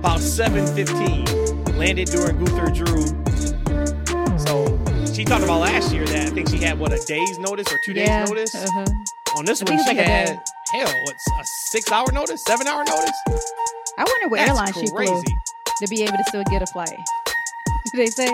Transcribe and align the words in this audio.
about 0.00 0.18
7:15. 0.20 1.76
Landed 1.76 2.08
during 2.08 2.38
Gunther 2.38 2.70
Drew. 2.72 3.04
So 4.38 4.78
she 5.12 5.24
talked 5.24 5.44
about 5.44 5.60
last 5.60 5.92
year 5.92 6.06
that 6.06 6.26
I 6.28 6.30
think 6.30 6.48
she 6.48 6.58
had 6.58 6.78
what 6.78 6.92
a 6.92 6.98
day's 7.06 7.38
notice 7.38 7.70
or 7.72 7.78
two 7.78 7.92
days 7.92 8.08
Yeah, 8.08 8.24
notice. 8.24 8.54
uh-huh. 8.54 8.86
On 9.36 9.44
this 9.44 9.62
I 9.62 9.70
one, 9.70 9.78
she 9.84 9.88
like 9.88 9.96
had 9.98 10.40
hell, 10.72 10.88
what's 11.04 11.26
a 11.38 11.44
six 11.44 11.92
hour 11.92 12.10
notice, 12.12 12.42
seven 12.42 12.66
hour 12.66 12.82
notice? 12.84 13.16
I 13.98 14.04
wonder 14.04 14.28
what 14.28 14.38
That's 14.38 14.50
airline 14.50 14.72
she 14.72 14.86
flew 14.88 15.22
to 15.22 15.86
be 15.88 16.02
able 16.02 16.16
to 16.16 16.24
still 16.28 16.44
get 16.44 16.62
a 16.62 16.66
flight. 16.66 16.96
Did 17.92 17.94
they 17.94 18.06
say 18.06 18.26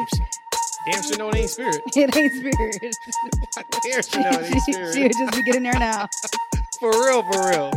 Damn 0.91 1.03
sure 1.03 1.17
know 1.19 1.29
it 1.31 1.37
ain't 1.37 1.51
spirit. 1.51 1.83
it 1.97 2.17
ain't 2.17 2.33
spirit? 2.33 2.81
Damn 3.83 4.03
sure 4.03 4.23
know 4.23 4.39
it 4.39 4.53
ain't 4.53 4.63
she, 4.65 4.73
spirit. 4.73 4.95
she 4.95 5.03
would 5.03 5.13
just 5.13 5.33
be 5.37 5.43
getting 5.43 5.65
there 5.65 5.79
now. 5.79 6.09
For 6.81 6.91
real, 6.91 7.23
for 7.23 7.49
real. 7.49 7.71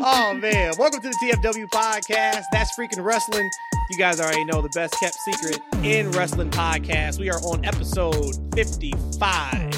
Oh 0.00 0.34
man. 0.34 0.74
Welcome 0.78 1.00
to 1.00 1.08
the 1.08 1.16
TFW 1.22 1.70
podcast. 1.70 2.42
That's 2.52 2.76
freaking 2.76 3.02
wrestling. 3.02 3.48
You 3.88 3.96
guys 3.96 4.20
already 4.20 4.44
know 4.44 4.60
the 4.60 4.68
best 4.74 4.94
kept 5.00 5.14
secret 5.14 5.60
in 5.82 6.10
wrestling 6.10 6.50
podcast. 6.50 7.18
We 7.18 7.30
are 7.30 7.38
on 7.40 7.64
episode 7.64 8.54
55. 8.54 9.70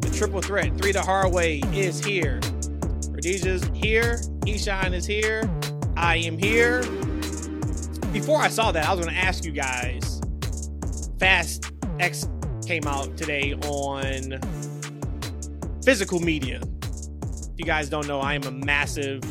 The 0.00 0.12
triple 0.12 0.40
threat, 0.40 0.76
three 0.78 0.90
the 0.90 1.02
hard 1.02 1.32
way 1.32 1.60
is 1.72 2.04
here. 2.04 2.40
Rhodesia's 3.10 3.62
here, 3.72 4.18
Eshaun 4.46 4.92
is 4.92 5.06
here, 5.06 5.48
I 5.96 6.16
am 6.16 6.38
here. 6.38 6.82
Before 8.12 8.40
I 8.40 8.48
saw 8.48 8.72
that, 8.72 8.88
I 8.88 8.94
was 8.94 9.06
gonna 9.06 9.16
ask 9.16 9.44
you 9.44 9.52
guys. 9.52 10.20
Fast 11.20 11.70
X 12.00 12.28
came 12.66 12.88
out 12.88 13.16
today 13.16 13.54
on 13.54 14.40
physical 15.84 16.18
media 16.18 16.60
if 17.56 17.60
you 17.60 17.64
guys 17.64 17.88
don't 17.88 18.06
know, 18.06 18.20
I 18.20 18.34
am 18.34 18.42
a 18.42 18.50
massive 18.50 19.22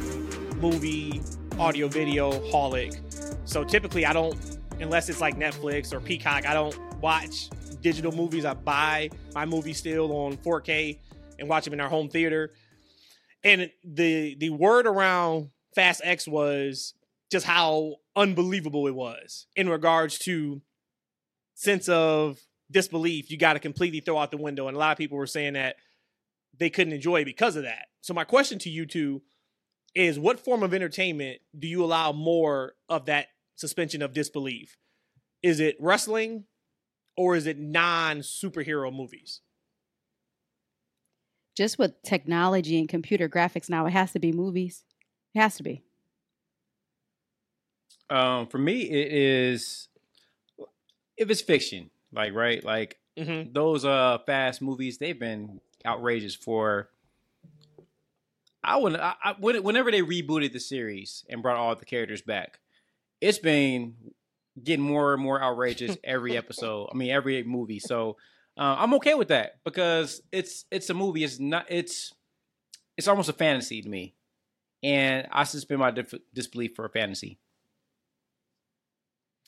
movie, 0.60 1.22
audio, 1.60 1.88
video 1.88 2.32
holic. 2.50 3.00
So 3.48 3.64
typically, 3.64 4.04
I 4.04 4.14
don't, 4.14 4.36
unless 4.80 5.10
it's 5.10 5.22
like 5.22 5.38
Netflix 5.38 5.94
or 5.94 6.00
Peacock, 6.00 6.48
I 6.48 6.56
don't 6.56 6.76
watch 7.00 7.52
digital 7.82 8.12
movies. 8.12 8.44
I 8.44 8.56
buy 8.56 9.12
my 9.36 9.46
movies 9.46 9.78
still 9.78 10.12
on 10.12 10.38
4K 10.38 10.98
and 11.38 11.48
watch 11.48 11.66
them 11.66 11.76
in 11.76 11.80
our 11.80 11.88
home 11.88 12.10
theater. 12.10 12.52
And 13.44 13.70
the 13.84 14.36
the 14.40 14.50
word 14.50 14.88
around 14.88 15.52
Fast 15.76 16.02
X 16.04 16.28
was 16.28 16.96
just 17.32 17.46
how 17.46 17.98
unbelievable 18.16 18.88
it 18.88 18.96
was 18.96 19.46
in 19.56 19.70
regards 19.70 20.18
to 20.20 20.64
sense 21.54 21.88
of 21.90 22.40
disbelief. 22.72 23.30
You 23.30 23.38
got 23.38 23.54
to 23.54 23.60
completely 23.60 24.00
throw 24.00 24.18
out 24.18 24.32
the 24.32 24.38
window, 24.38 24.68
and 24.68 24.76
a 24.76 24.80
lot 24.80 24.94
of 24.94 24.98
people 24.98 25.16
were 25.16 25.28
saying 25.28 25.54
that 25.54 25.76
they 26.58 26.72
couldn't 26.72 26.94
enjoy 26.94 27.22
it 27.22 27.26
because 27.26 27.56
of 27.56 27.64
that. 27.64 27.86
So 28.06 28.14
my 28.14 28.24
question 28.24 28.60
to 28.60 28.70
you 28.70 28.86
two 28.86 29.24
is 29.96 30.20
what 30.20 30.40
form 30.40 30.62
of 30.62 30.76
entertainment 30.76 31.40
do 31.58 31.68
you 31.68 31.84
allow 31.84 32.12
more 32.12 32.74
of 32.88 33.08
that 33.08 33.30
suspension 33.56 34.04
of 34.04 34.14
disbelief? 34.14 34.78
Is 35.42 35.60
it 35.60 35.76
wrestling 35.80 36.44
or 37.18 37.36
is 37.36 37.48
it 37.48 37.58
non-superhero 37.58 38.96
movies? 38.96 39.42
Just 41.58 41.80
with 41.80 42.00
technology 42.04 42.78
and 42.78 42.88
computer 42.88 43.28
graphics 43.28 43.72
now, 43.72 43.88
it 43.88 43.92
has 43.94 44.12
to 44.12 44.20
be 44.20 44.32
movies. 44.32 44.84
It 45.34 45.40
has 45.40 45.56
to 45.58 45.64
be. 45.64 45.82
Um, 48.12 48.46
for 48.46 48.60
me, 48.60 48.82
it 48.82 49.12
is 49.12 49.88
if 51.18 51.32
it's 51.32 51.42
fiction, 51.42 51.90
like 52.12 52.34
right, 52.36 52.64
like 52.64 53.00
Mm-hmm. 53.18 53.54
those 53.54 53.84
uh 53.84 54.20
fast 54.28 54.62
movies, 54.62 55.00
they've 55.00 55.20
been 55.20 55.60
outrageous 55.84 56.36
for. 56.36 56.90
I 58.66 58.78
would, 58.78 58.96
I, 58.96 59.14
I, 59.24 59.36
when- 59.40 59.64
whenever 59.64 59.92
they 59.92 60.02
rebooted 60.02 60.54
the 60.54 60.60
series 60.60 61.24
and 61.30 61.42
brought 61.42 61.58
all 61.58 61.76
the 61.76 61.86
characters 61.86 62.22
back, 62.22 62.60
it's 63.22 63.40
been 63.40 63.96
getting 64.62 64.86
more 64.86 65.14
and 65.14 65.22
more 65.22 65.42
outrageous 65.42 65.98
every 66.04 66.36
episode. 66.38 66.90
I 66.92 66.96
mean, 66.98 67.12
every 67.12 67.44
movie. 67.44 67.80
So 67.80 68.18
uh, 68.58 68.76
I'm 68.80 68.94
okay 68.96 69.14
with 69.14 69.30
that 69.30 69.64
because 69.64 70.22
it's 70.32 70.66
it's 70.72 70.90
a 70.90 70.94
movie. 70.94 71.24
It's 71.24 71.40
not. 71.40 71.66
It's 71.70 72.14
it's 72.98 73.08
almost 73.08 73.30
a 73.30 73.34
fantasy 73.34 73.82
to 73.82 73.90
me, 73.90 74.16
and 74.82 75.28
I 75.32 75.44
suspend 75.44 75.80
my 75.82 75.92
dif- 75.92 76.14
disbelief 76.34 76.76
for 76.76 76.86
a 76.86 76.90
fantasy. 76.90 77.40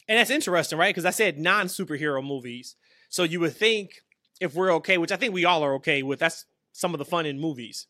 And 0.10 0.18
that's 0.18 0.30
interesting, 0.30 0.78
right? 0.80 0.94
Because 0.94 1.06
I 1.06 1.10
said 1.12 1.38
non-superhero 1.38 2.26
movies. 2.26 2.76
So 3.10 3.24
you 3.24 3.40
would 3.42 3.56
think 3.56 4.02
if 4.40 4.54
we're 4.56 4.72
okay, 4.76 4.98
which 4.98 5.12
I 5.12 5.18
think 5.18 5.34
we 5.34 5.46
all 5.46 5.64
are 5.64 5.76
okay 5.76 6.02
with, 6.04 6.20
that's 6.20 6.46
some 6.72 6.94
of 6.94 6.98
the 7.00 7.06
fun 7.06 7.26
in 7.26 7.40
movies. 7.40 7.88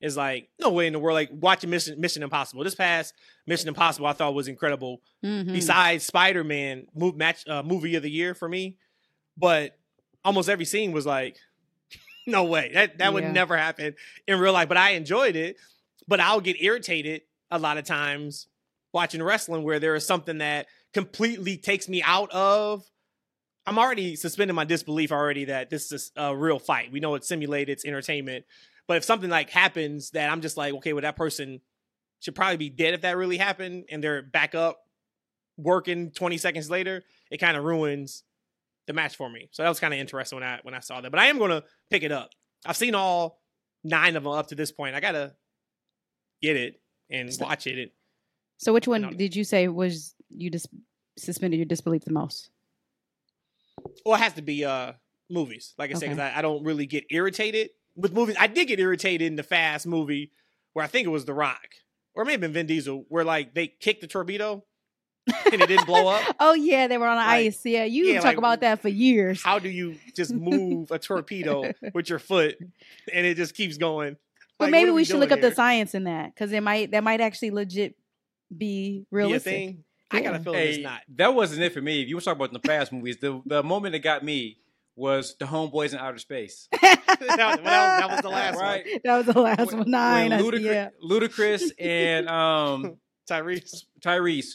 Is 0.00 0.16
like 0.16 0.50
no 0.60 0.70
way 0.70 0.86
in 0.86 0.92
the 0.92 0.98
world 0.98 1.14
like 1.14 1.30
watching 1.32 1.70
Mission 1.70 1.98
Mission 1.98 2.22
Impossible. 2.22 2.62
This 2.62 2.74
past 2.74 3.14
Mission 3.46 3.68
Impossible 3.68 4.06
I 4.06 4.12
thought 4.12 4.34
was 4.34 4.46
incredible. 4.46 5.00
Mhm. 5.24 5.52
besides 5.52 6.04
Spider 6.04 6.44
Man 6.44 6.86
move 6.94 7.16
match 7.16 7.46
uh, 7.48 7.62
movie 7.62 7.94
of 7.96 8.02
the 8.02 8.10
year 8.10 8.34
for 8.34 8.46
me. 8.48 8.76
But 9.38 9.78
almost 10.24 10.48
every 10.50 10.66
scene 10.66 10.92
was 10.92 11.06
like, 11.06 11.38
no 12.26 12.44
way 12.44 12.70
that 12.74 12.98
that 12.98 13.14
would 13.14 13.24
Yeah. 13.24 13.32
never 13.32 13.56
happen 13.56 13.94
in 14.28 14.38
real 14.38 14.52
life. 14.52 14.68
But 14.68 14.76
I 14.76 14.90
enjoyed 14.90 15.34
it. 15.34 15.56
But 16.06 16.20
I'll 16.20 16.40
get 16.42 16.62
irritated 16.62 17.22
a 17.50 17.58
lot 17.58 17.78
of 17.78 17.84
times 17.84 18.48
watching 18.92 19.22
wrestling 19.22 19.62
where 19.62 19.80
there 19.80 19.94
is 19.94 20.06
something 20.06 20.38
that 20.38 20.66
completely 20.92 21.56
takes 21.56 21.88
me 21.88 22.02
out 22.02 22.30
of. 22.32 22.84
I'm 23.66 23.78
already 23.78 24.14
suspending 24.14 24.54
my 24.54 24.64
disbelief 24.64 25.10
already 25.10 25.46
that 25.46 25.70
this 25.70 25.90
is 25.90 26.12
a 26.16 26.36
real 26.36 26.58
fight. 26.58 26.92
We 26.92 27.00
know 27.00 27.14
it's 27.14 27.26
simulated, 27.26 27.70
it's 27.72 27.84
entertainment. 27.84 28.44
But 28.88 28.98
if 28.98 29.04
something 29.04 29.30
like 29.30 29.50
happens 29.50 30.10
that 30.10 30.30
I'm 30.30 30.40
just 30.40 30.56
like, 30.56 30.74
okay, 30.74 30.92
well, 30.92 31.02
that 31.02 31.16
person 31.16 31.60
should 32.20 32.34
probably 32.34 32.56
be 32.56 32.70
dead 32.70 32.94
if 32.94 33.02
that 33.02 33.16
really 33.16 33.36
happened, 33.36 33.84
and 33.90 34.02
they're 34.02 34.22
back 34.22 34.54
up 34.54 34.80
working 35.58 36.10
20 36.10 36.36
seconds 36.38 36.70
later, 36.70 37.02
it 37.30 37.38
kind 37.38 37.56
of 37.56 37.64
ruins 37.64 38.22
the 38.86 38.92
match 38.92 39.16
for 39.16 39.28
me. 39.28 39.48
So 39.52 39.62
that 39.62 39.68
was 39.68 39.80
kind 39.80 39.92
of 39.92 39.98
interesting 40.00 40.38
when 40.38 40.48
I 40.48 40.60
when 40.62 40.74
I 40.74 40.80
saw 40.80 41.00
that. 41.00 41.10
But 41.10 41.18
I 41.20 41.26
am 41.26 41.38
gonna 41.38 41.64
pick 41.90 42.02
it 42.04 42.12
up. 42.12 42.30
I've 42.64 42.76
seen 42.76 42.94
all 42.94 43.40
nine 43.82 44.16
of 44.16 44.22
them 44.24 44.32
up 44.32 44.48
to 44.48 44.54
this 44.54 44.70
point. 44.72 44.94
I 44.94 45.00
gotta 45.00 45.34
get 46.40 46.56
it 46.56 46.80
and 47.10 47.32
So- 47.32 47.44
watch 47.44 47.66
it. 47.66 47.92
So 48.58 48.72
which 48.72 48.88
one 48.88 49.16
did 49.16 49.36
you 49.36 49.44
say 49.44 49.68
was 49.68 50.14
you 50.30 50.50
just 50.50 50.68
suspended 51.18 51.58
your 51.58 51.66
disbelief 51.66 52.04
the 52.04 52.12
most? 52.12 52.50
Well, 54.04 54.14
it 54.14 54.20
has 54.22 54.34
to 54.34 54.42
be 54.42 54.64
uh 54.64 54.92
movies. 55.28 55.74
Like 55.78 55.90
I 55.90 55.94
said, 55.94 56.06
because 56.10 56.18
I, 56.18 56.38
I 56.38 56.42
don't 56.42 56.62
really 56.64 56.86
get 56.86 57.04
irritated 57.10 57.70
with 57.96 58.12
movies. 58.12 58.36
I 58.38 58.46
did 58.46 58.66
get 58.68 58.78
irritated 58.78 59.26
in 59.26 59.36
the 59.36 59.42
Fast 59.42 59.86
movie 59.86 60.30
where 60.72 60.84
I 60.84 60.88
think 60.88 61.06
it 61.06 61.10
was 61.10 61.24
The 61.24 61.34
Rock 61.34 61.68
or 62.14 62.24
maybe 62.24 62.46
Vin 62.46 62.66
Diesel, 62.66 63.04
where 63.08 63.24
like 63.24 63.54
they 63.54 63.66
kicked 63.68 64.00
the 64.02 64.06
torpedo 64.06 64.64
and 65.52 65.60
it 65.60 65.66
didn't 65.66 65.86
blow 65.86 66.06
up. 66.08 66.22
Oh 66.40 66.54
yeah, 66.54 66.86
they 66.86 66.98
were 66.98 67.06
on 67.08 67.16
the 67.16 67.22
Like, 67.26 67.46
ice. 67.46 67.60
Yeah, 67.64 67.84
you 67.84 68.06
yeah, 68.06 68.16
talk 68.20 68.24
like, 68.24 68.38
about 68.38 68.60
that 68.60 68.80
for 68.82 68.88
years. 68.88 69.42
How 69.42 69.58
do 69.58 69.68
you 69.68 69.96
just 70.14 70.32
move 70.32 70.90
a 70.90 70.98
torpedo 70.98 71.72
with 71.94 72.08
your 72.10 72.18
foot 72.18 72.56
and 73.12 73.26
it 73.26 73.36
just 73.36 73.54
keeps 73.54 73.76
going? 73.78 74.16
Well, 74.58 74.66
Like, 74.68 74.70
maybe 74.72 74.90
what 74.90 74.92
are 74.92 74.96
we, 74.96 75.04
should 75.04 75.18
look 75.18 75.30
doing 75.30 75.44
up 75.44 75.50
the 75.50 75.54
science 75.54 75.94
in 75.94 76.04
that 76.04 76.34
because 76.34 76.52
it 76.52 76.62
might 76.62 76.90
that 76.92 77.02
might 77.04 77.20
actually 77.20 77.50
legit 77.50 77.96
be 78.56 79.06
Be 79.10 79.16
a 79.16 79.16
realistic. 79.16 79.52
thing. 79.52 79.84
I 80.10 80.20
got 80.20 80.34
a 80.34 80.38
Yeah. 80.38 80.42
feeling 80.44 80.58
Hey, 80.60 80.68
it's 80.70 80.82
not. 80.84 81.00
that 81.16 81.34
wasn't 81.34 81.62
it 81.62 81.72
for 81.72 81.80
me. 81.80 82.00
If 82.02 82.08
you 82.08 82.14
were 82.14 82.20
talking 82.20 82.40
about 82.40 82.52
the 82.52 82.60
fast 82.66 82.92
movies, 82.92 83.16
the 83.18 83.42
the 83.44 83.62
moment 83.62 83.92
that 83.92 83.98
got 84.00 84.22
me 84.24 84.58
was 84.96 85.36
the 85.38 85.44
homeboys 85.44 85.92
in 85.92 85.98
outer 85.98 86.18
space. 86.18 86.68
that, 86.80 87.02
was, 87.20 87.28
that 87.28 87.50
was- 87.52 87.60
that 87.62 88.10
was 88.10 88.20
the 88.22 88.28
last 88.28 88.58
right? 88.58 88.84
one. 88.90 89.00
that 89.04 89.16
was 89.18 89.26
the 89.34 89.40
last 89.40 89.66
When- 89.66 89.78
one. 89.78 89.90
Nine. 89.90 90.30
when 90.30 90.40
Ludacris, 90.42 90.60
yeah. 90.62 90.88
Ludacris 91.04 91.70
and 91.80 92.28
um 92.28 92.96
Tyrese. 93.30 93.84
Tyrese, 94.00 94.46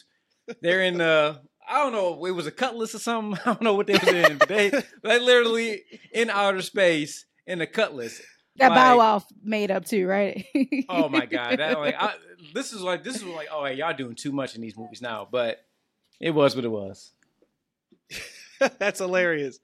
they're 0.60 0.82
in 0.82 0.98
the 0.98 1.40
I 1.68 1.78
don't 1.84 1.92
know, 1.92 2.24
it 2.26 2.32
was 2.32 2.46
a 2.46 2.50
cutlass 2.50 2.94
or 2.94 2.98
something. 2.98 3.40
I 3.46 3.52
don't 3.52 3.62
know 3.62 3.74
what 3.74 3.86
they 3.86 3.94
was 3.94 4.08
in, 4.08 4.38
but 4.38 4.48
they 4.48 4.70
they 5.02 5.18
literally 5.20 5.82
in 6.12 6.28
outer 6.28 6.60
space 6.62 7.24
in 7.46 7.60
a 7.60 7.66
cutlass. 7.66 8.20
That 8.56 8.68
Bow 8.70 8.96
like- 8.96 8.98
Wow 8.98 9.22
made 9.42 9.70
up 9.70 9.84
too, 9.86 10.06
right? 10.06 10.44
Oh 10.88 11.08
my 11.08 11.24
god, 11.26 11.58
that 11.60 11.78
like 11.78 11.94
I, 11.98 12.14
this 12.52 12.72
is 12.72 12.82
like 12.82 13.04
this 13.04 13.16
is 13.16 13.22
like 13.24 13.48
oh 13.52 13.64
hey, 13.64 13.74
y'all 13.74 13.94
doing 13.94 14.16
too 14.16 14.32
much 14.32 14.56
in 14.56 14.60
these 14.60 14.76
movies 14.76 15.00
now, 15.00 15.26
but 15.30 15.58
it 16.20 16.32
was 16.32 16.54
what 16.56 16.64
it 16.64 16.70
was. 16.70 17.12
That's 18.78 18.98
hilarious. 19.00 19.58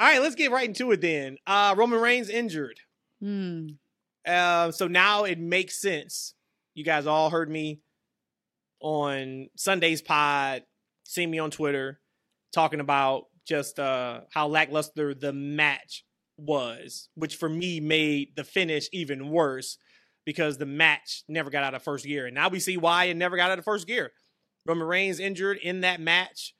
All 0.00 0.06
right, 0.06 0.20
let's 0.20 0.34
get 0.34 0.50
right 0.50 0.66
into 0.66 0.90
it 0.90 1.00
then. 1.00 1.36
Uh 1.46 1.74
Roman 1.76 2.00
Reigns 2.00 2.30
injured. 2.30 2.80
Hmm. 3.20 3.66
Uh, 4.26 4.70
so 4.70 4.86
now 4.86 5.24
it 5.24 5.38
makes 5.38 5.80
sense. 5.80 6.34
You 6.74 6.84
guys 6.84 7.06
all 7.06 7.30
heard 7.30 7.50
me 7.50 7.80
on 8.80 9.48
Sunday's 9.56 10.02
pod, 10.02 10.62
see 11.04 11.26
me 11.26 11.38
on 11.38 11.50
Twitter 11.50 12.00
talking 12.52 12.80
about 12.80 13.24
just 13.46 13.78
uh, 13.78 14.20
how 14.32 14.48
lackluster 14.48 15.14
the 15.14 15.32
match 15.32 16.04
was, 16.36 17.08
which 17.14 17.36
for 17.36 17.48
me 17.48 17.80
made 17.80 18.36
the 18.36 18.44
finish 18.44 18.88
even 18.92 19.30
worse 19.30 19.78
because 20.24 20.58
the 20.58 20.66
match 20.66 21.24
never 21.28 21.50
got 21.50 21.64
out 21.64 21.74
of 21.74 21.82
first 21.82 22.04
gear. 22.04 22.26
And 22.26 22.34
now 22.34 22.48
we 22.48 22.60
see 22.60 22.76
why 22.76 23.04
it 23.04 23.16
never 23.16 23.36
got 23.36 23.50
out 23.50 23.58
of 23.58 23.64
first 23.64 23.86
gear. 23.86 24.12
Roman 24.66 24.86
Reigns 24.86 25.18
injured 25.20 25.58
in 25.58 25.80
that 25.80 26.00
match. 26.00 26.54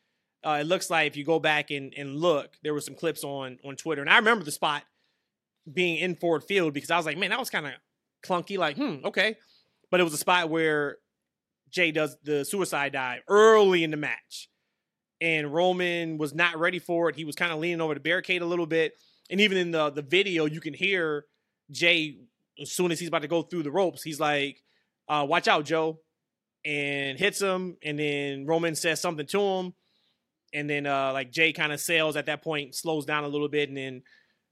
Uh, 0.44 0.58
it 0.60 0.64
looks 0.64 0.88
like 0.88 1.06
if 1.06 1.16
you 1.16 1.25
go 1.25 1.38
back 1.38 1.70
and, 1.70 1.92
and 1.96 2.16
look, 2.16 2.56
there 2.62 2.72
were 2.72 2.81
some 2.81 2.94
clips 2.94 3.25
on 3.25 3.58
on 3.64 3.76
Twitter, 3.76 4.00
and 4.00 4.10
I 4.10 4.16
remember 4.16 4.44
the 4.44 4.50
spot 4.50 4.82
being 5.70 5.98
in 5.98 6.14
Ford 6.16 6.42
Field 6.42 6.72
because 6.72 6.90
I 6.90 6.96
was 6.96 7.06
like, 7.06 7.19
man, 7.19 7.31
that 7.31 7.38
was 7.38 7.50
kind 7.50 7.66
of 7.66 7.72
clunky. 8.25 8.56
Like, 8.56 8.76
hmm, 8.76 9.04
okay, 9.04 9.37
but 9.90 10.00
it 10.00 10.04
was 10.04 10.14
a 10.14 10.19
spot 10.19 10.48
where 10.48 10.96
Jey 11.70 11.92
does 11.92 12.16
the 12.25 12.44
suicide 12.44 12.92
dive 12.92 13.20
early 13.28 13.84
in 13.84 13.90
the 13.90 13.98
match, 13.98 14.48
and 15.20 15.52
Roman 15.52 16.16
was 16.16 16.34
not 16.34 16.58
ready 16.58 16.78
for 16.78 17.10
it. 17.10 17.16
He 17.16 17.25
was 17.25 17.37
kind 17.37 17.52
of 17.52 17.58
leaning 17.58 17.82
over 17.82 17.94
the 17.94 18.00
barricade 18.00 18.40
a 18.40 18.46
little 18.46 18.66
bit, 18.66 18.94
and 19.28 19.40
even 19.42 19.58
in 19.58 19.72
the 19.72 19.90
the 19.90 20.02
video, 20.02 20.46
you 20.46 20.60
can 20.60 20.72
hear 20.72 21.26
Jey 21.70 22.16
as 22.58 22.72
soon 22.72 22.92
as 22.92 22.98
he's 22.98 23.08
about 23.08 23.22
to 23.22 23.28
go 23.28 23.42
through 23.42 23.62
the 23.62 23.70
ropes, 23.70 24.02
he's 24.02 24.20
like, 24.20 24.62
uh, 25.08 25.26
"Watch 25.28 25.48
out, 25.48 25.66
Joe," 25.66 26.00
and 26.64 27.19
hits 27.19 27.40
him, 27.40 27.76
and 27.82 27.98
then 27.98 28.46
Roman 28.46 28.75
says 28.75 29.00
something 29.00 29.26
to 29.26 29.40
him 29.40 29.75
and 30.52 30.69
then 30.69 30.87
uh 30.87 31.12
like 31.12 31.31
Jey 31.31 31.52
kind 31.52 31.73
of 31.73 31.81
sails 31.81 32.17
at 32.17 32.26
that 32.26 32.43
point, 32.43 32.75
slows 32.75 33.05
down 33.05 33.25
a 33.25 33.29
little 33.29 33.49
bit, 33.49 33.69
and 33.69 33.76
then 33.76 34.02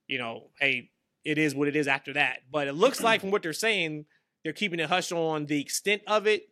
you 0.07 0.19
know, 0.19 0.51
hey, 0.61 0.91
it 1.25 1.39
is 1.39 1.55
what 1.55 1.69
it 1.69 1.77
is 1.77 1.89
after 1.89 2.15
that. 2.15 2.41
But 2.51 2.69
it 2.69 2.73
looks 2.73 3.03
like 3.03 3.21
from 3.21 3.31
what 3.31 3.43
they're 3.43 3.53
saying, 3.53 4.07
they're 4.43 4.53
keeping 4.53 4.81
it 4.81 4.89
hush 4.89 5.13
on 5.13 5.47
the 5.47 5.61
extent 5.61 6.03
of 6.07 6.27
it. 6.27 6.49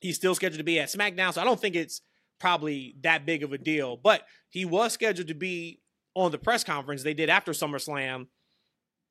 He's 0.00 0.16
still 0.16 0.34
scheduled 0.34 0.58
to 0.58 0.64
be 0.64 0.78
at 0.78 0.88
SmackDown, 0.88 1.32
so 1.32 1.40
I 1.40 1.44
don't 1.44 1.60
think 1.60 1.74
it's 1.74 2.02
probably 2.38 2.96
that 3.02 3.26
big 3.26 3.42
of 3.42 3.52
a 3.52 3.58
deal. 3.58 3.96
But 3.96 4.22
he 4.50 4.64
was 4.64 4.92
scheduled 4.92 5.28
to 5.28 5.34
be 5.34 5.80
on 6.14 6.30
the 6.30 6.38
press 6.38 6.64
conference 6.64 7.02
they 7.02 7.14
did 7.14 7.28
after 7.28 7.52
SummerSlam. 7.52 8.26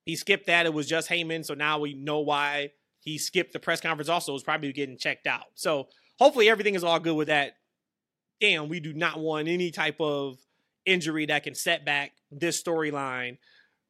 He 0.05 0.15
skipped 0.15 0.47
that. 0.47 0.65
It 0.65 0.73
was 0.73 0.87
just 0.87 1.09
Heyman, 1.09 1.43
so 1.43 1.55
now 1.55 1.79
we 1.79 1.93
know 1.93 2.19
why 2.19 2.71
he 2.99 3.17
skipped 3.17 3.53
the 3.53 3.59
press 3.59 3.81
conference. 3.81 4.09
Also, 4.09 4.33
was 4.33 4.43
probably 4.43 4.71
getting 4.71 4.97
checked 4.97 5.27
out. 5.27 5.45
So 5.55 5.87
hopefully 6.19 6.49
everything 6.49 6.75
is 6.75 6.83
all 6.83 6.99
good 6.99 7.15
with 7.15 7.27
that 7.27 7.53
damn, 8.39 8.69
we 8.69 8.79
do 8.79 8.93
not 8.93 9.19
want 9.19 9.47
any 9.47 9.71
type 9.71 9.99
of 9.99 10.37
injury 10.85 11.25
that 11.27 11.43
can 11.43 11.55
set 11.55 11.85
back 11.85 12.11
this 12.31 12.61
storyline. 12.61 13.37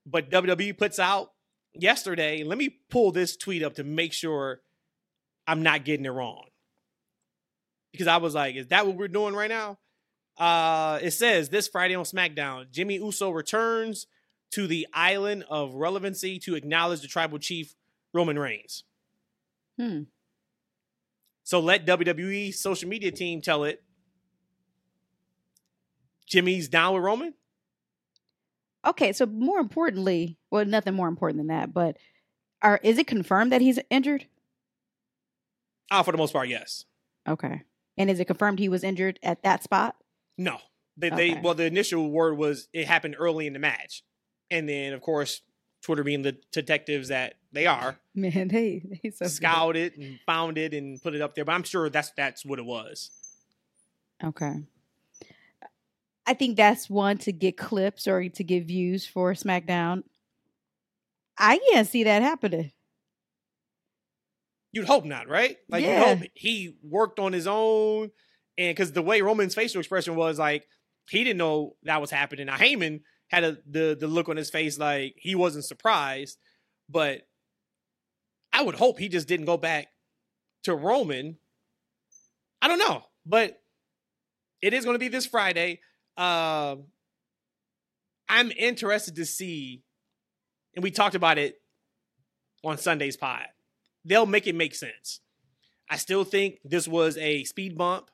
But 0.06 0.30
WWE 0.30 0.78
puts 0.78 1.00
out 1.00 1.32
yesterday, 1.74 2.44
let 2.44 2.58
me 2.58 2.78
pull 2.90 3.12
this 3.12 3.36
tweet 3.36 3.64
up 3.64 3.76
to 3.76 3.84
make 3.84 4.14
sure 4.14 4.62
I'm 5.48 5.64
not 5.64 5.86
getting 5.86 6.06
it 6.06 6.10
wrong. 6.10 6.46
Because 7.92 8.08
I 8.08 8.18
was 8.18 8.36
like, 8.36 8.56
is 8.56 8.68
that 8.68 8.86
what 8.86 8.98
we're 8.98 9.08
doing 9.08 9.36
right 9.36 9.50
now? 9.50 9.78
Uh, 10.38 11.00
it 11.02 11.12
says 11.12 11.50
this 11.50 11.68
Friday 11.68 11.96
on 11.96 12.04
SmackDown, 12.04 12.70
Jimmy 12.72 12.96
Uso 12.96 13.30
returns 13.30 14.06
to 14.52 14.68
the 14.68 14.86
island 14.94 15.46
of 15.50 15.74
relevancy 15.74 16.40
to 16.40 16.56
acknowledge 16.56 17.02
the 17.02 17.08
tribal 17.08 17.40
chief 17.40 17.74
Roman 18.14 18.38
Reigns. 18.38 18.84
Hmm. 19.80 20.04
So 21.44 21.60
let 21.60 21.86
WWE 21.86 22.54
social 22.54 22.90
media 22.90 23.12
team 23.12 23.42
tell 23.42 23.64
it 23.64 23.84
Jimmy's 26.28 26.68
down 26.68 26.94
with 26.94 27.04
Roman? 27.04 27.34
Okay, 28.86 29.14
so 29.14 29.26
more 29.26 29.60
importantly, 29.60 30.38
well, 30.52 30.66
nothing 30.66 30.94
more 30.94 31.08
important 31.08 31.38
than 31.40 31.48
that, 31.48 31.74
but 31.74 31.98
are 32.62 32.80
is 32.84 32.98
it 32.98 33.08
confirmed 33.08 33.52
that 33.52 33.62
he's 33.62 33.80
injured? 33.90 34.26
Ah, 35.92 36.04
for 36.04 36.12
the 36.12 36.18
most 36.18 36.34
part, 36.34 36.48
yes. 36.48 36.86
Okay. 37.28 37.64
And 37.98 38.10
is 38.10 38.20
it 38.20 38.26
confirmed 38.26 38.60
he 38.60 38.70
was 38.70 38.84
injured 38.84 39.20
at 39.24 39.44
that 39.44 39.64
spot? 39.64 39.96
No. 40.38 40.60
They, 40.98 41.10
they 41.10 41.40
well, 41.44 41.54
the 41.54 41.66
initial 41.66 42.10
word 42.10 42.38
was 42.38 42.70
it 42.74 42.88
happened 42.88 43.16
early 43.20 43.48
in 43.48 43.54
the 43.54 43.60
match, 43.60 44.04
and 44.50 44.70
then 44.70 44.94
of 44.94 45.02
course 45.02 45.42
Twitter 45.82 46.04
being 46.04 46.22
the 46.22 46.38
detectives 46.52 47.10
that 47.10 47.36
they 47.52 47.66
are, 47.68 48.00
Man, 48.16 48.48
they 48.48 48.82
they 49.04 49.10
so 49.10 49.28
good. 49.74 49.98
and 49.98 50.20
found 50.26 50.58
it 50.58 50.74
and 50.74 51.02
put 51.02 51.14
it 51.14 51.22
up 51.22 51.36
there. 51.36 51.44
But 51.44 51.52
I'm 51.52 51.64
sure 51.64 51.90
that's 51.90 52.12
that's 52.12 52.46
what 52.46 52.60
it 52.60 52.66
was. 52.66 53.12
Okay. 54.24 54.64
I 56.28 56.34
think 56.34 56.58
that's 56.58 56.90
one 56.90 57.18
to 57.20 57.32
get 57.32 57.58
clips 57.58 58.08
or 58.08 58.28
to 58.28 58.44
get 58.44 58.66
views 58.66 59.06
for 59.06 59.34
SmackDown. 59.34 60.04
I 61.38 61.60
can't 61.72 61.88
see 61.88 62.04
that 62.06 62.22
happening. 62.22 62.72
You'd 64.72 64.88
hope 64.88 65.06
not, 65.06 65.30
right? 65.30 65.58
Like 65.70 65.86
you 65.86 65.96
hope 65.96 66.20
he 66.34 66.78
worked 66.84 67.20
on 67.20 67.32
his 67.32 67.48
own, 67.48 68.12
and 68.58 68.76
because 68.76 68.92
the 68.92 69.02
way 69.02 69.22
Roman's 69.22 69.56
facial 69.56 69.80
expression 69.80 70.16
was 70.16 70.38
like 70.38 70.68
he 71.10 71.24
didn't 71.24 71.38
know 71.38 71.76
that 71.84 72.02
was 72.02 72.12
happening. 72.12 72.48
Now 72.48 72.58
Heyman 72.58 73.02
had 73.30 73.44
a, 73.44 73.58
the 73.70 73.96
the 73.98 74.08
look 74.08 74.28
on 74.28 74.38
his 74.38 74.50
face 74.50 74.78
like 74.78 75.16
he 75.18 75.36
wasn't 75.36 75.66
surprised, 75.66 76.38
but 76.90 77.22
I 78.52 78.64
would 78.64 78.76
hope 78.76 79.00
he 79.00 79.10
just 79.10 79.28
didn't 79.28 79.46
go 79.46 79.58
back 79.58 79.88
to 80.64 80.76
Roman. 80.76 81.38
I 82.62 82.68
don't 82.68 82.80
know, 82.80 83.04
but 83.26 83.62
it 84.62 84.74
is 84.74 84.84
going 84.84 84.96
to 84.96 85.00
be 85.00 85.10
this 85.10 85.26
Friday. 85.26 85.80
Um, 86.18 86.86
I'm 88.28 88.52
interested 88.52 89.16
to 89.16 89.26
see, 89.26 89.84
and 90.76 90.84
we 90.84 90.92
talked 90.92 91.16
about 91.16 91.38
it 91.38 91.56
on 92.64 92.78
Sunday's 92.78 93.18
pod. 93.18 93.46
They'll 94.04 94.26
make 94.26 94.48
it 94.48 94.56
make 94.56 94.76
sense. 94.76 95.22
I 95.90 95.98
still 95.98 96.24
think 96.24 96.60
this 96.64 96.88
was 96.88 97.18
a 97.18 97.44
speed 97.44 97.78
bump. 97.78 98.10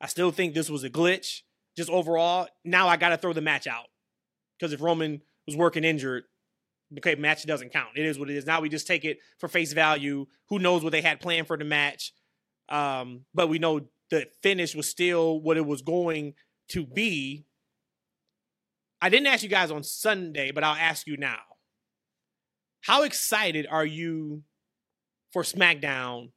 I 0.00 0.06
still 0.06 0.30
think 0.30 0.54
this 0.54 0.70
was 0.70 0.84
a 0.84 0.90
glitch. 0.90 1.40
Just 1.76 1.90
overall, 1.90 2.48
now 2.64 2.88
I 2.88 2.96
got 2.96 3.10
to 3.10 3.16
throw 3.16 3.32
the 3.32 3.40
match 3.40 3.66
out 3.66 3.86
because 4.58 4.72
if 4.72 4.80
Roman 4.80 5.22
was 5.46 5.56
working 5.56 5.84
injured, 5.84 6.24
okay, 6.98 7.14
match 7.14 7.44
doesn't 7.44 7.72
count. 7.72 7.90
It 7.96 8.06
is 8.06 8.18
what 8.18 8.30
it 8.30 8.36
is. 8.36 8.46
Now 8.46 8.60
we 8.60 8.68
just 8.68 8.86
take 8.86 9.04
it 9.04 9.18
for 9.38 9.48
face 9.48 9.72
value. 9.72 10.26
Who 10.48 10.58
knows 10.58 10.82
what 10.82 10.92
they 10.92 11.02
had 11.02 11.20
planned 11.20 11.46
for 11.46 11.56
the 11.56 11.64
match? 11.64 12.12
Um, 12.68 13.24
but 13.34 13.48
we 13.48 13.58
know 13.58 13.80
the 14.10 14.26
finish 14.42 14.74
was 14.74 14.88
still 14.88 15.40
what 15.40 15.56
it 15.56 15.66
was 15.66 15.82
going 15.82 16.34
to 16.70 16.86
be. 16.86 17.44
I 19.02 19.08
didn't 19.08 19.28
ask 19.28 19.42
you 19.42 19.48
guys 19.48 19.70
on 19.70 19.82
Sunday, 19.82 20.50
but 20.50 20.64
I'll 20.64 20.76
ask 20.76 21.06
you 21.06 21.16
now. 21.16 21.38
How 22.82 23.02
excited 23.02 23.66
are 23.70 23.84
you 23.84 24.42
for 25.32 25.42
SmackDown 25.42 26.30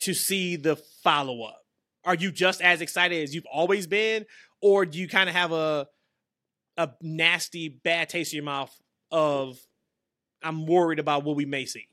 to 0.00 0.14
see 0.14 0.56
the 0.56 0.76
follow 1.02 1.42
up? 1.42 1.62
Are 2.04 2.14
you 2.14 2.32
just 2.32 2.60
as 2.60 2.80
excited 2.80 3.22
as 3.22 3.34
you've 3.34 3.46
always 3.52 3.86
been, 3.86 4.26
or 4.60 4.84
do 4.84 4.98
you 4.98 5.08
kind 5.08 5.28
of 5.28 5.34
have 5.34 5.52
a 5.52 5.86
a 6.76 6.90
nasty 7.02 7.68
bad 7.68 8.08
taste 8.08 8.32
in 8.32 8.38
your 8.38 8.44
mouth 8.44 8.74
of 9.10 9.58
I'm 10.42 10.66
worried 10.66 10.98
about 10.98 11.22
what 11.22 11.36
we 11.36 11.44
may 11.44 11.66
see? 11.66 11.86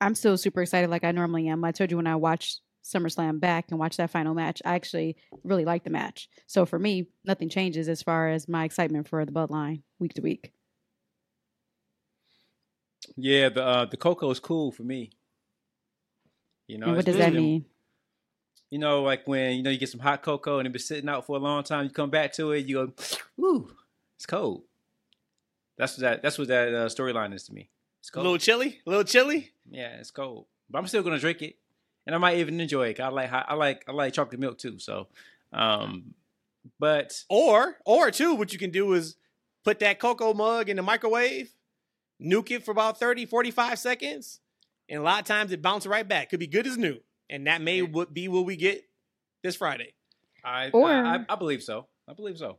I'm 0.00 0.14
still 0.14 0.38
super 0.38 0.62
excited 0.62 0.88
like 0.88 1.04
I 1.04 1.12
normally 1.12 1.48
am. 1.48 1.64
I 1.64 1.72
told 1.72 1.90
you 1.90 1.98
when 1.98 2.06
I 2.06 2.16
watched 2.16 2.60
SummerSlam 2.84 3.40
back 3.40 3.66
and 3.70 3.78
watch 3.78 3.96
that 3.98 4.10
final 4.10 4.34
match, 4.34 4.62
I 4.64 4.74
actually 4.74 5.16
really 5.44 5.64
like 5.64 5.84
the 5.84 5.90
match. 5.90 6.28
So 6.46 6.64
for 6.66 6.78
me, 6.78 7.08
nothing 7.24 7.48
changes 7.48 7.88
as 7.88 8.02
far 8.02 8.28
as 8.28 8.48
my 8.48 8.64
excitement 8.64 9.08
for 9.08 9.24
the 9.24 9.32
Bloodline 9.32 9.82
week 9.98 10.14
to 10.14 10.22
week. 10.22 10.52
Yeah, 13.16 13.48
the 13.48 13.64
uh, 13.64 13.84
the 13.86 13.96
cocoa 13.96 14.30
is 14.30 14.40
cool 14.40 14.70
for 14.72 14.82
me. 14.82 15.10
You 16.66 16.78
know, 16.78 16.86
and 16.88 16.96
what 16.96 17.04
does 17.04 17.16
that 17.16 17.32
mean? 17.34 17.64
You 18.70 18.78
know, 18.78 19.02
like 19.02 19.26
when 19.26 19.56
you 19.56 19.62
know 19.62 19.70
you 19.70 19.78
get 19.78 19.88
some 19.88 20.00
hot 20.00 20.22
cocoa 20.22 20.58
and 20.58 20.66
it's 20.66 20.72
been 20.72 20.80
sitting 20.80 21.08
out 21.08 21.26
for 21.26 21.36
a 21.36 21.40
long 21.40 21.62
time, 21.64 21.84
you 21.84 21.90
come 21.90 22.10
back 22.10 22.32
to 22.34 22.52
it, 22.52 22.66
you 22.66 22.86
go, 22.86 22.92
"Ooh, 23.44 23.70
it's 24.16 24.26
cold." 24.26 24.62
That's 25.76 25.96
what 25.96 26.02
that. 26.02 26.22
That's 26.22 26.38
what 26.38 26.48
that 26.48 26.68
uh, 26.74 26.86
storyline 26.86 27.34
is 27.34 27.44
to 27.44 27.54
me. 27.54 27.70
It's 28.00 28.10
A 28.10 28.12
cold. 28.12 28.24
little 28.24 28.38
chilly, 28.38 28.80
a 28.86 28.90
little 28.90 29.04
chilly. 29.04 29.50
Yeah, 29.70 29.96
it's 29.98 30.10
cold, 30.10 30.46
but 30.70 30.78
I'm 30.78 30.86
still 30.86 31.02
gonna 31.02 31.18
drink 31.18 31.42
it, 31.42 31.56
and 32.10 32.14
I 32.16 32.18
might 32.18 32.38
even 32.38 32.60
enjoy 32.60 32.88
it. 32.88 32.98
I 32.98 33.06
like 33.08 33.30
I 33.32 33.54
like 33.54 33.84
I 33.88 33.92
like 33.92 34.12
chocolate 34.12 34.40
milk 34.40 34.58
too. 34.58 34.80
So, 34.80 35.06
um, 35.52 36.14
but 36.80 37.22
Or, 37.30 37.76
or 37.86 38.10
too, 38.10 38.34
what 38.34 38.52
you 38.52 38.58
can 38.58 38.70
do 38.70 38.92
is 38.94 39.14
put 39.64 39.78
that 39.78 40.00
cocoa 40.00 40.34
mug 40.34 40.68
in 40.68 40.76
the 40.76 40.82
microwave, 40.82 41.54
nuke 42.20 42.50
it 42.50 42.64
for 42.64 42.72
about 42.72 42.98
30, 42.98 43.26
45 43.26 43.78
seconds, 43.78 44.40
and 44.88 44.98
a 44.98 45.02
lot 45.02 45.20
of 45.20 45.26
times 45.26 45.52
it 45.52 45.62
bounces 45.62 45.86
right 45.88 46.06
back. 46.08 46.30
Could 46.30 46.40
be 46.40 46.48
good 46.48 46.66
as 46.66 46.76
new. 46.76 46.98
And 47.28 47.46
that 47.46 47.62
may 47.62 47.76
Yeah. 47.76 47.88
would 47.92 48.12
be 48.12 48.26
what 48.26 48.44
we 48.44 48.56
get 48.56 48.82
this 49.44 49.54
Friday. 49.54 49.94
I, 50.44 50.70
Or- 50.70 50.90
I 50.90 51.16
I 51.18 51.24
I 51.28 51.36
believe 51.36 51.62
so. 51.62 51.86
I 52.08 52.14
believe 52.14 52.38
so. 52.38 52.58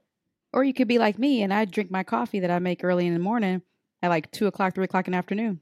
Or 0.54 0.64
you 0.64 0.74
could 0.74 0.88
be 0.88 0.98
like 0.98 1.20
me 1.20 1.44
and 1.44 1.54
I 1.54 1.66
drink 1.66 1.92
my 1.92 2.04
coffee 2.04 2.40
that 2.40 2.52
I 2.52 2.60
make 2.60 2.84
early 2.86 3.06
in 3.06 3.14
the 3.14 3.20
morning 3.20 3.64
at 4.02 4.08
like 4.10 4.32
two 4.32 4.48
o'clock, 4.48 4.76
three 4.76 4.86
o'clock 4.86 5.08
in 5.08 5.12
the 5.12 5.18
afternoon. 5.18 5.60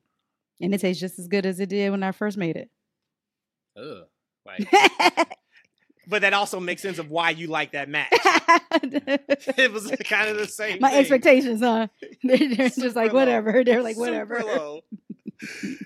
And 0.62 0.74
it 0.76 0.82
tastes 0.82 1.00
just 1.02 1.18
as 1.20 1.28
good 1.28 1.46
as 1.46 1.60
it 1.60 1.70
did 1.70 1.90
when 1.92 2.04
I 2.04 2.12
first 2.12 2.38
made 2.38 2.56
it. 2.56 2.70
Ugh. 3.78 4.04
Like 4.46 4.68
But 6.08 6.24
that 6.24 6.34
also 6.34 6.60
makes 6.60 6.82
sense 6.82 6.98
of 6.98 7.12
why 7.12 7.30
you 7.30 7.46
like 7.48 7.74
that 7.74 7.88
match. 7.88 8.08
it 8.14 9.72
was 9.72 9.92
kind 10.06 10.30
of 10.30 10.38
the 10.38 10.48
same. 10.48 10.80
my 10.82 10.90
thing. 10.90 11.00
expectations, 11.02 11.60
huh? 11.62 11.86
They're, 12.24 12.38
they're 12.56 12.70
just 12.70 12.96
like 12.96 13.14
low. 13.14 13.20
whatever. 13.20 13.64
They're 13.64 13.84
like 13.84 13.96
whatever. 13.96 14.42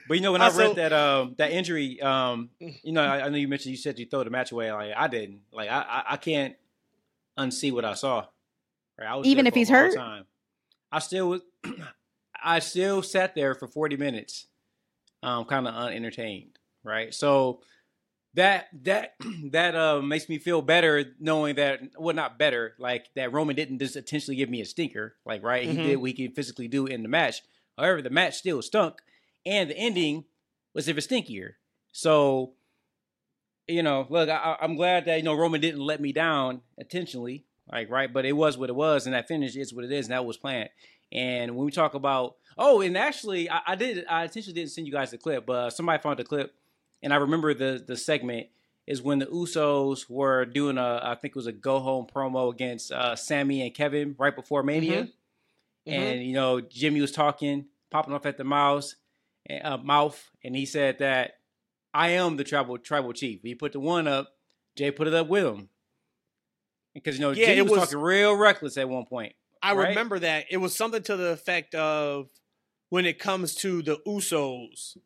But 0.08 0.16
you 0.16 0.22
know, 0.22 0.32
when 0.32 0.42
Uh, 0.42 0.46
I 0.46 0.50
so- 0.50 0.68
read 0.68 0.76
that 0.78 0.94
um 0.94 1.36
that 1.40 1.52
injury, 1.52 2.02
um, 2.02 2.50
you 2.60 2.94
know, 2.94 3.04
I, 3.04 3.26
I 3.26 3.30
know 3.30 3.36
you 3.38 3.48
mentioned 3.50 3.72
you 3.72 3.78
said 3.78 4.00
you 4.00 4.06
throw 4.06 4.24
the 4.24 4.30
match 4.30 4.52
away. 4.54 4.72
Like 4.72 4.94
I 4.96 5.08
didn't. 5.10 5.42
Like 5.52 5.70
I 5.70 5.82
I, 5.82 6.04
I 6.14 6.18
can't 6.18 6.56
unsee 7.38 7.72
what 7.74 7.84
I 7.86 7.94
saw. 7.96 8.26
Right? 8.98 9.08
I 9.10 9.16
was 9.16 9.28
Even 9.28 9.46
if 9.46 9.54
he's 9.54 9.70
hurt? 9.70 9.94
time. 9.96 10.26
I 10.92 11.00
still 11.00 11.30
was. 11.30 11.42
I 12.46 12.60
still 12.60 13.02
sat 13.04 13.36
there 13.36 13.56
for 13.56 13.68
forty 13.68 13.98
minutes, 13.98 14.48
um, 15.22 15.46
kind 15.46 15.68
of 15.68 15.74
unentertained. 15.76 16.58
Right. 16.84 17.14
So 17.14 17.62
that 18.36 18.68
that 18.84 19.16
that 19.52 19.76
uh, 19.76 20.02
makes 20.02 20.28
me 20.30 20.38
feel 20.40 20.62
better 20.62 21.06
knowing 21.20 21.56
that 21.56 21.82
well 21.98 22.16
not 22.16 22.38
better 22.40 22.74
like 22.80 23.08
that 23.16 23.32
Roman 23.32 23.56
didn't 23.56 23.80
just 23.80 23.96
intentionally 23.96 24.36
give 24.36 24.50
me 24.50 24.62
a 24.62 24.66
stinker 24.66 25.16
like 25.26 25.44
right 25.44 25.68
Mhm. 25.68 25.72
he 25.72 25.84
did 25.84 25.96
what 25.98 26.12
he 26.12 26.28
could 26.28 26.36
physically 26.36 26.68
do 26.68 26.86
in 26.86 27.04
the 27.04 27.10
match. 27.10 27.42
However, 27.78 28.02
the 28.02 28.10
match 28.10 28.36
still 28.36 28.62
stunk, 28.62 29.02
and 29.46 29.70
the 29.70 29.78
ending 29.78 30.26
was 30.74 30.88
even 30.90 31.02
stinkier. 31.04 31.54
So, 31.92 32.54
you 33.68 33.82
know, 33.84 34.06
look, 34.10 34.30
I, 34.30 34.34
I- 34.36 34.58
I'm 34.62 34.76
glad 34.76 35.06
that 35.06 35.18
you 35.18 35.24
know 35.24 35.34
Roman 35.36 35.62
didn't 35.62 35.82
let 35.82 36.02
me 36.02 36.12
down 36.12 36.62
intentionally, 36.78 37.46
like 37.72 37.90
right, 37.90 38.12
but 38.12 38.26
it 38.26 38.34
was 38.34 38.58
what 38.58 38.70
it 38.70 38.76
was, 38.76 39.06
and 39.06 39.16
that 39.16 39.28
finish 39.28 39.56
is 39.56 39.74
what 39.74 39.86
it 39.86 39.92
is, 39.92 40.06
and 40.08 40.14
that 40.14 40.26
was 40.26 40.38
planned. 40.38 40.70
And 41.12 41.56
when 41.56 41.66
we 41.66 41.72
talk 41.72 41.94
about 41.94 42.36
oh, 42.58 42.82
and 42.82 42.98
actually, 42.98 43.50
I, 43.50 43.62
I 43.68 43.76
did 43.76 44.06
I 44.10 44.24
intentionally 44.24 44.60
didn't 44.60 44.72
send 44.72 44.88
you 44.88 44.94
guys 44.94 45.12
the 45.12 45.18
clip, 45.18 45.46
but 45.46 45.72
somebody 45.72 46.02
found 46.02 46.20
the 46.20 46.24
clip 46.24 46.54
and 47.04 47.14
I 47.14 47.18
remember 47.18 47.54
the 47.54 47.84
the 47.86 47.96
segment 47.96 48.48
is 48.88 49.02
when 49.02 49.20
the 49.20 49.28
Usos 49.28 50.10
were 50.10 50.44
doing 50.46 50.78
a 50.80 51.00
I 51.04 51.16
think 51.16 51.32
it 51.32 51.36
was 51.36 51.46
a 51.48 51.52
go 51.52 51.80
home 51.80 52.08
promo 52.14 52.52
against 52.52 52.92
uh, 52.92 53.16
Sammy 53.16 53.62
and 53.62 53.74
Kevin 53.74 54.16
right 54.18 54.36
before 54.36 54.64
Mania, 54.64 55.04
Mhm. 55.04 55.12
and 55.88 56.24
you 56.24 56.34
know 56.34 56.60
Jimmy 56.62 57.00
was 57.02 57.12
talking, 57.12 57.68
popping 57.92 58.14
off 58.14 58.26
at 58.26 58.38
the 58.38 58.44
mouth, 58.44 58.94
and, 59.46 59.64
uh, 59.66 59.78
mouth, 59.78 60.32
and 60.44 60.56
he 60.56 60.66
said 60.66 60.98
that 61.00 61.38
I 61.94 62.10
am 62.10 62.38
the 62.38 62.44
tribal 62.44 62.78
tribal 62.80 63.14
chief. 63.14 63.42
He 63.44 63.54
put 63.56 63.72
the 63.74 63.80
one 63.80 64.08
up, 64.08 64.36
Jey 64.76 64.90
put 64.92 65.08
it 65.08 65.14
up 65.14 65.28
with 65.28 65.46
him, 65.46 65.70
because 66.94 67.16
you 67.18 67.22
know 67.22 67.32
Yeah, 67.32 67.46
Jimmy 67.48 67.58
it 67.60 67.62
was, 67.64 67.72
was- 67.72 67.80
talking 67.90 68.00
real 68.00 68.36
reckless 68.36 68.78
at 68.78 68.90
one 68.90 69.06
point. 69.06 69.36
I 69.62 69.74
right? 69.76 69.90
remember 69.90 70.20
that 70.20 70.46
it 70.50 70.58
was 70.58 70.76
something 70.76 71.02
to 71.04 71.16
the 71.16 71.30
effect 71.30 71.74
of 71.74 72.28
when 72.90 73.06
it 73.06 73.18
comes 73.18 73.56
to 73.56 73.82
the 73.82 73.96
Usos, 74.06 74.98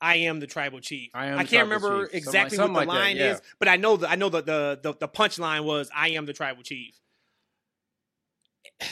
I 0.00 0.16
am 0.16 0.40
the 0.40 0.46
tribal 0.46 0.80
chief. 0.80 1.10
I 1.14 1.26
am 1.26 1.38
I 1.38 1.44
can't 1.44 1.64
remember 1.64 2.06
chief. 2.06 2.14
Exactly 2.14 2.36
like- 2.36 2.42
what 2.42 2.50
the 2.50 2.56
something 2.56 2.74
like 2.74 2.88
that, 2.88 2.94
line 2.94 3.16
yeah. 3.16 3.32
is, 3.34 3.42
but 3.58 3.68
I 3.68 3.76
know 3.76 3.96
the 3.96 4.10
I 4.10 4.14
know 4.16 4.28
that 4.30 4.46
the 4.46 4.78
the, 4.82 4.94
the 4.94 5.08
punchline 5.08 5.64
was 5.64 5.90
I 5.94 6.10
am 6.10 6.26
the 6.26 6.32
tribal 6.32 6.62
chief. 6.62 6.94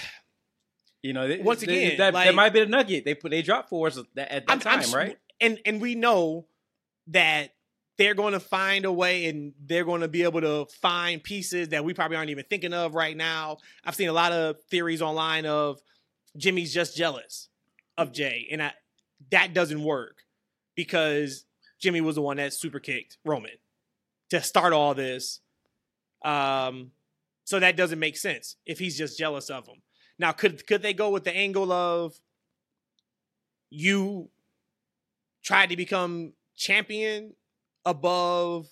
You 1.01 1.13
know, 1.13 1.29
they- 1.29 1.39
Once 1.39 1.61
they- 1.61 1.87
again, 1.87 1.99
that, 1.99 2.13
like- 2.13 2.27
that 2.27 2.35
might 2.35 2.53
be 2.53 2.61
a 2.61 2.67
nugget 2.67 3.05
they 3.05 3.15
put 3.15 3.31
they 3.31 3.41
dropped 3.41 3.69
for 3.69 3.87
us 3.87 3.97
at 3.99 4.07
that 4.17 4.33
I'm- 4.33 4.43
I'm 4.49 4.61
time, 4.61 4.93
right? 4.93 5.17
And 5.41 5.61
and 5.65 5.81
we 5.81 5.95
know 5.95 6.49
that 7.07 7.55
they're 7.99 8.15
going 8.15 8.33
to 8.33 8.41
find 8.41 8.85
a 8.85 8.93
way 8.93 9.27
and 9.27 9.53
they're 9.65 9.85
going 9.85 10.01
to 10.01 10.09
be 10.09 10.25
able 10.25 10.41
to 10.41 10.67
find 10.81 11.23
pieces 11.23 11.69
that 11.69 11.85
we 11.85 11.95
probably 11.95 12.17
aren't 12.17 12.31
even 12.31 12.45
thinking 12.51 12.73
of 12.75 12.95
right 12.97 13.17
now. 13.17 13.59
I've 13.85 13.95
seen 13.95 14.09
a 14.09 14.13
lot 14.13 14.33
of 14.33 14.57
theories 14.71 15.01
online 15.01 15.47
of 15.47 15.81
Jimmy's 16.37 16.75
just 16.75 16.97
jealous 16.97 17.49
of 17.97 18.13
Jey, 18.13 18.49
and 18.51 18.61
I, 18.63 18.73
that 19.31 19.55
doesn't 19.55 19.83
work 19.83 20.25
because 20.79 21.45
Jimmy 21.81 22.01
was 22.01 22.15
the 22.15 22.23
one 22.23 22.37
that 22.37 22.53
super 22.53 22.79
kicked 22.79 23.19
Roman 23.25 23.51
to 24.31 24.41
start 24.41 24.73
all 24.73 24.95
this. 24.95 25.41
Um, 26.25 26.93
so 27.43 27.59
that 27.59 27.77
doesn't 27.77 27.99
make 27.99 28.17
sense 28.17 28.55
if 28.65 28.79
he's 28.79 28.97
just 28.97 29.19
jealous 29.19 29.51
of 29.51 29.67
him. 29.67 29.83
Now, 30.21 30.31
could 30.31 30.69
could 30.69 30.83
they 30.83 30.95
go 30.95 31.11
with 31.11 31.25
the 31.25 31.37
angle 31.37 31.73
of 31.73 32.15
you 33.71 34.31
tried 35.43 35.71
to 35.71 35.77
become 35.77 36.35
champion 36.57 37.35
above? 37.85 38.69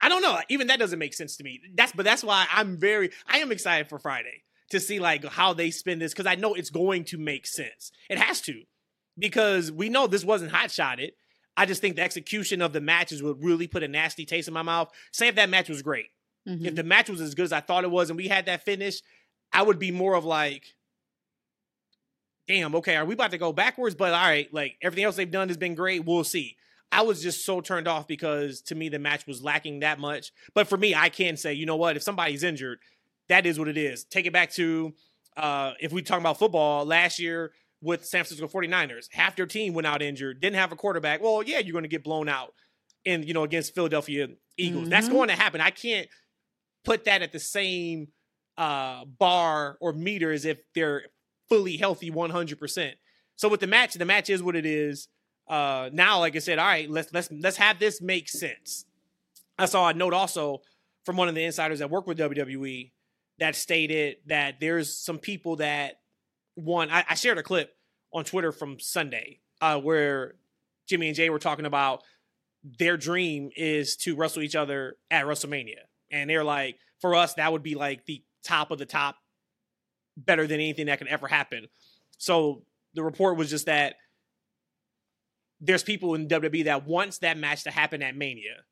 I 0.00 0.08
don't 0.08 0.22
know. 0.22 0.38
Even 0.48 0.68
that 0.68 0.78
doesn't 0.78 0.98
make 0.98 1.12
sense 1.12 1.36
to 1.36 1.44
me. 1.44 1.60
That's 1.74 1.92
but 1.92 2.06
that's 2.06 2.24
why 2.24 2.46
I'm 2.50 2.78
very 2.78 3.10
I 3.26 3.38
am 3.38 3.52
excited 3.52 3.90
for 3.90 3.98
Friday 3.98 4.44
to 4.70 4.80
see 4.80 4.98
like 4.98 5.26
how 5.26 5.52
they 5.52 5.70
spin 5.70 5.98
this 5.98 6.14
because 6.14 6.26
I 6.26 6.36
know 6.36 6.54
it's 6.54 6.70
going 6.70 7.04
to 7.04 7.18
make 7.18 7.46
sense. 7.46 7.92
It 8.08 8.16
has 8.16 8.40
to 8.42 8.62
because 9.18 9.70
we 9.70 9.90
know 9.90 10.06
this 10.06 10.24
wasn't 10.24 10.52
hot 10.52 10.70
shotted. 10.70 11.12
I 11.56 11.66
just 11.66 11.80
think 11.80 11.96
the 11.96 12.02
execution 12.02 12.62
of 12.62 12.72
the 12.72 12.80
matches 12.80 13.22
would 13.22 13.42
really 13.44 13.66
put 13.66 13.82
a 13.82 13.88
nasty 13.88 14.24
taste 14.24 14.48
in 14.48 14.54
my 14.54 14.62
mouth. 14.62 14.90
Say 15.12 15.28
if 15.28 15.34
that 15.34 15.50
match 15.50 15.68
was 15.68 15.82
great, 15.82 16.06
Mhm. 16.48 16.66
if 16.66 16.74
the 16.74 16.82
match 16.84 17.10
was 17.10 17.20
as 17.20 17.34
good 17.34 17.44
as 17.44 17.52
I 17.52 17.60
thought 17.60 17.84
it 17.84 17.90
was, 17.90 18.08
and 18.10 18.16
we 18.16 18.28
had 18.28 18.46
that 18.46 18.64
finish, 18.64 19.00
I 19.52 19.62
would 19.62 19.78
be 19.78 19.90
more 19.90 20.14
of 20.14 20.24
like, 20.24 20.74
damn, 22.46 22.74
okay, 22.76 22.96
are 22.96 23.04
we 23.04 23.14
about 23.14 23.30
to 23.32 23.38
go 23.38 23.52
backwards? 23.52 23.94
But 23.94 24.12
all 24.12 24.24
right, 24.26 24.52
like 24.52 24.76
everything 24.82 25.04
else 25.04 25.16
they've 25.16 25.30
done 25.30 25.48
has 25.48 25.56
been 25.56 25.74
great. 25.74 26.04
We'll 26.04 26.24
see. 26.24 26.56
I 26.92 27.02
was 27.02 27.22
just 27.22 27.44
so 27.44 27.60
turned 27.60 27.86
off 27.86 28.08
because 28.08 28.60
to 28.62 28.74
me 28.74 28.88
the 28.88 28.98
match 28.98 29.26
was 29.26 29.42
lacking 29.42 29.80
that 29.80 30.00
much. 30.00 30.32
But 30.54 30.66
for 30.66 30.76
me, 30.76 30.94
I 30.94 31.08
can 31.08 31.36
say, 31.36 31.52
you 31.54 31.66
know 31.66 31.76
what? 31.76 31.96
If 31.96 32.02
somebody's 32.02 32.42
injured, 32.42 32.80
that 33.28 33.46
is 33.46 33.58
what 33.58 33.68
it 33.68 33.76
is. 33.76 34.04
Take 34.04 34.26
it 34.26 34.32
back 34.32 34.50
to 34.54 34.94
uh, 35.36 35.74
if 35.78 35.92
we 35.92 36.02
talk 36.02 36.18
about 36.18 36.38
football 36.38 36.84
last 36.84 37.20
year 37.20 37.52
with 37.82 38.04
San 38.04 38.24
Francisco 38.24 38.46
49ers, 38.46 39.06
half 39.12 39.36
their 39.36 39.46
team 39.46 39.72
went 39.74 39.86
out 39.86 40.02
injured, 40.02 40.40
didn't 40.40 40.56
have 40.56 40.72
a 40.72 40.76
quarterback. 40.76 41.22
Well, 41.22 41.42
yeah, 41.42 41.58
you're 41.58 41.72
going 41.72 41.84
to 41.84 41.88
get 41.88 42.04
blown 42.04 42.28
out 42.28 42.52
in 43.04 43.22
you 43.22 43.32
know 43.34 43.44
against 43.44 43.74
Philadelphia 43.74 44.28
Eagles. 44.58 44.88
That's 44.88 45.08
Mhm. 45.08 45.12
going 45.12 45.28
to 45.28 45.34
happen. 45.36 45.60
I 45.60 45.70
can't 45.70 46.08
put 46.84 47.04
that 47.04 47.22
at 47.22 47.32
the 47.32 47.38
same 47.40 48.08
uh, 48.58 49.06
bar 49.06 49.78
or 49.80 49.92
meter 49.94 50.30
as 50.32 50.44
if 50.44 50.60
they're 50.74 51.04
fully 51.48 51.78
healthy 51.78 52.10
100%. 52.10 52.92
So 53.36 53.48
with 53.48 53.60
the 53.60 53.66
match, 53.66 53.94
the 53.94 54.04
match 54.04 54.28
is 54.28 54.42
what 54.42 54.54
it 54.54 54.66
is. 54.66 55.08
Uh, 55.48 55.88
now, 55.94 56.18
like 56.18 56.36
I 56.36 56.40
said, 56.40 56.58
all 56.58 56.66
right, 56.66 56.88
let's 56.90 57.10
let's 57.14 57.30
let's 57.32 57.56
have 57.56 57.78
this 57.78 58.02
make 58.02 58.28
sense. 58.28 58.84
I 59.58 59.64
saw 59.64 59.88
a 59.88 59.94
note 59.94 60.12
also 60.12 60.60
from 61.06 61.16
one 61.16 61.28
of 61.28 61.34
the 61.34 61.42
insiders 61.44 61.78
that 61.78 61.88
work 61.90 62.06
with 62.06 62.18
WWE 62.18 62.92
that 63.38 63.56
stated 63.56 64.18
that 64.26 64.60
there's 64.60 64.94
some 64.98 65.18
people 65.18 65.56
that 65.56 65.99
one. 66.54 66.90
I, 66.90 67.04
I 67.08 67.14
shared 67.14 67.38
a 67.38 67.42
clip 67.42 67.74
on 68.12 68.24
Twitter 68.24 68.52
from 68.52 68.80
Sunday 68.80 69.40
uh, 69.60 69.78
where 69.78 70.34
Jimmy 70.88 71.08
and 71.08 71.16
Jey 71.16 71.30
were 71.30 71.38
talking 71.38 71.66
about 71.66 72.02
their 72.62 72.96
dream 72.96 73.50
is 73.56 73.96
to 73.96 74.16
wrestle 74.16 74.42
each 74.42 74.56
other 74.56 74.96
at 75.10 75.24
WrestleMania, 75.24 75.80
and 76.10 76.28
they're 76.28 76.44
like, 76.44 76.76
for 77.00 77.14
us, 77.14 77.34
that 77.34 77.52
would 77.52 77.62
be 77.62 77.74
like 77.74 78.04
the 78.04 78.22
top 78.44 78.70
of 78.70 78.78
the 78.78 78.86
top, 78.86 79.16
better 80.16 80.46
than 80.46 80.60
anything 80.60 80.86
that 80.86 80.98
can 80.98 81.08
ever 81.08 81.26
happen. 81.26 81.68
So 82.18 82.62
the 82.94 83.02
report 83.02 83.38
was 83.38 83.48
just 83.48 83.66
that 83.66 83.94
there's 85.60 85.82
people 85.82 86.14
in 86.14 86.28
WWE 86.28 86.64
that 86.64 86.86
wants 86.86 87.18
that 87.18 87.38
match 87.38 87.64
to 87.64 87.70
happen 87.70 88.02
at 88.02 88.16
Mania, 88.16 88.64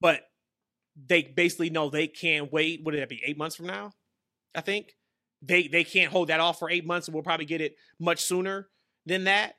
but 0.00 0.22
they 1.06 1.22
basically 1.22 1.70
know 1.70 1.88
they 1.88 2.06
can't 2.06 2.52
wait. 2.52 2.80
What 2.82 2.92
did 2.92 3.00
that 3.00 3.08
be? 3.08 3.22
Eight 3.24 3.38
months 3.38 3.56
from 3.56 3.66
now, 3.66 3.92
I 4.54 4.60
think 4.60 4.94
they 5.42 5.66
they 5.68 5.84
can't 5.84 6.12
hold 6.12 6.28
that 6.28 6.40
off 6.40 6.58
for 6.58 6.70
eight 6.70 6.86
months, 6.86 7.08
and 7.08 7.14
we'll 7.14 7.24
probably 7.24 7.46
get 7.46 7.60
it 7.60 7.74
much 7.98 8.22
sooner 8.22 8.68
than 9.04 9.24
that. 9.24 9.54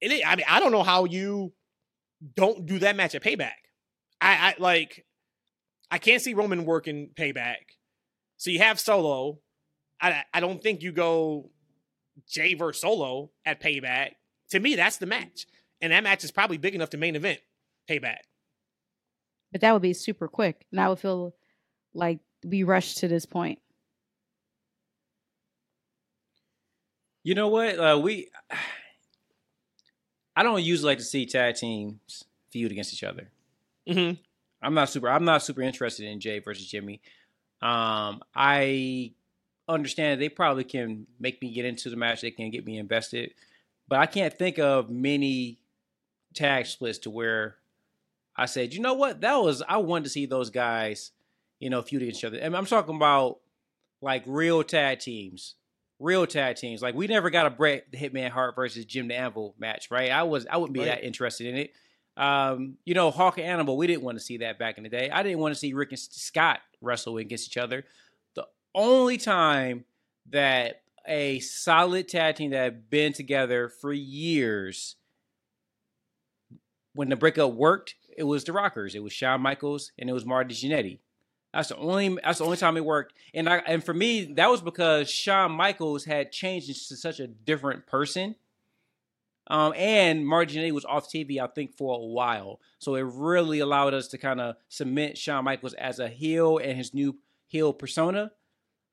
And 0.00 0.12
it, 0.12 0.26
I 0.26 0.36
mean, 0.36 0.46
I 0.48 0.60
don't 0.60 0.72
know 0.72 0.82
how 0.82 1.04
you 1.04 1.52
don't 2.34 2.66
do 2.66 2.78
that 2.78 2.96
match 2.96 3.14
at 3.14 3.22
Payback. 3.22 3.52
I, 4.20 4.34
I 4.34 4.54
like, 4.58 5.04
I 5.90 5.98
can't 5.98 6.22
see 6.22 6.34
Roman 6.34 6.64
working 6.64 7.10
Payback. 7.14 7.56
So 8.36 8.50
you 8.50 8.60
have 8.60 8.78
Solo. 8.78 9.40
I 10.00 10.22
I 10.32 10.40
don't 10.40 10.62
think 10.62 10.82
you 10.82 10.92
go 10.92 11.50
Jey 12.28 12.54
versus 12.54 12.80
Solo 12.80 13.30
at 13.44 13.60
Payback. 13.60 14.12
To 14.50 14.60
me, 14.60 14.76
that's 14.76 14.98
the 14.98 15.06
match, 15.06 15.46
and 15.80 15.92
that 15.92 16.04
match 16.04 16.22
is 16.22 16.30
probably 16.30 16.58
big 16.58 16.74
enough 16.74 16.90
to 16.90 16.96
main 16.96 17.16
event 17.16 17.40
Payback. 17.88 18.18
But 19.50 19.62
that 19.62 19.72
would 19.72 19.82
be 19.82 19.94
super 19.94 20.28
quick, 20.28 20.66
and 20.70 20.80
I 20.80 20.88
would 20.88 20.98
feel 20.98 21.34
like 21.92 22.20
we 22.44 22.62
rushed 22.62 22.98
to 22.98 23.08
this 23.08 23.26
point. 23.26 23.58
You 27.24 27.34
know 27.34 27.48
what? 27.48 27.78
Uh, 27.78 27.98
we 28.00 28.30
I 30.36 30.42
don't 30.42 30.62
usually 30.62 30.92
like 30.92 30.98
to 30.98 31.04
see 31.04 31.26
tag 31.26 31.56
teams 31.56 32.24
feud 32.50 32.70
against 32.72 32.92
each 32.92 33.04
other. 33.04 33.28
Mm-hmm. 33.88 34.20
I'm 34.62 34.74
not 34.74 34.88
super. 34.88 35.08
I'm 35.08 35.24
not 35.24 35.42
super 35.42 35.62
interested 35.62 36.06
in 36.06 36.20
Jey 36.20 36.38
versus 36.38 36.66
Jimmy. 36.66 37.00
Um, 37.60 38.22
I 38.34 39.12
understand 39.68 40.20
they 40.20 40.28
probably 40.28 40.64
can 40.64 41.06
make 41.18 41.40
me 41.40 41.52
get 41.52 41.64
into 41.64 41.90
the 41.90 41.96
match. 41.96 42.20
They 42.20 42.30
can 42.30 42.50
get 42.50 42.64
me 42.64 42.78
invested, 42.78 43.34
but 43.88 43.98
I 43.98 44.06
can't 44.06 44.36
think 44.36 44.58
of 44.58 44.90
many 44.90 45.58
tag 46.34 46.66
splits 46.66 46.98
to 46.98 47.10
where 47.10 47.56
I 48.36 48.46
said, 48.46 48.74
you 48.74 48.80
know 48.80 48.94
what, 48.94 49.20
that 49.20 49.36
was 49.36 49.62
I 49.66 49.78
wanted 49.78 50.04
to 50.04 50.10
see 50.10 50.26
those 50.26 50.50
guys, 50.50 51.12
you 51.60 51.70
know, 51.70 51.82
feud 51.82 52.02
against 52.02 52.20
each 52.20 52.24
other. 52.24 52.38
And 52.38 52.56
I'm 52.56 52.66
talking 52.66 52.96
about 52.96 53.38
like 54.00 54.24
real 54.26 54.62
tag 54.62 54.98
teams, 54.98 55.54
real 55.98 56.26
tag 56.26 56.56
teams. 56.56 56.82
Like 56.82 56.94
we 56.94 57.06
never 57.06 57.30
got 57.30 57.46
a 57.46 57.50
Bret 57.50 57.90
the 57.90 57.98
Hitman 57.98 58.30
Hart 58.30 58.54
versus 58.56 58.84
Jim 58.84 59.08
the 59.08 59.16
Anvil 59.16 59.54
match, 59.58 59.90
right? 59.90 60.10
I 60.10 60.22
was 60.24 60.46
I 60.50 60.56
wouldn't 60.56 60.74
be 60.74 60.80
Right. 60.80 60.86
that 60.86 61.04
interested 61.04 61.46
in 61.46 61.56
it. 61.56 61.72
Um, 62.16 62.76
you 62.84 62.94
know, 62.94 63.10
Hawk 63.10 63.38
and 63.38 63.46
Animal, 63.46 63.76
we 63.76 63.86
didn't 63.88 64.02
want 64.04 64.18
to 64.18 64.24
see 64.24 64.38
that 64.38 64.58
back 64.58 64.76
in 64.78 64.84
the 64.84 64.88
day. 64.90 65.10
I 65.10 65.22
didn't 65.22 65.40
want 65.40 65.52
to 65.54 65.58
see 65.58 65.72
Rick 65.72 65.90
and 65.90 65.98
Scott 65.98 66.60
wrestle 66.80 67.16
against 67.16 67.48
each 67.48 67.56
other. 67.56 67.84
The 68.36 68.46
only 68.74 69.18
time 69.18 69.84
that 70.30 70.82
a 71.08 71.40
solid 71.40 72.08
tag 72.08 72.36
team 72.36 72.50
that 72.52 72.62
had 72.64 72.88
been 72.90 73.12
together 73.12 73.68
for 73.68 73.92
years, 73.92 74.94
when 76.94 77.08
the 77.08 77.16
breakup 77.16 77.52
worked, 77.52 77.96
it 78.16 78.22
was 78.22 78.44
the 78.44 78.52
Rockers. 78.52 78.94
It 78.94 79.02
was 79.02 79.12
Shawn 79.12 79.40
Michaels 79.40 79.90
and 79.98 80.08
it 80.08 80.12
was 80.12 80.24
Marty 80.24 80.54
Jannetty. 80.54 81.00
That's 81.54 81.70
the 81.70 81.76
only. 81.78 82.18
That's 82.24 82.40
the 82.40 82.44
only 82.46 82.58
time 82.58 82.76
it 82.76 82.84
worked. 82.84 83.14
And 83.34 83.48
I 83.48 83.58
and 83.58 83.84
for 83.84 83.94
me, 83.94 84.24
that 84.34 84.50
was 84.50 84.62
because 84.62 85.10
Shawn 85.10 85.52
Michaels 85.52 86.04
had 86.04 86.32
changed 86.32 86.68
into 86.68 86.96
such 86.96 87.20
a 87.20 87.28
different 87.28 87.86
person 87.86 88.36
Um, 89.48 89.74
and 89.76 90.26
Marty 90.26 90.56
Jannetty 90.56 90.72
was 90.72 90.86
off 90.86 91.08
TV, 91.08 91.38
I 91.38 91.46
think, 91.48 91.76
for 91.76 91.94
a 91.96 92.02
while. 92.04 92.60
So 92.78 92.94
it 92.94 93.02
really 93.02 93.60
allowed 93.60 93.92
us 93.92 94.08
to 94.08 94.18
kind 94.18 94.40
of 94.40 94.56
cement 94.68 95.18
Shawn 95.18 95.44
Michaels 95.44 95.74
as 95.74 95.98
a 95.98 96.08
heel 96.08 96.58
and 96.58 96.78
his 96.78 96.94
new 96.94 97.18
heel 97.46 97.72
persona. 97.74 98.32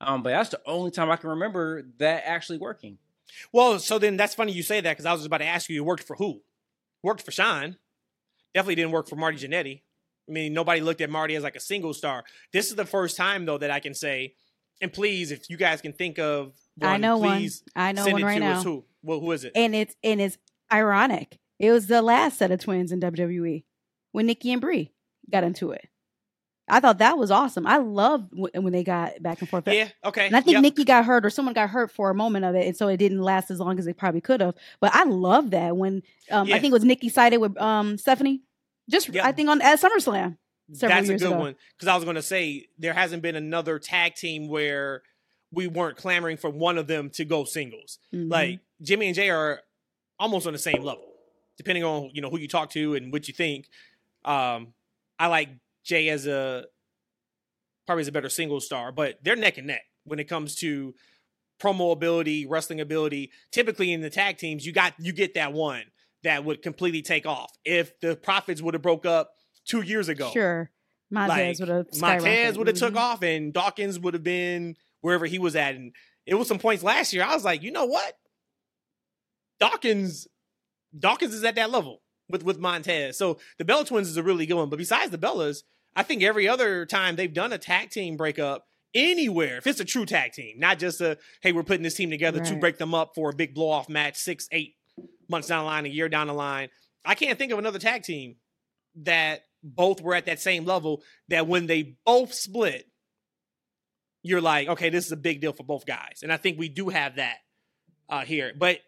Um, 0.02 0.24
but 0.24 0.32
that's 0.32 0.50
the 0.50 0.62
only 0.66 0.92
time 0.92 1.10
I 1.10 1.16
can 1.16 1.30
remember 1.30 1.84
that 2.00 2.24
actually 2.26 2.58
working. 2.58 2.98
Well, 3.54 3.80
so 3.80 4.00
then 4.00 4.18
that's 4.18 4.36
funny 4.36 4.52
you 4.52 4.64
say 4.64 4.82
that 4.82 4.92
because 4.92 5.06
I 5.06 5.14
was 5.14 5.26
about 5.26 5.40
to 5.40 5.46
ask 5.46 5.70
you, 5.70 5.76
you 5.76 5.84
worked 5.86 6.04
for 6.04 6.18
who? 6.18 6.42
Worked 7.04 7.24
for 7.24 7.32
Shawn. 7.32 7.78
Definitely 8.54 8.76
didn't 8.76 8.92
work 8.92 9.08
for 9.08 9.16
Marty 9.16 9.38
Jannetty. 9.48 9.82
I 10.32 10.34
mean, 10.34 10.54
nobody 10.54 10.80
looked 10.80 11.02
at 11.02 11.10
Marty 11.10 11.36
as 11.36 11.44
like 11.44 11.58
a 11.58 11.60
single 11.60 11.94
star. 11.94 12.24
This 12.54 12.70
is 12.70 12.76
the 12.76 12.86
first 12.86 13.18
time 13.18 13.46
though 13.46 13.58
that 13.58 13.70
I 13.70 13.82
can 13.82 13.94
say, 13.94 14.36
and 14.82 14.92
please, 14.92 15.32
if 15.32 15.50
you 15.50 15.58
guys 15.58 15.82
can 15.82 15.92
think 15.92 16.20
of 16.20 16.54
one, 16.78 16.90
I 16.90 16.98
know 16.98 17.20
please 17.20 17.64
one. 17.74 17.86
I 17.86 17.92
know 17.92 18.08
one 18.08 18.24
right 18.24 18.40
now. 18.40 18.64
Who? 18.64 18.86
Well, 19.04 19.20
who 19.20 19.32
is 19.34 19.44
it? 19.44 19.52
And 19.56 19.76
it's 19.76 19.94
and 20.04 20.22
it's 20.22 20.38
ironic. 20.72 21.38
It 21.60 21.72
was 21.72 21.88
the 21.88 22.02
last 22.02 22.38
set 22.40 22.50
of 22.50 22.62
twins 22.62 22.94
in 22.94 23.02
WWE 23.02 23.64
when 24.14 24.26
Nikki 24.26 24.54
and 24.54 24.62
Brie 24.62 24.94
got 25.30 25.44
into 25.44 25.72
it. 25.72 25.90
I 26.70 26.80
thought 26.80 27.00
that 27.00 27.18
was 27.18 27.30
awesome. 27.30 27.68
I 27.68 27.78
loved 27.78 28.30
when 28.32 28.72
they 28.72 28.84
got 28.86 29.22
back 29.22 29.42
and 29.42 29.50
forth. 29.50 29.68
yeah. 29.68 29.90
Okay. 30.06 30.28
And 30.28 30.38
I 30.38 30.40
think 30.40 30.54
yep. 30.54 30.62
Nikki 30.62 30.86
got 30.86 31.04
hurt 31.04 31.26
or 31.26 31.30
someone 31.30 31.54
got 31.54 31.70
hurt 31.70 31.92
for 31.92 32.10
a 32.10 32.16
moment 32.16 32.46
of 32.46 32.56
it, 32.56 32.66
and 32.66 32.78
so 32.78 32.88
it 32.88 32.98
didn't 32.98 33.22
last 33.22 33.52
as 33.52 33.60
long 33.60 33.78
as 33.78 33.88
it 33.88 33.98
probably 33.98 34.22
could 34.22 34.40
have. 34.40 34.56
But 34.80 34.96
I 34.96 35.04
love 35.04 35.52
that 35.52 35.76
when 35.76 36.02
um, 36.30 36.48
Yeah. 36.48 36.56
I 36.56 36.60
think 36.60 36.72
it 36.72 36.76
was 36.76 36.86
Nikki 36.86 37.10
sided 37.10 37.40
with 37.40 37.60
um, 37.62 37.98
Stephanie. 37.98 38.42
Just 38.92 39.10
Yep. 39.10 39.24
I 39.26 39.32
think 39.32 39.50
on 39.50 39.62
at 39.62 39.80
SummerSlam. 39.80 40.38
several 40.74 40.98
That's 41.02 41.10
a 41.10 41.18
good 41.18 41.22
ago. 41.28 41.40
one 41.40 41.56
because 41.76 41.88
I 41.88 41.96
was 41.96 42.04
going 42.04 42.16
to 42.18 42.22
say 42.22 42.68
there 42.78 42.94
hasn't 42.94 43.22
been 43.24 43.36
another 43.36 43.80
tag 43.80 44.16
team 44.16 44.48
where 44.48 45.02
we 45.52 45.68
weren't 45.68 45.98
clamoring 45.98 46.38
for 46.38 46.50
one 46.50 46.78
of 46.78 46.88
them 46.88 47.10
to 47.12 47.26
go 47.26 47.44
singles. 47.44 48.00
Mhm. 48.14 48.30
Like 48.32 48.60
Jimmy 48.82 49.08
and 49.08 49.16
Jey 49.16 49.30
are 49.30 49.62
almost 50.20 50.46
on 50.48 50.54
the 50.54 50.60
same 50.60 50.82
level, 50.84 51.06
depending 51.58 51.84
on 51.84 52.12
you 52.14 52.22
know 52.22 52.30
who 52.30 52.38
you 52.40 52.48
talk 52.48 52.70
to 52.72 52.96
and 52.96 53.12
what 53.12 53.28
you 53.28 53.34
think. 53.34 53.68
Um, 54.24 54.74
I 55.20 55.28
like 55.28 55.50
Jey 55.84 56.10
as 56.10 56.28
a 56.28 56.66
probably 57.86 58.02
as 58.02 58.08
a 58.08 58.12
better 58.12 58.30
single 58.30 58.62
star, 58.62 58.92
but 58.92 59.20
they're 59.24 59.36
neck 59.36 59.58
and 59.58 59.68
neck 59.68 59.84
when 60.06 60.20
it 60.20 60.26
comes 60.30 60.56
to 60.56 60.94
promo 61.60 61.92
ability, 61.92 62.46
wrestling 62.46 62.80
ability. 62.80 63.32
Typically 63.52 63.92
in 63.92 64.02
the 64.02 64.10
tag 64.10 64.38
teams, 64.38 64.66
you 64.66 64.72
got 64.72 64.94
you 65.00 65.12
get 65.12 65.34
that 65.34 65.54
one 65.54 65.84
that 66.24 66.46
would 66.46 66.62
completely 66.62 67.02
take 67.02 67.26
off. 67.26 67.52
If 67.66 68.00
the 68.00 68.16
Profits 68.16 68.62
would 68.62 68.74
have 68.74 68.84
broke 68.84 69.06
up 69.06 69.32
two 69.66 69.82
years 69.82 70.10
ago, 70.10 70.30
sure, 70.32 70.72
Montez 71.10 71.60
like, 71.60 71.68
would 71.68 71.76
have 71.76 72.02
Montez 72.02 72.58
would 72.58 72.68
have 72.68 72.78
took 72.78 72.94
Mhm. 72.94 72.98
off 72.98 73.24
and 73.24 73.54
Dawkins 73.54 74.00
would 74.00 74.14
have 74.14 74.24
been 74.24 74.76
wherever 75.02 75.26
he 75.26 75.40
was 75.40 75.56
at. 75.56 75.76
And 75.76 75.94
it 76.26 76.36
was 76.36 76.48
some 76.48 76.60
points 76.60 76.84
last 76.84 77.14
year. 77.14 77.24
I 77.24 77.34
was 77.34 77.44
like, 77.44 77.64
you 77.64 77.72
know 77.72 77.86
what? 77.86 78.18
Dawkins, 79.60 80.28
Dawkins 80.98 81.34
is 81.34 81.44
at 81.44 81.56
that 81.56 81.72
level 81.72 82.02
with 82.30 82.44
with 82.44 82.60
Montez. 82.60 83.18
So 83.18 83.40
the 83.58 83.66
Bella 83.66 83.86
Twins 83.86 84.10
is 84.10 84.18
a 84.18 84.24
really 84.24 84.46
good 84.46 84.56
one. 84.56 84.70
But 84.70 84.80
besides 84.80 85.12
the 85.12 85.18
Bellas, 85.18 85.64
I 85.96 86.04
think 86.04 86.24
every 86.24 86.48
other 86.48 86.86
time 86.86 87.16
they've 87.16 87.34
done 87.34 87.54
a 87.54 87.58
tag 87.58 87.90
team 87.90 88.18
breakup 88.18 88.66
anywhere, 88.94 89.58
if 89.58 89.68
it's 89.68 89.80
a 89.80 89.86
true 89.86 90.06
tag 90.06 90.34
team, 90.34 90.60
not 90.60 90.80
just 90.80 91.02
a 91.02 91.18
hey, 91.42 91.52
we're 91.52 91.64
putting 91.64 91.84
this 91.84 91.96
team 91.96 92.10
together 92.10 92.40
to 92.44 92.56
break 92.56 92.78
them 92.78 92.94
up 92.94 93.12
for 93.16 93.30
a 93.30 93.36
big 93.36 93.54
blow 93.54 93.70
off 93.70 93.90
match, 93.90 94.18
six, 94.18 94.48
eight 94.52 94.76
months 95.30 95.48
down 95.48 95.64
the 95.64 95.66
line, 95.66 95.86
a 95.86 95.90
year 95.90 96.10
down 96.10 96.28
the 96.28 96.34
line. 96.34 96.70
I 97.04 97.16
can't 97.16 97.38
think 97.38 97.52
of 97.52 97.60
another 97.60 97.80
tag 97.80 98.04
team 98.04 98.36
that 99.04 99.42
both 99.64 100.02
were 100.02 100.16
at 100.16 100.26
that 100.26 100.40
same 100.40 100.66
level 100.66 101.04
that 101.30 101.48
when 101.48 101.68
they 101.68 101.96
both 102.06 102.34
split, 102.34 102.88
you're 104.24 104.42
like, 104.42 104.68
okay, 104.68 104.90
this 104.90 105.06
is 105.06 105.12
a 105.12 105.18
big 105.18 105.42
deal 105.42 105.54
for 105.54 105.64
both 105.64 105.86
guys. 105.86 106.20
And 106.24 106.32
I 106.32 106.38
think 106.38 106.60
we 106.60 106.70
do 106.70 106.90
have 106.90 107.16
that 107.16 107.38
uh, 108.10 108.22
here. 108.22 108.54
But 108.58 108.80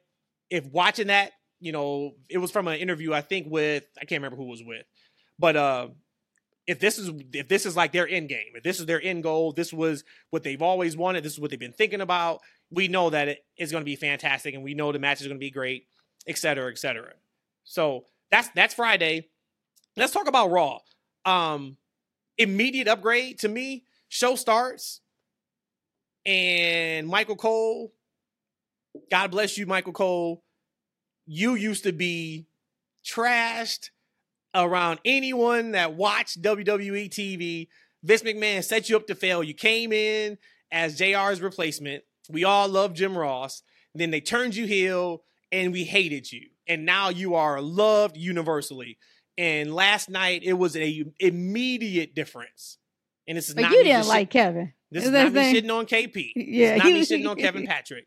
if 0.49 0.65
watching 0.65 1.07
that, 1.07 1.31
you 1.59 1.71
know, 1.71 2.13
it 2.29 2.37
was 2.37 2.51
from 2.51 2.67
an 2.67 2.77
interview, 2.77 3.13
I 3.13 3.21
think 3.21 3.47
with 3.49 3.83
I 3.97 4.05
can't 4.05 4.21
remember 4.21 4.37
who 4.37 4.49
was 4.49 4.61
with, 4.63 4.85
but 5.39 5.55
uh, 5.55 5.87
if 6.67 6.79
this 6.79 6.99
is 6.99 7.09
if 7.33 7.47
this 7.47 7.65
is 7.65 7.75
like 7.75 7.91
their 7.91 8.07
end 8.07 8.29
game, 8.29 8.51
if 8.55 8.63
this 8.63 8.79
is 8.79 8.85
their 8.85 9.01
end 9.01 9.23
goal, 9.23 9.53
this 9.53 9.73
was 9.73 10.03
what 10.29 10.43
they've 10.43 10.61
always 10.61 10.95
wanted, 10.95 11.23
this 11.23 11.33
is 11.33 11.39
what 11.39 11.51
they've 11.51 11.59
been 11.59 11.73
thinking 11.73 12.01
about. 12.01 12.41
We 12.69 12.87
know 12.87 13.09
that 13.09 13.27
it 13.27 13.45
is 13.57 13.71
going 13.71 13.81
to 13.81 13.85
be 13.85 13.95
fantastic, 13.95 14.53
and 14.53 14.63
we 14.63 14.73
know 14.73 14.91
the 14.91 14.99
match 14.99 15.21
is 15.21 15.27
going 15.27 15.37
to 15.37 15.43
be 15.43 15.51
great, 15.51 15.87
et 16.27 16.37
cetera, 16.37 16.71
et 16.71 16.77
cetera. 16.77 17.13
So 17.63 18.05
that's 18.31 18.49
that's 18.55 18.73
Friday. 18.73 19.29
Let's 19.95 20.13
talk 20.13 20.27
about 20.27 20.51
Raw. 20.51 20.79
Um, 21.25 21.77
immediate 22.37 22.87
upgrade 22.87 23.39
to 23.39 23.47
me. 23.47 23.85
Show 24.09 24.35
starts, 24.35 25.01
and 26.25 27.07
Michael 27.07 27.35
Cole. 27.35 27.93
God 29.09 29.31
bless 29.31 29.57
you, 29.57 29.65
Michael 29.65 29.93
Cole. 29.93 30.43
You 31.25 31.55
used 31.55 31.83
to 31.83 31.91
be 31.91 32.47
trashed 33.03 33.89
around 34.53 34.99
anyone 35.03 35.71
that 35.71 35.95
watched 35.95 36.41
WWE 36.41 37.09
TV. 37.09 37.67
Vince 38.03 38.21
McMahon 38.21 38.63
set 38.63 38.89
you 38.89 38.95
up 38.95 39.07
to 39.07 39.15
fail. 39.15 39.43
You 39.43 39.53
came 39.53 39.91
in 39.91 40.37
as 40.71 40.99
JR's 40.99 41.41
replacement. 41.41 42.03
We 42.29 42.43
all 42.43 42.67
love 42.67 42.93
Jim 42.93 43.17
Ross. 43.17 43.63
Then 43.95 44.11
they 44.11 44.21
turned 44.21 44.55
you 44.55 44.65
heel 44.65 45.23
and 45.53 45.71
we 45.71 45.83
hated 45.85 46.29
you. 46.31 46.47
And 46.67 46.85
now 46.85 47.07
you 47.09 47.35
are 47.35 47.61
loved 47.61 48.17
universally. 48.17 48.97
And 49.37 49.73
last 49.73 50.09
night 50.09 50.41
it 50.43 50.53
was 50.53 50.75
a 50.75 51.05
immediate 51.19 52.13
difference. 52.15 52.77
And 53.27 53.37
this 53.37 53.47
is 53.49 53.55
But 53.55 53.61
not 53.61 53.71
you 53.71 53.83
didn't 53.83 54.07
like 54.07 54.27
shit- 54.27 54.29
Kevin. 54.31 54.73
this 54.91 55.03
Is 55.03 55.07
is 55.09 55.13
not 55.13 55.31
me 55.31 55.39
thing? 55.39 55.55
shitting 55.55 55.77
on 55.77 55.85
KP. 55.85 56.31
Yeah, 56.35 56.75
It's 56.75 56.83
not 56.83 56.93
me 56.93 57.01
shitting 57.05 57.29
on 57.29 57.37
Kevin 57.37 57.65
Patrick. 57.65 58.05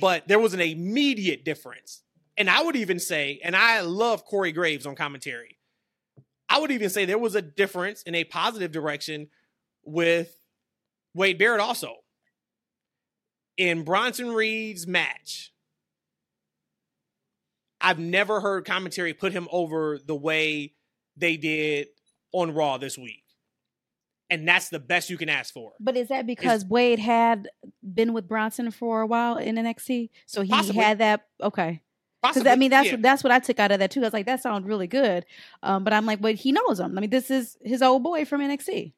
But 0.00 0.28
there 0.28 0.38
was 0.38 0.54
an 0.54 0.60
immediate 0.60 1.44
difference. 1.44 2.02
And 2.36 2.48
I 2.50 2.62
would 2.62 2.76
even 2.76 2.98
say, 2.98 3.40
and 3.44 3.54
I 3.56 3.80
love 3.82 4.24
Corey 4.24 4.52
Graves 4.52 4.86
on 4.86 4.94
commentary. 4.96 5.58
I 6.48 6.60
would 6.60 6.70
even 6.70 6.90
say 6.90 7.04
there 7.04 7.18
was 7.18 7.34
a 7.34 7.42
difference 7.42 8.02
in 8.02 8.14
a 8.14 8.24
positive 8.24 8.70
direction 8.72 9.28
with 9.84 10.36
Wade 11.14 11.38
Barrett 11.38 11.60
also. 11.60 11.94
In 13.56 13.84
Bronson 13.84 14.32
Reed's 14.32 14.86
match, 14.86 15.52
I've 17.84 17.98
never 17.98 18.40
heard 18.40 18.64
commentary 18.64 19.12
put 19.12 19.32
him 19.32 19.46
over 19.52 19.98
the 20.04 20.14
way 20.14 20.72
they 21.16 21.36
did 21.36 21.88
on 22.32 22.54
Raw 22.54 22.78
this 22.78 22.96
week. 22.96 23.22
And 24.30 24.48
that's 24.48 24.70
the 24.70 24.78
best 24.78 25.10
you 25.10 25.18
can 25.18 25.28
ask 25.28 25.52
for. 25.52 25.72
But 25.78 25.96
is 25.96 26.08
that 26.08 26.26
because 26.26 26.64
Wade 26.64 26.98
had 26.98 27.48
been 27.82 28.14
with 28.14 28.26
Bronson 28.26 28.70
for 28.70 29.02
a 29.02 29.06
while 29.06 29.36
in 29.36 29.56
NXT, 29.56 30.08
so 30.26 30.40
he 30.40 30.48
Possibly. 30.48 30.82
had 30.82 30.98
that? 30.98 31.26
Okay, 31.42 31.82
because 32.22 32.46
I 32.46 32.56
mean 32.56 32.70
that's 32.70 32.88
yeah. 32.88 32.96
that's 32.98 33.22
what 33.22 33.30
I 33.30 33.38
took 33.38 33.60
out 33.60 33.70
of 33.70 33.80
that 33.80 33.90
too. 33.90 34.00
I 34.00 34.04
was 34.04 34.12
like, 34.14 34.26
that 34.26 34.40
sounds 34.40 34.66
really 34.66 34.86
good, 34.86 35.26
um, 35.62 35.84
but 35.84 35.92
I'm 35.92 36.06
like, 36.06 36.22
but 36.22 36.36
he 36.36 36.52
knows 36.52 36.80
him. 36.80 36.96
I 36.96 37.02
mean, 37.02 37.10
this 37.10 37.30
is 37.30 37.58
his 37.62 37.82
old 37.82 38.02
boy 38.02 38.24
from 38.24 38.40
NXT. 38.40 38.94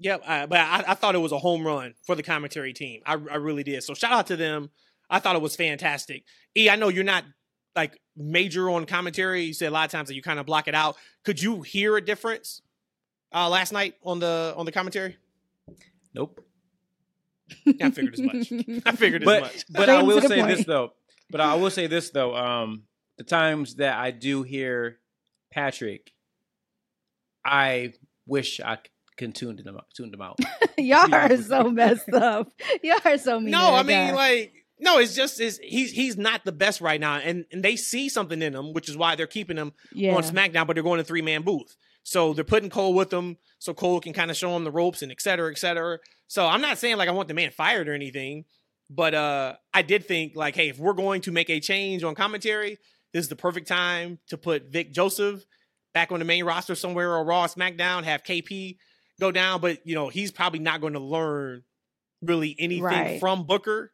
Yep, 0.00 0.22
uh, 0.26 0.46
but 0.48 0.58
I, 0.58 0.84
I 0.88 0.94
thought 0.94 1.14
it 1.14 1.18
was 1.18 1.32
a 1.32 1.38
home 1.38 1.64
run 1.64 1.94
for 2.02 2.16
the 2.16 2.24
commentary 2.24 2.72
team. 2.72 3.02
I, 3.06 3.12
I 3.12 3.36
really 3.36 3.62
did. 3.62 3.84
So 3.84 3.94
shout 3.94 4.12
out 4.12 4.26
to 4.26 4.36
them. 4.36 4.70
I 5.08 5.20
thought 5.20 5.36
it 5.36 5.42
was 5.42 5.54
fantastic. 5.54 6.24
E, 6.56 6.68
I 6.68 6.74
know 6.74 6.88
you're 6.88 7.04
not 7.04 7.24
like 7.74 8.00
major 8.16 8.70
on 8.70 8.86
commentary. 8.86 9.42
You 9.42 9.54
said 9.54 9.68
a 9.68 9.70
lot 9.70 9.84
of 9.84 9.90
times 9.90 10.08
that 10.08 10.14
you 10.14 10.22
kind 10.22 10.38
of 10.38 10.46
block 10.46 10.68
it 10.68 10.74
out. 10.74 10.96
Could 11.24 11.42
you 11.42 11.62
hear 11.62 11.96
a 11.96 12.00
difference 12.00 12.62
uh, 13.34 13.48
last 13.48 13.72
night 13.72 13.94
on 14.02 14.18
the 14.18 14.54
on 14.56 14.66
the 14.66 14.72
commentary? 14.72 15.16
Nope. 16.14 16.40
I 17.80 17.90
figured 17.90 18.14
as 18.14 18.20
much. 18.20 18.52
I 18.86 18.92
figured 18.96 19.22
as 19.22 19.26
but 19.26 19.42
much. 19.42 19.64
but 19.68 19.82
Straight 19.82 19.98
I 19.98 20.02
will 20.02 20.20
the 20.20 20.28
say 20.28 20.42
this 20.42 20.64
though. 20.64 20.92
But 21.30 21.40
I 21.40 21.54
will 21.54 21.70
say 21.70 21.86
this 21.86 22.10
though. 22.10 22.36
Um, 22.36 22.84
the 23.18 23.24
times 23.24 23.76
that 23.76 23.98
I 23.98 24.10
do 24.10 24.42
hear 24.42 24.98
Patrick, 25.50 26.12
I 27.44 27.94
wish 28.26 28.60
I 28.60 28.78
can 29.16 29.32
tune 29.32 29.56
them 29.56 29.76
out. 29.76 29.86
Tune 29.94 30.10
them 30.10 30.22
out. 30.22 30.38
Y'all 30.78 31.14
are 31.14 31.36
so 31.36 31.70
messed 31.70 32.12
up. 32.12 32.50
Y'all 32.82 32.98
are 33.04 33.18
so 33.18 33.40
mean. 33.40 33.50
No, 33.50 33.74
I 33.74 33.82
mean 33.82 34.08
guy. 34.08 34.12
like 34.12 34.61
no, 34.82 34.98
it's 34.98 35.14
just 35.14 35.40
is 35.40 35.60
he's 35.62 35.92
he's 35.92 36.16
not 36.18 36.44
the 36.44 36.50
best 36.52 36.80
right 36.80 37.00
now, 37.00 37.16
and 37.16 37.44
and 37.52 37.62
they 37.62 37.76
see 37.76 38.08
something 38.08 38.42
in 38.42 38.52
him, 38.54 38.72
which 38.72 38.88
is 38.88 38.96
why 38.96 39.14
they're 39.14 39.28
keeping 39.28 39.56
him 39.56 39.72
yeah. 39.94 40.14
on 40.14 40.24
SmackDown, 40.24 40.66
but 40.66 40.74
they're 40.74 40.82
going 40.82 40.98
to 40.98 41.04
three 41.04 41.22
man 41.22 41.42
booth. 41.42 41.76
So 42.02 42.34
they're 42.34 42.42
putting 42.42 42.68
Cole 42.68 42.92
with 42.92 43.10
them, 43.10 43.36
so 43.60 43.72
Cole 43.74 44.00
can 44.00 44.12
kind 44.12 44.28
of 44.28 44.36
show 44.36 44.56
him 44.56 44.64
the 44.64 44.72
ropes 44.72 45.02
and 45.02 45.12
et 45.12 45.20
cetera, 45.20 45.52
et 45.52 45.58
cetera. 45.58 45.98
So 46.26 46.44
I'm 46.44 46.60
not 46.60 46.78
saying 46.78 46.96
like 46.96 47.08
I 47.08 47.12
want 47.12 47.28
the 47.28 47.34
man 47.34 47.52
fired 47.52 47.88
or 47.88 47.94
anything, 47.94 48.44
but 48.90 49.14
uh 49.14 49.54
I 49.72 49.82
did 49.82 50.06
think 50.06 50.32
like, 50.34 50.56
hey, 50.56 50.68
if 50.68 50.78
we're 50.80 50.94
going 50.94 51.20
to 51.22 51.32
make 51.32 51.48
a 51.48 51.60
change 51.60 52.02
on 52.02 52.16
commentary, 52.16 52.76
this 53.12 53.24
is 53.24 53.28
the 53.28 53.36
perfect 53.36 53.68
time 53.68 54.18
to 54.30 54.36
put 54.36 54.64
Vic 54.72 54.92
Joseph 54.92 55.44
back 55.94 56.10
on 56.10 56.18
the 56.18 56.24
main 56.24 56.44
roster 56.44 56.74
somewhere 56.74 57.14
or 57.14 57.24
Raw, 57.24 57.46
SmackDown, 57.46 58.02
have 58.02 58.24
KP 58.24 58.78
go 59.20 59.30
down, 59.30 59.60
but 59.60 59.78
you 59.86 59.94
know 59.94 60.08
he's 60.08 60.32
probably 60.32 60.58
not 60.58 60.80
going 60.80 60.94
to 60.94 60.98
learn 60.98 61.62
really 62.20 62.56
anything 62.58 62.82
Right. 62.82 63.20
from 63.20 63.46
Booker. 63.46 63.92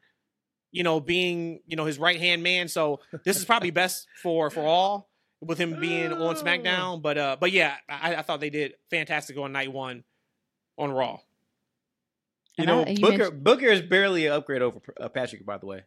You 0.70 0.82
know, 0.82 1.00
being 1.00 1.60
you 1.66 1.76
know 1.76 1.84
his 1.86 1.98
right 1.98 2.18
hand 2.20 2.42
man. 2.42 2.68
So 2.68 3.00
this 3.24 3.36
is 3.38 3.44
probably 3.44 3.70
best 3.70 4.06
for 4.22 4.50
for 4.50 4.60
all 4.66 5.08
with 5.40 5.58
him 5.58 5.80
being 5.80 6.12
on 6.12 6.34
SmackDown. 6.36 7.00
But 7.00 7.16
uh, 7.18 7.36
but 7.40 7.52
yeah, 7.52 7.76
I, 7.88 8.16
I 8.16 8.22
thought 8.22 8.40
they 8.40 8.50
did 8.50 8.74
fantastic 8.90 9.36
on 9.38 9.52
night 9.52 9.72
one 9.72 10.04
on 10.76 10.92
Raw. 10.92 11.20
You 12.56 12.62
And 12.64 12.66
know, 12.66 12.84
I- 12.84 12.90
you 12.90 12.96
Booker 13.00 13.18
mentioned- 13.18 13.44
Booker 13.44 13.66
is 13.66 13.82
barely 13.82 14.26
an 14.26 14.32
upgrade 14.32 14.62
over 14.62 14.80
uh, 15.00 15.08
Patrick, 15.08 15.46
by 15.46 15.58
the 15.58 15.66
way. 15.66 15.82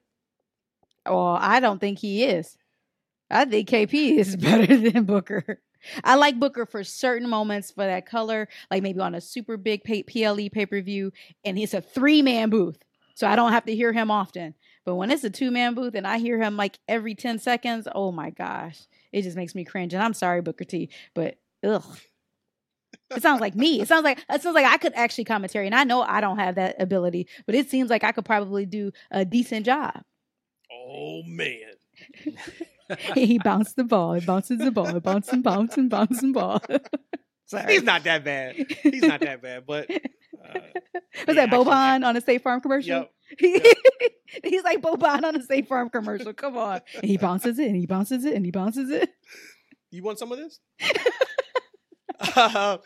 Well, 1.05 1.37
I 1.39 1.59
don't 1.59 1.79
think 1.79 1.99
he 1.99 2.23
is. 2.23 2.57
I 3.29 3.45
think 3.45 3.69
KP 3.69 4.17
is 4.17 4.35
better 4.37 4.77
than 4.77 5.03
Booker. 5.05 5.61
I 6.03 6.15
like 6.15 6.39
Booker 6.39 6.65
for 6.65 6.83
certain 6.83 7.27
moments 7.29 7.71
for 7.71 7.83
that 7.85 8.05
color, 8.05 8.47
like 8.69 8.83
maybe 8.83 8.99
on 8.99 9.15
a 9.15 9.21
super 9.21 9.57
big 9.57 9.83
pay- 9.83 10.03
PLE 10.03 10.49
pay 10.51 10.65
per 10.65 10.81
view, 10.81 11.11
and 11.43 11.57
he's 11.57 11.73
a 11.73 11.81
three 11.81 12.21
man 12.21 12.49
booth, 12.49 12.77
so 13.15 13.27
I 13.27 13.35
don't 13.35 13.51
have 13.51 13.65
to 13.65 13.75
hear 13.75 13.91
him 13.93 14.11
often. 14.11 14.53
But 14.85 14.95
when 14.95 15.11
it's 15.11 15.23
a 15.23 15.29
two 15.29 15.51
man 15.51 15.73
booth 15.73 15.95
and 15.95 16.07
I 16.07 16.17
hear 16.17 16.41
him 16.41 16.57
like 16.57 16.79
every 16.87 17.15
ten 17.15 17.39
seconds, 17.39 17.87
oh 17.93 18.11
my 18.11 18.31
gosh, 18.31 18.79
it 19.11 19.21
just 19.21 19.37
makes 19.37 19.53
me 19.53 19.63
cringe. 19.63 19.93
And 19.93 20.01
I'm 20.01 20.13
sorry, 20.13 20.41
Booker 20.41 20.65
T, 20.65 20.89
but 21.13 21.37
ugh. 21.63 21.83
It 23.15 23.21
sounds 23.21 23.41
like 23.41 23.55
me. 23.55 23.81
It 23.81 23.87
sounds 23.87 24.03
like 24.03 24.23
it 24.29 24.41
sounds 24.41 24.55
like 24.55 24.65
I 24.65 24.77
could 24.77 24.93
actually 24.95 25.25
commentary, 25.25 25.65
and 25.65 25.75
I 25.75 25.83
know 25.83 26.01
I 26.01 26.21
don't 26.21 26.39
have 26.39 26.55
that 26.55 26.81
ability, 26.81 27.27
but 27.45 27.55
it 27.55 27.69
seems 27.69 27.89
like 27.89 28.03
I 28.03 28.11
could 28.11 28.25
probably 28.25 28.65
do 28.65 28.91
a 29.11 29.25
decent 29.25 29.65
job. 29.65 30.01
Oh 30.71 31.21
man. 31.23 31.57
he 33.15 33.37
bounced 33.39 33.75
the 33.75 33.83
ball. 33.83 34.13
He 34.13 34.25
bounces 34.25 34.59
the 34.59 34.71
ball. 34.71 34.93
He 34.93 34.99
bounces 34.99 35.33
and 35.33 35.43
bounces 35.43 35.77
and 35.77 35.89
bounces 35.89 36.23
and 36.23 36.33
ball. 36.33 36.61
Sorry. 37.51 37.73
He's 37.73 37.83
not 37.83 38.05
that 38.05 38.23
bad. 38.23 38.55
He's 38.81 39.01
not 39.01 39.19
that 39.19 39.41
bad, 39.41 39.65
but 39.67 39.91
uh, 39.91 39.97
was 41.27 41.35
yeah, 41.35 41.45
that 41.45 41.49
Boban 41.49 42.05
on 42.05 42.15
a 42.15 42.21
State 42.21 42.43
Farm 42.43 42.61
commercial? 42.61 43.07
Yep. 43.39 43.65
He's 44.45 44.63
like 44.63 44.81
Boban 44.81 45.25
on 45.25 45.35
a 45.35 45.43
State 45.43 45.67
Farm 45.67 45.89
commercial. 45.89 46.33
Come 46.33 46.57
on. 46.57 46.79
And 46.95 47.03
he 47.03 47.17
bounces 47.17 47.59
it 47.59 47.67
and 47.67 47.75
he 47.75 47.85
bounces 47.85 48.23
it 48.23 48.35
and 48.35 48.45
he 48.45 48.51
bounces 48.51 48.89
it. 48.89 49.09
You 49.89 50.01
want 50.01 50.17
some 50.17 50.31
of 50.31 50.37
this? 50.37 50.61
uh, 52.37 52.77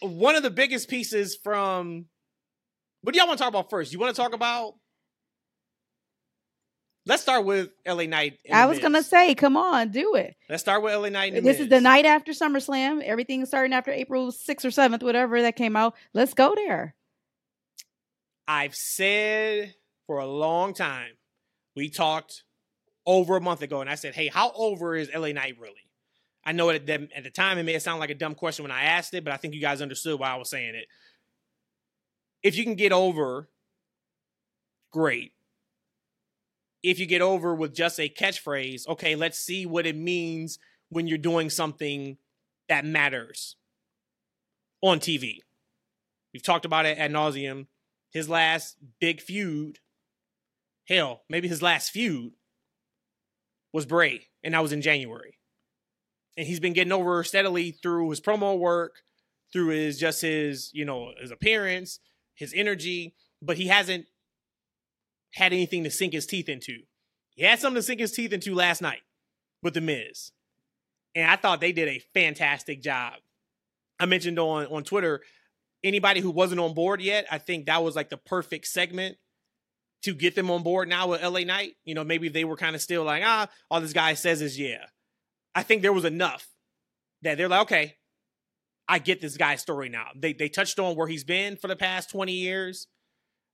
one 0.00 0.34
of 0.34 0.42
the 0.42 0.50
biggest 0.50 0.88
pieces 0.88 1.38
from. 1.40 2.06
What 3.02 3.12
do 3.12 3.18
y'all 3.18 3.28
want 3.28 3.38
to 3.38 3.44
talk 3.44 3.52
about 3.52 3.70
first? 3.70 3.92
You 3.92 4.00
want 4.00 4.16
to 4.16 4.20
talk 4.20 4.34
about? 4.34 4.74
Let's 7.08 7.22
start 7.22 7.46
with 7.46 7.70
LA 7.86 8.04
Knight. 8.04 8.38
I 8.52 8.66
was 8.66 8.78
gonna 8.80 9.02
say, 9.02 9.34
come 9.34 9.56
on, 9.56 9.90
do 9.90 10.14
it. 10.14 10.36
Let's 10.50 10.62
start 10.62 10.82
with 10.82 10.94
LA 10.94 11.08
Knight. 11.08 11.32
And 11.32 11.44
This 11.44 11.58
is 11.58 11.70
the 11.70 11.80
night 11.80 12.04
after 12.04 12.32
SummerSlam. 12.32 13.02
Everything's 13.02 13.48
starting 13.48 13.72
after 13.72 13.90
April 13.90 14.30
6th 14.30 14.64
or 14.66 14.68
7th, 14.68 15.02
whatever 15.02 15.40
that 15.40 15.56
came 15.56 15.74
out. 15.74 15.94
Let's 16.12 16.34
go 16.34 16.54
there. 16.54 16.94
I've 18.46 18.74
said 18.74 19.74
for 20.06 20.18
a 20.18 20.26
long 20.26 20.74
time. 20.74 21.12
We 21.74 21.88
talked 21.88 22.44
over 23.06 23.36
a 23.36 23.40
month 23.40 23.62
ago, 23.62 23.80
and 23.80 23.88
I 23.88 23.94
said, 23.94 24.14
"Hey, 24.14 24.28
how 24.28 24.52
over 24.54 24.94
is 24.94 25.08
LA 25.14 25.32
Knight 25.32 25.56
really?" 25.58 25.88
I 26.44 26.52
know 26.52 26.68
at 26.68 26.86
the, 26.86 27.08
at 27.14 27.24
the 27.24 27.30
time 27.30 27.56
it 27.56 27.62
may 27.62 27.78
sound 27.78 28.00
like 28.00 28.10
a 28.10 28.14
dumb 28.14 28.34
question 28.34 28.64
when 28.64 28.70
I 28.70 28.82
asked 28.84 29.14
it, 29.14 29.24
but 29.24 29.32
I 29.32 29.36
think 29.38 29.54
you 29.54 29.60
guys 29.60 29.80
understood 29.80 30.18
why 30.20 30.30
I 30.30 30.36
was 30.36 30.50
saying 30.50 30.74
it. 30.74 30.86
If 32.42 32.56
you 32.56 32.64
can 32.64 32.74
get 32.74 32.92
over, 32.92 33.48
great. 34.90 35.32
If 36.82 36.98
you 36.98 37.06
get 37.06 37.22
over 37.22 37.54
with 37.54 37.74
just 37.74 37.98
a 37.98 38.08
catchphrase, 38.08 38.86
okay, 38.88 39.16
let's 39.16 39.38
see 39.38 39.66
what 39.66 39.86
it 39.86 39.96
means 39.96 40.58
when 40.90 41.06
you're 41.06 41.18
doing 41.18 41.50
something 41.50 42.18
that 42.68 42.84
matters 42.84 43.56
on 44.82 45.00
TV. 45.00 45.38
We've 46.32 46.42
talked 46.42 46.64
about 46.64 46.86
it 46.86 46.98
ad 46.98 47.12
nauseum. 47.12 47.66
His 48.12 48.28
last 48.28 48.76
big 49.00 49.20
feud, 49.20 49.80
hell, 50.86 51.22
maybe 51.28 51.48
his 51.48 51.62
last 51.62 51.90
feud 51.90 52.32
was 53.72 53.86
Bray, 53.86 54.26
and 54.42 54.54
that 54.54 54.62
was 54.62 54.72
in 54.72 54.80
January. 54.80 55.38
And 56.36 56.46
he's 56.46 56.60
been 56.60 56.72
getting 56.72 56.92
over 56.92 57.22
steadily 57.24 57.72
through 57.72 58.08
his 58.10 58.20
promo 58.20 58.58
work, 58.58 59.02
through 59.52 59.68
his 59.68 59.98
just 59.98 60.22
his, 60.22 60.70
you 60.72 60.84
know, 60.84 61.12
his 61.20 61.30
appearance, 61.30 62.00
his 62.34 62.54
energy, 62.54 63.14
but 63.42 63.56
he 63.56 63.66
hasn't 63.66 64.06
had 65.34 65.52
anything 65.52 65.84
to 65.84 65.90
sink 65.90 66.12
his 66.12 66.26
teeth 66.26 66.48
into. 66.48 66.78
He 67.30 67.44
had 67.44 67.58
something 67.58 67.76
to 67.76 67.82
sink 67.82 68.00
his 68.00 68.12
teeth 68.12 68.32
into 68.32 68.54
last 68.54 68.82
night 68.82 69.02
with 69.62 69.74
The 69.74 69.80
Miz. 69.80 70.32
And 71.14 71.30
I 71.30 71.36
thought 71.36 71.60
they 71.60 71.72
did 71.72 71.88
a 71.88 72.02
fantastic 72.14 72.82
job. 72.82 73.14
I 73.98 74.06
mentioned 74.06 74.38
on, 74.38 74.66
on 74.66 74.84
Twitter, 74.84 75.22
anybody 75.82 76.20
who 76.20 76.30
wasn't 76.30 76.60
on 76.60 76.74
board 76.74 77.00
yet, 77.00 77.26
I 77.30 77.38
think 77.38 77.66
that 77.66 77.82
was 77.82 77.96
like 77.96 78.10
the 78.10 78.16
perfect 78.16 78.66
segment 78.66 79.16
to 80.02 80.14
get 80.14 80.34
them 80.34 80.50
on 80.50 80.62
board 80.62 80.88
now 80.88 81.08
with 81.08 81.22
LA 81.22 81.40
Knight. 81.40 81.74
You 81.84 81.94
know, 81.94 82.04
maybe 82.04 82.28
they 82.28 82.44
were 82.44 82.56
kind 82.56 82.74
of 82.74 82.82
still 82.82 83.04
like, 83.04 83.22
ah, 83.24 83.48
all 83.70 83.80
this 83.80 83.92
guy 83.92 84.14
says 84.14 84.42
is 84.42 84.58
yeah. 84.58 84.86
I 85.54 85.62
think 85.62 85.82
there 85.82 85.92
was 85.92 86.04
enough 86.04 86.46
that 87.22 87.36
they're 87.36 87.48
like, 87.48 87.62
okay, 87.62 87.96
I 88.88 88.98
get 88.98 89.20
this 89.20 89.36
guy's 89.36 89.60
story 89.60 89.88
now. 89.88 90.06
They 90.16 90.32
they 90.32 90.48
touched 90.48 90.78
on 90.78 90.96
where 90.96 91.08
he's 91.08 91.24
been 91.24 91.56
for 91.56 91.68
the 91.68 91.76
past 91.76 92.10
20 92.10 92.32
years. 92.32 92.86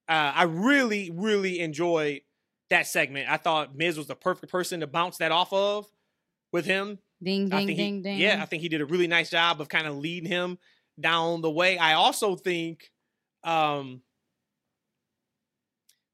Uh, 0.08 0.32
I 0.34 0.42
really, 0.44 1.10
really 1.10 1.60
enjoyed 1.60 2.20
that 2.70 2.86
segment. 2.86 3.28
I 3.28 3.36
thought 3.36 3.76
Miz 3.76 3.96
was 3.96 4.06
the 4.06 4.14
perfect 4.14 4.52
person 4.52 4.80
to 4.80 4.86
bounce 4.86 5.18
that 5.18 5.32
off 5.32 5.52
of 5.52 5.86
with 6.52 6.66
him. 6.66 6.98
Ding, 7.22 7.48
ding, 7.48 7.66
think 7.66 7.76
ding, 7.78 7.96
he, 7.96 8.02
ding. 8.02 8.18
Yeah, 8.18 8.40
I 8.42 8.46
think 8.46 8.62
he 8.62 8.68
did 8.68 8.80
a 8.80 8.86
really 8.86 9.06
nice 9.06 9.30
job 9.30 9.60
of 9.60 9.68
kind 9.68 9.86
of 9.86 9.96
leading 9.96 10.28
him 10.28 10.58
down 11.00 11.40
the 11.40 11.50
way. 11.50 11.78
I 11.78 11.94
also 11.94 12.36
think 12.36 12.90
um, 13.44 14.02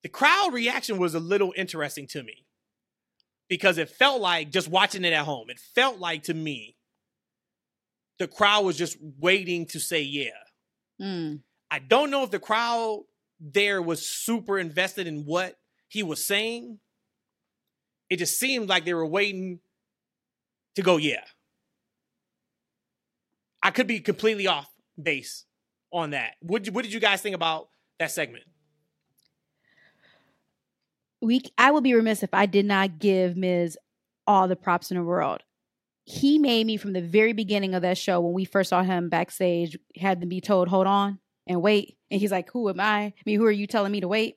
the 0.03 0.09
crowd 0.09 0.53
reaction 0.53 0.99
was 0.99 1.15
a 1.15 1.21
little 1.21 1.53
interesting 1.57 2.07
to 2.09 2.23
me 2.23 2.47
because 3.49 3.79
it 3.79 3.89
felt 3.89 4.21
like 4.21 4.51
just 4.51 4.69
watching 4.69 5.05
it 5.05 5.13
at 5.13 5.25
home. 5.25 5.51
It 5.51 5.59
felt 5.59 5.99
like 5.99 6.25
to 6.25 6.35
me 6.35 6.77
the 8.19 8.29
crowd 8.29 8.65
was 8.65 8.77
just 8.77 8.97
waiting 9.19 9.67
to 9.67 9.81
say 9.81 10.03
yeah. 10.03 10.31
Mm. 11.01 11.41
I 11.71 11.79
don't 11.79 12.11
know 12.11 12.23
if 12.23 12.31
the 12.31 12.39
crowd 12.39 13.05
there 13.41 13.81
was 13.81 14.07
super 14.07 14.59
invested 14.59 15.07
in 15.07 15.25
what 15.25 15.57
he 15.89 16.03
was 16.03 16.25
saying. 16.25 16.79
It 18.09 18.19
just 18.19 18.39
seemed 18.39 18.69
like 18.69 18.85
they 18.85 18.95
were 18.95 19.07
waiting 19.07 19.61
to 20.77 20.83
go, 20.83 20.97
yeah. 20.97 21.25
I 23.63 23.71
could 23.71 23.87
be 23.87 24.01
completely 24.01 24.47
off 24.47 24.69
base 25.01 25.45
on 25.93 26.11
that. 26.11 26.35
What, 26.41 26.67
what 26.69 26.85
did 26.85 26.93
you 26.93 27.01
guys 27.01 27.21
think 27.23 27.35
about 27.35 27.69
that 27.99 28.11
segment? 28.11 28.45
we 31.21 31.43
I 31.59 31.71
would 31.71 31.85
be 31.85 31.95
remiss 31.95 32.23
if 32.23 32.33
I 32.33 32.47
did 32.47 32.65
not 32.65 32.99
give 32.99 33.37
Miz 33.37 33.77
all 34.27 34.49
the 34.49 34.57
props 34.57 34.91
in 34.91 34.97
the 34.97 35.03
world. 35.03 35.43
He 36.05 36.39
made 36.39 36.67
me 36.67 36.77
from 36.77 36.93
the 36.93 37.03
very 37.03 37.33
beginning 37.33 37.75
of 37.75 37.83
that 37.83 37.99
show 37.99 38.21
when 38.21 38.33
we 38.33 38.45
first 38.45 38.71
saw 38.71 38.83
him 38.83 39.09
backstage, 39.09 39.79
had 39.97 40.21
to 40.23 40.27
be 40.27 40.41
told, 40.41 40.69
hold 40.69 40.87
on 40.87 41.19
and 41.51 41.61
wait. 41.61 41.99
And 42.11 42.21
he's 42.21 42.33
like, 42.33 42.51
Who 42.53 42.71
am 42.71 42.81
I? 42.81 43.01
I 43.01 43.15
mean, 43.27 43.39
who 43.39 43.45
are 43.45 43.51
you 43.51 43.67
telling 43.67 43.93
me 43.93 44.01
to 44.01 44.09
wait? 44.09 44.37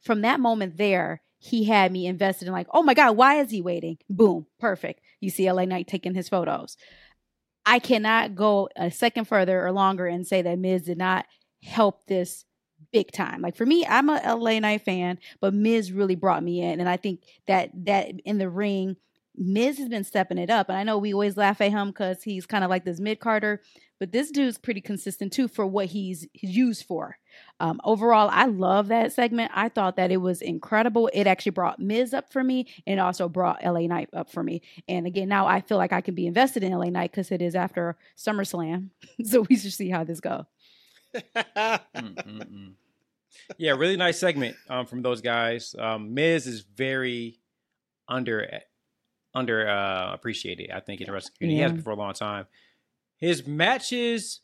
From 0.00 0.22
that 0.22 0.40
moment 0.40 0.78
there, 0.78 1.20
he 1.38 1.64
had 1.64 1.90
me 1.90 2.06
invested 2.06 2.46
in 2.46 2.54
like, 2.54 2.68
oh 2.72 2.84
my 2.84 2.94
God, 2.94 3.16
why 3.16 3.40
is 3.40 3.50
he 3.50 3.60
waiting? 3.60 3.98
Boom, 4.08 4.46
perfect. 4.60 5.00
You 5.20 5.28
see 5.28 5.50
LA 5.50 5.64
Knight 5.64 5.88
taking 5.88 6.14
his 6.14 6.28
photos. 6.28 6.76
I 7.66 7.80
cannot 7.80 8.36
go 8.36 8.68
a 8.76 8.92
second 8.92 9.26
further 9.26 9.64
or 9.66 9.72
longer 9.72 10.06
and 10.06 10.24
say 10.24 10.42
that 10.42 10.58
Miz 10.60 10.82
did 10.82 10.98
not 10.98 11.26
help 11.60 12.06
this 12.06 12.44
big 12.92 13.10
time. 13.10 13.42
Like 13.42 13.56
for 13.56 13.66
me, 13.66 13.84
I'm 13.84 14.08
a 14.08 14.36
LA 14.36 14.60
Knight 14.60 14.82
fan, 14.82 15.18
but 15.40 15.52
Miz 15.52 15.90
really 15.90 16.14
brought 16.14 16.44
me 16.44 16.62
in, 16.62 16.78
and 16.78 16.88
I 16.88 16.96
think 16.96 17.22
that 17.48 17.70
that 17.86 18.12
in 18.24 18.38
the 18.38 18.48
ring, 18.48 18.96
Miz 19.36 19.78
has 19.78 19.88
been 19.88 20.04
stepping 20.04 20.38
it 20.38 20.50
up. 20.50 20.68
And 20.68 20.78
I 20.78 20.82
know 20.84 20.98
we 20.98 21.12
always 21.12 21.36
laugh 21.36 21.60
at 21.60 21.70
him 21.70 21.88
because 21.88 22.22
he's 22.22 22.46
kind 22.46 22.64
of 22.64 22.70
like 22.70 22.84
this 22.84 23.00
mid 23.00 23.20
carder, 23.20 23.62
but 23.98 24.12
this 24.12 24.30
dude's 24.30 24.58
pretty 24.58 24.80
consistent 24.80 25.32
too 25.32 25.48
for 25.48 25.66
what 25.66 25.86
he's, 25.86 26.26
he's 26.32 26.56
used 26.56 26.84
for. 26.86 27.18
Um, 27.60 27.80
overall, 27.84 28.28
I 28.30 28.46
love 28.46 28.88
that 28.88 29.12
segment. 29.12 29.52
I 29.54 29.68
thought 29.68 29.96
that 29.96 30.10
it 30.10 30.18
was 30.18 30.42
incredible. 30.42 31.08
It 31.14 31.26
actually 31.26 31.52
brought 31.52 31.78
Miz 31.78 32.12
up 32.12 32.30
for 32.32 32.44
me, 32.44 32.66
and 32.86 33.00
also 33.00 33.28
brought 33.28 33.64
LA 33.64 33.86
Knight 33.86 34.10
up 34.12 34.30
for 34.30 34.42
me. 34.42 34.60
And 34.86 35.06
again, 35.06 35.28
now 35.28 35.46
I 35.46 35.60
feel 35.62 35.78
like 35.78 35.92
I 35.92 36.02
can 36.02 36.14
be 36.14 36.26
invested 36.26 36.62
in 36.62 36.72
LA 36.72 36.90
Knight 36.90 37.10
because 37.10 37.30
it 37.30 37.40
is 37.40 37.54
after 37.54 37.96
SummerSlam, 38.18 38.90
so 39.24 39.46
we 39.48 39.56
should 39.56 39.72
see 39.72 39.88
how 39.88 40.04
this 40.04 40.20
goes. 40.20 40.44
Yeah, 43.58 43.72
really 43.72 43.96
nice 43.96 44.18
segment 44.18 44.56
um, 44.68 44.86
from 44.86 45.02
those 45.02 45.20
guys. 45.20 45.74
Um, 45.78 46.14
Miz 46.14 46.46
is 46.46 46.60
very 46.60 47.38
under 48.08 48.40
under 49.34 49.68
uh, 49.68 50.12
appreciated. 50.12 50.70
I 50.70 50.80
think 50.80 51.00
in 51.00 51.06
the 51.06 51.12
wrestling 51.12 51.34
community, 51.38 51.56
he 51.56 51.62
has 51.62 51.70
Yeah. 51.70 51.74
been 51.76 51.82
for 51.84 51.90
a 51.90 51.96
long 51.96 52.12
time. 52.14 52.46
His 53.18 53.46
matches, 53.46 54.40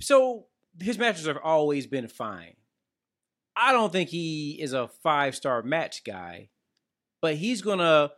so 0.00 0.46
his 0.80 0.98
matches 0.98 1.26
have 1.26 1.38
always 1.42 1.86
been 1.86 2.08
fine. 2.08 2.54
I 3.54 3.72
don't 3.72 3.92
think 3.92 4.08
he 4.08 4.52
is 4.60 4.72
a 4.72 4.88
five 5.02 5.34
star 5.36 5.62
match 5.62 6.04
guy, 6.04 6.48
but 7.20 7.34
he's 7.36 7.60
gonna 7.62 8.12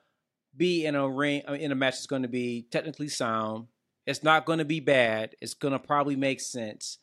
be 0.57 0.85
in 0.87 0.94
a 0.94 1.09
ring 1.09 1.42
uh, 1.48 1.55
in 1.55 1.72
a 1.72 1.74
match 1.74 1.94
that's 1.94 2.07
going 2.07 2.22
to 2.22 2.29
be 2.29 2.66
technically 2.70 3.09
sound. 3.09 3.66
It's 4.07 4.22
not 4.22 4.44
going 4.44 4.61
to 4.61 4.64
be 4.64 4.79
bad. 4.79 5.35
It's 5.40 5.55
going 5.55 5.72
to 5.72 5.79
probably 5.81 6.14
make 6.14 6.40
sense 6.40 6.98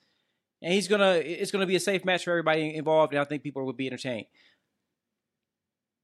and 0.61 0.71
he's 0.71 0.87
gonna 0.87 1.13
it's 1.15 1.49
gonna 1.51 1.65
be 1.65 1.75
a 1.75 1.79
safe 1.79 2.05
match 2.05 2.23
for 2.23 2.29
everybody 2.29 2.75
involved, 2.75 3.13
and 3.13 3.19
I 3.19 3.23
think 3.25 3.41
people 3.41 3.65
will 3.65 3.73
be 3.73 3.87
entertained. 3.87 4.27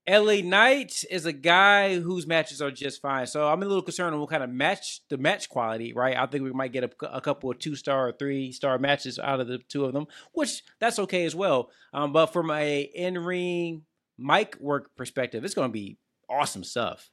LA 0.08 0.40
Knight 0.42 1.04
is 1.10 1.26
a 1.26 1.32
guy 1.32 1.98
whose 2.00 2.26
matches 2.26 2.62
are 2.62 2.70
just 2.70 3.02
fine, 3.02 3.26
so 3.26 3.46
I'm 3.46 3.62
a 3.62 3.66
little 3.66 3.82
concerned 3.82 4.14
on 4.14 4.20
what 4.20 4.30
kind 4.30 4.42
of 4.42 4.48
match 4.50 5.02
the 5.10 5.18
match 5.18 5.48
quality, 5.50 5.92
right? 5.92 6.16
I 6.16 6.24
think 6.26 6.44
we 6.44 6.52
might 6.52 6.72
get 6.72 6.84
a, 6.84 7.14
a 7.14 7.20
couple 7.20 7.50
of 7.50 7.58
two 7.58 7.76
star 7.76 8.08
or 8.08 8.12
three 8.12 8.50
star 8.52 8.78
matches 8.78 9.18
out 9.18 9.40
of 9.40 9.48
the 9.48 9.58
two 9.58 9.84
of 9.84 9.92
them, 9.92 10.06
which 10.32 10.62
that's 10.80 10.98
okay 11.00 11.24
as 11.26 11.34
well. 11.34 11.70
Um, 11.92 12.12
but 12.12 12.26
from 12.26 12.50
a 12.50 12.80
in 12.80 13.18
ring 13.18 13.82
mic 14.16 14.56
work 14.60 14.96
perspective, 14.96 15.44
it's 15.44 15.54
gonna 15.54 15.68
be 15.68 15.98
awesome 16.30 16.64
stuff. 16.64 17.10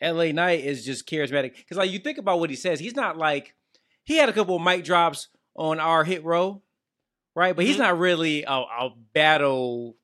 LA 0.00 0.32
Knight 0.32 0.64
is 0.64 0.84
just 0.84 1.08
charismatic. 1.08 1.56
Because 1.56 1.76
like 1.76 1.90
you 1.90 1.98
think 1.98 2.18
about 2.18 2.38
what 2.40 2.50
he 2.50 2.56
says, 2.56 2.78
he's 2.78 2.96
not 2.96 3.16
like 3.18 3.54
he 4.04 4.16
had 4.16 4.28
a 4.28 4.32
couple 4.32 4.56
of 4.56 4.62
mic 4.62 4.84
drops 4.84 5.28
on 5.56 5.80
our 5.80 6.04
hit 6.04 6.24
row, 6.24 6.62
right? 7.34 7.54
But 7.56 7.64
he's 7.64 7.76
Mhm. 7.76 7.80
not 7.80 7.98
really 7.98 8.44
a, 8.44 8.52
a 8.52 8.90
battle 9.12 9.96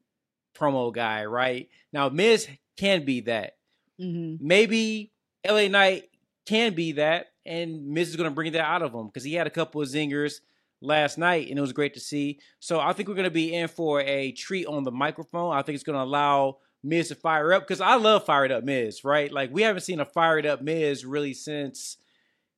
promo 0.58 0.92
guy, 0.92 1.24
right? 1.24 1.68
Now 1.92 2.08
Miz 2.08 2.48
can 2.76 3.04
be 3.04 3.20
that. 3.22 3.56
hmm 3.98 4.36
Maybe 4.40 5.12
LA 5.48 5.68
Knight 5.68 6.08
can 6.46 6.74
be 6.74 6.92
that, 6.92 7.26
and 7.46 7.88
Miz 7.88 8.08
is 8.08 8.16
going 8.16 8.28
to 8.28 8.34
bring 8.34 8.52
that 8.52 8.64
out 8.64 8.82
of 8.82 8.92
him 8.92 9.06
because 9.06 9.24
he 9.24 9.34
had 9.34 9.46
a 9.46 9.50
couple 9.50 9.80
of 9.82 9.88
zingers 9.88 10.40
last 10.80 11.18
night, 11.18 11.48
and 11.48 11.58
it 11.58 11.60
was 11.60 11.72
great 11.72 11.94
to 11.94 12.00
see. 12.00 12.40
So 12.60 12.80
I 12.80 12.92
think 12.92 13.08
we're 13.08 13.14
going 13.14 13.24
to 13.24 13.30
be 13.30 13.54
in 13.54 13.68
for 13.68 14.00
a 14.00 14.32
treat 14.32 14.66
on 14.66 14.84
the 14.84 14.90
microphone. 14.90 15.54
I 15.54 15.62
think 15.62 15.74
it's 15.74 15.84
going 15.84 15.98
to 15.98 16.04
allow 16.04 16.58
Miz 16.82 17.08
to 17.08 17.14
fire 17.14 17.52
up 17.52 17.62
because 17.62 17.80
I 17.80 17.96
love 17.96 18.24
fired 18.24 18.52
up 18.52 18.64
Miz, 18.64 19.04
right? 19.04 19.32
Like 19.32 19.50
we 19.52 19.62
haven't 19.62 19.82
seen 19.82 20.00
a 20.00 20.04
fired 20.04 20.46
up 20.46 20.62
Miz 20.62 21.04
really 21.04 21.34
since 21.34 21.96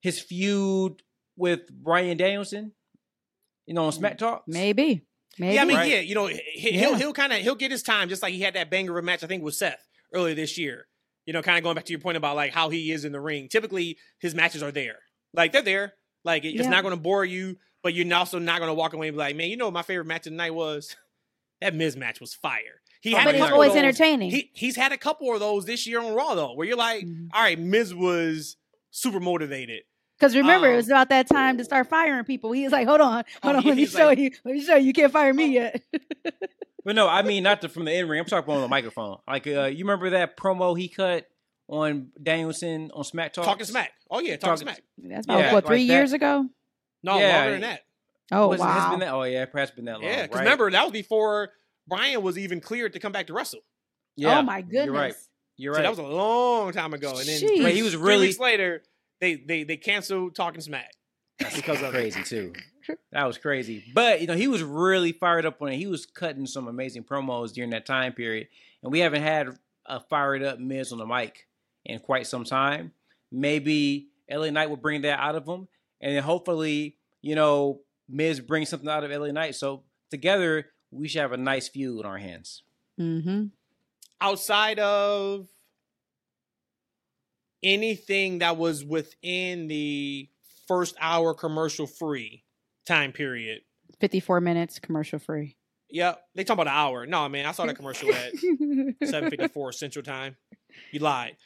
his 0.00 0.20
feud 0.20 1.02
with 1.36 1.70
Bryan 1.70 2.16
Danielson, 2.16 2.72
you 3.66 3.74
know, 3.74 3.86
on 3.86 3.92
Smack 3.92 4.18
Talk. 4.18 4.44
Maybe. 4.46 5.06
Maybe. 5.40 5.54
Yeah, 5.54 5.62
I 5.62 5.64
mean, 5.64 5.76
Right. 5.76 5.90
yeah, 5.90 6.00
you 6.00 6.14
know, 6.14 6.26
he, 6.26 6.40
he'll 6.72 6.92
Yeah. 6.92 6.98
he'll 6.98 7.12
kind 7.12 7.32
of 7.32 7.40
he'll 7.40 7.54
get 7.56 7.70
his 7.70 7.82
time, 7.82 8.08
just 8.08 8.22
like 8.22 8.32
he 8.34 8.40
had 8.42 8.54
that 8.54 8.70
banger 8.70 8.92
of 8.98 9.02
a 9.02 9.06
match 9.06 9.24
I 9.24 9.26
think 9.26 9.42
with 9.42 9.54
Seth 9.54 9.88
earlier 10.14 10.34
this 10.34 10.56
year. 10.58 10.86
You 11.26 11.32
know, 11.32 11.42
kind 11.42 11.58
of 11.58 11.64
going 11.64 11.74
back 11.76 11.84
to 11.86 11.92
your 11.92 12.00
point 12.00 12.16
about 12.16 12.36
like 12.36 12.52
how 12.52 12.68
he 12.70 12.92
is 12.92 13.04
in 13.04 13.12
the 13.12 13.20
ring. 13.20 13.48
Typically, 13.48 13.98
his 14.18 14.34
matches 14.34 14.62
are 14.62 14.70
there, 14.72 14.98
like 15.34 15.52
they're 15.52 15.62
there. 15.62 15.94
Like 16.24 16.44
it- 16.44 16.50
it's 16.54 16.64
Yeah. 16.64 16.68
not 16.70 16.82
going 16.82 16.94
to 16.94 17.00
bore 17.00 17.24
you, 17.24 17.56
but 17.82 17.94
you're 17.94 18.12
also 18.14 18.38
not 18.38 18.58
going 18.58 18.68
to 18.70 18.74
walk 18.74 18.92
away 18.92 19.08
and 19.08 19.14
be 19.16 19.18
like, 19.18 19.36
man, 19.36 19.48
you 19.48 19.56
know 19.56 19.64
what 19.66 19.74
my 19.74 19.82
favorite 19.82 20.06
match 20.06 20.26
of 20.26 20.32
the 20.32 20.36
night 20.36 20.54
was? 20.54 20.94
that 21.60 21.74
Miz 21.74 21.96
match 21.96 22.20
was 22.20 22.34
fire. 22.34 22.80
He 23.02 23.14
Oh, 23.14 23.18
had 23.18 23.24
but 23.26 23.34
it's 23.36 23.44
always 23.50 23.74
entertaining. 23.74 24.30
He 24.30 24.50
he's 24.54 24.76
had 24.76 24.92
a 24.92 24.98
couple 24.98 25.32
of 25.32 25.40
those 25.40 25.64
this 25.64 25.86
year 25.86 26.00
on 26.02 26.12
Raw 26.14 26.34
though, 26.34 26.54
where 26.54 26.66
you're 26.66 26.76
like, 26.76 27.04
Mhm. 27.06 27.28
all 27.32 27.42
right, 27.42 27.58
Miz 27.58 27.94
was 27.94 28.56
super 28.90 29.20
motivated. 29.20 29.84
Because 30.20 30.36
remember, 30.36 30.66
Um, 30.68 30.74
it 30.74 30.76
was 30.76 30.88
about 30.88 31.08
that 31.08 31.26
time 31.28 31.56
to 31.56 31.64
start 31.64 31.88
firing 31.88 32.24
people. 32.24 32.52
He 32.52 32.62
was 32.64 32.72
like, 32.72 32.86
"Hold 32.86 33.00
on, 33.00 33.24
hold 33.42 33.56
on, 33.56 33.64
let 33.64 33.74
me 33.74 33.86
show 33.86 34.04
like- 34.04 34.18
you. 34.18 34.30
Let 34.44 34.54
me 34.54 34.60
show 34.62 34.76
you. 34.76 34.88
You 34.88 34.92
can't 34.92 35.10
fire 35.12 35.32
me 35.32 35.46
yet." 35.54 35.82
But 36.82 36.96
no, 36.96 37.06
I 37.06 37.20
mean 37.20 37.42
not 37.42 37.60
the, 37.60 37.68
from 37.68 37.84
the 37.84 37.92
in 37.94 38.08
ring. 38.08 38.18
I'm 38.18 38.24
talking 38.24 38.54
on 38.54 38.62
the 38.62 38.66
microphone. 38.68 39.18
Like 39.28 39.46
uh, 39.46 39.64
you 39.64 39.84
remember 39.84 40.08
that 40.10 40.38
promo 40.38 40.76
he 40.78 40.88
cut 40.88 41.26
on 41.68 42.08
Danielson 42.20 42.90
on 42.94 43.04
Smack 43.04 43.34
Talk? 43.34 43.44
Talking 43.44 43.66
smack. 43.66 43.92
Oh 44.10 44.18
yeah, 44.20 44.36
talking, 44.36 44.66
Talking- 44.66 44.82
smack. 44.82 44.82
That's 45.10 45.26
about 45.26 45.38
Yeah, 45.40 45.52
what 45.52 45.66
three 45.66 45.80
like 45.80 45.88
that. 45.88 45.92
years 45.94 46.12
ago. 46.14 46.46
No, 47.02 47.18
Yeah, 47.18 47.36
longer 47.36 47.50
than 47.52 47.60
that. 47.60 47.80
Oh 48.32 48.48
Was 48.48 48.60
it- 48.60 48.64
has 48.64 48.76
wow! 48.84 48.90
been 48.92 49.00
that? 49.00 49.12
Oh 49.12 49.22
yeah, 49.24 49.44
perhaps 49.44 49.72
been 49.72 49.84
that 49.84 50.00
long. 50.00 50.04
Yeah, 50.04 50.22
because 50.22 50.36
right? 50.36 50.44
remember 50.44 50.70
that 50.70 50.82
was 50.84 50.92
before 50.92 51.50
Bryan 51.86 52.22
was 52.22 52.38
even 52.38 52.60
cleared 52.62 52.94
to 52.94 52.98
come 52.98 53.12
back 53.12 53.26
to 53.26 53.34
wrestle. 53.34 53.60
Yeah, 54.16 54.38
oh 54.38 54.42
my 54.42 54.62
goodness! 54.62 54.86
You're 54.86 54.94
right. 54.94 55.14
You're 55.58 55.74
So 55.74 55.80
right. 55.80 55.82
that 55.82 55.90
was 55.90 55.98
a 55.98 56.02
long 56.02 56.72
time 56.72 56.94
ago. 56.94 57.10
And 57.10 57.28
then 57.28 57.42
Jeez. 57.42 57.72
He 57.72 57.82
was 57.82 57.92
three 57.92 58.02
really- 58.14 58.26
weeks 58.28 58.38
later, 58.40 58.82
they 59.20 59.36
they 59.36 59.64
they 59.64 59.76
canceled 59.76 60.34
Talking 60.34 60.60
Smack. 60.60 60.92
That's 61.38 61.56
because 61.56 61.80
of 61.82 61.88
it. 61.88 61.92
crazy 61.92 62.22
too. 62.22 62.52
That 63.12 63.24
was 63.24 63.38
crazy. 63.38 63.84
But 63.94 64.20
you 64.20 64.26
know, 64.26 64.34
he 64.34 64.48
was 64.48 64.64
really 64.64 65.12
fired 65.12 65.46
up 65.46 65.62
on 65.62 65.68
it. 65.68 65.76
He 65.76 65.86
was 65.86 66.06
cutting 66.06 66.46
some 66.46 66.66
amazing 66.66 67.04
promos 67.04 67.52
during 67.52 67.70
that 67.70 67.86
time 67.86 68.12
period, 68.14 68.48
and 68.82 68.90
we 68.90 68.98
haven't 68.98 69.22
had 69.22 69.50
a 69.86 70.00
fired 70.00 70.42
up 70.42 70.58
Miz 70.58 70.90
on 70.90 70.98
the 70.98 71.06
mic 71.06 71.46
in 71.84 72.00
quite 72.00 72.26
some 72.26 72.42
time. 72.42 72.90
Maybe 73.30 74.08
LA 74.28 74.50
Knight 74.50 74.70
will 74.70 74.76
bring 74.76 75.02
that 75.02 75.20
out 75.20 75.36
of 75.36 75.46
him, 75.46 75.68
and 76.00 76.16
then 76.16 76.22
hopefully, 76.24 76.96
you 77.22 77.36
know, 77.36 77.82
Miz 78.08 78.40
brings 78.40 78.68
something 78.70 78.88
out 78.88 79.04
of 79.04 79.10
LA 79.12 79.30
Knight. 79.30 79.54
So 79.54 79.84
together, 80.10 80.66
we 80.90 81.06
should 81.06 81.20
have 81.22 81.32
a 81.32 81.36
nice 81.36 81.68
feud 81.68 82.04
on 82.04 82.10
our 82.10 82.18
hands. 82.18 82.64
Mm-hmm. 82.98 83.46
Outside 84.20 84.80
of 84.80 85.46
anything 87.62 88.38
that 88.38 88.56
was 88.56 88.84
within 88.84 89.66
the 89.68 90.28
first 90.66 90.96
hour 91.00 91.34
commercial 91.34 91.86
free 91.86 92.44
time 92.86 93.12
period. 93.12 93.62
Fifty-four 94.00 94.40
minutes, 94.40 94.78
commercial 94.78 95.18
free. 95.18 95.56
Yep. 95.90 96.22
They 96.34 96.44
talk 96.44 96.54
about 96.54 96.68
an 96.68 96.74
hour. 96.74 97.06
No, 97.06 97.28
man, 97.28 97.46
I 97.46 97.52
saw 97.52 97.66
that 97.66 97.74
commercial 97.76 98.10
at 98.10 98.36
754 98.38 99.72
Central 99.72 100.04
Time. 100.04 100.36
You 100.92 101.00
lied. 101.00 101.36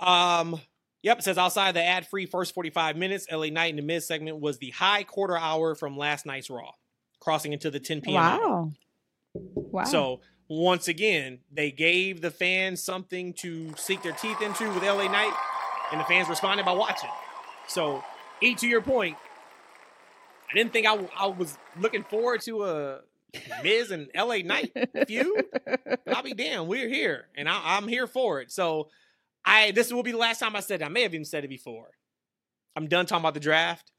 Um, 0.00 0.60
yep, 1.02 1.18
it 1.18 1.22
says 1.22 1.38
outside 1.38 1.74
the 1.74 1.84
ad-free 1.84 2.26
first 2.26 2.54
45 2.54 2.96
minutes, 2.96 3.26
LA 3.30 3.46
Knight 3.46 3.70
in 3.70 3.76
the 3.76 3.82
mid 3.82 4.02
segment 4.02 4.40
was 4.40 4.58
the 4.58 4.70
high 4.70 5.04
quarter 5.04 5.36
hour 5.36 5.74
from 5.74 5.96
last 5.96 6.26
night's 6.26 6.50
Raw, 6.50 6.72
crossing 7.20 7.52
into 7.52 7.70
the 7.70 7.80
10 7.80 8.00
p.m. 8.00 8.16
hour. 8.16 8.40
Wow. 8.40 8.72
Wow. 9.34 9.84
So 9.84 10.20
once 10.48 10.88
again, 10.88 11.40
they 11.52 11.70
gave 11.70 12.20
the 12.20 12.30
fans 12.30 12.82
something 12.82 13.32
to 13.34 13.72
sink 13.76 14.02
their 14.02 14.12
teeth 14.12 14.40
into 14.40 14.68
with 14.72 14.82
LA 14.82 15.04
Knight, 15.10 15.34
and 15.92 16.00
the 16.00 16.04
fans 16.04 16.28
responded 16.28 16.64
by 16.64 16.72
watching. 16.72 17.10
So, 17.66 18.02
E, 18.40 18.54
to 18.54 18.66
your 18.66 18.80
point, 18.80 19.16
I 20.50 20.54
didn't 20.54 20.72
think 20.72 20.86
I, 20.86 20.90
w- 20.92 21.10
I 21.18 21.26
was 21.26 21.58
looking 21.78 22.02
forward 22.04 22.40
to 22.42 22.64
a 22.64 23.00
Miz 23.62 23.90
and 23.90 24.08
LA 24.16 24.38
Knight 24.38 24.72
feud. 25.06 25.44
I'll 26.06 26.22
be 26.22 26.32
damned, 26.32 26.66
we're 26.68 26.88
here, 26.88 27.26
and 27.36 27.48
I, 27.48 27.76
I'm 27.76 27.86
here 27.86 28.06
for 28.06 28.40
it. 28.40 28.50
So, 28.50 28.88
I 29.44 29.70
this 29.72 29.92
will 29.92 30.02
be 30.02 30.12
the 30.12 30.18
last 30.18 30.40
time 30.40 30.56
I 30.56 30.60
said 30.60 30.80
it. 30.80 30.84
I 30.84 30.88
may 30.88 31.02
have 31.02 31.12
even 31.14 31.24
said 31.24 31.44
it 31.44 31.48
before. 31.48 31.90
I'm 32.76 32.86
done 32.86 33.06
talking 33.06 33.22
about 33.22 33.34
the 33.34 33.40
draft. 33.40 33.92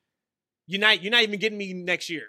You're 0.68 0.82
not 0.82 1.02
you're 1.04 1.12
not 1.12 1.24
even 1.24 1.40
getting 1.40 1.58
me 1.58 1.74
next 1.74 2.10
year 2.10 2.28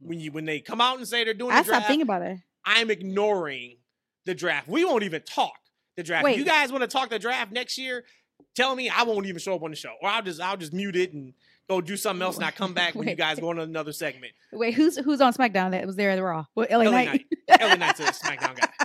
when 0.00 0.18
you 0.20 0.32
when 0.32 0.44
they 0.44 0.60
come 0.60 0.80
out 0.80 0.98
and 0.98 1.06
say 1.06 1.24
they're 1.24 1.34
doing 1.34 1.52
I 1.52 1.60
the 1.60 1.64
draft. 1.66 1.84
stopped 1.84 1.86
thinking 1.88 2.02
about 2.02 2.22
it. 2.22 2.38
I'm 2.68 2.90
ignoring 2.90 3.78
the 4.26 4.34
draft. 4.34 4.68
We 4.68 4.84
won't 4.84 5.02
even 5.02 5.22
talk 5.22 5.54
the 5.96 6.02
draft. 6.02 6.24
Wait. 6.24 6.32
If 6.32 6.38
you 6.38 6.44
guys 6.44 6.70
want 6.70 6.82
to 6.82 6.88
talk 6.88 7.08
the 7.08 7.18
draft 7.18 7.50
next 7.50 7.78
year, 7.78 8.04
tell 8.54 8.76
me 8.76 8.90
I 8.90 9.04
won't 9.04 9.24
even 9.26 9.40
show 9.40 9.54
up 9.54 9.62
on 9.62 9.70
the 9.70 9.76
show. 9.76 9.94
Or 10.02 10.08
I'll 10.10 10.22
just 10.22 10.38
I'll 10.40 10.58
just 10.58 10.74
mute 10.74 10.94
it 10.96 11.14
and 11.14 11.32
go 11.68 11.80
do 11.80 11.96
something 11.96 12.22
else 12.22 12.36
and 12.36 12.44
I 12.44 12.50
come 12.50 12.74
back 12.74 12.94
when 12.94 13.08
you 13.08 13.14
guys 13.14 13.40
go 13.40 13.48
on 13.48 13.58
another 13.58 13.92
segment. 13.92 14.32
Wait, 14.52 14.74
who's 14.74 14.98
who's 14.98 15.22
on 15.22 15.32
SmackDown 15.32 15.70
that 15.70 15.86
was 15.86 15.96
there 15.96 16.10
at 16.10 16.16
the 16.16 16.22
Raw? 16.22 16.44
Well, 16.54 16.66
LA, 16.70 16.84
LA 16.84 16.90
Knight. 16.90 17.24
Knight. 17.48 17.60
LA 17.60 17.74
Knight's 17.76 18.00
a 18.00 18.04
SmackDown 18.04 18.56
guy. 18.60 18.68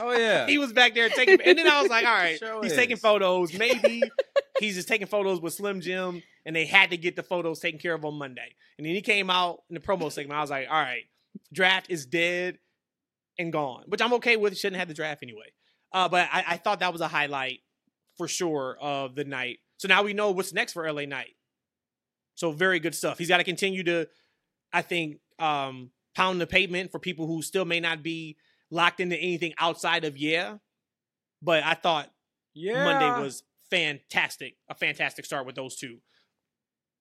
Oh 0.00 0.12
yeah, 0.12 0.46
He 0.46 0.58
was 0.58 0.72
back 0.72 0.94
there 0.94 1.08
taking 1.08 1.40
and 1.40 1.58
then 1.58 1.66
I 1.66 1.82
was 1.82 1.90
like, 1.90 2.06
all 2.06 2.14
right, 2.14 2.38
Sure 2.38 2.62
he's 2.62 2.70
is. 2.70 2.78
taking 2.78 2.96
photos. 2.96 3.52
Maybe 3.52 4.00
he's 4.60 4.76
just 4.76 4.86
taking 4.86 5.08
photos 5.08 5.40
with 5.40 5.54
Slim 5.54 5.80
Jim 5.80 6.22
and 6.46 6.54
they 6.54 6.66
had 6.66 6.90
to 6.90 6.96
get 6.96 7.16
the 7.16 7.24
photos 7.24 7.58
taken 7.58 7.80
care 7.80 7.94
of 7.94 8.04
on 8.04 8.14
Monday. 8.14 8.54
And 8.78 8.86
then 8.86 8.94
he 8.94 9.00
came 9.00 9.28
out 9.28 9.62
in 9.68 9.74
the 9.74 9.80
promo 9.80 10.12
segment. 10.12 10.38
I 10.38 10.40
was 10.40 10.50
like, 10.50 10.68
all 10.70 10.80
right, 10.80 11.02
draft 11.52 11.86
is 11.90 12.06
dead 12.06 12.58
and 13.38 13.52
gone, 13.52 13.84
which 13.86 14.00
I'm 14.00 14.12
okay 14.14 14.36
with. 14.36 14.56
Shouldn't 14.56 14.78
have 14.78 14.88
the 14.88 14.94
draft 14.94 15.22
anyway. 15.22 15.52
Uh, 15.92 16.08
but 16.08 16.28
I, 16.32 16.44
I 16.48 16.56
thought 16.56 16.80
that 16.80 16.92
was 16.92 17.00
a 17.00 17.08
highlight 17.08 17.60
for 18.16 18.28
sure 18.28 18.76
of 18.80 19.14
the 19.14 19.24
night. 19.24 19.58
So 19.78 19.88
now 19.88 20.02
we 20.02 20.12
know 20.12 20.30
what's 20.32 20.52
next 20.52 20.72
for 20.72 20.90
LA 20.90 21.04
Knight. 21.04 21.36
So 22.34 22.52
very 22.52 22.80
good 22.80 22.94
stuff. 22.94 23.18
He's 23.18 23.28
got 23.28 23.38
to 23.38 23.44
continue 23.44 23.82
to, 23.84 24.08
I 24.72 24.82
think, 24.82 25.18
um, 25.38 25.90
pound 26.14 26.40
the 26.40 26.46
pavement 26.46 26.90
for 26.90 26.98
people 26.98 27.26
who 27.26 27.42
still 27.42 27.64
may 27.64 27.80
not 27.80 28.02
be 28.02 28.36
locked 28.70 29.00
into 29.00 29.16
anything 29.16 29.54
outside 29.58 30.04
of 30.04 30.18
yeah. 30.18 30.56
But 31.40 31.62
I 31.62 31.74
thought 31.74 32.10
yeah. 32.54 32.84
Monday 32.84 33.22
was 33.22 33.44
fantastic. 33.70 34.56
A 34.68 34.74
fantastic 34.74 35.24
start 35.24 35.46
with 35.46 35.54
those 35.54 35.76
two. 35.76 35.98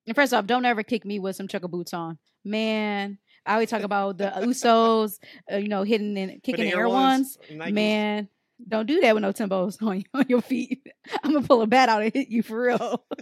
And 0.06 0.16
first 0.16 0.34
off, 0.34 0.46
don't 0.46 0.66
ever 0.66 0.84
kick 0.84 1.04
me 1.04 1.20
with 1.20 1.36
some 1.36 1.48
chukka 1.48 1.70
boots 1.70 1.94
on, 1.94 2.18
man. 2.46 3.18
I 3.48 3.54
always 3.54 3.70
talk 3.70 3.82
about 3.84 4.18
the 4.18 4.26
Usos, 4.26 5.18
uh, 5.52 5.56
you 5.58 5.70
know, 5.70 5.84
hitting 5.84 6.18
and 6.18 6.44
kicking 6.44 6.66
the 6.66 6.72
the 6.72 6.78
air 6.78 6.90
ones. 6.90 7.38
Nikes- 7.50 7.74
Man, 7.74 8.28
don't 8.68 8.86
do 8.86 9.00
that 9.02 9.16
with 9.16 9.22
no 9.24 9.32
Timbos 9.32 9.82
on, 9.88 10.04
on 10.14 10.26
your 10.28 10.42
feet. 10.42 10.86
I'm 11.24 11.34
gonna 11.34 11.48
pull 11.48 11.62
a 11.62 11.68
bat 11.68 11.90
out 11.90 12.04
and 12.04 12.14
hit 12.14 12.28
you 12.28 12.44
for 12.44 12.62
real. 12.62 13.06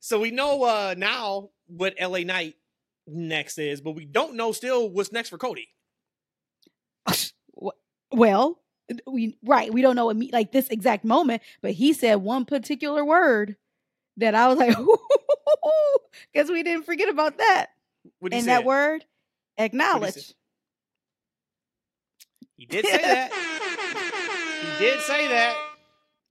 So 0.00 0.20
we 0.20 0.32
know 0.32 0.62
uh 0.64 0.94
now 0.98 1.48
what 1.66 1.94
LA 1.98 2.18
Knight 2.24 2.56
next 3.06 3.56
is, 3.56 3.80
but 3.80 3.92
we 3.92 4.04
don't 4.04 4.34
know 4.34 4.52
still 4.52 4.90
what's 4.90 5.10
next 5.10 5.30
for 5.30 5.38
Cody. 5.38 5.68
well, 8.12 8.60
we 9.06 9.38
right, 9.42 9.72
we 9.72 9.80
don't 9.80 9.96
know 9.96 10.04
what 10.04 10.16
me 10.16 10.28
like 10.30 10.52
this 10.52 10.68
exact 10.68 11.06
moment, 11.06 11.42
but 11.62 11.70
he 11.70 11.94
said 11.94 12.16
one 12.16 12.44
particular 12.44 13.02
word 13.02 13.56
that 14.18 14.34
I 14.34 14.48
was 14.48 14.58
like, 14.58 14.76
because 16.34 16.50
we 16.50 16.62
didn't 16.62 16.84
forget 16.84 17.08
about 17.08 17.38
that. 17.38 17.68
He 18.04 18.38
And 18.38 18.46
that 18.48 18.64
word, 18.64 19.04
acknowledge. 19.58 20.34
He 22.56 22.66
did 22.66 22.86
say 22.86 22.98
that. 22.98 23.32
he 24.62 24.84
did 24.84 25.00
say 25.00 25.28
that. 25.28 25.56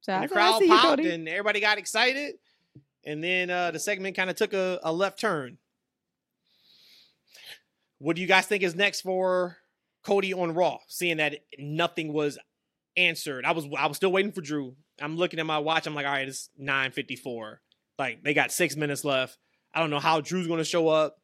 So 0.02 0.20
the 0.20 0.28
crowd 0.28 0.60
see 0.60 0.66
you, 0.66 0.72
popped 0.72 1.02
and 1.02 1.28
everybody 1.30 1.60
got 1.60 1.78
excited. 1.78 2.36
And 3.06 3.24
then 3.24 3.50
uh, 3.50 3.72
the 3.72 3.80
segment 3.80 4.16
kind 4.16 4.30
of 4.30 4.36
took 4.36 4.54
a, 4.54 4.80
a 4.84 4.92
left 4.92 5.20
turn. 5.20 5.58
What 8.00 8.16
do 8.16 8.22
you 8.22 8.28
guys 8.28 8.46
think 8.46 8.64
is 8.64 8.76
next 8.76 9.02
for 9.02 9.58
Cody 10.04 10.34
on 10.34 10.54
Raw? 10.54 10.80
Seeing 10.88 11.18
that 11.18 11.40
nothing 11.58 12.12
was 12.12 12.38
answered. 12.98 13.46
I 13.46 13.52
was 13.52 13.68
I 13.78 13.88
was 13.88 13.98
still 13.98 14.12
waiting 14.12 14.32
for 14.32 14.42
Drew. 14.42 14.76
I'm 15.02 15.18
looking 15.18 15.40
at 15.40 15.46
my 15.46 15.60
watch. 15.60 15.88
I'm 15.88 15.96
like, 15.96 16.06
all 16.06 16.12
right, 16.12 16.28
it's 16.28 16.50
9:54. 16.62 17.58
Like 17.98 18.24
they 18.24 18.34
got 18.34 18.52
six 18.52 18.76
minutes 18.76 19.06
left. 19.06 19.38
I 19.74 19.80
don't 19.80 19.90
know 19.90 20.00
how 20.00 20.22
Drew's 20.22 20.48
going 20.48 20.60
to 20.60 20.66
show 20.66 20.88
up 20.90 21.18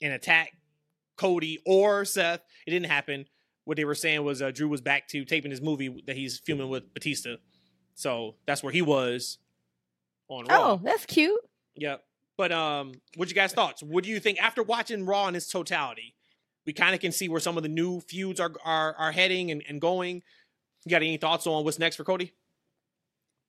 and 0.00 0.12
attack 0.12 0.52
Cody 1.16 1.60
or 1.66 2.04
Seth. 2.04 2.40
It 2.66 2.70
didn't 2.70 2.90
happen. 2.90 3.26
What 3.64 3.76
they 3.76 3.84
were 3.84 3.94
saying 3.94 4.22
was 4.24 4.42
uh, 4.42 4.50
Drew 4.50 4.68
was 4.68 4.80
back 4.80 5.08
to 5.08 5.24
taping 5.24 5.50
his 5.50 5.62
movie 5.62 6.02
that 6.06 6.16
he's 6.16 6.38
filming 6.38 6.68
with 6.68 6.92
Batista 6.92 7.36
So 7.94 8.34
that's 8.46 8.62
where 8.62 8.72
he 8.72 8.82
was 8.82 9.38
on 10.28 10.46
Raw. 10.46 10.72
Oh, 10.72 10.80
that's 10.82 11.06
cute. 11.06 11.40
Yep. 11.76 12.04
But 12.36 12.52
um, 12.52 12.92
what 13.16 13.28
you 13.28 13.34
guys 13.34 13.52
thoughts? 13.52 13.82
What 13.82 14.04
do 14.04 14.10
you 14.10 14.20
think 14.20 14.42
after 14.42 14.62
watching 14.62 15.06
Raw 15.06 15.28
in 15.28 15.34
its 15.34 15.50
totality? 15.50 16.14
We 16.66 16.72
kind 16.72 16.94
of 16.94 17.00
can 17.00 17.12
see 17.12 17.28
where 17.28 17.40
some 17.40 17.56
of 17.56 17.62
the 17.62 17.68
new 17.68 18.00
feuds 18.00 18.40
are 18.40 18.52
are, 18.64 18.94
are 18.94 19.12
heading 19.12 19.50
and, 19.50 19.62
and 19.68 19.80
going. 19.80 20.22
You 20.84 20.90
got 20.90 21.02
any 21.02 21.16
thoughts 21.16 21.46
on 21.46 21.64
what's 21.64 21.78
next 21.78 21.96
for 21.96 22.04
Cody? 22.04 22.32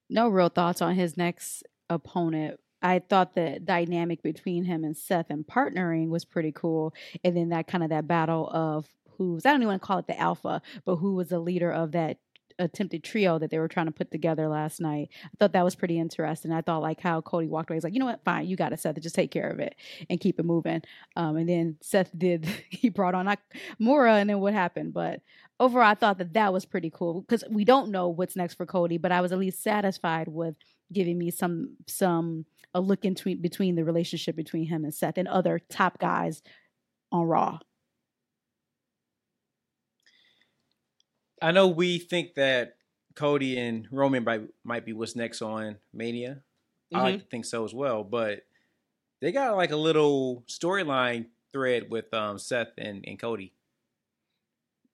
No 0.10 0.30
real 0.30 0.50
thoughts 0.50 0.82
on 0.82 0.96
his 0.96 1.18
next 1.18 1.64
opponent. 1.90 2.60
I 2.82 3.00
thought 3.00 3.36
the 3.36 3.60
dynamic 3.64 4.22
between 4.22 4.66
him 4.66 4.84
and 4.84 4.96
Seth 4.96 5.30
and 5.30 5.46
partnering 5.46 6.10
was 6.10 6.26
pretty 6.26 6.52
cool. 6.52 6.94
And 7.24 7.36
then 7.36 7.50
that 7.50 7.68
kind 7.68 7.84
of 7.84 7.90
that 7.90 8.08
battle 8.08 8.50
of 8.50 8.88
who's 9.18 9.46
I 9.46 9.52
don't 9.52 9.62
even 9.62 9.70
want 9.70 9.82
to 9.82 9.88
call 9.88 10.00
it 10.00 10.08
the 10.08 10.20
alpha, 10.20 10.62
but 10.86 10.98
who 10.98 11.16
was 11.16 11.30
the 11.30 11.40
leader 11.40 11.72
of 11.72 11.94
that 11.94 12.18
attempted 12.60 13.04
trio 13.04 13.38
that 13.40 13.50
they 13.50 13.60
were 13.60 13.68
trying 13.68 13.86
to 13.88 13.92
put 13.92 14.12
together 14.12 14.48
last 14.48 14.80
night. 14.80 15.10
I 15.26 15.30
thought 15.40 15.54
that 15.54 15.64
was 15.64 15.76
pretty 15.76 16.00
interesting. 16.00 16.52
I 16.52 16.62
thought 16.62 16.82
like 16.82 17.02
how 17.02 17.22
Cody 17.22 17.48
walked 17.48 17.70
away. 17.70 17.78
He's 17.78 17.84
like, 17.84 17.94
you 17.94 18.00
know 18.00 18.06
what, 18.06 18.24
fine, 18.24 18.48
you 18.48 18.56
got 18.56 18.74
it, 18.74 18.80
Seth. 18.80 19.00
Just 19.02 19.16
take 19.16 19.32
care 19.32 19.50
of 19.50 19.60
it 19.60 19.76
and 20.10 20.20
keep 20.20 20.40
it 20.40 20.46
moving. 20.46 20.82
Um, 21.16 21.38
and 21.38 21.50
then 21.50 21.78
Seth 21.82 22.12
did. 22.18 22.48
He 22.70 22.90
brought 22.90 23.16
on 23.16 23.34
Mora, 23.80 24.16
and 24.16 24.30
then 24.30 24.40
what 24.42 24.54
happened? 24.54 24.94
But 24.94 25.22
overall, 25.60 25.88
I 25.88 25.96
thought 25.96 26.18
that 26.18 26.34
that 26.34 26.54
was 26.54 26.66
pretty 26.66 26.92
cool 26.92 27.22
because 27.22 27.44
we 27.50 27.64
don't 27.64 27.90
know 27.90 28.10
what's 28.10 28.36
next 28.36 28.56
for 28.56 28.66
Cody, 28.66 28.98
but 28.98 29.12
I 29.12 29.22
was 29.22 29.32
at 29.32 29.40
least 29.40 29.64
satisfied 29.64 30.28
with 30.28 30.56
giving 30.92 31.18
me 31.18 31.32
some 31.32 31.78
some 31.88 32.46
a 32.74 32.82
look 32.82 33.06
into 33.06 33.36
between 33.38 33.76
the 33.76 33.84
relationship 33.84 34.36
between 34.36 34.68
him 34.68 34.84
and 34.84 34.94
Seth 34.94 35.18
and 35.18 35.28
other 35.28 35.60
top 35.70 35.98
guys 35.98 36.44
on 37.12 37.26
Raw. 37.26 37.60
I 41.42 41.52
know 41.52 41.68
we 41.68 42.00
think 42.00 42.36
that 42.36 42.76
Cody 43.16 43.58
and 43.58 43.88
Roman 43.92 44.24
might 44.24 44.42
might 44.64 44.86
be 44.86 44.94
what's 44.94 45.16
next 45.16 45.42
on 45.42 45.78
Mania. 45.94 46.42
Mm-hmm. 46.94 46.98
I 46.98 47.02
like 47.02 47.20
to 47.22 47.26
think 47.28 47.46
so 47.46 47.64
as 47.64 47.74
well, 47.74 48.04
but 48.04 48.46
they 49.22 49.32
got 49.32 49.56
like 49.56 49.72
a 49.72 49.78
little 49.78 50.44
storyline 50.48 51.28
thread 51.54 51.90
with 51.90 52.14
um, 52.14 52.38
Seth 52.38 52.74
and, 52.78 53.04
and 53.08 53.18
Cody. 53.18 53.54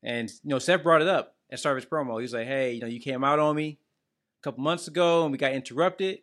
And 0.04 0.30
you 0.44 0.50
know, 0.50 0.60
Seth 0.60 0.84
brought 0.84 1.02
it 1.02 1.08
up 1.08 1.36
at 1.52 1.60
start 1.60 1.78
of 1.78 1.84
his 1.84 1.90
promo. 1.90 2.18
He 2.18 2.24
was 2.24 2.34
like, 2.34 2.48
"Hey, 2.48 2.74
you 2.74 2.82
know, 2.82 2.88
you 2.88 3.00
came 3.00 3.24
out 3.24 3.40
on 3.40 3.56
me 3.56 3.80
a 4.42 4.44
couple 4.44 4.64
months 4.64 4.88
ago, 4.88 5.24
and 5.24 5.32
we 5.32 5.38
got 5.38 5.54
interrupted. 5.54 6.20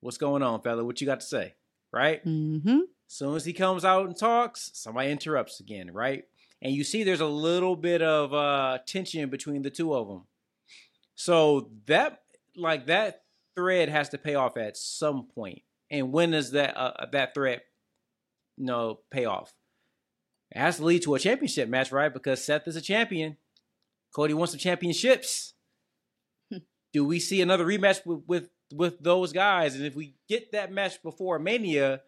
What's 0.00 0.18
going 0.18 0.42
on, 0.42 0.62
fella? 0.62 0.84
What 0.84 1.00
you 1.00 1.06
got 1.06 1.20
to 1.20 1.26
say? 1.26 1.54
Right? 1.92 2.24
Mm-hmm. 2.24 2.78
As 3.08 3.14
soon 3.14 3.34
as 3.34 3.44
he 3.44 3.52
comes 3.52 3.84
out 3.84 4.06
and 4.06 4.16
talks, 4.16 4.70
somebody 4.74 5.10
interrupts 5.10 5.60
again. 5.60 5.92
Right? 5.92 6.24
and 6.62 6.74
you 6.74 6.84
see 6.84 7.04
there's 7.04 7.20
a 7.20 7.26
little 7.26 7.76
bit 7.76 8.02
of 8.02 8.34
uh, 8.34 8.78
tension 8.86 9.30
between 9.30 9.62
the 9.62 9.70
two 9.70 9.94
of 9.94 10.08
them. 10.08 10.24
So 11.14 11.70
that 11.86 12.22
like 12.56 12.86
that 12.86 13.22
thread 13.54 13.88
has 13.88 14.10
to 14.10 14.18
pay 14.18 14.34
off 14.34 14.56
at 14.56 14.76
some 14.76 15.26
point. 15.26 15.62
And 15.90 16.12
when 16.12 16.32
does 16.32 16.52
that 16.52 16.76
uh, 16.76 17.06
that 17.12 17.34
thread 17.34 17.62
you 18.56 18.66
know 18.66 19.00
pay 19.10 19.24
off? 19.24 19.52
It 20.50 20.58
has 20.58 20.76
to 20.78 20.84
lead 20.84 21.02
to 21.02 21.14
a 21.14 21.18
championship 21.18 21.68
match, 21.68 21.92
right? 21.92 22.12
Because 22.12 22.44
Seth 22.44 22.66
is 22.66 22.76
a 22.76 22.80
champion. 22.80 23.36
Cody 24.12 24.34
wants 24.34 24.52
some 24.52 24.58
championships. 24.58 25.54
Do 26.92 27.04
we 27.04 27.20
see 27.20 27.40
another 27.40 27.64
rematch 27.64 28.04
with, 28.04 28.22
with 28.26 28.48
with 28.72 29.00
those 29.00 29.32
guys? 29.32 29.74
And 29.74 29.84
if 29.84 29.94
we 29.94 30.14
get 30.28 30.52
that 30.52 30.72
match 30.72 31.02
before 31.02 31.38
Mania, 31.38 32.02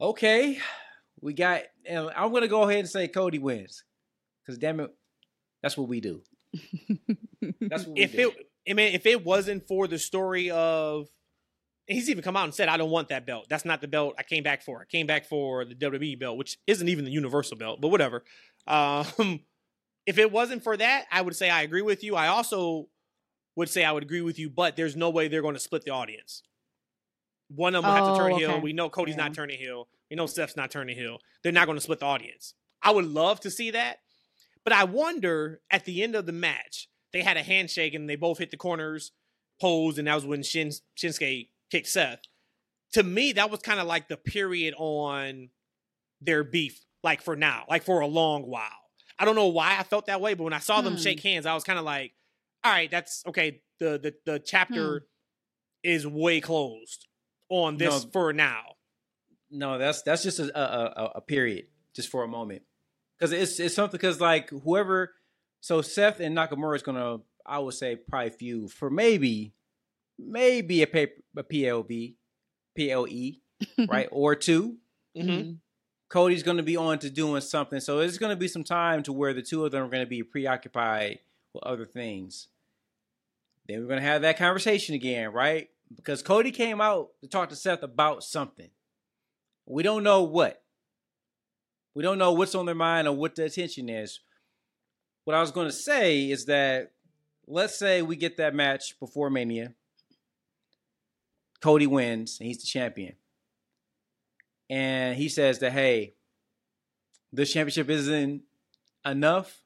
okay, 0.00 0.58
we 1.20 1.32
got, 1.32 1.62
and 1.86 2.10
I'm 2.16 2.32
gonna 2.32 2.48
go 2.48 2.62
ahead 2.62 2.80
and 2.80 2.88
say 2.88 3.08
Cody 3.08 3.38
wins, 3.38 3.84
because 4.44 4.58
damn 4.58 4.80
it, 4.80 4.90
that's 5.62 5.76
what 5.76 5.88
we 5.88 6.00
do. 6.00 6.22
that's 7.60 7.86
what 7.86 7.96
if 7.98 8.12
do. 8.12 8.30
it. 8.30 8.48
I 8.68 8.74
mean, 8.74 8.94
if 8.94 9.06
it 9.06 9.24
wasn't 9.24 9.66
for 9.66 9.88
the 9.88 9.98
story 9.98 10.50
of, 10.50 11.08
he's 11.86 12.08
even 12.08 12.22
come 12.22 12.36
out 12.36 12.44
and 12.44 12.54
said, 12.54 12.68
"I 12.68 12.76
don't 12.76 12.90
want 12.90 13.08
that 13.08 13.26
belt. 13.26 13.46
That's 13.48 13.64
not 13.64 13.80
the 13.80 13.88
belt 13.88 14.14
I 14.18 14.22
came 14.22 14.42
back 14.42 14.62
for. 14.62 14.80
I 14.80 14.84
came 14.84 15.06
back 15.06 15.26
for 15.26 15.64
the 15.64 15.74
WWE 15.74 16.18
belt, 16.18 16.36
which 16.36 16.58
isn't 16.66 16.88
even 16.88 17.04
the 17.04 17.10
Universal 17.10 17.56
belt, 17.56 17.80
but 17.80 17.88
whatever." 17.88 18.24
Um, 18.66 19.06
if 20.06 20.18
it 20.18 20.30
wasn't 20.30 20.62
for 20.62 20.76
that, 20.76 21.06
I 21.10 21.22
would 21.22 21.36
say 21.36 21.50
I 21.50 21.62
agree 21.62 21.82
with 21.82 22.04
you. 22.04 22.16
I 22.16 22.28
also 22.28 22.88
would 23.56 23.68
say 23.68 23.84
I 23.84 23.92
would 23.92 24.02
agree 24.02 24.22
with 24.22 24.38
you, 24.38 24.48
but 24.48 24.76
there's 24.76 24.96
no 24.96 25.10
way 25.10 25.28
they're 25.28 25.42
going 25.42 25.54
to 25.54 25.60
split 25.60 25.84
the 25.84 25.90
audience. 25.90 26.42
One 27.48 27.74
of 27.74 27.82
them 27.82 27.90
oh, 27.90 27.94
have 27.94 28.14
to 28.14 28.18
turn 28.18 28.32
oh, 28.32 28.36
okay. 28.36 28.46
heel. 28.46 28.60
We 28.60 28.72
know 28.72 28.88
Cody's 28.88 29.16
yeah. 29.16 29.24
not 29.24 29.34
turning 29.34 29.58
heel. 29.58 29.88
We 30.10 30.16
know 30.16 30.26
Steph's 30.26 30.56
not 30.56 30.70
turning 30.70 30.96
heel. 30.96 31.18
They're 31.42 31.52
not 31.52 31.66
going 31.66 31.76
to 31.76 31.82
split 31.82 32.00
the 32.00 32.06
audience. 32.06 32.54
I 32.82 32.90
would 32.90 33.06
love 33.06 33.40
to 33.40 33.50
see 33.50 33.70
that. 33.72 33.98
But 34.64 34.72
I 34.72 34.84
wonder 34.84 35.60
at 35.70 35.84
the 35.84 36.02
end 36.02 36.14
of 36.14 36.26
the 36.26 36.32
match, 36.32 36.88
they 37.12 37.22
had 37.22 37.36
a 37.36 37.42
handshake 37.42 37.94
and 37.94 38.08
they 38.08 38.16
both 38.16 38.38
hit 38.38 38.50
the 38.50 38.56
corners, 38.56 39.12
pose, 39.60 39.98
and 39.98 40.06
that 40.06 40.14
was 40.14 40.24
when 40.24 40.42
Shin, 40.42 40.70
Shinsuke 40.96 41.48
kicked 41.70 41.88
Seth. 41.88 42.20
To 42.92 43.02
me, 43.02 43.32
that 43.32 43.50
was 43.50 43.60
kind 43.60 43.80
of 43.80 43.86
like 43.86 44.08
the 44.08 44.16
period 44.16 44.74
on 44.76 45.48
their 46.20 46.44
beef, 46.44 46.84
like 47.02 47.22
for 47.22 47.36
now, 47.36 47.64
like 47.68 47.82
for 47.82 48.00
a 48.00 48.06
long 48.06 48.42
while. 48.42 48.68
I 49.18 49.24
don't 49.24 49.34
know 49.34 49.48
why 49.48 49.76
I 49.78 49.82
felt 49.82 50.06
that 50.06 50.20
way, 50.20 50.34
but 50.34 50.44
when 50.44 50.52
I 50.52 50.58
saw 50.58 50.78
hmm. 50.78 50.84
them 50.84 50.96
shake 50.96 51.20
hmm. 51.20 51.28
hands, 51.28 51.46
I 51.46 51.54
was 51.54 51.64
kind 51.64 51.78
of 51.78 51.84
like, 51.84 52.12
all 52.64 52.72
right, 52.72 52.90
that's 52.90 53.22
okay. 53.26 53.60
The 53.78 53.98
the 53.98 54.14
the 54.32 54.38
chapter 54.38 55.00
hmm. 55.00 55.04
is 55.82 56.06
way 56.06 56.40
closed 56.40 57.06
on 57.48 57.76
this 57.76 58.04
no, 58.04 58.10
for 58.10 58.32
now. 58.32 58.62
No, 59.50 59.78
that's 59.78 60.02
that's 60.02 60.22
just 60.22 60.38
a, 60.38 60.58
a, 60.58 61.12
a 61.16 61.20
period, 61.20 61.66
just 61.94 62.08
for 62.08 62.24
a 62.24 62.28
moment, 62.28 62.62
because 63.18 63.32
it's 63.32 63.60
it's 63.60 63.74
something 63.74 63.98
because 63.98 64.20
like 64.20 64.50
whoever, 64.50 65.12
so 65.60 65.82
Seth 65.82 66.20
and 66.20 66.36
Nakamura 66.36 66.76
is 66.76 66.82
gonna, 66.82 67.18
I 67.44 67.58
would 67.58 67.74
say 67.74 67.96
probably 67.96 68.30
feud 68.30 68.72
for 68.72 68.88
maybe, 68.88 69.54
maybe 70.18 70.82
a 70.82 70.86
pay, 70.86 71.08
a 71.36 71.42
PLV, 71.42 72.14
PLE, 72.76 73.86
right, 73.88 74.08
or 74.10 74.34
2 74.34 74.76
mm-hmm. 75.16 75.28
mm-hmm. 75.30 75.52
Cody's 76.08 76.42
going 76.42 76.58
to 76.58 76.62
be 76.62 76.76
on 76.76 76.98
to 76.98 77.08
doing 77.08 77.40
something, 77.40 77.80
so 77.80 78.00
it's 78.00 78.18
going 78.18 78.30
to 78.30 78.36
be 78.36 78.48
some 78.48 78.64
time 78.64 79.02
to 79.04 79.14
where 79.14 79.32
the 79.32 79.40
two 79.40 79.64
of 79.64 79.72
them 79.72 79.82
are 79.82 79.88
going 79.88 80.04
to 80.04 80.08
be 80.08 80.22
preoccupied 80.22 81.20
with 81.54 81.64
other 81.64 81.86
things. 81.86 82.48
Then 83.68 83.80
we're 83.80 83.86
to 84.00 84.06
have 84.06 84.22
that 84.22 84.38
conversation 84.38 84.94
again, 84.94 85.32
right? 85.32 85.68
because 85.96 86.22
Cody 86.22 86.50
came 86.50 86.80
out 86.80 87.08
to 87.20 87.28
talk 87.28 87.48
to 87.50 87.56
Seth 87.56 87.82
about 87.82 88.22
something. 88.22 88.70
We 89.66 89.82
don't 89.82 90.02
know 90.02 90.22
what. 90.22 90.62
We 91.94 92.02
don't 92.02 92.18
know 92.18 92.32
what's 92.32 92.54
on 92.54 92.66
their 92.66 92.74
mind 92.74 93.06
or 93.06 93.14
what 93.14 93.34
the 93.34 93.44
attention 93.44 93.88
is. 93.88 94.20
What 95.24 95.36
I 95.36 95.40
was 95.40 95.52
to 95.52 95.72
say 95.72 96.30
is 96.30 96.46
that 96.46 96.92
let's 97.46 97.78
say 97.78 98.02
we 98.02 98.16
get 98.16 98.38
that 98.38 98.54
match 98.54 98.98
before 98.98 99.30
Mania. 99.30 99.74
Cody 101.60 101.86
wins 101.86 102.38
and 102.40 102.46
he's 102.46 102.58
the 102.58 102.66
champion. 102.66 103.14
And 104.68 105.16
he 105.16 105.28
says 105.28 105.58
that, 105.60 105.72
hey, 105.72 106.14
this 107.32 107.52
championship 107.52 107.90
isn't 107.90 108.42
enough. 109.04 109.62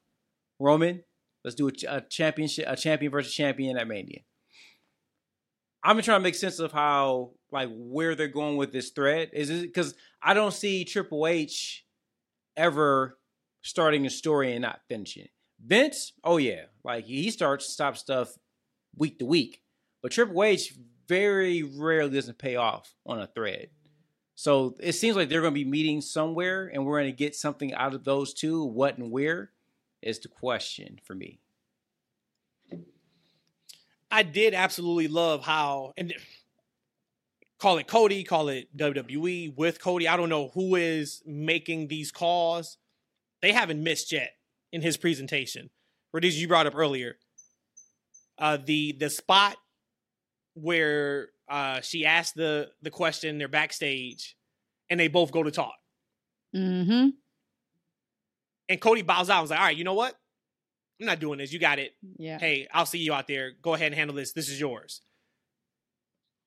Roman, 0.59 1.03
let's 1.47 1.55
do 1.55 1.69
a, 1.69 1.95
a 1.95 2.01
championship, 2.01 2.65
a 2.67 2.75
champion 2.75 3.09
versus 3.09 3.33
champion 3.33 3.77
at 3.77 3.87
Mania. 3.87 4.19
I'm 5.81 6.01
trying 6.01 6.19
to 6.19 6.23
make 6.23 6.35
sense 6.35 6.59
of 6.59 6.73
how 6.73 7.31
like 7.53 7.69
where 7.71 8.15
they're 8.15 8.27
going 8.27 8.57
with 8.57 8.73
this 8.73 8.89
thread. 8.89 9.29
Is 9.31 9.49
it 9.49 9.61
because 9.61 9.95
I 10.21 10.33
don't 10.33 10.53
see 10.53 10.83
Triple 10.83 11.25
H 11.25 11.85
ever 12.57 13.17
starting 13.61 14.05
a 14.05 14.09
story 14.09 14.51
and 14.51 14.61
not 14.61 14.81
finishing 14.89 15.29
Vince, 15.65 16.11
oh 16.21 16.35
yeah, 16.35 16.65
like 16.83 17.05
he 17.05 17.31
starts 17.31 17.69
stop 17.69 17.95
stuff 17.95 18.37
week 18.97 19.19
to 19.19 19.25
week, 19.25 19.61
but 20.01 20.11
Triple 20.11 20.43
H 20.43 20.73
very 21.07 21.63
rarely 21.63 22.15
doesn't 22.15 22.37
pay 22.37 22.57
off 22.57 22.93
on 23.05 23.21
a 23.21 23.27
thread. 23.27 23.69
So 24.35 24.75
it 24.81 24.93
seems 24.93 25.15
like 25.15 25.29
they're 25.29 25.41
going 25.41 25.53
to 25.53 25.63
be 25.63 25.69
meeting 25.69 26.01
somewhere, 26.01 26.67
and 26.67 26.85
we're 26.85 26.99
going 26.99 27.11
to 27.11 27.17
get 27.17 27.35
something 27.35 27.73
out 27.73 27.93
of 27.93 28.03
those 28.03 28.33
two. 28.33 28.65
What 28.65 28.97
and 28.97 29.09
where 29.11 29.51
is 30.07 30.19
the 30.19 30.29
question 30.29 30.99
for 31.03 31.13
me. 31.13 31.39
I 34.09 34.23
did 34.23 34.53
absolutely 34.53 35.09
love 35.09 35.43
how 35.43 35.93
and 35.97 36.13
call 37.59 37.77
it 37.77 37.87
Cody, 37.87 38.23
call 38.23 38.47
it 38.47 38.75
WWE 38.75 39.55
with 39.55 39.81
Cody. 39.81 40.07
I 40.07 40.15
don't 40.15 40.29
know 40.29 40.49
who 40.53 40.75
is 40.75 41.21
making 41.25 41.89
these 41.89 42.11
calls. 42.11 42.77
They 43.41 43.51
haven't 43.51 43.83
missed 43.83 44.13
yet 44.13 44.31
in 44.71 44.81
his 44.81 44.95
presentation. 44.95 45.69
Radiz, 46.15 46.35
you 46.35 46.47
brought 46.47 46.67
up 46.67 46.75
earlier. 46.75 47.17
Uh, 48.39 48.57
the 48.63 48.93
the 48.93 49.09
spot 49.09 49.57
where 50.53 51.29
uh, 51.49 51.81
she 51.81 52.05
asked 52.05 52.35
the 52.35 52.69
the 52.81 52.91
question, 52.91 53.37
they're 53.39 53.49
backstage, 53.49 54.37
and 54.89 54.97
they 54.97 55.09
both 55.09 55.31
go 55.31 55.43
to 55.43 55.51
talk. 55.51 55.75
Mm-hmm. 56.55 57.09
And 58.69 58.81
Cody 58.81 59.01
bows 59.01 59.29
out 59.29 59.37
and 59.37 59.43
was 59.43 59.51
like, 59.51 59.59
all 59.59 59.65
right, 59.65 59.77
you 59.77 59.83
know 59.83 59.93
what? 59.93 60.15
I'm 60.99 61.05
not 61.05 61.19
doing 61.19 61.37
this. 61.37 61.53
You 61.53 61.59
got 61.59 61.79
it. 61.79 61.93
Yeah. 62.17 62.39
Hey, 62.39 62.67
I'll 62.73 62.85
see 62.85 62.99
you 62.99 63.13
out 63.13 63.27
there. 63.27 63.51
Go 63.61 63.73
ahead 63.73 63.87
and 63.87 63.95
handle 63.95 64.15
this. 64.15 64.33
This 64.33 64.49
is 64.49 64.59
yours. 64.59 65.01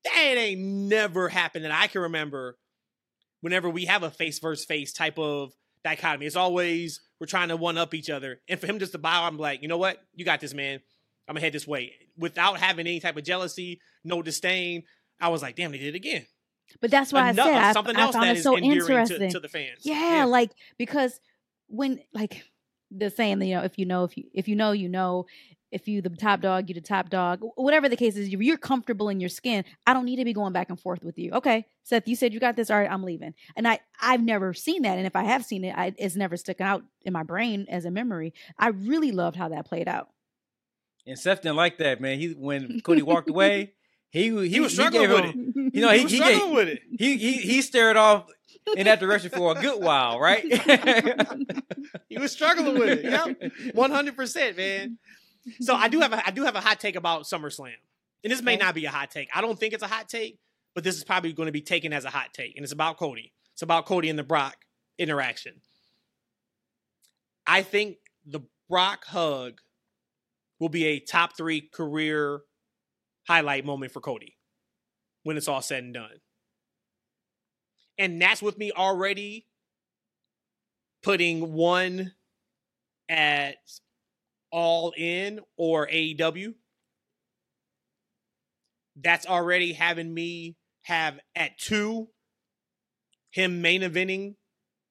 That 0.04 0.34
ain't 0.36 0.60
never 0.60 1.28
happened 1.28 1.64
that 1.64 1.72
I 1.72 1.86
can 1.86 2.00
remember 2.02 2.58
whenever 3.42 3.68
we 3.68 3.84
have 3.84 4.02
a 4.02 4.10
face 4.10 4.38
versus 4.38 4.64
face 4.64 4.92
type 4.92 5.18
of 5.18 5.52
dichotomy. 5.84 6.26
It's 6.26 6.36
always 6.36 7.00
we're 7.20 7.26
trying 7.26 7.48
to 7.48 7.56
one 7.56 7.78
up 7.78 7.94
each 7.94 8.10
other. 8.10 8.40
And 8.48 8.58
for 8.58 8.66
him 8.66 8.78
just 8.78 8.92
to 8.92 8.98
bow, 8.98 9.26
I'm 9.26 9.38
like, 9.38 9.62
you 9.62 9.68
know 9.68 9.78
what? 9.78 9.98
You 10.14 10.24
got 10.24 10.40
this, 10.40 10.54
man. 10.54 10.80
I'm 11.28 11.34
gonna 11.34 11.40
head 11.40 11.52
this 11.52 11.66
way. 11.66 11.92
without 12.16 12.58
having 12.58 12.86
any 12.86 12.98
type 12.98 13.16
of 13.16 13.24
jealousy, 13.24 13.80
no 14.04 14.20
disdain. 14.20 14.82
I 15.20 15.28
was 15.28 15.42
like, 15.42 15.54
damn, 15.54 15.70
they 15.70 15.78
did 15.78 15.94
it 15.94 15.96
again. 15.96 16.26
But 16.80 16.90
that's 16.90 17.12
why 17.12 17.28
I 17.28 17.32
said 17.34 17.72
something 17.72 17.96
I 17.96 18.02
else 18.02 18.14
found 18.14 18.26
that 18.26 18.36
it 18.36 18.38
is 18.38 18.44
so 18.44 18.56
endearing 18.56 18.78
interesting. 18.80 19.18
to, 19.20 19.30
to 19.30 19.40
the 19.40 19.48
fans. 19.48 19.80
yeah, 19.82 20.24
like 20.26 20.50
because 20.78 21.20
when 21.70 22.00
like 22.12 22.44
the 22.90 23.10
saying 23.10 23.40
you 23.42 23.54
know 23.54 23.62
if 23.62 23.78
you 23.78 23.86
know 23.86 24.04
if 24.04 24.16
you 24.16 24.24
if 24.34 24.48
you 24.48 24.56
know 24.56 24.72
you 24.72 24.88
know. 24.88 25.26
If 25.72 25.86
you 25.86 26.02
the 26.02 26.10
top 26.10 26.40
dog 26.40 26.68
you 26.68 26.74
the 26.74 26.80
top 26.80 27.10
dog. 27.10 27.42
Whatever 27.54 27.88
the 27.88 27.96
case 27.96 28.16
is 28.16 28.28
you're 28.28 28.56
comfortable 28.56 29.08
in 29.08 29.20
your 29.20 29.28
skin 29.28 29.64
i 29.86 29.92
don't 29.92 30.04
need 30.04 30.16
to 30.16 30.24
be 30.24 30.32
going 30.32 30.52
back 30.52 30.68
and 30.68 30.80
forth 30.80 31.04
with 31.04 31.16
you. 31.16 31.30
Okay 31.30 31.64
seth 31.84 32.08
you 32.08 32.16
said 32.16 32.34
you 32.34 32.40
got 32.40 32.56
this. 32.56 32.72
All 32.72 32.80
right 32.80 32.90
i'm 32.90 33.04
leaving. 33.04 33.34
And 33.54 33.68
i 33.68 33.78
i've 34.02 34.20
never 34.20 34.52
seen 34.52 34.82
that. 34.82 34.98
And 34.98 35.06
if 35.06 35.14
i 35.14 35.22
have 35.22 35.44
seen 35.44 35.62
it 35.62 35.72
I, 35.78 35.94
it's 35.96 36.16
never 36.16 36.36
sticking 36.36 36.66
out 36.66 36.82
in 37.02 37.12
my 37.12 37.22
brain 37.22 37.66
as 37.68 37.84
a 37.84 37.90
memory. 37.92 38.34
I 38.58 38.70
really 38.70 39.12
loved 39.12 39.36
how 39.36 39.50
that 39.50 39.64
played 39.64 39.86
out. 39.86 40.08
And 41.06 41.16
Seth 41.16 41.42
didn't 41.42 41.56
like 41.56 41.78
that, 41.78 42.00
man. 42.00 42.18
He 42.18 42.30
when 42.30 42.80
Cody 42.80 43.02
walked 43.02 43.30
away, 43.30 43.74
he 44.10 44.30
he, 44.30 44.48
He 44.48 44.60
was 44.60 44.72
struggling 44.72 45.02
gave 45.08 45.10
with 45.10 45.24
him- 45.34 45.52
it. 45.56 45.74
You 45.74 45.80
know, 45.82 45.90
he, 45.90 45.98
he, 45.98 46.02
was 46.04 46.12
he, 46.12 46.18
struggling 46.18 46.46
gave, 46.46 46.54
with 46.56 46.68
it. 46.68 46.82
he 46.98 47.16
he 47.16 47.32
he 47.34 47.62
stared 47.62 47.96
off 47.96 48.26
in 48.76 48.84
that 48.84 49.00
direction 49.00 49.30
for 49.30 49.56
a 49.56 49.60
good 49.60 49.82
while, 49.82 50.18
right? 50.20 50.44
He 52.08 52.18
was 52.18 52.32
struggling 52.32 52.78
with 52.78 52.88
it. 52.88 53.04
Yep, 53.04 53.74
one 53.74 53.90
hundred 53.90 54.16
percent, 54.16 54.56
man. 54.56 54.98
So 55.60 55.74
I 55.74 55.88
do 55.88 56.00
have 56.00 56.12
a 56.12 56.26
I 56.26 56.30
do 56.32 56.44
have 56.44 56.54
a 56.56 56.60
hot 56.60 56.80
take 56.80 56.96
about 56.96 57.22
SummerSlam, 57.22 57.72
and 58.24 58.32
this 58.32 58.42
may 58.42 58.56
not 58.56 58.74
be 58.74 58.84
a 58.84 58.90
hot 58.90 59.10
take. 59.10 59.28
I 59.34 59.40
don't 59.40 59.58
think 59.58 59.74
it's 59.74 59.82
a 59.82 59.88
hot 59.88 60.08
take, 60.08 60.38
but 60.74 60.82
this 60.84 60.96
is 60.96 61.04
probably 61.04 61.32
going 61.32 61.46
to 61.46 61.52
be 61.52 61.62
taken 61.62 61.92
as 61.92 62.04
a 62.04 62.10
hot 62.10 62.28
take, 62.34 62.56
and 62.56 62.64
it's 62.64 62.72
about 62.72 62.96
Cody. 62.98 63.32
It's 63.54 63.62
about 63.62 63.86
Cody 63.86 64.08
and 64.10 64.18
the 64.18 64.24
Brock 64.24 64.56
interaction. 64.98 65.60
I 67.46 67.62
think 67.62 67.96
the 68.26 68.40
Brock 68.68 69.04
hug 69.06 69.60
will 70.58 70.68
be 70.68 70.84
a 70.86 71.00
top 71.00 71.36
three 71.36 71.60
career 71.60 72.40
highlight 73.26 73.64
moment 73.64 73.92
for 73.92 74.00
Cody 74.00 74.36
when 75.22 75.36
it's 75.36 75.48
all 75.48 75.62
said 75.62 75.84
and 75.84 75.94
done. 75.94 76.20
And 77.98 78.20
that's 78.20 78.42
with 78.42 78.56
me 78.56 78.72
already 78.72 79.46
putting 81.02 81.52
one 81.52 82.12
at 83.08 83.56
all 84.50 84.92
in 84.96 85.40
or 85.56 85.86
AEW. 85.86 86.54
That's 88.96 89.26
already 89.26 89.72
having 89.72 90.12
me 90.12 90.56
have 90.82 91.20
at 91.36 91.58
two 91.58 92.08
him 93.30 93.62
main 93.62 93.82
eventing 93.82 94.34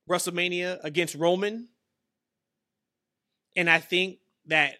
WrestleMania 0.10 0.80
against 0.84 1.16
Roman. 1.16 1.68
And 3.56 3.70
I 3.70 3.80
think 3.80 4.20
that 4.46 4.76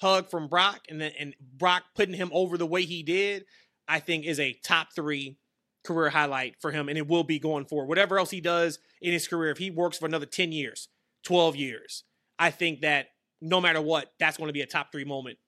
hug 0.00 0.30
from 0.30 0.48
Brock 0.48 0.80
and 0.88 1.00
then 1.00 1.12
and 1.18 1.34
Brock 1.40 1.84
putting 1.94 2.14
him 2.14 2.30
over 2.32 2.56
the 2.56 2.66
way 2.66 2.84
he 2.84 3.02
did, 3.02 3.44
I 3.88 4.00
think 4.00 4.24
is 4.24 4.40
a 4.40 4.58
top 4.64 4.88
three 4.94 5.38
career 5.84 6.10
highlight 6.10 6.56
for 6.60 6.70
him, 6.70 6.88
and 6.88 6.96
it 6.96 7.08
will 7.08 7.24
be 7.24 7.38
going 7.38 7.64
forward. 7.64 7.88
Whatever 7.88 8.18
else 8.18 8.30
he 8.30 8.40
does 8.40 8.78
in 9.00 9.12
his 9.12 9.26
career, 9.26 9.50
if 9.50 9.58
he 9.58 9.70
works 9.70 9.98
for 9.98 10.06
another 10.06 10.26
10 10.26 10.52
years, 10.52 10.88
12 11.24 11.56
years, 11.56 12.04
I 12.38 12.50
think 12.50 12.80
that 12.82 13.08
no 13.40 13.60
matter 13.60 13.80
what, 13.80 14.12
that's 14.18 14.36
going 14.36 14.48
to 14.48 14.52
be 14.52 14.60
a 14.60 14.66
top 14.66 14.92
three 14.92 15.04
moment 15.04 15.38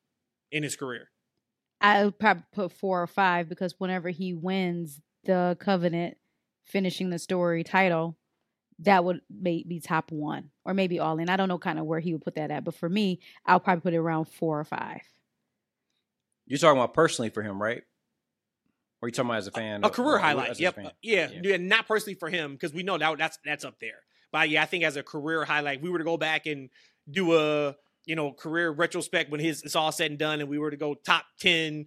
in 0.51 0.62
his 0.62 0.76
career. 0.76 1.11
I 1.80 2.05
would 2.05 2.18
probably 2.18 2.45
put 2.53 2.72
four 2.72 3.03
or 3.03 3.07
five 3.07 3.49
because 3.49 3.74
whenever 3.78 4.09
he 4.11 4.32
wins 4.32 5.01
the 5.24 5.57
Covenant, 5.61 6.16
finishing 6.64 7.11
the 7.11 7.18
story 7.18 7.62
title, 7.62 8.16
that 8.81 9.05
would 9.05 9.20
may 9.31 9.62
be 9.66 9.81
top 9.81 10.11
one 10.11 10.51
or 10.64 10.75
maybe 10.75 10.99
all 10.99 11.18
in. 11.18 11.29
I 11.29 11.37
don't 11.37 11.49
know 11.49 11.59
kind 11.59 11.79
of 11.79 11.87
where 11.87 12.01
he 12.01 12.12
would 12.12 12.22
put 12.25 12.35
that 12.37 12.51
at, 12.51 12.64
but 12.64 12.75
for 12.75 12.89
me, 12.89 13.20
I'll 13.47 13.61
probably 13.61 13.81
put 13.83 13.95
it 13.95 13.99
around 13.99 14.27
four 14.27 14.59
or 14.59 14.64
five. 14.64 15.01
You're 16.47 16.59
talking 16.59 16.79
about 16.79 16.95
personally 16.95 17.31
for 17.31 17.43
him, 17.43 17.61
right? 17.62 17.83
Or 19.01 19.09
you 19.09 19.12
talking 19.12 19.31
about 19.31 19.39
as 19.39 19.47
a 19.47 19.51
fan? 19.53 19.85
A 19.85 19.89
or- 19.89 19.91
career 19.91 20.16
or 20.16 20.18
highlight. 20.18 20.51
as 20.51 20.61
Yep. 20.61 20.75
fan? 20.75 20.91
Yeah. 21.03 21.31
Yeah. 21.33 21.41
yeah. 21.43 21.57
Not 21.59 21.87
personally 21.87 22.14
for 22.14 22.29
him 22.29 22.53
because 22.53 22.72
we 22.72 22.83
know 22.83 22.99
that 22.99 23.18
that's 23.18 23.39
that's 23.45 23.64
up 23.64 23.79
there. 23.81 24.01
But 24.33 24.49
yeah, 24.51 24.62
I 24.62 24.66
think 24.66 24.85
as 24.85 24.97
a 24.97 25.03
career 25.03 25.45
highlight, 25.45 25.79
if 25.79 25.83
we 25.83 25.91
were 25.91 25.99
to 25.99 26.05
go 26.05 26.16
back 26.16 26.47
and 26.47 26.68
do 27.11 27.35
a 27.39 27.77
you 28.07 28.16
know 28.16 28.33
career 28.33 28.70
retrospect 28.70 29.31
when 29.31 29.41
his 29.41 29.62
it's 29.62 29.77
all 29.77 29.93
said 29.93 30.11
and 30.11 30.18
done, 30.18 30.41
and 30.41 30.49
we 30.49 30.59
were 30.59 30.70
to 30.70 30.77
go 30.77 30.95
top 30.95 31.25
ten, 31.39 31.87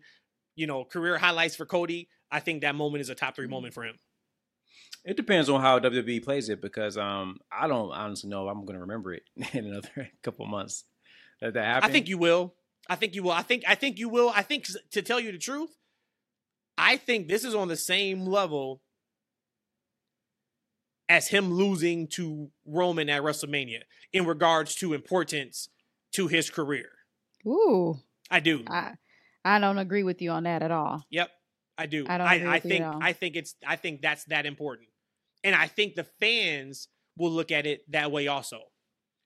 you 0.56 0.66
know, 0.68 0.86
career 0.86 1.18
highlights 1.18 1.56
for 1.56 1.66
Cody, 1.66 2.08
I 2.32 2.40
think 2.40 2.62
that 2.62 2.76
moment 2.76 3.02
is 3.02 3.10
a 3.10 3.16
top 3.16 3.30
Mm-hmm. 3.30 3.36
three 3.36 3.48
moment 3.48 3.74
for 3.74 3.84
him. 3.84 3.98
It 5.08 5.16
depends 5.16 5.48
on 5.50 5.62
how 5.62 5.80
WWE 5.80 6.22
plays 6.22 6.50
it 6.50 6.62
because 6.62 6.98
um 6.98 7.40
I 7.52 7.68
don't 7.68 7.92
honestly 7.92 8.30
know 8.30 8.48
if 8.48 8.52
I'm 8.52 8.66
going 8.66 8.76
to 8.76 8.82
remember 8.82 9.14
it 9.14 9.24
in 9.54 9.66
another 9.66 10.10
couple 10.24 10.46
months. 10.46 10.84
That 11.42 11.54
that 11.54 11.66
happened. 11.66 11.90
I 11.90 11.94
think 11.94 12.10
you 12.10 12.18
will. 12.18 12.54
I 12.90 12.96
think 12.96 13.16
you 13.16 13.24
will. 13.24 13.32
I 13.32 13.42
think 13.42 13.64
I 13.68 13.76
think 13.76 13.98
you 13.98 14.10
will. 14.10 14.30
I 14.30 14.42
think 14.42 14.68
to 14.92 15.02
tell 15.02 15.20
you 15.20 15.32
the 15.32 15.38
truth, 15.38 15.78
I 16.78 16.98
think 16.98 17.28
this 17.28 17.44
is 17.44 17.56
on 17.56 17.70
the 17.70 17.78
same 17.78 18.26
level 18.26 18.82
as 21.10 21.30
him 21.30 21.54
losing 21.54 22.08
to 22.08 22.52
Roman 22.66 23.10
at 23.10 23.22
WrestleMania 23.22 23.84
in 24.12 24.26
regards 24.26 24.76
to 24.76 24.94
importance 24.94 25.70
to 26.14 26.28
his 26.28 26.50
career. 26.50 26.90
Ooh, 27.46 28.00
I 28.30 28.42
do. 28.42 28.66
I 28.68 28.96
I 29.46 29.60
don't 29.60 29.78
agree 29.78 30.04
with 30.04 30.22
you 30.22 30.32
on 30.32 30.44
that 30.44 30.62
at 30.64 30.72
all. 30.72 31.06
Yep, 31.10 31.30
I 31.78 31.86
do. 31.86 32.06
I 32.10 32.18
don't 32.18 32.28
I, 32.28 32.36
agree 32.36 32.48
I 32.48 32.54
with 32.56 32.64
think 32.64 32.84
at. 32.84 32.96
I 33.02 33.14
think 33.14 33.36
it's 33.38 33.56
I 33.66 33.76
think 33.78 34.02
that's 34.02 34.26
that 34.26 34.46
important, 34.46 34.90
and 35.48 35.56
I 35.56 35.68
think 35.68 35.96
the 35.96 36.04
fans 36.04 36.90
will 37.18 37.32
look 37.32 37.52
at 37.52 37.66
it 37.66 37.90
that 37.92 38.12
way 38.12 38.28
also. 38.28 38.60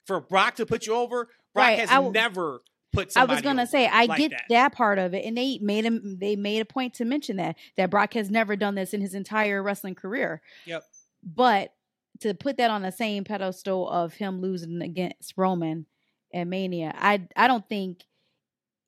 For 0.06 0.20
Brock 0.22 0.56
to 0.56 0.66
put 0.66 0.86
you 0.88 0.94
over, 0.96 1.26
Brock 1.54 1.68
Right, 1.68 1.80
has 1.80 1.90
w- 1.90 2.12
never 2.12 2.62
put 2.94 3.16
I 3.18 3.26
was 3.26 3.42
gonna 3.42 3.66
say 3.68 3.88
I 3.88 4.06
like 4.06 4.18
get 4.18 4.32
that. 4.32 4.44
that. 4.50 4.74
part 4.74 5.00
of 5.00 5.14
it, 5.14 5.26
and 5.26 5.38
they 5.38 5.58
made 5.62 5.86
him. 5.86 6.18
They 6.20 6.36
made 6.36 6.60
a 6.62 6.66
point 6.66 6.94
to 6.96 7.06
mention 7.06 7.38
that 7.38 7.56
that 7.78 7.90
Brock 7.90 8.14
has 8.14 8.30
never 8.30 8.56
done 8.56 8.76
this 8.76 8.94
in 8.94 9.02
his 9.02 9.14
entire 9.14 9.62
wrestling 9.64 9.96
career. 9.96 10.42
Yep. 10.66 10.84
But 11.24 11.74
to 12.22 12.34
put 12.34 12.58
that 12.58 12.70
on 12.72 12.82
the 12.82 12.92
same 12.92 13.24
pedestal 13.24 13.90
of 13.90 14.14
him 14.16 14.42
losing 14.42 14.82
against 14.82 15.34
Roman 15.38 15.86
and 16.34 16.50
Mania, 16.50 16.94
I 16.98 17.28
I 17.36 17.48
don't 17.48 17.68
think 17.68 18.04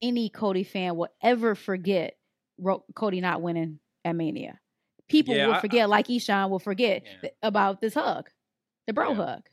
any 0.02 0.30
Cody 0.30 0.64
fan 0.64 0.96
will 0.98 1.10
ever 1.22 1.56
forget 1.56 2.16
Ro- 2.58 2.84
Cody 2.96 3.22
not 3.22 3.42
winning 3.42 3.80
at 4.04 4.16
Mania. 4.16 4.60
People 5.10 5.36
Yeah, 5.36 5.48
will 5.48 5.54
I- 5.56 5.62
forget, 5.62 5.90
like 5.90 6.08
Eshaun 6.08 6.50
will 6.50 6.60
forget 6.60 7.04
Yeah. 7.06 7.22
th- 7.22 7.34
about 7.44 7.82
this 7.82 7.94
hug, 7.94 8.30
the 8.88 8.94
bro 8.94 9.10
Yeah. 9.10 9.16
hug. 9.16 9.50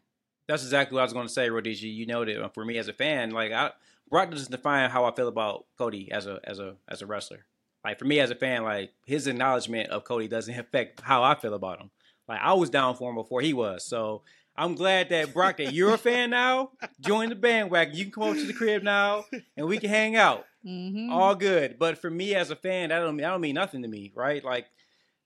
That's 0.49 0.63
exactly 0.63 0.95
what 0.97 1.03
I 1.03 1.05
was 1.05 1.13
going 1.13 1.27
to 1.27 1.33
say, 1.33 1.49
Rhodesia. 1.51 1.87
You 1.89 2.07
know 2.07 2.25
that 2.25 2.55
for 2.55 2.65
me 2.65 2.77
as 2.79 2.89
a 2.89 2.93
fan, 2.93 3.31
like 3.31 3.53
I, 3.53 3.71
Brock 4.09 4.31
doesn't 4.31 4.51
define 4.51 4.91
how 4.91 5.05
I 5.05 5.13
feel 5.15 5.29
about 5.29 5.67
Cody 5.79 6.11
as 6.11 6.27
a 6.27 6.41
as 6.45 6.59
a 6.59 6.77
as 6.89 7.03
a 7.03 7.07
wrestler. 7.07 7.47
Like 7.85 7.99
for 7.99 8.05
me 8.05 8.19
as 8.21 8.31
a 8.31 8.35
fan, 8.35 8.65
like 8.65 8.93
his 9.07 9.27
acknowledgement 9.27 9.91
of 9.91 10.05
Cody 10.05 10.29
doesn't 10.29 10.53
affect 10.59 11.01
how 11.01 11.23
I 11.23 11.35
feel 11.37 11.55
about 11.55 11.81
him. 11.81 11.91
Like 12.29 12.41
I 12.43 12.53
was 12.55 12.71
down 12.71 12.97
for 12.97 13.11
him 13.11 13.17
before 13.17 13.41
he 13.41 13.53
was, 13.53 13.85
so 13.85 14.23
I'm 14.57 14.75
glad 14.75 15.09
that 15.11 15.33
Brock, 15.33 15.57
that 15.59 15.73
you're 15.73 15.95
a 15.95 15.99
fan 15.99 16.31
now, 16.31 16.73
join 17.01 17.29
the 17.29 17.35
bandwagon. 17.37 17.95
You 17.97 18.05
can 18.05 18.13
come 18.13 18.23
over 18.25 18.35
to 18.35 18.45
the 18.47 18.53
crib 18.53 18.83
now, 18.83 19.25
and 19.57 19.67
we 19.67 19.79
can 19.79 19.89
hang 19.91 20.17
out. 20.17 20.45
Mm-hmm. 20.67 21.11
All 21.13 21.35
good. 21.35 21.79
But 21.79 21.97
for 21.99 22.11
me 22.11 22.35
as 22.35 22.51
a 22.51 22.57
fan, 22.57 22.89
that 22.91 22.99
don't 22.99 23.17
mean 23.17 23.23
that 23.23 23.31
don't 23.31 23.41
mean 23.41 23.55
nothing 23.55 23.83
to 23.83 23.89
me, 23.89 24.13
right? 24.15 24.45
Like 24.45 24.67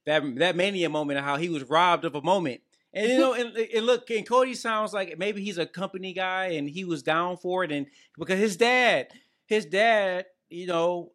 that 0.07 0.23
that 0.37 0.57
mania 0.57 0.89
moment 0.89 1.19
of 1.19 1.25
how 1.25 1.37
he 1.37 1.49
was 1.49 1.65
robbed 1.65 2.05
of 2.05 2.15
a 2.15 2.23
moment. 2.23 2.61
And 2.93 3.11
you 3.11 3.19
know, 3.19 3.35
and, 3.35 3.57
and 3.57 3.87
look, 3.87 4.09
and 4.11 4.27
Cody 4.27 4.55
sounds 4.55 4.93
like 4.93 5.19
maybe 5.19 5.43
he's 5.43 5.59
a 5.59 5.67
company 5.67 6.13
guy 6.13 6.47
and 6.53 6.69
he 6.69 6.85
was 6.85 7.03
down 7.03 7.37
for 7.39 7.65
it, 7.65 7.73
and 7.73 7.87
because 8.19 8.39
his 8.39 8.57
dad, 8.57 9.09
his 9.47 9.67
dad, 9.67 10.27
you 10.49 10.67
know, 10.69 11.11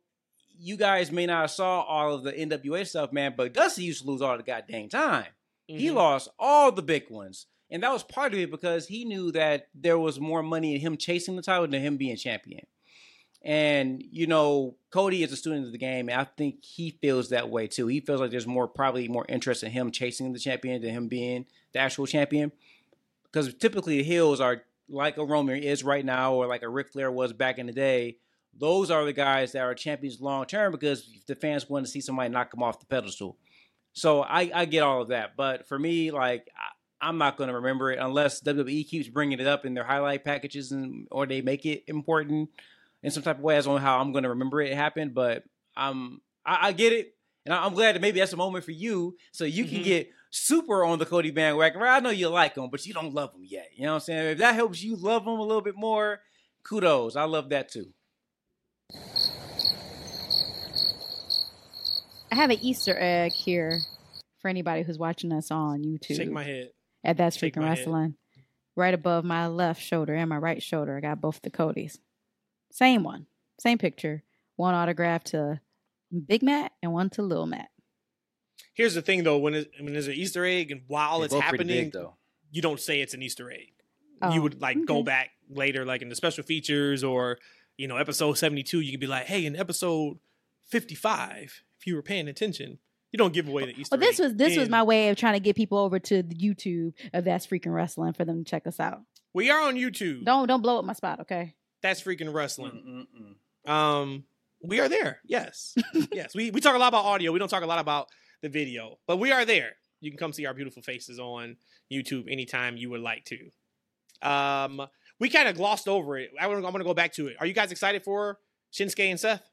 you 0.58 0.76
guys 0.76 1.10
may 1.12 1.26
not 1.26 1.42
have 1.42 1.52
saw 1.52 1.82
all 1.82 2.14
of 2.16 2.24
the 2.24 2.34
NWA 2.34 2.86
stuff, 2.86 3.14
man, 3.14 3.34
but 3.38 3.54
Dusty 3.54 3.84
used 3.84 4.04
to 4.04 4.10
lose 4.12 4.22
all 4.22 4.36
the 4.36 4.44
goddamn 4.44 4.90
time. 4.90 5.28
He 5.68 5.88
Mhm. 5.88 5.94
lost 5.94 6.30
all 6.38 6.72
the 6.72 6.82
big 6.82 7.10
ones. 7.10 7.46
And 7.70 7.84
that 7.84 7.94
was 7.94 8.04
part 8.04 8.34
of 8.34 8.40
it 8.40 8.50
because 8.52 8.88
he 8.88 9.06
knew 9.06 9.32
that 9.34 9.68
there 9.76 10.00
was 10.00 10.20
more 10.20 10.42
money 10.42 10.74
in 10.76 10.82
him 10.82 10.98
chasing 10.98 11.36
the 11.36 11.42
title 11.44 11.68
than 11.68 11.80
him 11.82 11.96
being 11.98 12.18
champion. 12.18 12.66
And, 13.42 14.04
you 14.12 14.28
know, 14.28 14.76
Cody 14.92 15.24
is 15.24 15.32
a 15.32 15.38
student 15.38 15.66
of 15.66 15.72
the 15.72 15.78
game, 15.78 16.10
and 16.10 16.20
I 16.20 16.26
think 16.26 16.64
he 16.64 16.92
feels 17.02 17.30
that 17.30 17.50
way 17.50 17.68
too. 17.68 17.88
He 17.88 18.02
feels 18.02 18.20
like 18.20 18.32
there's 18.32 18.48
more, 18.48 18.68
probably 18.68 19.08
more 19.08 19.26
interest 19.30 19.64
in 19.64 19.72
him 19.72 19.92
chasing 19.92 20.34
the 20.34 20.40
champion 20.40 20.82
than 20.82 20.92
him 20.92 21.08
being 21.08 21.46
the 21.72 21.80
actual 21.80 22.06
champion. 22.06 22.52
Because 23.24 23.54
typically 23.54 23.98
the 23.98 24.04
heels 24.04 24.42
are 24.42 24.64
like 24.90 25.18
a 25.18 25.24
Roman 25.24 25.64
is 25.64 25.84
right 25.84 26.04
now, 26.04 26.34
or 26.34 26.48
like 26.48 26.64
a 26.64 26.70
Ric 26.70 26.90
Flair 26.90 27.12
was 27.12 27.32
back 27.32 27.60
in 27.60 27.68
the 27.68 27.72
day. 27.72 28.18
Those 28.58 28.92
are 28.92 29.06
the 29.06 29.14
guys 29.14 29.54
that 29.54 29.62
are 29.62 29.74
champions 29.74 30.20
long 30.20 30.46
term 30.46 30.72
because 30.72 31.10
the 31.28 31.36
fans 31.36 31.70
want 31.70 31.86
to 31.86 31.92
see 31.92 32.02
somebody 32.02 32.30
knock 32.30 32.52
them 32.52 32.64
off 32.64 32.80
the 32.80 32.88
pedestal. 32.88 33.38
So 33.94 34.22
I, 34.22 34.52
I 34.54 34.66
get 34.66 34.84
all 34.84 35.02
of 35.02 35.10
that. 35.10 35.38
But 35.38 35.68
for 35.68 35.80
me, 35.80 36.12
like, 36.12 36.50
I, 36.58 37.08
I'm 37.08 37.18
not 37.18 37.38
going 37.38 37.48
to 37.48 37.56
remember 37.56 37.92
it 37.92 38.00
unless 38.00 38.42
WWE 38.42 38.88
keeps 38.88 39.08
bringing 39.08 39.40
it 39.40 39.48
up 39.48 39.66
in 39.66 39.74
their 39.74 39.84
highlight 39.84 40.26
packages 40.26 40.72
and 40.72 41.08
or 41.12 41.26
they 41.26 41.42
make 41.42 41.66
it 41.66 41.84
important 41.88 42.50
in 43.04 43.12
some 43.12 43.24
type 43.24 43.38
of 43.38 43.44
way. 43.44 43.58
as 43.58 43.68
only 43.68 43.82
how 43.82 44.00
I'm 44.00 44.12
going 44.12 44.24
to 44.24 44.30
remember 44.30 44.62
it 44.62 44.74
happened. 44.74 45.14
But 45.14 45.44
um, 45.78 46.22
I, 46.46 46.68
I 46.68 46.72
get 46.74 46.94
it, 46.94 47.14
and 47.46 47.54
I, 47.54 47.66
I'm 47.66 47.74
glad 47.74 47.96
that 47.96 48.02
maybe 48.02 48.20
that's 48.20 48.34
a 48.34 48.38
moment 48.38 48.66
for 48.66 48.72
you, 48.72 49.16
so 49.32 49.44
you 49.46 49.66
can 49.66 49.80
Mhm. 49.80 49.84
get 49.86 50.10
super 50.32 50.84
on 50.84 51.00
the 51.00 51.06
Cody 51.06 51.32
bandwagon. 51.32 51.80
Right? 51.82 51.96
I 51.96 52.00
know 52.00 52.10
you 52.10 52.30
like 52.30 52.56
him, 52.56 52.70
but 52.70 52.86
you 52.86 52.94
don't 52.94 53.14
love 53.14 53.34
him 53.34 53.44
yet. 53.44 53.70
You 53.76 53.84
know 53.86 53.92
what 53.92 53.96
I'm 53.96 54.02
saying? 54.02 54.28
If 54.32 54.38
that 54.40 54.56
helps 54.56 54.84
you 54.84 54.96
love 54.96 55.24
him 55.24 55.40
a 55.40 55.42
little 55.44 55.62
bit 55.62 55.76
more, 55.76 56.20
kudos. 56.64 57.16
I 57.16 57.24
love 57.24 57.50
that 57.50 57.70
too. 57.72 57.88
I 62.32 62.36
have 62.36 62.52
an 62.52 62.60
Easter 62.62 62.96
egg 63.00 63.32
here 63.32 63.80
for 64.42 64.50
anybody 64.50 64.84
who's 64.84 64.98
watching 65.00 65.32
us 65.32 65.50
on 65.52 65.84
YouTube. 65.84 66.16
Shake 66.16 66.32
my 66.32 66.44
head. 66.44 66.70
at 67.04 67.18
That's 67.18 67.38
shake 67.38 67.56
Freaking 67.56 67.62
my 67.62 67.70
head. 67.70 67.78
Wrestling. 67.80 68.16
Right 68.76 68.94
above 68.94 69.26
my 69.26 69.48
left 69.48 69.82
shoulder 69.82 70.14
and 70.14 70.30
my 70.30 70.38
right 70.38 70.62
shoulder, 70.62 70.96
I 70.96 71.02
got 71.02 71.20
both 71.20 71.42
the 71.42 71.50
Codys. 71.50 71.98
Same 72.72 73.04
one, 73.04 73.28
same 73.60 73.78
picture. 73.78 74.24
One 74.56 74.74
autograph 74.74 75.24
to 75.26 75.62
Big 76.28 76.44
Matt 76.44 76.74
and 76.84 76.92
one 76.92 77.10
to 77.12 77.22
Lil 77.22 77.46
Matt. 77.46 77.70
Here's 78.74 78.94
the 78.94 79.02
thing, 79.02 79.24
though: 79.24 79.38
when 79.38 79.54
it, 79.56 79.72
when 79.80 79.94
there's 79.94 80.08
an 80.08 80.14
Easter 80.14 80.46
egg 80.46 80.72
and 80.72 80.82
while 80.88 81.20
They're 81.20 81.26
it's 81.26 81.36
happening, 81.36 81.68
big, 81.68 81.94
though. 81.94 82.16
you 82.52 82.62
don't 82.62 82.80
say 82.80 83.02
it's 83.02 83.14
an 83.14 83.22
Easter 83.22 83.52
egg. 83.52 83.74
Oh, 84.22 84.34
you 84.34 84.42
would 84.42 84.62
like 84.62 84.86
go 84.86 85.04
back 85.04 85.30
later, 85.50 85.86
like 85.86 86.02
in 86.02 86.10
the 86.10 86.16
special 86.16 86.44
features 86.44 87.04
or 87.04 87.38
you 87.78 87.88
know 87.88 87.98
episode 87.98 88.34
seventy 88.34 88.64
two. 88.64 88.82
You 88.82 88.92
could 88.92 89.00
be 89.00 89.08
like, 89.08 89.26
hey, 89.26 89.46
in 89.46 89.56
episode 89.56 90.20
fifty 90.68 90.96
five, 90.96 91.64
if 91.80 91.88
you 91.88 91.96
were 91.96 92.02
paying 92.02 92.28
attention, 92.28 92.80
you 93.12 93.18
don't 93.18 93.34
give 93.34 93.48
away 93.48 93.66
the 93.66 93.74
oh, 93.74 93.80
Easter. 93.80 93.98
Well, 93.98 94.00
this 94.00 94.20
egg 94.20 94.26
was 94.26 94.36
this 94.36 94.58
was 94.58 94.70
my 94.70 94.84
way 94.84 95.10
of 95.10 95.18
trying 95.18 95.34
to 95.34 95.40
get 95.40 95.56
people 95.56 95.78
over 95.78 96.00
to 96.00 96.22
the 96.22 96.36
YouTube 96.36 96.94
of 97.14 97.24
That's 97.24 97.48
Freaking 97.48 97.74
Wrestling 97.74 98.14
for 98.14 98.26
them 98.26 98.44
to 98.44 98.50
check 98.50 98.68
us 98.68 98.80
out. 98.80 99.02
We 99.34 99.50
are 99.50 99.62
on 99.62 99.76
YouTube. 99.76 100.26
Don't 100.26 100.48
don't 100.48 100.62
blow 100.62 100.80
up 100.80 100.86
my 100.86 100.94
spot, 100.94 101.22
okay? 101.22 101.56
That's 101.82 102.02
freaking 102.02 102.34
wrestling. 102.34 103.08
Mm-mm-mm. 103.66 103.72
Um, 103.72 104.24
we 104.64 104.80
are 104.80 104.90
there. 104.90 105.20
Yes, 105.26 105.76
yes. 106.12 106.36
We 106.36 106.52
we 106.52 106.60
talk 106.62 106.76
a 106.76 106.80
lot 106.80 106.90
about 106.90 107.06
audio. 107.06 107.32
We 107.32 107.40
don't 107.40 107.50
talk 107.50 107.64
a 107.64 107.68
lot 107.68 107.80
about 107.80 108.08
the 108.42 108.50
video, 108.50 108.98
but 109.08 109.18
we 109.18 109.32
are 109.32 109.46
there. 109.46 109.72
You 110.02 110.12
can 110.12 110.18
come 110.18 110.34
see 110.34 110.46
our 110.46 110.54
beautiful 110.54 110.82
faces 110.82 111.20
on 111.20 111.58
YouTube 111.92 112.32
anytime 112.32 112.78
you 112.78 112.90
would 112.90 113.02
like 113.02 113.26
to. 113.26 114.28
Um, 114.28 114.82
we 115.20 115.30
kind 115.30 115.48
of 115.48 115.56
glossed 115.56 115.88
over 115.88 116.18
it. 116.18 116.32
I 116.40 116.48
wanna, 116.48 116.60
I'm 116.60 116.72
going 116.72 116.80
to 116.80 116.84
go 116.86 116.94
back 116.94 117.14
to 117.14 117.28
it. 117.28 117.36
Are 117.40 117.46
you 117.46 117.54
guys 117.54 117.72
excited 117.72 118.04
for 118.04 118.40
Shinsuke 118.74 119.10
and 119.10 119.20
Seth? 119.20 119.44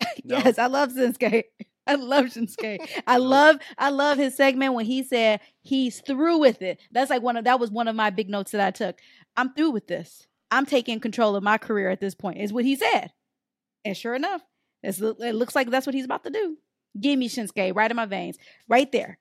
No. 0.24 0.38
Yes, 0.38 0.58
I 0.58 0.66
love 0.66 0.92
Shinsuke. 0.92 1.44
I 1.86 1.94
love 1.94 2.26
Shinsuke. 2.26 2.78
I 3.06 3.18
love 3.18 3.56
I 3.78 3.90
love 3.90 4.18
his 4.18 4.36
segment 4.36 4.74
when 4.74 4.84
he 4.84 5.02
said 5.02 5.40
he's 5.60 6.00
through 6.00 6.38
with 6.38 6.62
it. 6.62 6.80
That's 6.90 7.10
like 7.10 7.22
one 7.22 7.36
of 7.36 7.44
that 7.44 7.60
was 7.60 7.70
one 7.70 7.86
of 7.86 7.94
my 7.94 8.10
big 8.10 8.28
notes 8.28 8.50
that 8.52 8.60
I 8.60 8.70
took. 8.70 8.98
I'm 9.36 9.54
through 9.54 9.70
with 9.70 9.86
this. 9.86 10.26
I'm 10.50 10.66
taking 10.66 11.00
control 11.00 11.36
of 11.36 11.42
my 11.42 11.58
career 11.58 11.90
at 11.90 12.00
this 12.00 12.14
point. 12.14 12.38
Is 12.38 12.52
what 12.52 12.64
he 12.64 12.76
said. 12.76 13.12
And 13.84 13.96
sure 13.96 14.14
enough, 14.14 14.42
it's, 14.82 15.00
it 15.00 15.34
looks 15.34 15.54
like 15.54 15.70
that's 15.70 15.86
what 15.86 15.94
he's 15.94 16.04
about 16.04 16.24
to 16.24 16.30
do. 16.30 16.56
Give 17.00 17.18
me 17.18 17.28
Shinsuke 17.28 17.74
right 17.74 17.90
in 17.90 17.96
my 17.96 18.06
veins, 18.06 18.36
right 18.68 18.90
there. 18.90 19.18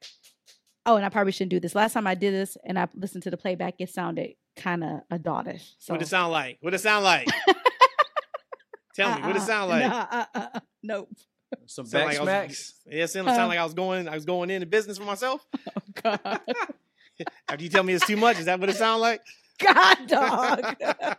Oh, 0.85 0.95
and 0.95 1.05
I 1.05 1.09
probably 1.09 1.31
shouldn't 1.31 1.49
do 1.51 1.59
this. 1.59 1.75
Last 1.75 1.93
time 1.93 2.07
I 2.07 2.15
did 2.15 2.33
this 2.33 2.57
and 2.63 2.77
I 2.79 2.87
listened 2.95 3.23
to 3.23 3.31
the 3.31 3.37
playback, 3.37 3.75
it 3.79 3.89
sounded 3.89 4.31
kind 4.55 4.83
of 4.83 4.99
adultish. 5.11 5.71
So 5.79 5.93
What 5.93 6.01
it 6.01 6.07
sound 6.07 6.31
like? 6.31 6.57
What 6.61 6.73
it 6.73 6.79
sound 6.79 7.03
like? 7.03 7.27
Tell 8.95 9.13
me. 9.15 9.21
What 9.21 9.31
it 9.31 9.37
Uh-uh. 9.37 9.45
sound 9.45 9.69
like? 9.69 9.87
Nah, 9.87 10.07
uh, 10.11 10.25
uh, 10.33 10.47
uh, 10.55 10.59
nope. 10.83 11.09
Some 11.67 11.85
Sound 11.85 11.91
back 11.91 12.07
like 12.07 12.17
I 12.17 12.19
was- 12.21 12.27
smacks. 12.57 12.73
Yeah, 12.87 13.03
it 13.03 13.07
sound, 13.09 13.27
sound 13.29 13.49
like 13.49 13.59
I 13.59 13.63
was 13.63 13.73
going. 13.73 14.07
I 14.07 14.15
was 14.15 14.25
going 14.25 14.49
into 14.49 14.65
business 14.67 14.97
for 14.97 15.03
myself. 15.05 15.45
Oh, 16.03 16.17
God. 16.17 16.19
After 17.47 17.63
you 17.63 17.69
tell 17.69 17.83
me 17.83 17.93
it's 17.93 18.05
too 18.05 18.17
much, 18.17 18.37
is 18.39 18.45
that 18.45 18.59
what 18.59 18.69
it 18.69 18.75
sound 18.75 19.01
like? 19.01 19.21
God, 19.59 20.07
dog. 20.07 20.75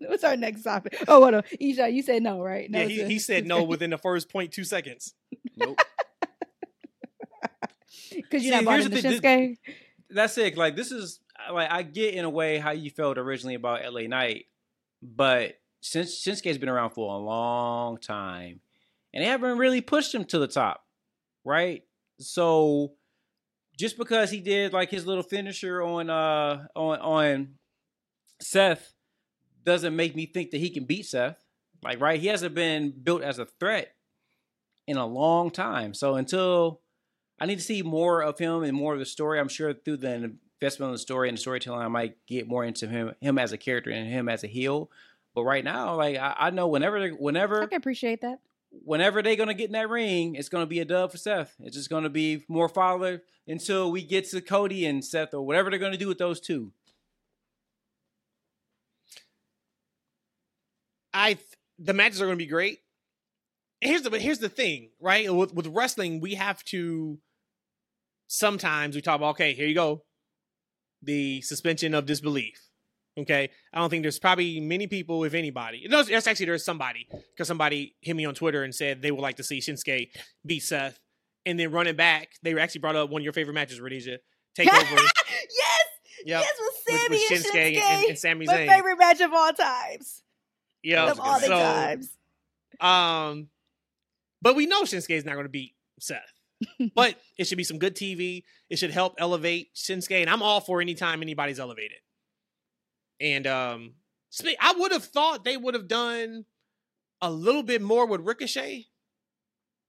What's 0.00 0.24
our 0.24 0.36
next 0.36 0.62
topic? 0.62 1.02
Oh, 1.06 1.20
what? 1.20 1.46
Isha, 1.58 1.88
you 1.88 2.02
said 2.02 2.22
no, 2.22 2.40
right? 2.40 2.70
No, 2.70 2.80
yeah, 2.80 2.86
he, 2.86 3.00
a- 3.00 3.08
he 3.08 3.18
said 3.18 3.46
no 3.46 3.62
within 3.62 3.90
the 3.90 3.98
first 3.98 4.28
point 4.30 4.52
two 4.52 4.64
seconds. 4.64 5.14
Nope. 5.56 5.78
because 8.10 8.44
you're 8.44 8.50
See, 8.50 8.50
not 8.50 8.64
bought 8.64 8.80
here's 8.80 8.86
into 8.86 9.02
the 9.02 9.20
thing, 9.20 9.56
Shinsuke. 9.66 9.74
That's 10.10 10.38
it. 10.38 10.56
Like 10.56 10.76
this 10.76 10.90
is 10.90 11.20
like 11.52 11.70
I 11.70 11.82
get 11.82 12.14
in 12.14 12.24
a 12.24 12.30
way 12.30 12.58
how 12.58 12.72
you 12.72 12.90
felt 12.90 13.18
originally 13.18 13.54
about 13.54 13.80
LA 13.92 14.02
Knight, 14.02 14.46
but 15.02 15.54
since 15.80 16.20
Shinsuke's 16.20 16.58
been 16.58 16.68
around 16.68 16.90
for 16.90 17.14
a 17.14 17.18
long 17.18 17.98
time, 17.98 18.60
and 19.14 19.22
they 19.22 19.28
haven't 19.28 19.58
really 19.58 19.80
pushed 19.80 20.14
him 20.14 20.24
to 20.26 20.38
the 20.38 20.48
top, 20.48 20.84
right? 21.44 21.82
So 22.18 22.92
just 23.80 23.98
because 23.98 24.30
he 24.30 24.40
did 24.40 24.72
like 24.72 24.90
his 24.90 25.06
little 25.06 25.22
finisher 25.22 25.82
on 25.82 26.10
uh 26.10 26.66
on 26.76 26.98
on 27.00 27.48
Seth 28.40 28.92
doesn't 29.64 29.96
make 29.96 30.14
me 30.14 30.26
think 30.26 30.50
that 30.50 30.58
he 30.58 30.70
can 30.70 30.84
beat 30.84 31.06
Seth. 31.06 31.44
Like 31.82 32.00
right, 32.00 32.20
he 32.20 32.28
hasn't 32.28 32.54
been 32.54 32.92
built 33.02 33.22
as 33.22 33.38
a 33.38 33.46
threat 33.46 33.94
in 34.86 34.96
a 34.96 35.06
long 35.06 35.50
time. 35.50 35.94
So 35.94 36.14
until 36.14 36.80
I 37.40 37.46
need 37.46 37.56
to 37.56 37.64
see 37.64 37.82
more 37.82 38.22
of 38.22 38.38
him 38.38 38.62
and 38.62 38.76
more 38.76 38.92
of 38.92 38.98
the 38.98 39.06
story. 39.06 39.40
I'm 39.40 39.48
sure 39.48 39.72
through 39.72 39.96
the 39.98 40.36
investment 40.60 40.90
in 40.90 40.92
the 40.92 40.98
story 40.98 41.28
and 41.28 41.38
the 41.38 41.40
storytelling, 41.40 41.80
I 41.80 41.88
might 41.88 42.16
get 42.26 42.46
more 42.46 42.64
into 42.64 42.86
him, 42.86 43.14
him 43.20 43.38
as 43.38 43.52
a 43.52 43.58
character 43.58 43.90
and 43.90 44.06
him 44.06 44.28
as 44.28 44.44
a 44.44 44.46
heel. 44.46 44.90
But 45.34 45.44
right 45.44 45.64
now, 45.64 45.96
like 45.96 46.16
I, 46.18 46.34
I 46.38 46.50
know, 46.50 46.68
whenever, 46.68 47.08
whenever 47.08 47.62
I 47.62 47.66
can 47.66 47.78
appreciate 47.78 48.20
that. 48.20 48.40
Whenever 48.70 49.22
they're 49.22 49.36
gonna 49.36 49.54
get 49.54 49.66
in 49.66 49.72
that 49.72 49.88
ring, 49.88 50.34
it's 50.34 50.48
gonna 50.48 50.66
be 50.66 50.80
a 50.80 50.84
dub 50.84 51.10
for 51.10 51.18
Seth. 51.18 51.54
It's 51.60 51.76
just 51.76 51.90
gonna 51.90 52.08
be 52.10 52.44
more 52.48 52.68
follow 52.68 53.20
until 53.46 53.90
we 53.90 54.02
get 54.02 54.28
to 54.30 54.40
Cody 54.40 54.86
and 54.86 55.04
Seth 55.04 55.34
or 55.34 55.42
whatever 55.42 55.70
they're 55.70 55.78
gonna 55.78 55.96
do 55.96 56.08
with 56.08 56.18
those 56.18 56.40
two. 56.40 56.72
I 61.12 61.34
th- 61.34 61.46
the 61.78 61.94
matches 61.94 62.22
are 62.22 62.30
to 62.30 62.36
be 62.36 62.46
great. 62.46 62.80
Here's 63.80 64.02
the 64.02 64.18
here's 64.18 64.38
the 64.38 64.48
thing, 64.48 64.90
right? 65.00 65.32
With 65.34 65.54
with 65.54 65.66
wrestling, 65.66 66.20
we 66.20 66.34
have 66.34 66.62
to 66.66 67.18
sometimes 68.28 68.94
we 68.94 69.02
talk 69.02 69.16
about 69.16 69.30
okay, 69.30 69.54
here 69.54 69.66
you 69.66 69.74
go, 69.74 70.04
the 71.02 71.40
suspension 71.42 71.94
of 71.94 72.06
disbelief. 72.06 72.69
Okay, 73.18 73.50
I 73.72 73.78
don't 73.78 73.90
think 73.90 74.02
there's 74.02 74.18
probably 74.18 74.60
many 74.60 74.86
people, 74.86 75.24
if 75.24 75.34
anybody. 75.34 75.84
No, 75.88 76.00
yes, 76.02 76.26
actually, 76.26 76.46
there's 76.46 76.64
somebody 76.64 77.06
because 77.34 77.48
somebody 77.48 77.94
hit 78.00 78.14
me 78.14 78.24
on 78.24 78.34
Twitter 78.34 78.62
and 78.62 78.74
said 78.74 79.02
they 79.02 79.10
would 79.10 79.20
like 79.20 79.36
to 79.36 79.42
see 79.42 79.58
Shinsuke 79.58 80.08
beat 80.46 80.60
Seth, 80.60 80.98
and 81.44 81.58
then 81.58 81.70
running 81.72 81.96
back, 81.96 82.30
they 82.42 82.56
actually 82.58 82.80
brought 82.80 82.96
up 82.96 83.10
one 83.10 83.20
of 83.20 83.24
your 83.24 83.32
favorite 83.32 83.54
matches, 83.54 83.80
Rhodesia. 83.80 84.18
Take 84.54 84.72
over. 84.72 84.80
yes, 84.94 85.80
Yep. 86.24 86.42
yes, 86.42 86.52
with 86.58 86.74
With, 86.86 87.00
Sami 87.00 87.16
with 87.16 87.30
and 87.32 87.44
Shinsuke 87.44 87.76
Shinsuke. 87.76 87.80
and, 87.82 88.04
and 88.10 88.18
Sami 88.18 88.46
my 88.46 88.66
favorite 88.66 88.96
match 88.98 89.20
of 89.20 89.32
all 89.32 89.52
times. 89.52 90.22
Yeah. 90.82 91.10
of 91.10 91.20
all 91.20 91.40
the 91.40 91.46
so, 91.46 91.58
times. 91.58 92.10
Um, 92.80 93.48
but 94.40 94.54
we 94.56 94.66
know 94.66 94.82
Shinsuke 94.82 95.10
is 95.10 95.24
not 95.24 95.34
going 95.34 95.44
to 95.46 95.50
beat 95.50 95.74
Seth. 95.98 96.20
but 96.94 97.16
it 97.38 97.46
should 97.46 97.58
be 97.58 97.64
some 97.64 97.78
good 97.78 97.96
TV. 97.96 98.44
It 98.68 98.78
should 98.78 98.90
help 98.90 99.14
elevate 99.18 99.74
Shinsuke, 99.74 100.20
and 100.20 100.28
I'm 100.30 100.42
all 100.42 100.60
for 100.60 100.80
any 100.80 100.94
time 100.94 101.22
anybody's 101.22 101.58
elevated. 101.58 101.98
And 103.20 103.46
um, 103.46 103.92
I 104.60 104.74
would 104.78 104.92
have 104.92 105.04
thought 105.04 105.44
they 105.44 105.56
would 105.56 105.74
have 105.74 105.88
done 105.88 106.46
a 107.20 107.30
little 107.30 107.62
bit 107.62 107.82
more 107.82 108.06
with 108.06 108.22
Ricochet 108.22 108.86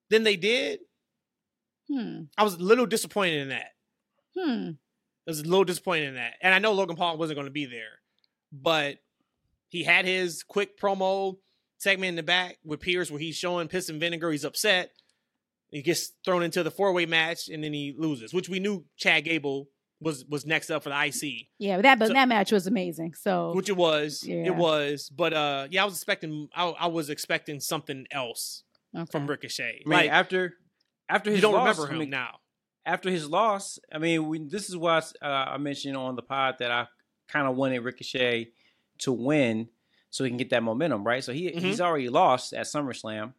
than 0.09 0.23
they 0.23 0.35
did. 0.35 0.79
Hmm. 1.89 2.23
I 2.37 2.43
was 2.43 2.55
a 2.55 2.59
little 2.59 2.85
disappointed 2.85 3.41
in 3.41 3.49
that. 3.49 3.71
Hmm. 4.37 4.71
I 5.27 5.29
was 5.29 5.39
a 5.39 5.43
little 5.43 5.63
disappointed 5.63 6.09
in 6.09 6.15
that. 6.15 6.33
And 6.41 6.53
I 6.53 6.59
know 6.59 6.73
Logan 6.73 6.95
Paul 6.95 7.17
wasn't 7.17 7.37
going 7.37 7.47
to 7.47 7.51
be 7.51 7.65
there, 7.65 7.99
but 8.51 8.97
he 9.69 9.83
had 9.83 10.05
his 10.05 10.43
quick 10.43 10.79
promo 10.79 11.37
segment 11.77 12.09
in 12.09 12.15
the 12.15 12.23
back 12.23 12.57
with 12.63 12.81
Pearce 12.81 13.09
where 13.09 13.19
he's 13.19 13.35
showing 13.35 13.67
piss 13.67 13.89
and 13.89 13.99
vinegar. 13.99 14.31
He's 14.31 14.45
upset. 14.45 14.91
He 15.69 15.81
gets 15.81 16.11
thrown 16.25 16.43
into 16.43 16.63
the 16.63 16.71
four 16.71 16.91
way 16.91 17.05
match 17.05 17.47
and 17.47 17.63
then 17.63 17.73
he 17.73 17.95
loses, 17.97 18.33
which 18.33 18.49
we 18.49 18.59
knew 18.59 18.85
Chad 18.97 19.23
Gable 19.23 19.69
was 20.01 20.25
was 20.25 20.45
next 20.45 20.69
up 20.71 20.83
for 20.83 20.89
the 20.89 21.05
IC, 21.05 21.47
Yeah, 21.59 21.77
but 21.77 21.83
that 21.83 21.99
but 21.99 22.07
So- 22.07 22.13
that 22.13 22.27
match 22.27 22.51
was 22.51 22.67
amazing. 22.67 23.13
So 23.13 23.53
which 23.53 23.69
it 23.69 23.77
was. 23.77 24.23
Yeah. 24.25 24.47
It 24.47 24.55
was. 24.55 25.09
But 25.09 25.33
uh 25.33 25.67
yeah, 25.69 25.83
I 25.83 25.85
was 25.85 25.93
expecting 25.95 26.49
I, 26.55 26.67
I 26.69 26.87
was 26.87 27.09
expecting 27.09 27.59
something 27.59 28.05
else 28.11 28.63
okay. 28.97 29.09
from 29.11 29.27
Ricochet. 29.27 29.83
I 29.85 29.89
mean, 29.89 29.99
like 29.99 30.09
after 30.11 30.55
after 31.07 31.29
his 31.29 31.37
you 31.37 31.41
don't 31.43 31.53
loss, 31.53 31.77
remember 31.77 31.95
I 31.95 31.99
mean, 31.99 32.09
now. 32.09 32.39
after 32.85 33.09
his 33.11 33.29
loss, 33.29 33.77
I 33.93 33.97
mean, 33.99 34.27
we, 34.27 34.39
this 34.47 34.69
is 34.69 34.75
what 34.77 35.11
uh, 35.21 35.25
I 35.27 35.57
mentioned 35.57 35.95
on 35.97 36.15
the 36.15 36.21
pod 36.23 36.55
that 36.59 36.71
I 36.71 36.87
kind 37.27 37.47
of 37.47 37.55
wanted 37.55 37.79
Ricochet 37.79 38.49
to 38.99 39.11
win 39.11 39.67
so 40.09 40.23
he 40.23 40.29
can 40.29 40.37
get 40.37 40.49
that 40.49 40.63
momentum, 40.63 41.03
right? 41.03 41.23
So 41.23 41.31
he 41.33 41.49
Mhm. 41.51 41.59
he's 41.59 41.79
already 41.81 42.09
lost 42.09 42.53
at 42.53 42.65
SummerSlam, 42.65 43.33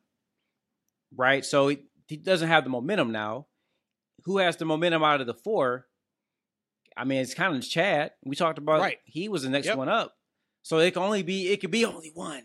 right? 1.17 1.45
So 1.45 1.69
he, 1.69 1.79
he 2.09 2.17
doesn't 2.17 2.49
have 2.49 2.65
the 2.65 2.71
momentum 2.71 3.11
now. 3.13 3.47
Who 4.25 4.39
has 4.39 4.57
the 4.57 4.65
momentum 4.65 5.03
out 5.03 5.21
of 5.21 5.27
the 5.27 5.35
four? 5.35 5.87
I 6.97 7.05
mean, 7.05 7.21
it's 7.21 7.35
kind 7.35 7.55
of 7.57 7.63
Chad. 7.69 8.13
We 8.25 8.37
talked 8.37 8.59
about 8.59 8.81
Right. 8.81 8.99
he 9.05 9.29
was 9.29 9.43
the 9.43 9.51
next 9.51 9.67
Yep. 9.67 9.77
one 9.79 9.89
up, 9.89 10.17
so 10.63 10.79
it 10.79 10.93
can 10.93 11.03
only 11.03 11.23
be 11.23 11.49
it 11.49 11.61
could 11.61 11.71
be 11.71 11.85
only 11.85 12.11
one, 12.15 12.45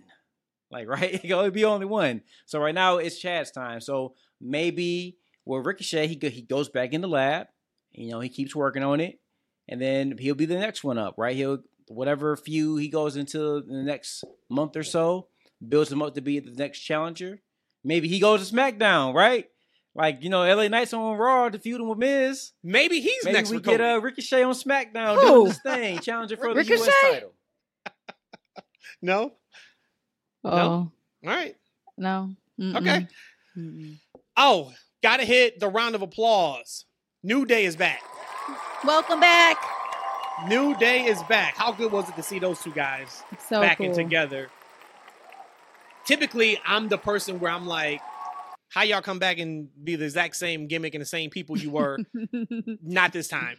like 0.71 0.87
right? 0.87 1.13
It 1.15 1.21
can 1.21 1.33
only 1.33 1.51
be 1.51 1.65
only 1.65 1.85
one. 1.85 2.21
So 2.45 2.59
right 2.59 2.75
now 2.75 2.97
it's 2.97 3.19
Chad's 3.19 3.51
time. 3.51 3.81
So 3.81 4.15
maybe 4.41 5.17
with 5.45 5.65
Ricochet, 5.65 6.07
he 6.07 6.15
go, 6.15 6.29
he 6.29 6.41
goes 6.41 6.69
back 6.69 6.93
in 6.93 7.01
the 7.01 7.07
lab. 7.07 7.47
You 7.91 8.09
know, 8.11 8.19
he 8.19 8.29
keeps 8.29 8.55
working 8.55 8.83
on 8.83 8.99
it, 8.99 9.19
and 9.67 9.81
then 9.81 10.17
he'll 10.17 10.35
be 10.35 10.45
the 10.45 10.57
next 10.59 10.83
one 10.83 10.97
up, 10.97 11.15
right? 11.17 11.35
He'll 11.35 11.59
whatever 11.87 12.35
few 12.35 12.75
he 12.75 12.89
goes 12.89 13.15
into 13.15 13.61
the 13.61 13.81
next 13.83 14.23
month 14.49 14.75
or 14.75 14.83
so, 14.83 15.29
builds 15.65 15.91
him 15.91 16.01
up 16.01 16.13
to 16.15 16.21
be 16.21 16.39
the 16.39 16.51
next 16.51 16.79
challenger. 16.81 17.41
Maybe 17.83 18.07
he 18.09 18.19
goes 18.19 18.47
to 18.49 18.53
SmackDown, 18.55 19.13
right? 19.13 19.45
Like 19.97 20.21
you 20.23 20.29
know, 20.29 20.43
LA 20.43 20.67
Knights 20.67 20.93
on 20.93 21.17
Raw 21.17 21.49
defeating 21.49 21.87
with 21.89 21.97
Miz. 21.97 22.51
Maybe 22.63 23.01
he's 23.01 23.25
Maybe 23.25 23.35
next 23.35 23.49
we 23.49 23.57
for 23.57 23.63
get 23.63 23.79
Cody. 23.79 23.83
uh, 23.83 23.97
Ricochet 23.97 24.43
on 24.43 24.53
SmackDown 24.53 25.15
Who? 25.15 25.21
doing 25.27 25.43
this 25.45 25.59
thing, 25.59 25.99
challenger 25.99 26.37
for 26.37 26.53
the 26.53 26.63
US 26.63 26.89
title. 27.01 27.33
no? 29.01 29.33
Oh 30.43 30.51
All 30.51 30.91
right. 31.23 31.55
no. 31.97 32.29
Okay. 32.61 32.77
Mm-mm. 32.77 33.07
Mm-mm. 33.57 33.95
Oh, 34.37 34.71
gotta 35.01 35.25
hit 35.25 35.59
the 35.59 35.67
round 35.67 35.95
of 35.95 36.03
applause. 36.03 36.85
New 37.23 37.45
Day 37.47 37.65
is 37.65 37.75
back. 37.75 38.01
Welcome 38.85 39.19
back. 39.19 39.57
New 40.47 40.75
Day 40.77 41.05
is 41.05 41.21
back. 41.23 41.55
How 41.57 41.71
good 41.71 41.91
was 41.91 42.07
it 42.07 42.15
to 42.17 42.23
see 42.23 42.37
those 42.37 42.61
two 42.61 42.71
guys 42.71 43.23
So 43.49 43.61
back 43.61 43.77
cool. 43.77 43.87
and 43.87 43.95
together? 43.95 44.49
Typically, 46.05 46.59
I'm 46.65 46.87
the 46.87 46.99
person 46.99 47.39
where 47.39 47.51
I'm 47.51 47.65
like, 47.65 47.99
how 48.69 48.83
y'all 48.83 49.01
come 49.01 49.19
back 49.19 49.39
and 49.39 49.69
be 49.83 49.95
the 49.95 50.05
exact 50.05 50.35
same 50.35 50.67
gimmick 50.67 50.93
and 50.93 51.01
the 51.01 51.05
same 51.05 51.29
people 51.29 51.57
you 51.57 51.71
were? 51.71 51.97
Not 52.81 53.13
this 53.13 53.27
time. 53.27 53.57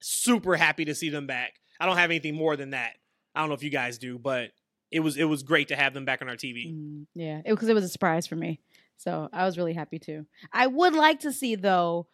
Super 0.00 0.56
happy 0.56 0.84
to 0.86 0.94
see 0.94 1.10
them 1.10 1.26
back. 1.26 1.54
I 1.80 1.86
don't 1.86 1.96
have 1.96 2.10
anything 2.10 2.34
more 2.34 2.56
than 2.56 2.70
that. 2.70 2.94
I 3.34 3.40
don't 3.40 3.48
know 3.48 3.54
if 3.54 3.62
you 3.62 3.70
guys 3.70 3.98
do, 3.98 4.18
but 4.18 4.50
it 4.90 5.00
was 5.00 5.16
it 5.16 5.24
was 5.24 5.42
great 5.42 5.68
to 5.68 5.76
have 5.76 5.94
them 5.94 6.04
back 6.04 6.22
on 6.22 6.28
our 6.28 6.36
TV. 6.36 6.72
Mm, 6.72 7.06
yeah, 7.14 7.40
because 7.44 7.68
it, 7.68 7.74
was 7.74 7.84
a 7.84 7.88
surprise 7.88 8.26
for 8.26 8.36
me. 8.36 8.60
So 8.96 9.28
I 9.32 9.44
was 9.44 9.56
really 9.56 9.74
happy 9.74 9.98
too. 9.98 10.26
I 10.52 10.66
would 10.66 10.94
like 10.94 11.20
to 11.20 11.32
see 11.32 11.54
though 11.54 12.08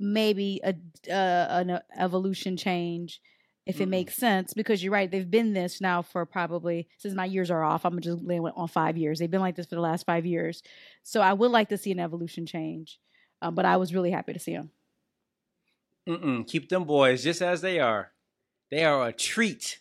maybe 0.00 0.60
a 0.64 0.74
uh, 1.12 1.46
an 1.60 1.80
evolution 1.96 2.56
change 2.56 3.20
if 3.66 3.80
it 3.80 3.86
Mm-mm. 3.86 3.90
makes 3.90 4.16
sense 4.16 4.54
because 4.54 4.82
you're 4.82 4.92
right 4.92 5.10
they've 5.10 5.30
been 5.30 5.52
this 5.52 5.80
now 5.80 6.02
for 6.02 6.24
probably 6.26 6.88
since 6.98 7.14
my 7.14 7.24
years 7.24 7.50
are 7.50 7.64
off 7.64 7.84
i'm 7.84 8.00
just 8.00 8.22
lay 8.22 8.38
on 8.38 8.68
five 8.68 8.96
years 8.96 9.18
they've 9.18 9.30
been 9.30 9.40
like 9.40 9.56
this 9.56 9.66
for 9.66 9.74
the 9.74 9.80
last 9.80 10.04
five 10.06 10.26
years 10.26 10.62
so 11.02 11.20
i 11.20 11.32
would 11.32 11.50
like 11.50 11.68
to 11.68 11.78
see 11.78 11.92
an 11.92 12.00
evolution 12.00 12.46
change 12.46 12.98
um, 13.42 13.54
but 13.54 13.64
i 13.64 13.76
was 13.76 13.94
really 13.94 14.10
happy 14.10 14.32
to 14.32 14.38
see 14.38 14.54
them 14.54 14.70
Mm-mm. 16.08 16.46
Keep 16.46 16.68
them 16.68 16.84
boys 16.84 17.24
just 17.24 17.40
as 17.42 17.60
they 17.60 17.80
are. 17.80 18.12
They 18.70 18.84
are 18.84 19.06
a 19.06 19.12
treat, 19.12 19.80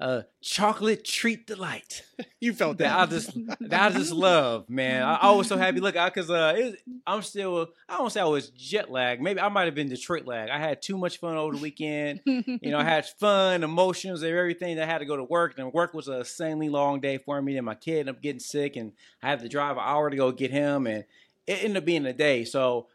a 0.00 0.24
chocolate 0.40 1.04
treat 1.04 1.46
delight. 1.46 2.04
You 2.42 2.54
felt 2.54 2.78
That 2.78 2.98
I 2.98 3.04
just, 3.04 3.34
that 3.60 3.82
I 3.82 3.90
just 3.90 4.12
love, 4.12 4.70
man. 4.70 5.02
I, 5.02 5.16
I 5.16 5.30
was 5.32 5.46
so 5.46 5.58
happy. 5.58 5.78
Look, 5.78 5.92
because 5.92 6.30
uh, 6.30 6.54
it 6.56 6.78
I'm 7.06 7.20
still, 7.20 7.68
I 7.86 7.98
don't 7.98 8.10
say 8.10 8.22
I 8.22 8.24
was 8.24 8.48
jet 8.48 8.90
lag. 8.90 9.20
Maybe 9.20 9.38
I 9.40 9.50
might 9.50 9.66
have 9.66 9.74
been 9.74 9.90
Detroit 9.90 10.24
lag. 10.24 10.48
I 10.48 10.58
had 10.58 10.80
too 10.80 10.96
much 10.96 11.18
fun 11.18 11.36
over 11.36 11.54
the 11.54 11.60
weekend. 11.60 12.20
You 12.24 12.70
know, 12.70 12.78
I 12.78 12.84
had 12.84 13.04
fun, 13.20 13.62
emotions, 13.62 14.22
and 14.22 14.32
everything. 14.34 14.80
I 14.80 14.86
had 14.86 14.98
to 14.98 15.04
go 15.04 15.16
to 15.16 15.24
work, 15.24 15.58
and 15.58 15.70
work 15.70 15.92
was 15.92 16.08
a 16.08 16.20
insanely 16.20 16.70
long 16.70 17.00
day 17.00 17.18
for 17.18 17.42
me. 17.42 17.58
And 17.58 17.66
my 17.66 17.74
kid 17.74 18.00
ended 18.00 18.14
up 18.16 18.22
getting 18.22 18.40
sick, 18.40 18.76
and 18.76 18.92
I 19.22 19.28
had 19.28 19.40
to 19.40 19.48
drive 19.50 19.76
an 19.76 19.82
hour 19.84 20.08
to 20.08 20.16
go 20.16 20.32
get 20.32 20.50
him, 20.50 20.86
and 20.86 21.04
it 21.46 21.62
ended 21.62 21.76
up 21.76 21.84
being 21.84 22.06
a 22.06 22.14
day. 22.14 22.44
So 22.46 22.86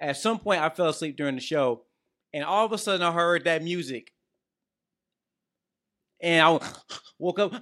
at 0.00 0.16
some 0.16 0.38
point, 0.38 0.62
I 0.62 0.70
fell 0.70 0.88
asleep 0.88 1.16
during 1.16 1.34
the 1.34 1.42
show, 1.42 1.82
and 2.32 2.42
all 2.42 2.64
of 2.64 2.72
a 2.72 2.78
sudden, 2.78 3.02
I 3.02 3.12
heard 3.12 3.44
that 3.44 3.62
music, 3.62 4.12
and 6.20 6.42
I 6.44 6.66
woke 7.18 7.38
up. 7.38 7.52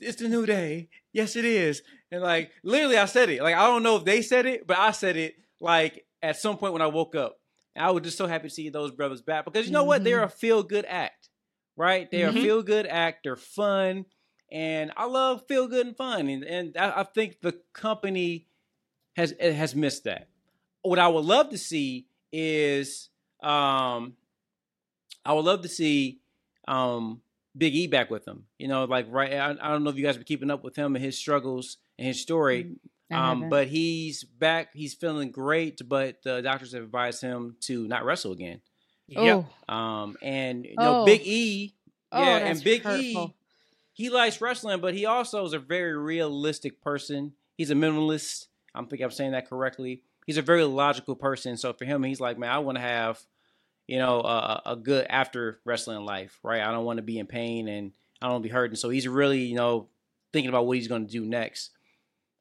It's 0.00 0.20
the 0.22 0.28
new 0.28 0.46
day. 0.46 0.88
Yes, 1.12 1.36
it 1.36 1.44
is. 1.44 1.82
And 2.10 2.22
like 2.22 2.50
literally, 2.62 2.96
I 2.98 3.06
said 3.06 3.28
it. 3.30 3.42
Like 3.42 3.54
I 3.56 3.66
don't 3.66 3.82
know 3.82 3.96
if 3.96 4.04
they 4.04 4.22
said 4.22 4.46
it, 4.46 4.66
but 4.66 4.78
I 4.78 4.90
said 4.92 5.16
it. 5.16 5.34
Like 5.60 6.04
at 6.22 6.36
some 6.36 6.56
point 6.58 6.72
when 6.72 6.82
I 6.82 6.86
woke 6.86 7.14
up, 7.14 7.38
and 7.74 7.84
I 7.84 7.90
was 7.90 8.02
just 8.02 8.18
so 8.18 8.26
happy 8.26 8.48
to 8.48 8.54
see 8.54 8.68
those 8.70 8.90
brothers 8.90 9.22
back 9.22 9.44
because 9.44 9.66
you 9.66 9.72
know 9.72 9.84
what? 9.84 10.04
They're 10.04 10.22
a 10.22 10.28
feel 10.30 10.62
good 10.62 10.84
act, 10.86 11.28
right? 11.76 12.10
They're 12.10 12.32
Mhm. 12.32 12.38
a 12.38 12.42
feel 12.42 12.62
good 12.62 12.86
act. 12.86 13.20
They're 13.24 13.36
fun, 13.36 14.04
and 14.52 14.92
I 14.96 15.06
love 15.06 15.44
feel 15.48 15.66
good 15.68 15.86
and 15.86 15.96
fun. 15.96 16.28
And 16.28 16.44
and 16.44 16.76
I, 16.76 17.00
I 17.00 17.04
think 17.04 17.40
the 17.40 17.60
company 17.72 18.46
has 19.16 19.34
has 19.40 19.74
missed 19.74 20.04
that. 20.04 20.28
What 20.82 20.98
I 20.98 21.08
would 21.08 21.24
love 21.24 21.50
to 21.50 21.58
see 21.58 22.06
is 22.32 23.08
um, 23.42 24.14
I 25.24 25.32
would 25.32 25.44
love 25.44 25.62
to 25.62 25.68
see 25.68 26.20
um 26.68 27.22
Big 27.56 27.74
E 27.74 27.86
back 27.86 28.10
with 28.10 28.26
him. 28.26 28.44
You 28.58 28.68
know, 28.68 28.84
like 28.84 29.06
right. 29.08 29.32
I, 29.32 29.50
I 29.50 29.68
don't 29.70 29.84
know 29.84 29.90
if 29.90 29.96
you 29.96 30.04
guys 30.04 30.16
been 30.16 30.24
keeping 30.24 30.50
up 30.50 30.62
with 30.64 30.76
him 30.76 30.94
and 30.96 31.04
his 31.04 31.18
struggles 31.18 31.78
and 31.98 32.06
his 32.06 32.20
story. 32.20 32.76
Um, 33.12 33.48
but 33.48 33.68
he's 33.68 34.24
back. 34.24 34.70
He's 34.74 34.94
feeling 34.94 35.30
great, 35.30 35.80
but 35.88 36.22
the 36.24 36.42
doctors 36.42 36.72
have 36.72 36.82
advised 36.82 37.22
him 37.22 37.56
to 37.62 37.86
not 37.86 38.04
wrestle 38.04 38.32
again. 38.32 38.60
Yep. 39.08 39.46
oh, 39.68 39.72
Um, 39.72 40.16
and 40.22 40.64
you 40.64 40.74
know, 40.76 41.02
Oh. 41.02 41.04
Big 41.06 41.20
E, 41.24 41.74
oh, 42.10 42.20
yeah, 42.20 42.38
that's 42.40 42.58
and 42.58 42.64
Big 42.64 42.82
hurtful. 42.82 43.24
E, 43.28 43.34
he 43.92 44.10
likes 44.10 44.40
wrestling, 44.40 44.80
but 44.80 44.94
he 44.94 45.06
also 45.06 45.44
is 45.44 45.52
a 45.52 45.60
very 45.60 45.96
realistic 45.96 46.82
person. 46.82 47.32
He's 47.56 47.70
a 47.70 47.74
minimalist. 47.74 48.46
I'm 48.74 48.88
think 48.88 49.00
I'm 49.02 49.12
saying 49.12 49.30
that 49.32 49.48
correctly. 49.48 50.02
He's 50.26 50.36
a 50.36 50.42
very 50.42 50.64
logical 50.64 51.14
person. 51.14 51.56
So 51.56 51.72
for 51.72 51.84
him, 51.84 52.02
he's 52.02 52.18
like, 52.20 52.36
man, 52.38 52.50
I 52.50 52.58
want 52.58 52.76
to 52.76 52.82
have, 52.82 53.20
you 53.86 53.98
know, 53.98 54.20
a, 54.20 54.62
a 54.66 54.76
good 54.76 55.06
after 55.08 55.60
wrestling 55.64 56.04
life, 56.04 56.38
right? 56.42 56.62
I 56.62 56.72
don't 56.72 56.84
want 56.84 56.98
to 56.98 57.02
be 57.02 57.18
in 57.18 57.26
pain 57.26 57.68
and 57.68 57.92
I 58.20 58.26
don't 58.26 58.34
want 58.34 58.44
to 58.44 58.48
be 58.48 58.52
hurting. 58.52 58.76
So 58.76 58.90
he's 58.90 59.06
really, 59.06 59.40
you 59.40 59.54
know, 59.54 59.88
thinking 60.32 60.48
about 60.48 60.66
what 60.66 60.76
he's 60.76 60.88
going 60.88 61.06
to 61.06 61.12
do 61.12 61.24
next. 61.24 61.70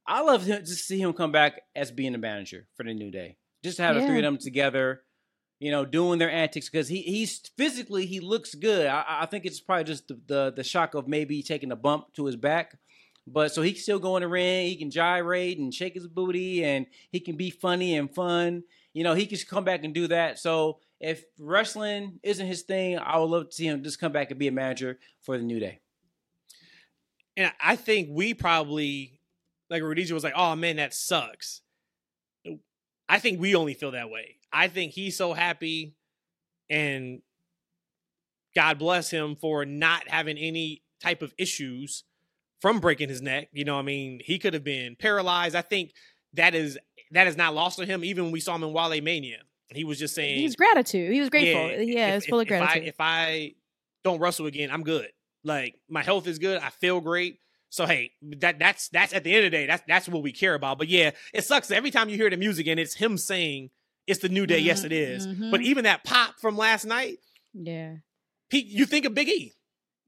I 0.07 0.21
love 0.21 0.45
him 0.45 0.63
to 0.63 0.67
see 0.67 1.01
him 1.01 1.13
come 1.13 1.31
back 1.31 1.61
as 1.75 1.91
being 1.91 2.11
the 2.11 2.17
manager 2.17 2.67
for 2.75 2.83
the 2.83 2.93
New 2.93 3.11
Day. 3.11 3.37
Just 3.63 3.77
to 3.77 3.83
have 3.83 3.95
the 3.95 4.05
three 4.05 4.17
of 4.17 4.23
them 4.23 4.37
together, 4.37 5.01
you 5.59 5.71
know, 5.71 5.85
doing 5.85 6.19
their 6.19 6.29
antics 6.29 6.69
because 6.69 6.87
he 6.87 7.01
he's 7.01 7.39
physically 7.57 8.05
he 8.05 8.19
looks 8.19 8.53
good. 8.53 8.85
I, 8.85 9.03
I 9.21 9.25
think 9.25 9.45
it's 9.45 9.59
probably 9.59 9.85
just 9.85 10.07
the, 10.07 10.19
the 10.27 10.53
the 10.57 10.63
shock 10.63 10.93
of 10.93 11.07
maybe 11.07 11.41
taking 11.41 11.71
a 11.71 11.75
bump 11.75 12.13
to 12.15 12.25
his 12.25 12.35
back. 12.35 12.77
But 13.25 13.51
so 13.51 13.63
he 13.63 13.71
can 13.71 13.81
still 13.81 13.97
go 13.97 14.17
in 14.17 14.21
the 14.21 14.27
ring, 14.27 14.67
he 14.67 14.75
can 14.75 14.91
gyrate 14.91 15.57
and 15.57 15.73
shake 15.73 15.95
his 15.95 16.07
booty, 16.07 16.63
and 16.63 16.85
he 17.11 17.19
can 17.19 17.37
be 17.37 17.49
funny 17.49 17.97
and 17.97 18.13
fun. 18.13 18.63
You 18.95 19.03
know, 19.03 19.13
he 19.13 19.25
can 19.25 19.37
come 19.49 19.65
back 19.65 19.83
and 19.83 19.93
do 19.93 20.07
that. 20.07 20.39
So 20.39 20.79
if 21.01 21.25
wrestling 21.37 22.21
isn't 22.23 22.47
his 22.47 22.61
thing, 22.61 22.97
I 22.97 23.19
would 23.19 23.25
love 23.25 23.49
to 23.49 23.53
see 23.53 23.67
him 23.67 23.83
just 23.83 23.99
come 23.99 24.13
back 24.13 24.31
and 24.31 24.39
be 24.39 24.47
a 24.47 24.53
manager 24.53 24.97
for 25.21 25.37
the 25.37 25.43
New 25.43 25.59
Day. 25.59 25.81
And 27.35 27.51
I 27.61 27.75
think 27.75 28.07
we 28.09 28.33
probably, 28.33 29.19
like 29.69 29.83
Rhodesia 29.83 30.13
was 30.13 30.23
like, 30.23 30.33
oh 30.37 30.55
man, 30.55 30.77
that 30.77 30.93
sucks. 30.93 31.61
I 33.09 33.19
think 33.19 33.41
we 33.41 33.53
only 33.53 33.73
feel 33.73 33.91
that 33.91 34.09
way. 34.09 34.37
I 34.53 34.69
think 34.69 34.93
he's 34.93 35.17
so 35.17 35.33
happy 35.33 35.93
and 36.69 37.21
God 38.55 38.79
bless 38.79 39.11
him 39.11 39.35
for 39.35 39.65
not 39.65 40.07
having 40.07 40.37
any 40.37 40.83
type 41.01 41.21
of 41.21 41.33
issues 41.37 42.05
from 42.61 42.79
breaking 42.79 43.09
his 43.09 43.21
neck. 43.21 43.49
You 43.51 43.65
know, 43.65 43.77
I 43.77 43.81
mean, 43.81 44.21
he 44.23 44.39
could 44.39 44.53
have 44.53 44.63
been 44.63 44.95
paralyzed. 44.95 45.53
I 45.53 45.61
think 45.61 45.91
that 46.33 46.55
is 46.55 46.79
that 47.11 47.27
is 47.27 47.37
not 47.37 47.53
lost 47.53 47.79
on 47.79 47.85
him. 47.87 48.03
Even 48.03 48.25
when 48.25 48.31
we 48.31 48.39
saw 48.39 48.55
him 48.55 48.63
in 48.63 48.69
WrestleMania, 48.73 49.37
he 49.69 49.83
was 49.83 49.97
just 49.99 50.15
saying, 50.15 50.39
He's 50.39 50.55
gratitude. 50.55 51.11
He 51.11 51.19
was 51.19 51.29
grateful. 51.29 51.69
Yeah, 51.81 52.09
if- 52.09 52.17
it's 52.17 52.25
full 52.27 52.39
if- 52.39 52.43
of 52.43 52.47
gratitude. 52.49 52.87
If 52.87 52.99
I, 52.99 53.13
if 53.17 53.49
I 53.51 53.55
don't 54.03 54.19
wrestle 54.19 54.45
again, 54.45 54.69
I'm 54.71 54.83
good. 54.83 55.07
Like 55.43 55.75
my 55.89 56.01
health 56.03 56.27
is 56.27 56.39
good. 56.39 56.59
I 56.61 56.69
feel 56.69 57.01
great. 57.01 57.39
So 57.69 57.85
hey, 57.85 58.11
that 58.39 58.57
that's 58.57 58.89
that's 58.89 59.13
at 59.13 59.23
the 59.23 59.33
end 59.35 59.45
of 59.45 59.51
the 59.51 59.57
day, 59.57 59.65
that's 59.65 59.83
that's 59.87 60.07
what 60.07 60.23
we 60.23 60.31
care 60.31 60.53
about. 60.55 60.77
But 60.77 60.87
yeah, 60.87 61.11
it 61.33 61.43
sucks 61.43 61.71
every 61.71 61.91
time 61.91 62.09
you 62.09 62.15
hear 62.15 62.29
the 62.29 62.37
music 62.37 62.67
and 62.67 62.79
it's 62.79 62.93
him 62.95 63.17
saying 63.17 63.69
it's 64.07 64.21
the 64.21 64.29
new 64.29 64.45
day. 64.45 64.59
Yes, 64.59 64.83
it 64.83 64.91
is. 64.91 65.27
Mhm. 65.27 65.51
But 65.51 65.61
even 65.61 65.83
that 65.83 66.03
pop 66.03 66.39
from 66.39 66.55
last 66.57 66.85
night, 66.85 67.17
yeah, 67.53 67.95
Pete, 68.49 68.67
you 68.67 68.85
think 68.85 69.05
of 69.05 69.13
Big 69.13 69.27
E 69.27 69.53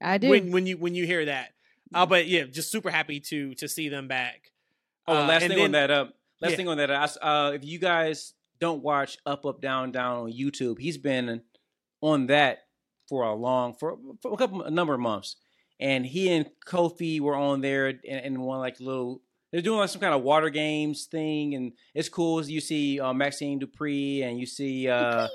I 0.00 0.18
do. 0.18 0.28
when 0.30 0.50
when 0.50 0.66
you 0.66 0.76
when 0.78 0.94
you 0.94 1.04
hear 1.06 1.24
that. 1.26 1.52
Uh, 1.92 2.06
but 2.06 2.26
yeah, 2.26 2.44
just 2.44 2.70
super 2.70 2.90
happy 2.90 3.20
to 3.20 3.54
to 3.56 3.68
see 3.68 3.88
them 3.88 4.08
back. 4.08 4.50
Oh, 5.06 5.16
Uh, 5.16 5.26
last 5.26 5.42
and 5.42 5.52
thing 5.52 5.62
on 5.64 5.72
that. 5.72 5.90
Uh, 5.90 6.06
last 6.40 6.52
yeah. 6.52 6.56
thing 6.56 6.68
on 6.68 6.76
that. 6.78 6.90
I 6.90 7.04
s- 7.04 7.18
Uh, 7.20 7.52
if 7.54 7.64
you 7.64 7.78
guys 7.78 8.34
don't 8.60 8.82
watch 8.82 9.18
Up 9.26 9.46
Up 9.46 9.60
Down 9.60 9.92
Down 9.92 10.18
on 10.18 10.32
YouTube, 10.32 10.78
he's 10.78 10.98
been 10.98 11.42
on 12.00 12.26
that 12.26 12.58
for 13.08 13.22
a 13.22 13.34
long 13.34 13.74
for, 13.74 13.96
for 14.20 14.32
a 14.32 14.36
couple 14.36 14.62
a 14.62 14.70
number 14.70 14.94
of 14.94 15.00
months, 15.00 15.36
and 15.80 16.04
he 16.04 16.30
and 16.30 16.50
Kofi 16.66 17.20
were 17.20 17.36
on 17.36 17.60
there 17.60 17.86
and, 17.88 18.00
and 18.04 18.38
one 18.38 18.58
like 18.58 18.80
little. 18.80 19.22
They're 19.50 19.62
doing 19.62 19.78
like 19.78 19.88
some 19.88 20.02
kind 20.02 20.12
of 20.14 20.22
water 20.22 20.50
games 20.50 21.06
thing, 21.06 21.54
and 21.54 21.72
it's 21.94 22.10
cool. 22.10 22.44
You 22.44 22.60
see 22.60 23.00
uh, 23.00 23.14
Maxxine 23.14 23.58
Dupri, 23.58 24.22
and 24.22 24.38
you 24.38 24.44
see 24.44 24.88
uh, 24.88 25.28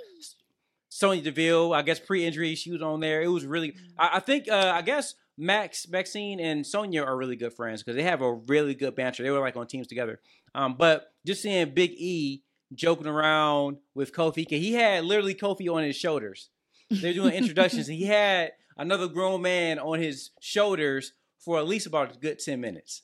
Sonya 0.89 1.23
Deville. 1.23 1.73
I 1.73 1.81
guess 1.81 1.99
pre-injury, 1.99 2.53
she 2.53 2.71
was 2.71 2.83
on 2.83 2.99
there. 2.99 3.23
It 3.23 3.27
was 3.27 3.45
really. 3.45 3.73
I, 3.97 4.17
I 4.17 4.19
think. 4.19 4.47
Uh, 4.47 4.71
I 4.75 4.83
guess 4.83 5.15
Max, 5.35 5.87
Maxine, 5.89 6.39
and 6.39 6.63
Sonya 6.63 7.01
are 7.01 7.17
really 7.17 7.35
good 7.35 7.53
friends 7.53 7.81
because 7.81 7.95
they 7.95 8.03
have 8.03 8.21
a 8.21 8.33
really 8.33 8.75
good 8.75 8.95
banter. 8.95 9.23
They 9.23 9.31
were 9.31 9.39
like 9.39 9.57
on 9.57 9.65
teams 9.65 9.87
together. 9.87 10.19
Um, 10.55 10.75
but 10.77 11.13
just 11.25 11.41
seeing 11.41 11.73
Big 11.73 11.91
E 11.91 12.43
joking 12.73 13.07
around 13.07 13.77
with 13.95 14.13
Kofi, 14.13 14.47
he 14.49 14.73
had 14.73 15.05
literally 15.05 15.35
Kofi 15.35 15.73
on 15.73 15.83
his 15.83 15.95
shoulders. 15.95 16.49
They're 16.89 17.13
doing 17.13 17.33
introductions, 17.33 17.89
and 17.89 17.97
he 17.97 18.05
had 18.07 18.51
another 18.77 19.07
grown 19.07 19.41
man 19.41 19.79
on 19.79 19.99
his 19.99 20.31
shoulders 20.39 21.13
for 21.39 21.57
at 21.59 21.67
least 21.67 21.87
about 21.87 22.15
a 22.15 22.19
good 22.19 22.39
ten 22.39 22.61
minutes. 22.61 23.01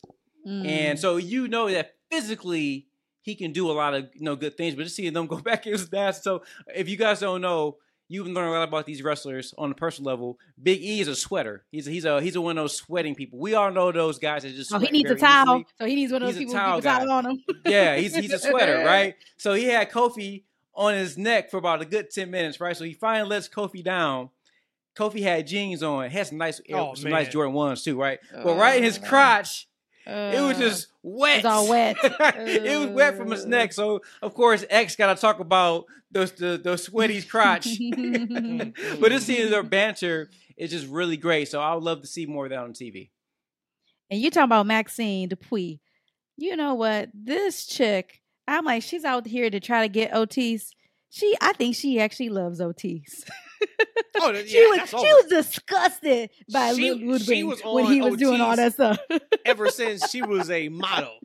Mm. 0.48 0.68
And 0.68 1.00
so 1.00 1.18
you 1.18 1.48
know 1.48 1.70
that 1.70 1.96
physically 2.10 2.88
he 3.22 3.36
can 3.36 3.52
do 3.52 3.70
a 3.70 3.74
lot 3.74 3.94
of 3.94 4.10
you 4.14 4.24
know 4.24 4.36
good 4.36 4.58
things, 4.58 4.76
but 4.76 4.84
just 4.84 4.96
seeing 4.96 5.14
them 5.14 5.28
go 5.28 5.38
back 5.42 5.68
is 5.68 5.90
that. 5.90 6.16
So 6.16 6.44
if 6.76 6.90
you 6.90 6.98
guys 6.98 7.20
don't 7.20 7.42
know, 7.42 7.78
you've 8.10 8.26
been 8.26 8.34
learning 8.34 8.50
a 8.50 8.60
lot 8.60 8.68
about 8.68 8.86
these 8.86 9.02
wrestlers 9.02 9.54
on 9.58 9.72
a 9.72 9.76
personal 9.76 10.12
level. 10.12 10.38
Big 10.62 10.82
E 10.82 11.00
is 11.00 11.08
a 11.08 11.16
sweater. 11.16 11.64
He's 11.72 11.88
a, 11.88 11.92
he's 11.92 12.06
a 12.06 12.22
he's 12.22 12.36
a 12.36 12.42
one 12.42 12.58
of 12.58 12.64
those 12.64 12.76
sweating 12.76 13.16
people. 13.16 13.40
We 13.40 13.54
all 13.54 13.72
know 13.72 13.92
those 13.92 14.20
guys 14.20 14.44
that 14.44 14.54
just 14.54 14.74
oh, 14.74 14.80
he 14.80 14.90
needs 14.90 15.10
a 15.10 15.16
towel. 15.16 15.60
easily. 15.60 15.66
So 15.78 15.86
he 15.86 15.96
needs 15.96 16.12
one 16.12 16.24
of 16.24 16.28
those 16.28 16.36
He's 16.36 16.48
people 16.48 16.56
who 16.56 16.60
towel 16.60 16.78
keep 16.78 16.84
towel 16.84 17.12
on 17.12 17.26
him. 17.26 17.44
Yeah, 17.66 17.96
he's 17.96 18.16
he's 18.16 18.34
a 18.34 18.40
sweater, 18.40 18.80
right? 18.86 19.16
So 19.38 19.54
he 19.54 19.66
had 19.66 19.92
Kofi 19.92 20.44
on 20.74 20.96
his 20.96 21.18
neck 21.18 21.52
for 21.52 21.58
about 21.58 21.82
a 21.82 21.86
good 21.86 22.10
ten 22.10 22.32
minutes, 22.32 22.60
right? 22.60 22.76
So 22.76 22.84
he 22.84 22.94
finally 22.94 23.30
lets 23.30 23.48
Kofi 23.48 23.84
down. 23.84 24.30
Kofi 24.98 25.22
had 25.22 25.48
jeans 25.48 25.82
on, 25.84 26.10
had 26.10 26.28
some 26.28 26.40
nice, 26.40 26.60
Oh, 26.74 26.94
some 26.96 27.12
nice. 27.12 27.30
Jordan 27.30 27.54
ones 27.54 27.84
too, 27.84 27.98
right? 27.98 28.20
But 28.34 28.58
right 28.58 28.78
in 28.78 28.84
his 28.84 29.00
oh. 29.02 29.08
crotch, 29.08 29.70
it 30.06 30.42
was 30.42 30.58
Uh, 30.58 30.60
just 30.60 30.88
wet. 31.04 31.38
it's 31.38 31.46
all 31.46 31.68
wet. 31.70 31.98
it 32.04 32.80
was 32.80 32.90
wet 32.90 33.18
from 33.18 33.32
his 33.32 33.46
Uh. 33.46 33.50
neck. 33.50 33.74
So 33.74 34.02
of 34.22 34.34
course 34.34 34.66
X 34.70 34.96
got 34.96 35.14
to 35.16 35.20
talk 35.22 35.40
about 35.40 35.86
those 36.12 36.32
the 36.32 36.58
the 36.64 36.78
sweaty's 36.78 37.26
crotch. 37.32 37.68
But 39.00 39.10
this 39.10 39.26
seeing 39.26 39.50
their 39.50 39.64
banter 39.64 40.30
is 40.58 40.72
just 40.72 40.88
really 40.88 41.18
great. 41.18 41.48
So 41.50 41.62
I 41.62 41.74
would 41.74 41.84
love 41.84 42.02
to 42.02 42.08
see 42.08 42.26
more 42.26 42.46
of 42.46 42.50
that 42.52 42.60
on 42.60 42.74
TV. 42.74 43.10
And 44.10 44.20
you 44.20 44.32
talking 44.32 44.46
about 44.46 44.66
Maxxine 44.66 45.30
Dupri. 45.30 45.80
You 46.38 46.56
know 46.56 46.74
what? 46.74 47.10
This 47.14 47.66
chick, 47.66 48.22
I'm 48.48 48.66
like, 48.66 48.82
she's 48.82 49.04
out 49.06 49.28
here 49.28 49.50
to 49.50 49.60
try 49.60 49.82
to 49.86 49.90
get 49.92 50.16
Otis. 50.16 50.72
She, 51.12 51.36
I 51.42 51.54
think 51.54 51.76
she 51.76 52.00
actually 52.00 52.30
loves 52.30 52.60
Otis. 52.62 53.26
Oh, 54.16 54.34
she 54.46 54.66
was, 54.68 54.90
she 54.90 54.96
over. 54.96 55.06
was 55.06 55.26
disgusted 55.30 56.30
by 56.52 56.74
She- 56.74 56.92
Lud- 56.92 57.22
she 57.22 57.44
when 57.44 57.86
he 57.86 58.02
was 58.02 58.18
doing 58.18 58.42
all 58.42 58.56
that 58.56 58.74
stuff. 58.74 59.00
ever 59.46 59.70
since 59.70 60.10
she 60.10 60.22
was 60.22 60.50
a 60.50 60.70
model. 60.70 61.18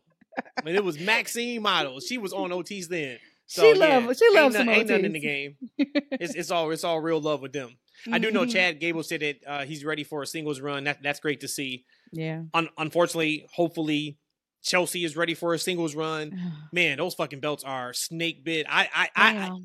I 0.58 0.62
mean, 0.64 0.74
it 0.74 0.84
was 0.84 0.98
Maxxine 0.98 1.62
model. 1.62 2.00
She 2.00 2.18
was 2.18 2.32
on 2.32 2.52
OT's 2.52 2.88
then. 2.88 3.18
So, 3.46 3.62
She 3.62 3.78
yeah, 3.78 3.98
love- 3.98 4.16
she 4.16 4.24
ain't 4.24 4.34
loves 4.34 4.54
no- 4.54 4.60
some 4.60 4.68
Ain't 4.68 4.88
nothing 4.88 5.04
in 5.04 5.12
the 5.12 5.20
game. 5.20 5.56
It's, 6.12 6.34
it's 6.34 6.50
all 6.50 6.70
it's 6.70 6.84
all 6.84 7.00
real 7.00 7.20
love 7.20 7.40
with 7.40 7.52
them. 7.52 7.76
I 8.12 8.18
do 8.18 8.30
know 8.30 8.44
Mhm. 8.44 8.52
Chad 8.52 8.80
Gable 8.80 9.02
said 9.02 9.20
that 9.20 9.36
uh, 9.46 9.64
he's 9.64 9.84
ready 9.84 10.04
for 10.04 10.22
a 10.22 10.26
singles 10.26 10.60
run. 10.60 10.84
That 10.84 11.02
that's 11.02 11.20
great 11.20 11.40
to 11.40 11.48
see. 11.48 11.84
Yeah. 12.12 12.42
Un- 12.52 12.68
unfortunately, 12.78 13.46
hopefully, 13.52 14.18
Chelsea 14.62 15.04
is 15.04 15.16
ready 15.16 15.34
for 15.34 15.54
a 15.54 15.58
singles 15.58 15.94
run. 15.94 16.52
Man, 16.72 16.98
those 16.98 17.14
fucking 17.14 17.40
belts 17.40 17.64
are 17.64 17.92
snake 17.92 18.44
bit. 18.44 18.66
I 18.68 18.88
I, 18.94 19.08
I, 19.16 19.36
I 19.38 19.58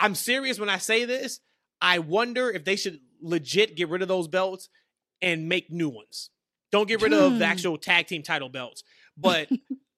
I'm 0.00 0.14
serious 0.14 0.58
when 0.60 0.68
I 0.68 0.78
say 0.78 1.04
this. 1.04 1.40
I 1.80 1.98
wonder 2.00 2.50
if 2.50 2.64
they 2.64 2.76
should 2.76 3.00
legit 3.20 3.76
get 3.76 3.88
rid 3.88 4.02
of 4.02 4.08
those 4.08 4.28
belts 4.28 4.68
and 5.22 5.48
make 5.48 5.70
new 5.70 5.88
ones. 5.88 6.30
Don't 6.70 6.86
get 6.88 7.00
rid 7.02 7.12
of 7.12 7.32
Hmm. 7.32 7.38
the 7.38 7.44
actual 7.46 7.78
tag 7.78 8.06
team 8.06 8.22
title 8.22 8.48
belts. 8.48 8.82
But 9.20 9.48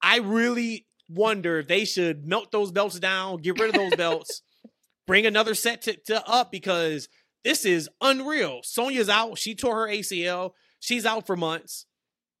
I 0.01 0.17
really 0.17 0.87
wonder 1.07 1.59
if 1.59 1.67
they 1.67 1.85
should 1.85 2.25
melt 2.25 2.51
those 2.51 2.71
belts 2.71 2.99
down, 2.99 3.37
get 3.41 3.59
rid 3.59 3.69
of 3.69 3.75
those 3.75 3.95
belts, 3.95 4.41
bring 5.07 5.27
another 5.27 5.53
set 5.53 5.83
to, 5.83 5.93
to 6.07 6.27
up 6.27 6.51
because 6.51 7.07
this 7.43 7.65
is 7.65 7.87
unreal. 8.01 8.61
Sonya's 8.63 9.09
out. 9.09 9.37
She 9.37 9.53
tore 9.53 9.85
her 9.87 9.93
ACL. 9.93 10.53
She's 10.79 11.05
out 11.05 11.27
for 11.27 11.35
months. 11.35 11.85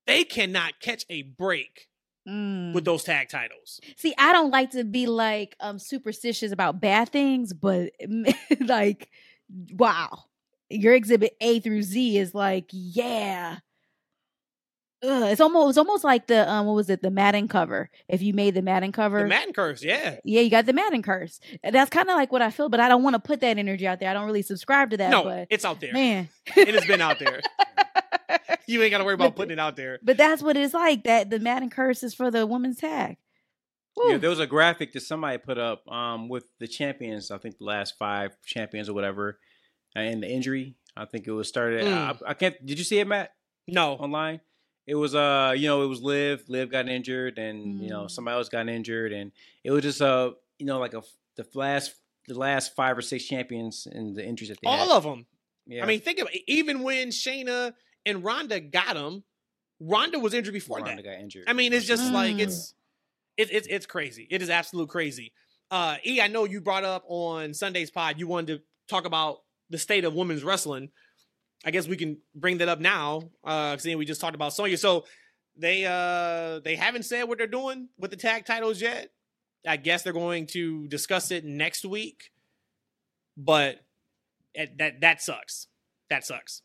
They 0.07 0.23
cannot 0.23 0.79
catch 0.81 1.05
a 1.09 1.21
break 1.21 1.87
Mm. 2.27 2.73
with 2.75 2.85
those 2.85 3.03
tag 3.03 3.29
titles. 3.29 3.79
See, 3.97 4.13
I 4.15 4.31
don't 4.31 4.51
like 4.51 4.69
to 4.71 4.83
be 4.83 5.07
like 5.07 5.55
um 5.59 5.79
superstitious 5.79 6.51
about 6.51 6.79
bad 6.79 7.09
things, 7.09 7.51
but 7.51 7.93
like, 8.59 9.09
wow, 9.73 10.23
your 10.69 10.93
exhibit 10.93 11.35
A 11.41 11.59
through 11.59 11.83
Z 11.83 12.17
is 12.17 12.33
like, 12.35 12.65
yeah. 12.71 13.57
Ugh, 15.03 15.31
it's 15.31 15.41
almost 15.41 15.69
it's 15.71 15.77
almost 15.79 16.03
like 16.03 16.27
the 16.27 16.47
um 16.47 16.67
what 16.67 16.75
was 16.75 16.87
it 16.91 17.01
the 17.01 17.09
Madden 17.09 17.47
cover? 17.47 17.89
If 18.07 18.21
you 18.21 18.35
made 18.35 18.53
the 18.53 18.61
Madden 18.61 18.91
cover, 18.91 19.23
The 19.23 19.27
Madden 19.27 19.51
curse, 19.51 19.81
yeah. 19.83 20.17
yeah, 20.23 20.41
you 20.41 20.51
got 20.51 20.67
the 20.67 20.73
Madden 20.73 21.01
curse. 21.01 21.39
That's 21.63 21.89
kind 21.89 22.07
of 22.07 22.15
like 22.15 22.31
what 22.31 22.43
I 22.43 22.51
feel, 22.51 22.69
but 22.69 22.79
I 22.79 22.87
don't 22.87 23.01
want 23.01 23.15
to 23.15 23.19
put 23.19 23.39
that 23.41 23.57
energy 23.57 23.87
out 23.87 23.99
there. 23.99 24.11
I 24.11 24.13
don't 24.13 24.27
really 24.27 24.43
subscribe 24.43 24.91
to 24.91 24.97
that. 24.97 25.09
no, 25.09 25.23
but 25.23 25.47
it's 25.49 25.65
out 25.65 25.79
there. 25.79 25.91
man, 25.91 26.29
It 26.55 26.75
has 26.75 26.85
been 26.85 27.01
out 27.01 27.17
there. 27.19 27.41
You 28.67 28.81
ain't 28.83 28.91
got 28.91 28.99
to 28.99 29.03
worry 29.03 29.15
about 29.15 29.31
But- 29.31 29.35
putting 29.35 29.53
it 29.53 29.59
out 29.59 29.75
there. 29.75 29.99
but 30.03 30.15
that's 30.17 30.41
what 30.41 30.55
it's 30.55 30.73
like. 30.73 31.03
That 31.03 31.29
the 31.29 31.39
Madden 31.39 31.69
curse 31.69 32.03
is 32.03 32.13
for 32.13 32.31
the 32.31 32.45
women's 32.45 32.77
tag. 32.77 33.17
Yeah, 34.07 34.17
there 34.17 34.29
was 34.29 34.39
a 34.39 34.47
graphic 34.47 34.93
that 34.93 35.01
somebody 35.01 35.37
put 35.37 35.57
up 35.57 35.87
um, 35.91 36.29
with 36.29 36.45
the 36.59 36.67
champions. 36.67 37.29
I 37.31 37.37
think 37.37 37.57
the 37.57 37.65
last 37.65 37.95
five 37.99 38.35
champions 38.45 38.89
or 38.89 38.93
whatever, 38.93 39.37
and 39.95 40.23
the 40.23 40.29
injury. 40.29 40.75
I 40.95 41.05
think 41.05 41.27
it 41.27 41.31
was 41.31 41.47
started. 41.47 41.85
Mm. 41.85 42.21
I, 42.25 42.31
I 42.31 42.33
can't. 42.33 42.65
Did 42.65 42.77
you 42.77 42.83
see 42.85 42.99
it, 42.99 43.07
Matt, 43.07 43.33
No. 43.67 43.93
online? 43.93 44.41
It 44.87 44.95
was 44.95 45.13
uh, 45.15 45.53
you 45.55 45.67
know, 45.67 45.83
it 45.83 45.87
was 45.87 46.01
Liv. 46.01 46.43
Liv 46.47 46.71
got 46.71 46.89
injured, 46.89 47.37
and 47.37 47.81
you 47.81 47.89
know, 47.89 48.03
Mm. 48.03 48.11
somebody 48.11 48.35
else 48.37 48.49
got 48.49 48.67
injured, 48.67 49.11
and 49.13 49.31
it 49.63 49.71
was 49.71 49.83
just 49.83 50.01
uh, 50.01 50.31
you 50.57 50.65
know, 50.65 50.79
like 50.79 50.93
a 50.93 51.01
the 51.35 51.45
last 51.53 51.93
the 52.27 52.33
last 52.37 52.75
five 52.75 52.97
or 52.97 53.01
six 53.01 53.25
champions 53.25 53.87
and 53.91 54.15
the 54.15 54.25
injuries 54.25 54.49
that 54.49 54.59
they 54.61 54.67
All 54.69 54.87
had. 54.89 54.97
of 54.97 55.03
them. 55.03 55.25
Yeah. 55.67 55.83
I 55.83 55.85
mean, 55.85 55.99
think 56.01 56.19
of 56.19 56.27
it. 56.33 56.41
Even 56.47 56.81
when 56.83 57.09
Shayna 57.09 57.73
and 58.05 58.23
Ronda 58.23 58.59
got 58.59 58.95
them, 58.95 59.23
Ronda 59.79 60.19
was 60.19 60.33
injured 60.33 60.53
before 60.53 60.77
Ronda 60.79 60.95
that. 60.97 61.03
got 61.03 61.19
injured. 61.19 61.43
I 61.47 61.53
mean, 61.53 61.73
it's 61.73 61.85
just 61.85 62.03
Mm. 62.03 62.13
like 62.13 62.39
it's 62.39 62.73
it, 63.41 63.49
it's 63.51 63.67
it's 63.67 63.85
crazy. 63.85 64.27
It 64.29 64.41
is 64.41 64.49
absolute 64.49 64.89
crazy. 64.89 65.33
Uh, 65.69 65.97
E, 66.05 66.21
I 66.21 66.27
know 66.27 66.43
you 66.43 66.61
brought 66.61 66.83
up 66.83 67.03
on 67.07 67.53
Sunday's 67.53 67.91
pod. 67.91 68.19
You 68.19 68.27
wanted 68.27 68.57
to 68.57 68.63
talk 68.89 69.05
about 69.05 69.39
the 69.69 69.77
state 69.77 70.03
of 70.03 70.13
women's 70.13 70.43
wrestling. 70.43 70.89
I 71.63 71.71
guess 71.71 71.87
we 71.87 71.95
can 71.95 72.17
bring 72.35 72.57
that 72.57 72.67
up 72.67 72.79
now. 72.79 73.29
Uh, 73.43 73.77
we 73.83 74.05
just 74.05 74.19
talked 74.19 74.35
about 74.35 74.53
Sonya. 74.53 74.77
So 74.77 75.05
they 75.55 75.85
uh 75.85 76.59
they 76.59 76.75
haven't 76.75 77.03
said 77.03 77.23
what 77.23 77.37
they're 77.37 77.47
doing 77.47 77.89
with 77.97 78.11
the 78.11 78.17
tag 78.17 78.45
titles 78.45 78.81
yet. 78.81 79.09
I 79.65 79.77
guess 79.77 80.01
they're 80.01 80.13
going 80.13 80.47
to 80.47 80.87
discuss 80.87 81.31
it 81.31 81.45
next 81.45 81.85
week. 81.85 82.31
But 83.37 83.79
it, 84.53 84.77
that 84.79 85.01
that 85.01 85.21
sucks. 85.21 85.67
That 86.09 86.25
sucks. 86.25 86.63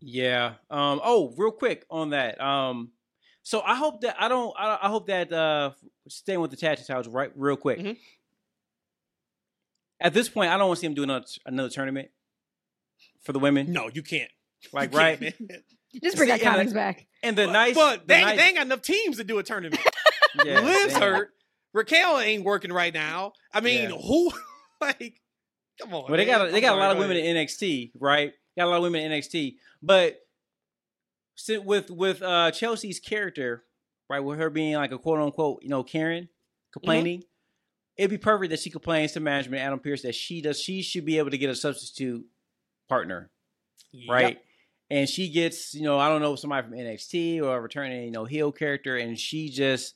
Yeah. 0.00 0.54
Um. 0.70 1.00
Oh, 1.04 1.34
real 1.36 1.52
quick 1.52 1.84
on 1.90 2.10
that. 2.10 2.40
Um. 2.40 2.90
So 3.44 3.60
I 3.60 3.76
hope 3.76 4.00
that 4.00 4.16
I 4.18 4.28
don't. 4.28 4.52
I, 4.58 4.78
I 4.82 4.88
hope 4.88 5.06
that 5.06 5.32
uh, 5.32 5.70
staying 6.08 6.40
with 6.40 6.50
the 6.50 6.56
tag 6.56 6.78
team 6.78 6.86
titles, 6.86 7.06
right? 7.08 7.30
Real 7.36 7.56
quick. 7.56 7.78
Mhm. 7.78 7.96
At 10.00 10.12
this 10.14 10.28
point, 10.28 10.50
I 10.50 10.56
don't 10.58 10.66
want 10.68 10.78
to 10.78 10.80
see 10.80 10.86
him 10.86 10.94
do 10.94 11.02
another 11.02 11.24
another 11.46 11.68
tournament 11.68 12.08
for 13.22 13.32
the 13.32 13.38
women. 13.38 13.72
No, 13.72 13.88
you 13.92 14.02
can't. 14.02 14.30
Like 14.72 14.92
You 14.92 14.98
right. 14.98 15.20
can't. 15.20 15.34
Just 16.02 16.16
bring 16.16 16.28
See, 16.28 16.38
that 16.42 16.58
and 16.58 16.74
back. 16.74 17.06
And 17.22 17.36
the 17.36 17.46
but, 17.46 17.52
nice. 17.52 17.74
but 17.76 18.00
the 18.00 18.06
they, 18.06 18.14
ain't- 18.16 18.26
nice- 18.26 18.36
they 18.38 18.44
ain't 18.46 18.56
got 18.56 18.66
enough 18.66 18.82
teams 18.82 19.16
to 19.18 19.24
do 19.24 19.38
a 19.38 19.42
tournament. 19.44 19.80
yeah, 20.44 20.58
Liv's 20.60 20.94
hurt. 20.96 21.30
Raquel 21.72 22.18
ain't 22.18 22.44
working 22.44 22.72
right 22.72 22.92
now. 22.92 23.32
I 23.52 23.60
mean, 23.60 23.90
Yeah. 23.90 23.96
who? 23.96 24.30
Like, 24.80 25.20
come 25.80 25.94
on. 25.94 26.04
Well, 26.08 26.16
they 26.18 26.24
got 26.26 26.46
a, 26.46 26.50
they 26.50 26.56
I'm 26.56 26.62
got 26.62 26.66
a 26.66 26.70
sorry, 26.72 26.80
lot 26.80 26.90
of 26.92 26.98
women 26.98 27.16
ahead. 27.16 27.36
in 27.36 27.46
NXT, 27.46 27.92
right? 28.00 28.32
Got 28.58 28.66
a 28.66 28.70
lot 28.70 28.76
of 28.78 28.82
women 28.82 29.00
in 29.00 29.12
NXT, 29.12 29.54
but 29.82 30.10
sit 30.10 30.23
with 31.48 31.90
with 31.90 32.22
uh 32.22 32.50
Chelsea's 32.50 33.00
character, 33.00 33.64
right? 34.08 34.20
With 34.20 34.38
her 34.38 34.50
being 34.50 34.74
like 34.74 34.92
a 34.92 34.98
quote 34.98 35.20
unquote, 35.20 35.62
you 35.62 35.68
know, 35.68 35.82
Karen 35.82 36.28
complaining. 36.72 37.22
It'd 37.96 38.10
be 38.10 38.18
perfect 38.18 38.50
that 38.50 38.58
she 38.60 38.70
complains 38.70 39.12
to 39.12 39.20
management, 39.20 39.62
Adam 39.62 39.78
Pearce, 39.78 40.02
that 40.02 40.14
she 40.16 40.40
does. 40.42 40.60
She 40.60 40.82
should 40.82 41.04
be 41.04 41.18
able 41.18 41.30
to 41.30 41.38
get 41.38 41.48
a 41.50 41.54
substitute 41.54 42.24
partner, 42.88 43.30
right? 44.08 44.38
And 44.90 45.08
she 45.08 45.28
gets, 45.30 45.74
you 45.74 45.82
know, 45.82 45.98
I 45.98 46.08
don't 46.08 46.20
know, 46.20 46.34
somebody 46.36 46.66
from 46.66 46.76
NXT 46.76 47.40
or 47.42 47.56
a 47.56 47.60
returning, 47.60 48.04
you 48.04 48.10
know, 48.10 48.24
heel 48.24 48.52
character, 48.52 48.96
and 48.96 49.18
she 49.18 49.48
just 49.48 49.94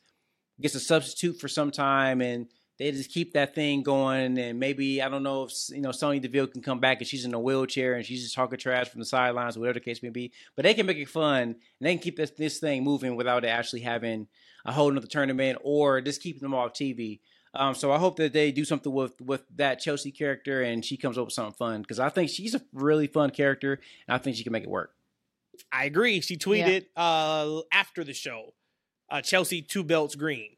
gets 0.61 0.75
a 0.75 0.81
substitute 0.81 1.41
for 1.41 1.49
some 1.49 1.71
time, 1.71 2.21
and 2.21 2.47
they 2.79 2.93
just 2.93 3.11
keep 3.11 3.33
that 3.33 3.55
thing 3.55 3.83
going. 3.83 4.39
And 4.39 4.59
maybe 4.59 5.03
I 5.03 5.09
don't 5.09 5.23
know 5.23 5.45
if 5.45 5.53
you 5.71 5.81
know 5.81 5.93
Sonya 5.93 6.21
Deville 6.21 6.47
can 6.47 6.63
come 6.63 6.81
back 6.81 6.99
and 6.99 7.07
she's 7.07 7.25
in 7.25 7.35
a 7.35 7.41
wheelchair 7.41 7.95
and 7.95 8.05
she's 8.05 8.23
just 8.23 8.35
talking 8.35 8.59
trash 8.59 8.89
from 8.89 9.01
the 9.01 9.07
sidelines, 9.07 9.57
or 9.57 9.61
whatever 9.61 9.75
the 9.79 9.85
case 9.85 10.03
may 10.03 10.11
be. 10.11 10.33
But 10.57 10.63
they 10.65 10.75
can 10.75 10.87
make 10.87 10.99
it 10.99 11.09
fun 11.09 11.43
and 11.43 11.57
they 11.81 11.93
can 11.95 12.03
keep 12.03 12.17
this 12.17 12.31
this 12.31 12.59
thing 12.59 12.85
moving 12.85 13.17
without 13.17 13.45
it 13.45 13.49
actually 13.49 13.81
having 13.81 14.29
a 14.65 14.73
whole 14.73 14.91
nother 14.91 15.07
tournament 15.07 15.59
or 15.63 16.01
just 16.01 16.23
keeping 16.23 16.43
them 16.43 16.55
off 16.55 16.73
TV. 16.73 17.21
Um, 17.55 17.75
so 17.75 17.91
I 17.91 17.99
hope 17.99 18.17
that 18.17 18.33
they 18.33 18.53
do 18.53 18.65
something 18.65 18.93
with 18.93 19.21
with 19.21 19.43
that 19.57 19.81
Chelsea 19.81 20.13
character 20.13 20.63
and 20.63 20.85
she 20.85 20.97
comes 20.97 21.19
up 21.19 21.25
with 21.25 21.35
something 21.35 21.55
fun 21.55 21.83
because 21.83 21.99
I 21.99 22.11
think 22.11 22.31
she's 22.31 22.55
a 22.55 22.61
really 22.73 23.07
fun 23.07 23.31
character 23.31 23.81
and 24.07 24.15
I 24.15 24.19
think 24.19 24.37
she 24.37 24.45
can 24.45 24.53
make 24.53 24.65
it 24.65 24.71
work. 24.71 24.93
I 25.73 25.87
agree. 25.87 26.21
She 26.21 26.37
tweeted 26.37 26.87
uh 26.97 27.63
after 27.73 28.05
the 28.05 28.15
show, 28.15 28.55
uh, 29.11 29.23
Chelsea 29.23 29.63
two 29.63 29.83
belts 29.83 30.15
green. 30.15 30.51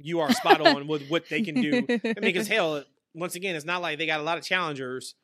You 0.00 0.20
are 0.20 0.32
spot 0.32 0.60
on 0.60 0.86
with 0.86 1.08
what 1.08 1.28
they 1.28 1.42
can 1.42 1.56
do. 1.60 1.84
I 1.88 1.98
mean, 2.04 2.14
because 2.20 2.46
hell, 2.56 2.84
once 3.14 3.34
again, 3.34 3.56
it's 3.56 3.64
not 3.64 3.82
like 3.82 3.98
they 3.98 4.06
got 4.06 4.20
a 4.20 4.22
lot 4.22 4.38
of 4.38 4.44
challengers. 4.44 5.14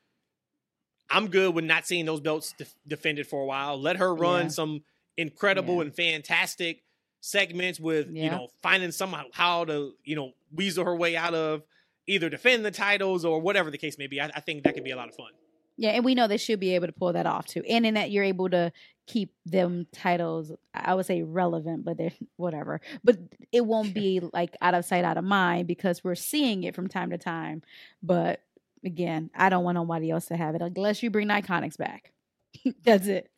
I'm 1.11 1.29
good 1.29 1.55
with 1.55 1.65
not 1.65 1.87
seeing 1.87 2.07
those 2.07 2.21
belts 2.21 2.55
def- 2.59 2.75
defended 2.87 3.27
for 3.27 3.43
a 3.43 3.47
while. 3.47 3.81
Let 3.81 3.97
her 3.99 4.15
run 4.15 4.45
Yeah. 4.45 4.49
some 4.49 4.83
incredible 5.17 5.77
Yeah. 5.77 5.83
and 5.83 5.95
fantastic 5.95 6.83
segments 7.21 7.81
with 7.81 8.09
you 8.11 8.29
know 8.31 8.49
finding 8.63 8.91
somehow 8.93 9.23
how 9.33 9.65
to 9.65 9.93
you 10.05 10.15
know 10.17 10.33
weasel 10.53 10.85
her 10.85 10.95
way 10.97 11.17
out 11.17 11.35
of 11.35 11.63
either 12.07 12.29
defend 12.29 12.65
the 12.65 12.71
titles 12.71 13.25
or 13.25 13.41
whatever 13.41 13.71
the 13.71 13.79
case 13.79 13.97
may 13.97 14.07
be. 14.07 14.21
I, 14.21 14.27
I 14.35 14.41
think 14.41 14.65
that 14.65 14.75
could 14.75 14.85
be 14.85 14.91
a 14.91 14.97
lot 14.97 15.09
of 15.09 15.15
fun. 15.15 15.31
Yeah, 15.77 15.91
and 15.91 16.05
we 16.05 16.15
know 16.15 16.27
they 16.29 16.37
should 16.37 16.61
be 16.61 16.75
able 16.75 16.87
to 16.87 16.93
pull 16.93 17.13
that 17.13 17.27
off 17.27 17.47
too. 17.47 17.63
And 17.69 17.85
in 17.85 17.95
that 17.95 18.11
you're 18.11 18.25
able 18.25 18.49
to 18.51 18.73
keep 19.07 19.35
them 19.45 19.87
titles, 19.93 20.53
I 20.73 20.95
would 20.95 21.05
say 21.07 21.23
relevant, 21.23 21.85
but 21.85 21.97
they're 21.99 22.13
whatever. 22.37 22.81
But 23.03 23.19
it 23.53 23.67
won't 23.67 23.93
be 23.93 24.21
like 24.33 24.57
out 24.63 24.75
of 24.75 24.85
sight, 24.85 25.05
out 25.05 25.17
of 25.19 25.25
mind 25.25 25.67
because 25.67 26.05
we're 26.05 26.15
seeing 26.15 26.63
it 26.63 26.75
from 26.75 26.89
time 26.89 27.11
to 27.11 27.19
time. 27.19 27.63
But 28.03 28.41
again, 28.85 29.31
I 29.35 29.49
don't 29.49 29.65
want 29.65 29.77
nobody 29.77 30.11
else 30.11 30.27
to 30.27 30.37
have 30.37 30.55
it 30.55 30.63
unless 30.63 31.03
you 31.03 31.11
bring 31.11 31.29
the 31.29 31.35
IIconics 31.35 31.77
back. 31.77 32.13
That's 32.85 33.07
it. 33.07 33.31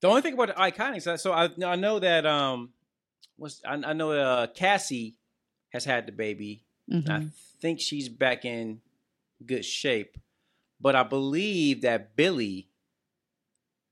The 0.00 0.08
only 0.08 0.22
thing 0.22 0.34
about 0.34 0.48
the 0.48 0.54
IIconics, 0.54 1.18
so 1.20 1.32
I 1.32 1.48
I 1.64 1.76
know 1.76 1.98
that 1.98 2.24
um, 2.26 2.70
was 3.36 3.60
I, 3.66 3.74
I 3.74 3.92
know 3.92 4.12
uh 4.12 4.46
Cassie 4.48 5.16
has 5.70 5.84
had 5.84 6.06
the 6.06 6.12
baby. 6.12 6.64
Mhm. 6.90 7.10
I 7.10 7.26
think 7.60 7.80
she's 7.80 8.08
back 8.08 8.44
in 8.44 8.80
good 9.44 9.64
shape, 9.64 10.16
but 10.80 10.94
I 10.96 11.02
believe 11.02 11.82
that 11.82 12.16
Billie 12.16 12.68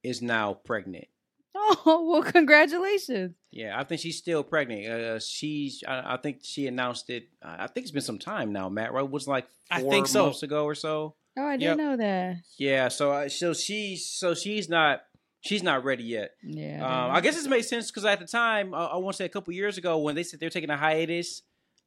is 0.03 0.23
now 0.23 0.55
pregnant. 0.55 1.07
Oh 1.55 2.07
well, 2.11 2.23
congratulations. 2.23 3.35
Yeah, 3.51 3.79
I 3.79 3.85
think 3.85 4.01
she's 4.01 4.19
still 4.19 4.43
pregnant. 4.45 4.87
Uh, 4.87 5.19
she's, 5.19 5.83
I, 5.87 6.15
I 6.15 6.17
think 6.19 6.41
she 6.43 6.67
announced 6.67 7.09
it. 7.11 7.29
uh, 7.43 7.57
I 7.61 7.67
think 7.67 7.85
it's 7.85 7.91
been 7.93 8.03
some 8.03 8.19
time 8.19 8.53
now, 8.53 8.69
Matt. 8.69 8.93
Right? 8.93 9.05
It 9.05 9.11
was 9.11 9.27
like 9.27 9.47
I 9.71 9.81
four 9.81 9.91
think 9.91 10.07
so. 10.07 10.25
months 10.25 10.43
ago 10.43 10.65
or 10.65 10.75
so. 10.75 11.17
Oh, 11.39 11.43
I 11.47 11.53
Yep. 11.53 11.61
didn't 11.61 11.79
know 11.79 11.97
that. 11.97 12.37
Yeah. 12.59 12.89
So, 12.89 13.13
I 13.13 13.29
so 13.29 13.53
she's, 13.55 14.07
so 14.07 14.35
she's 14.35 14.69
not, 14.69 15.03
she's 15.41 15.63
not 15.63 15.85
ready 15.85 16.05
yet. 16.05 16.31
Yeah. 16.43 16.85
Um, 16.85 17.11
I 17.15 17.21
guess 17.21 17.35
this 17.37 17.47
makes 17.47 17.69
sense 17.69 17.91
because 17.91 18.05
at 18.05 18.21
the 18.21 18.27
time, 18.27 18.73
uh, 18.75 18.87
I 18.89 18.97
want 18.99 19.15
to 19.15 19.19
say 19.19 19.25
a 19.27 19.31
couple 19.31 19.53
years 19.55 19.77
ago, 19.79 19.99
when 19.99 20.15
they 20.15 20.23
said 20.23 20.41
they're 20.41 20.51
taking 20.51 20.71
a 20.71 20.77
hiatus, 20.77 21.43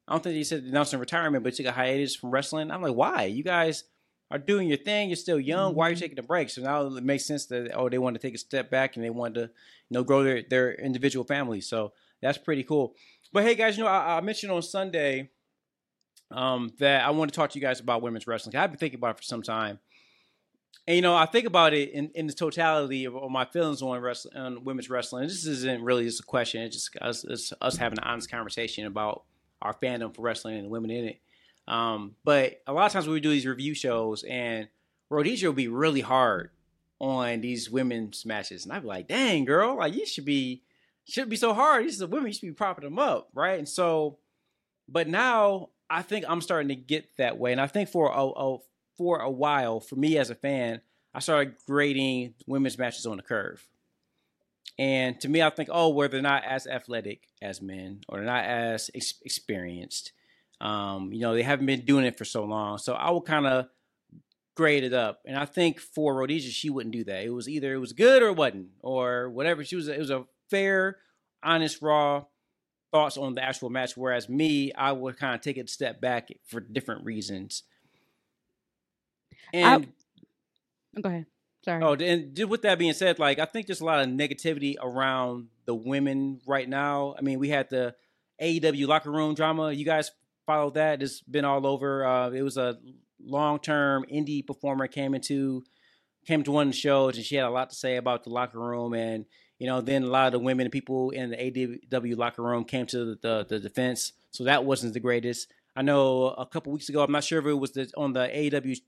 I 0.08 0.12
don't 0.12 0.22
think 0.22 0.34
they 0.36 0.42
said 0.44 0.64
announcing 0.64 0.98
retirement, 1.00 1.42
but 1.44 1.54
took 1.54 1.66
a 1.66 1.72
hiatus 1.72 2.16
from 2.16 2.30
wrestling. 2.30 2.70
I'm 2.70 2.82
like, 2.82 2.94
why? 2.94 3.24
You 3.24 3.42
guys 3.44 3.84
are 4.30 4.38
doing 4.38 4.68
your 4.68 4.76
thing. 4.78 5.08
You're 5.08 5.16
still 5.16 5.40
young. 5.40 5.74
Why 5.74 5.88
are 5.88 5.90
you 5.90 5.96
Mhm. 5.96 6.00
taking 6.00 6.18
a 6.18 6.22
break? 6.22 6.50
So 6.50 6.62
now 6.62 6.86
it 6.86 7.02
makes 7.02 7.26
sense 7.26 7.46
that 7.46 7.72
oh, 7.74 7.88
they 7.88 7.98
want 7.98 8.14
to 8.14 8.20
take 8.20 8.34
a 8.34 8.38
step 8.38 8.70
back 8.70 8.96
and 8.96 9.04
they 9.04 9.10
want 9.10 9.34
to, 9.34 9.42
you 9.42 9.48
know, 9.90 10.04
grow 10.04 10.22
their 10.22 10.42
their 10.42 10.74
individual 10.74 11.24
families. 11.24 11.66
So 11.68 11.92
that's 12.20 12.38
pretty 12.38 12.62
cool. 12.64 12.94
But 13.32 13.44
hey, 13.44 13.54
guys, 13.54 13.76
you 13.76 13.84
know, 13.84 13.90
I, 13.90 14.18
I 14.18 14.20
mentioned 14.20 14.52
on 14.52 14.62
Sunday 14.62 15.30
um, 16.30 16.72
that 16.78 17.04
I 17.04 17.10
want 17.10 17.32
to 17.32 17.36
talk 17.36 17.50
to 17.50 17.58
you 17.58 17.62
guys 17.62 17.80
about 17.80 18.02
women's 18.02 18.26
wrestling. 18.26 18.54
I've 18.56 18.70
been 18.70 18.78
thinking 18.78 18.98
about 18.98 19.16
it 19.16 19.18
for 19.18 19.22
some 19.24 19.42
time. 19.42 19.78
And 20.86 20.96
you 20.96 21.02
know, 21.02 21.14
I 21.14 21.26
think 21.26 21.46
about 21.46 21.74
it 21.74 21.90
in, 21.90 22.10
in 22.14 22.26
the 22.26 22.32
totality 22.32 23.04
of, 23.04 23.16
of 23.16 23.30
my 23.30 23.44
feelings 23.44 23.82
on 23.82 24.00
wrestling, 24.00 24.36
on 24.36 24.64
women's 24.64 24.88
wrestling. 24.88 25.24
This 25.24 25.46
isn't 25.46 25.82
really 25.82 26.04
just 26.04 26.20
a 26.20 26.24
question; 26.24 26.62
it's 26.62 26.76
just 26.76 26.96
us, 27.00 27.24
it's 27.24 27.52
us 27.60 27.76
having 27.76 27.98
an 27.98 28.04
honest 28.04 28.30
conversation 28.30 28.86
about 28.86 29.24
our 29.60 29.74
fandom 29.74 30.14
for 30.14 30.22
wrestling 30.22 30.56
and 30.56 30.64
the 30.66 30.68
women 30.68 30.90
in 30.90 31.04
it. 31.04 31.20
Um, 31.70 32.16
but 32.24 32.60
a 32.66 32.72
lot 32.72 32.86
of 32.86 32.92
times 32.92 33.06
we 33.06 33.20
do 33.20 33.30
these 33.30 33.46
review 33.46 33.74
shows, 33.74 34.24
and 34.24 34.68
Rhodesia 35.08 35.46
will 35.46 35.54
be 35.54 35.68
really 35.68 36.00
hard 36.00 36.50
on 37.00 37.40
these 37.40 37.70
women's 37.70 38.26
matches, 38.26 38.64
and 38.64 38.72
I'd 38.72 38.82
be 38.82 38.88
like, 38.88 39.06
"Dang, 39.06 39.44
girl, 39.44 39.76
like 39.76 39.94
you 39.94 40.04
should 40.04 40.24
be 40.24 40.64
should 41.04 41.28
be 41.28 41.36
so 41.36 41.54
hard. 41.54 41.84
These 41.84 42.02
are 42.02 42.08
women, 42.08 42.26
you 42.26 42.32
should 42.32 42.42
be 42.42 42.52
propping 42.52 42.84
them 42.84 42.98
up, 42.98 43.28
right?" 43.34 43.56
And 43.56 43.68
so, 43.68 44.18
but 44.88 45.06
now 45.06 45.68
I 45.88 46.02
think 46.02 46.24
I'm 46.28 46.40
starting 46.40 46.68
to 46.68 46.74
get 46.74 47.16
that 47.18 47.38
way, 47.38 47.52
and 47.52 47.60
I 47.60 47.68
think 47.68 47.88
for 47.88 48.10
a, 48.10 48.26
a 48.26 48.58
for 48.98 49.20
a 49.20 49.30
while, 49.30 49.78
for 49.78 49.94
me 49.94 50.18
as 50.18 50.28
a 50.28 50.34
fan, 50.34 50.80
I 51.14 51.20
started 51.20 51.54
grading 51.68 52.34
women's 52.48 52.78
matches 52.78 53.06
on 53.06 53.16
the 53.16 53.22
curve. 53.22 53.66
And 54.76 55.20
to 55.20 55.28
me, 55.28 55.40
I 55.40 55.50
think, 55.50 55.68
oh, 55.70 55.90
well, 55.90 56.08
they're 56.08 56.20
not 56.20 56.42
as 56.44 56.66
athletic 56.66 57.28
as 57.40 57.62
men, 57.62 58.00
or 58.08 58.18
they're 58.18 58.26
not 58.26 58.44
as 58.44 58.90
ex- 58.94 59.20
experienced. 59.24 60.12
Um, 60.60 61.12
you 61.12 61.20
know, 61.20 61.34
they 61.34 61.42
haven't 61.42 61.66
been 61.66 61.84
doing 61.84 62.04
it 62.04 62.18
for 62.18 62.24
so 62.24 62.44
long. 62.44 62.78
So 62.78 62.94
I 62.94 63.10
will 63.10 63.22
kind 63.22 63.46
of 63.46 63.68
grade 64.54 64.84
it 64.84 64.92
up. 64.92 65.22
And 65.24 65.36
I 65.36 65.46
think 65.46 65.80
for 65.80 66.14
Rhodesia, 66.14 66.50
she 66.50 66.70
wouldn't 66.70 66.92
do 66.92 67.04
that. 67.04 67.24
It 67.24 67.30
was 67.30 67.48
either 67.48 67.72
it 67.72 67.78
was 67.78 67.92
good 67.92 68.22
or 68.22 68.28
it 68.28 68.36
wasn't, 68.36 68.68
or 68.80 69.30
whatever. 69.30 69.64
She 69.64 69.76
was. 69.76 69.88
It 69.88 69.98
was 69.98 70.10
a 70.10 70.24
fair, 70.50 70.98
honest, 71.42 71.80
raw 71.80 72.24
thoughts 72.92 73.16
on 73.16 73.34
the 73.34 73.42
actual 73.42 73.70
match. 73.70 73.96
Whereas 73.96 74.28
me, 74.28 74.72
I 74.72 74.92
would 74.92 75.16
kind 75.16 75.34
of 75.34 75.40
take 75.40 75.56
it 75.56 75.66
a 75.66 75.68
step 75.68 76.00
back 76.00 76.28
for 76.46 76.60
different 76.60 77.04
reasons. 77.04 77.62
And 79.52 79.88
Go 81.00 81.08
ahead. 81.08 81.26
Sorry. 81.64 81.82
Oh, 81.82 81.94
and 81.94 82.38
with 82.48 82.62
that 82.62 82.78
being 82.78 82.94
said, 82.94 83.18
like 83.18 83.38
I 83.38 83.44
think 83.44 83.66
there's 83.66 83.80
a 83.80 83.84
lot 83.84 84.00
of 84.00 84.08
negativity 84.08 84.76
around 84.80 85.48
the 85.66 85.74
women 85.74 86.40
right 86.46 86.68
now. 86.68 87.14
I 87.18 87.20
mean, 87.20 87.38
we 87.38 87.50
had 87.50 87.68
the 87.68 87.94
AEW 88.40 88.86
locker 88.86 89.10
room 89.10 89.34
drama. 89.34 89.70
You 89.72 89.84
guys 89.84 90.10
followed 90.50 90.74
that? 90.74 91.00
It's 91.00 91.20
been 91.20 91.44
all 91.44 91.64
over. 91.64 92.04
Uh, 92.04 92.30
it 92.30 92.42
was 92.42 92.56
a 92.56 92.76
long-term 93.22 94.04
indie 94.12 94.44
performer 94.44 94.88
came 94.88 95.14
into 95.14 95.62
came 96.26 96.42
to 96.42 96.50
one 96.50 96.66
of 96.66 96.72
the 96.72 96.78
shows, 96.78 97.16
and 97.16 97.24
she 97.24 97.36
had 97.36 97.46
a 97.46 97.50
lot 97.50 97.70
to 97.70 97.76
say 97.76 97.96
about 97.96 98.24
the 98.24 98.30
locker 98.30 98.58
room. 98.58 98.92
And 98.94 99.26
you 99.60 99.68
know, 99.68 99.80
then 99.80 100.02
a 100.02 100.06
lot 100.08 100.26
of 100.26 100.32
the 100.32 100.40
women 100.40 100.66
and 100.66 100.72
people 100.72 101.10
in 101.10 101.30
the 101.30 101.36
AEW 101.36 102.16
locker 102.16 102.42
room 102.42 102.64
came 102.64 102.86
to 102.86 103.04
the, 103.04 103.18
the, 103.22 103.46
the 103.48 103.60
defense. 103.60 104.12
So 104.32 104.44
that 104.44 104.64
wasn't 104.64 104.94
the 104.94 105.00
greatest. 105.00 105.52
I 105.76 105.82
know 105.82 106.24
a 106.28 106.46
couple 106.46 106.72
weeks 106.72 106.88
ago, 106.88 107.02
I'm 107.02 107.12
not 107.12 107.24
sure 107.24 107.38
if 107.38 107.46
it 107.46 107.54
was 107.54 107.72
the, 107.72 107.88
on 107.96 108.12
the 108.12 108.26
AEW 108.26 108.78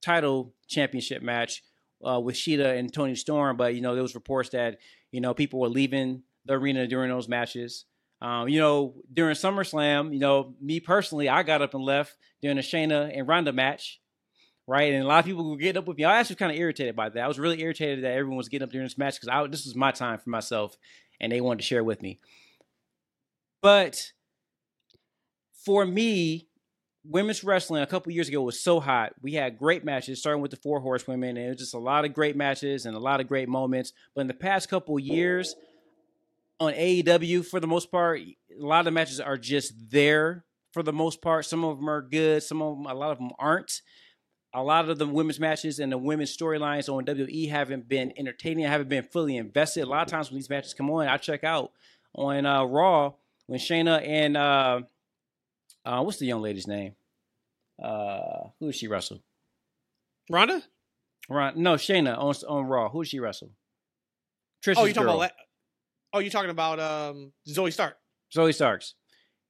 title 0.00 0.54
championship 0.66 1.22
match 1.22 1.62
uh, 2.06 2.20
with 2.20 2.36
Shida 2.36 2.78
and 2.78 2.92
Toni 2.92 3.16
Storm, 3.16 3.58
but 3.58 3.74
you 3.74 3.82
know 3.82 3.92
there 3.94 4.02
was 4.02 4.14
reports 4.14 4.48
that 4.50 4.78
you 5.10 5.20
know 5.20 5.34
people 5.34 5.60
were 5.60 5.68
leaving 5.68 6.22
the 6.46 6.54
arena 6.54 6.86
during 6.86 7.10
those 7.10 7.28
matches. 7.28 7.84
Um, 8.22 8.48
you 8.48 8.60
know 8.60 8.94
during 9.12 9.34
SummerSlam, 9.34 10.12
you 10.12 10.20
know 10.20 10.54
me 10.60 10.78
personally, 10.78 11.28
I 11.28 11.42
got 11.42 11.60
up 11.60 11.74
and 11.74 11.82
left 11.82 12.16
during 12.40 12.56
the 12.56 12.62
Shayna 12.62 13.10
and 13.12 13.26
Ronda 13.26 13.52
match, 13.52 14.00
right? 14.68 14.92
And 14.92 15.02
a 15.02 15.06
lot 15.06 15.18
of 15.18 15.24
people 15.24 15.50
were 15.50 15.56
getting 15.56 15.78
up 15.80 15.88
with 15.88 15.98
me. 15.98 16.04
I 16.04 16.12
was 16.12 16.20
actually 16.20 16.36
kind 16.36 16.52
of 16.52 16.58
irritated 16.58 16.94
by 16.94 17.08
that. 17.08 17.20
I 17.20 17.26
was 17.26 17.40
really 17.40 17.60
irritated 17.60 18.04
that 18.04 18.12
everyone 18.12 18.36
was 18.36 18.48
getting 18.48 18.62
up 18.62 18.70
during 18.70 18.86
this 18.86 18.96
match 18.96 19.20
because 19.20 19.50
this 19.50 19.64
was 19.64 19.74
my 19.74 19.90
time 19.90 20.20
for 20.20 20.30
myself, 20.30 20.76
and 21.20 21.32
they 21.32 21.40
wanted 21.40 21.58
to 21.58 21.66
share 21.66 21.82
with 21.82 22.00
me. 22.00 22.20
But 23.60 24.12
for 25.64 25.84
me, 25.84 26.46
women's 27.04 27.42
wrestling 27.42 27.82
a 27.82 27.86
couple 27.88 28.12
years 28.12 28.28
ago 28.28 28.40
was 28.42 28.60
so 28.60 28.78
hot. 28.78 29.14
We 29.20 29.34
had 29.34 29.58
great 29.58 29.84
matches, 29.84 30.20
starting 30.20 30.42
with 30.42 30.52
the 30.52 30.56
four 30.58 30.78
horsewomen, 30.78 31.36
and 31.36 31.46
it 31.46 31.48
was 31.48 31.58
just 31.58 31.74
a 31.74 31.78
lot 31.78 32.04
of 32.04 32.14
great 32.14 32.36
matches 32.36 32.86
and 32.86 32.94
a 32.94 33.00
lot 33.00 33.20
of 33.20 33.26
great 33.26 33.48
moments. 33.48 33.92
But 34.14 34.20
in 34.20 34.26
the 34.28 34.34
past 34.34 34.68
couple 34.68 34.96
years 35.00 35.56
on 36.62 36.72
AEW, 36.74 37.44
for 37.44 37.60
the 37.60 37.66
most 37.66 37.90
part, 37.90 38.20
a 38.20 38.34
lot 38.56 38.80
of 38.80 38.84
the 38.86 38.90
matches 38.90 39.20
are 39.20 39.36
just 39.36 39.72
there 39.90 40.44
for 40.72 40.82
the 40.82 40.92
most 40.92 41.20
part. 41.20 41.44
Some 41.44 41.64
of 41.64 41.78
them 41.78 41.88
are 41.88 42.00
good, 42.02 42.42
some 42.42 42.62
of 42.62 42.76
them, 42.76 42.86
a 42.86 42.94
lot 42.94 43.10
of 43.10 43.18
them 43.18 43.30
aren't. 43.38 43.82
A 44.54 44.62
lot 44.62 44.88
of 44.88 44.98
the 44.98 45.06
women's 45.06 45.40
matches 45.40 45.78
and 45.78 45.90
the 45.90 45.98
women's 45.98 46.36
storylines 46.36 46.92
on 46.92 47.04
WWE 47.06 47.48
haven't 47.48 47.88
been 47.88 48.12
entertaining. 48.18 48.66
I 48.66 48.68
haven't 48.68 48.90
been 48.90 49.02
fully 49.04 49.36
invested. 49.38 49.82
A 49.84 49.86
lot 49.86 50.02
of 50.06 50.08
times 50.08 50.30
when 50.30 50.36
these 50.38 50.50
matches 50.50 50.74
come 50.74 50.90
on, 50.90 51.08
I 51.08 51.16
check 51.16 51.42
out 51.42 51.72
on 52.14 52.44
uh, 52.44 52.64
Raw 52.64 53.14
when 53.46 53.58
Shayna 53.58 54.06
and 54.06 54.36
uh, 54.36 54.82
uh, 55.86 56.02
what's 56.02 56.18
the 56.18 56.26
young 56.26 56.42
lady's 56.42 56.66
name? 56.66 56.94
Uh, 57.82 58.48
who 58.60 58.66
did 58.66 58.74
she 58.76 58.88
wrestle? 58.88 59.22
Ronda? 60.30 60.62
Ron, 61.28 61.54
no, 61.56 61.74
Shayna 61.74 62.18
on 62.18 62.34
on 62.46 62.66
Raw. 62.66 62.90
Who 62.90 63.02
did 63.02 63.10
she 63.10 63.20
wrestle? 63.20 63.50
Trish's 64.62 64.78
Oh, 64.78 64.84
you 64.84 64.92
talking 64.92 65.08
about? 65.08 65.30
La- 66.12 66.18
oh, 66.18 66.20
you're 66.20 66.30
talking 66.30 66.50
about 66.50 66.80
um 66.80 67.32
Zoey 67.48 67.72
Stark? 67.72 67.96
Zoey 68.34 68.54
Starks. 68.54 68.94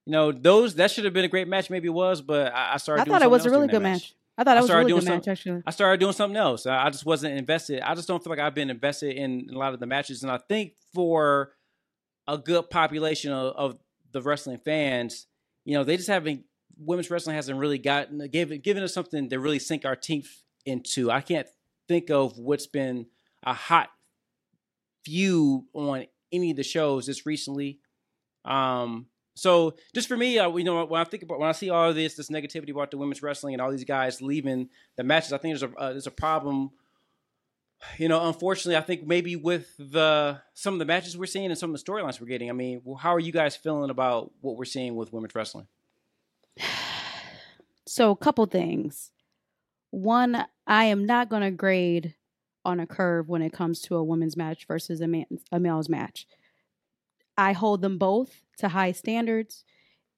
You 0.06 0.12
know 0.12 0.32
those 0.32 0.74
that 0.76 0.90
should 0.90 1.04
have 1.04 1.14
been 1.14 1.24
a 1.24 1.28
great 1.28 1.48
match. 1.48 1.70
Maybe 1.70 1.86
it 1.88 1.92
was, 1.92 2.20
but 2.22 2.52
I, 2.52 2.74
I 2.74 2.76
started. 2.78 3.02
I 3.02 3.04
doing 3.04 3.12
thought 3.14 3.22
it 3.22 3.30
was 3.30 3.42
a 3.42 3.44
something 3.44 3.54
else 3.54 3.60
really 3.60 3.68
good 3.68 3.82
that 3.82 3.92
match. 3.92 4.14
I 4.36 4.44
thought 4.44 4.56
I 4.56 4.60
was 4.60 4.64
a 4.64 4.72
started 4.72 4.86
really 4.86 5.00
doing 5.00 5.04
good 5.04 5.14
match, 5.14 5.28
actually. 5.28 5.62
I 5.66 5.70
started 5.70 6.00
doing 6.00 6.12
something 6.12 6.36
else. 6.36 6.66
I 6.66 6.86
I 6.86 6.90
just 6.90 7.06
wasn't 7.06 7.36
invested. 7.38 7.80
I 7.80 7.94
just 7.94 8.08
don't 8.08 8.22
feel 8.22 8.30
like 8.30 8.40
I've 8.40 8.54
been 8.54 8.70
invested 8.70 9.16
in 9.16 9.48
a 9.52 9.58
lot 9.58 9.74
of 9.74 9.80
the 9.80 9.86
matches. 9.86 10.22
And 10.22 10.32
I 10.32 10.38
think 10.38 10.72
for 10.94 11.52
a 12.26 12.38
good 12.38 12.70
population 12.70 13.32
of, 13.32 13.54
of 13.54 13.78
the 14.10 14.22
wrestling 14.22 14.58
fans, 14.64 15.26
you 15.64 15.74
know, 15.74 15.84
they 15.84 15.96
just 15.96 16.08
haven't. 16.08 16.44
Women's 16.78 17.10
wrestling 17.10 17.36
hasn't 17.36 17.58
really 17.58 17.78
gotten 17.78 18.26
given 18.28 18.60
given 18.60 18.82
us 18.82 18.94
something 18.94 19.28
to 19.28 19.38
really 19.38 19.58
sink 19.58 19.84
our 19.84 19.94
teeth 19.94 20.42
into. 20.64 21.10
I 21.10 21.20
can't 21.20 21.46
think 21.86 22.10
of 22.10 22.38
what's 22.38 22.66
been 22.66 23.06
a 23.44 23.52
hot 23.52 23.90
feud 25.04 25.64
on 25.74 26.06
any 26.32 26.50
of 26.50 26.56
the 26.56 26.62
shows 26.62 27.06
just 27.06 27.26
recently. 27.26 27.78
Um, 28.44 29.06
so 29.34 29.74
just 29.94 30.08
for 30.08 30.16
me, 30.16 30.38
uh, 30.38 30.54
you 30.56 30.64
know, 30.64 30.84
when 30.84 31.00
I 31.00 31.04
think 31.04 31.22
about 31.22 31.38
when 31.38 31.48
I 31.48 31.52
see 31.52 31.70
all 31.70 31.88
of 31.88 31.94
this, 31.94 32.14
this 32.14 32.28
negativity 32.28 32.70
about 32.70 32.90
the 32.90 32.98
women's 32.98 33.22
wrestling 33.22 33.54
and 33.54 33.62
all 33.62 33.70
these 33.70 33.84
guys 33.84 34.20
leaving 34.20 34.68
the 34.96 35.04
matches, 35.04 35.32
I 35.32 35.38
think 35.38 35.58
there's 35.58 35.70
a 35.70 35.76
uh, 35.76 35.90
there's 35.90 36.06
a 36.06 36.12
problem. 36.12 36.70
You 37.98 38.08
know, 38.08 38.28
unfortunately, 38.28 38.76
I 38.76 38.82
think 38.82 39.06
maybe 39.06 39.34
with 39.34 39.74
the 39.78 40.40
some 40.54 40.74
of 40.74 40.78
the 40.78 40.84
matches 40.84 41.16
we're 41.16 41.26
seeing 41.26 41.46
and 41.46 41.58
some 41.58 41.74
of 41.74 41.82
the 41.82 41.92
storylines 41.92 42.20
we're 42.20 42.26
getting. 42.26 42.50
I 42.50 42.52
mean, 42.52 42.82
well, 42.84 42.96
how 42.96 43.14
are 43.14 43.20
you 43.20 43.32
guys 43.32 43.56
feeling 43.56 43.90
about 43.90 44.30
what 44.40 44.56
we're 44.56 44.64
seeing 44.64 44.96
with 44.96 45.12
women's 45.12 45.34
wrestling? 45.34 45.66
So, 47.84 48.12
a 48.12 48.16
couple 48.16 48.46
things. 48.46 49.10
One, 49.90 50.46
I 50.66 50.84
am 50.84 51.04
not 51.04 51.28
going 51.28 51.42
to 51.42 51.50
grade 51.50 52.14
on 52.64 52.80
a 52.80 52.86
curve 52.86 53.28
when 53.28 53.42
it 53.42 53.52
comes 53.52 53.80
to 53.82 53.96
a 53.96 54.04
women's 54.04 54.36
match 54.36 54.66
versus 54.66 55.00
a 55.00 55.08
man 55.08 55.26
a 55.50 55.58
male's 55.58 55.88
match. 55.88 56.26
I 57.36 57.52
hold 57.52 57.82
them 57.82 57.98
both 57.98 58.42
to 58.58 58.68
high 58.68 58.92
standards, 58.92 59.64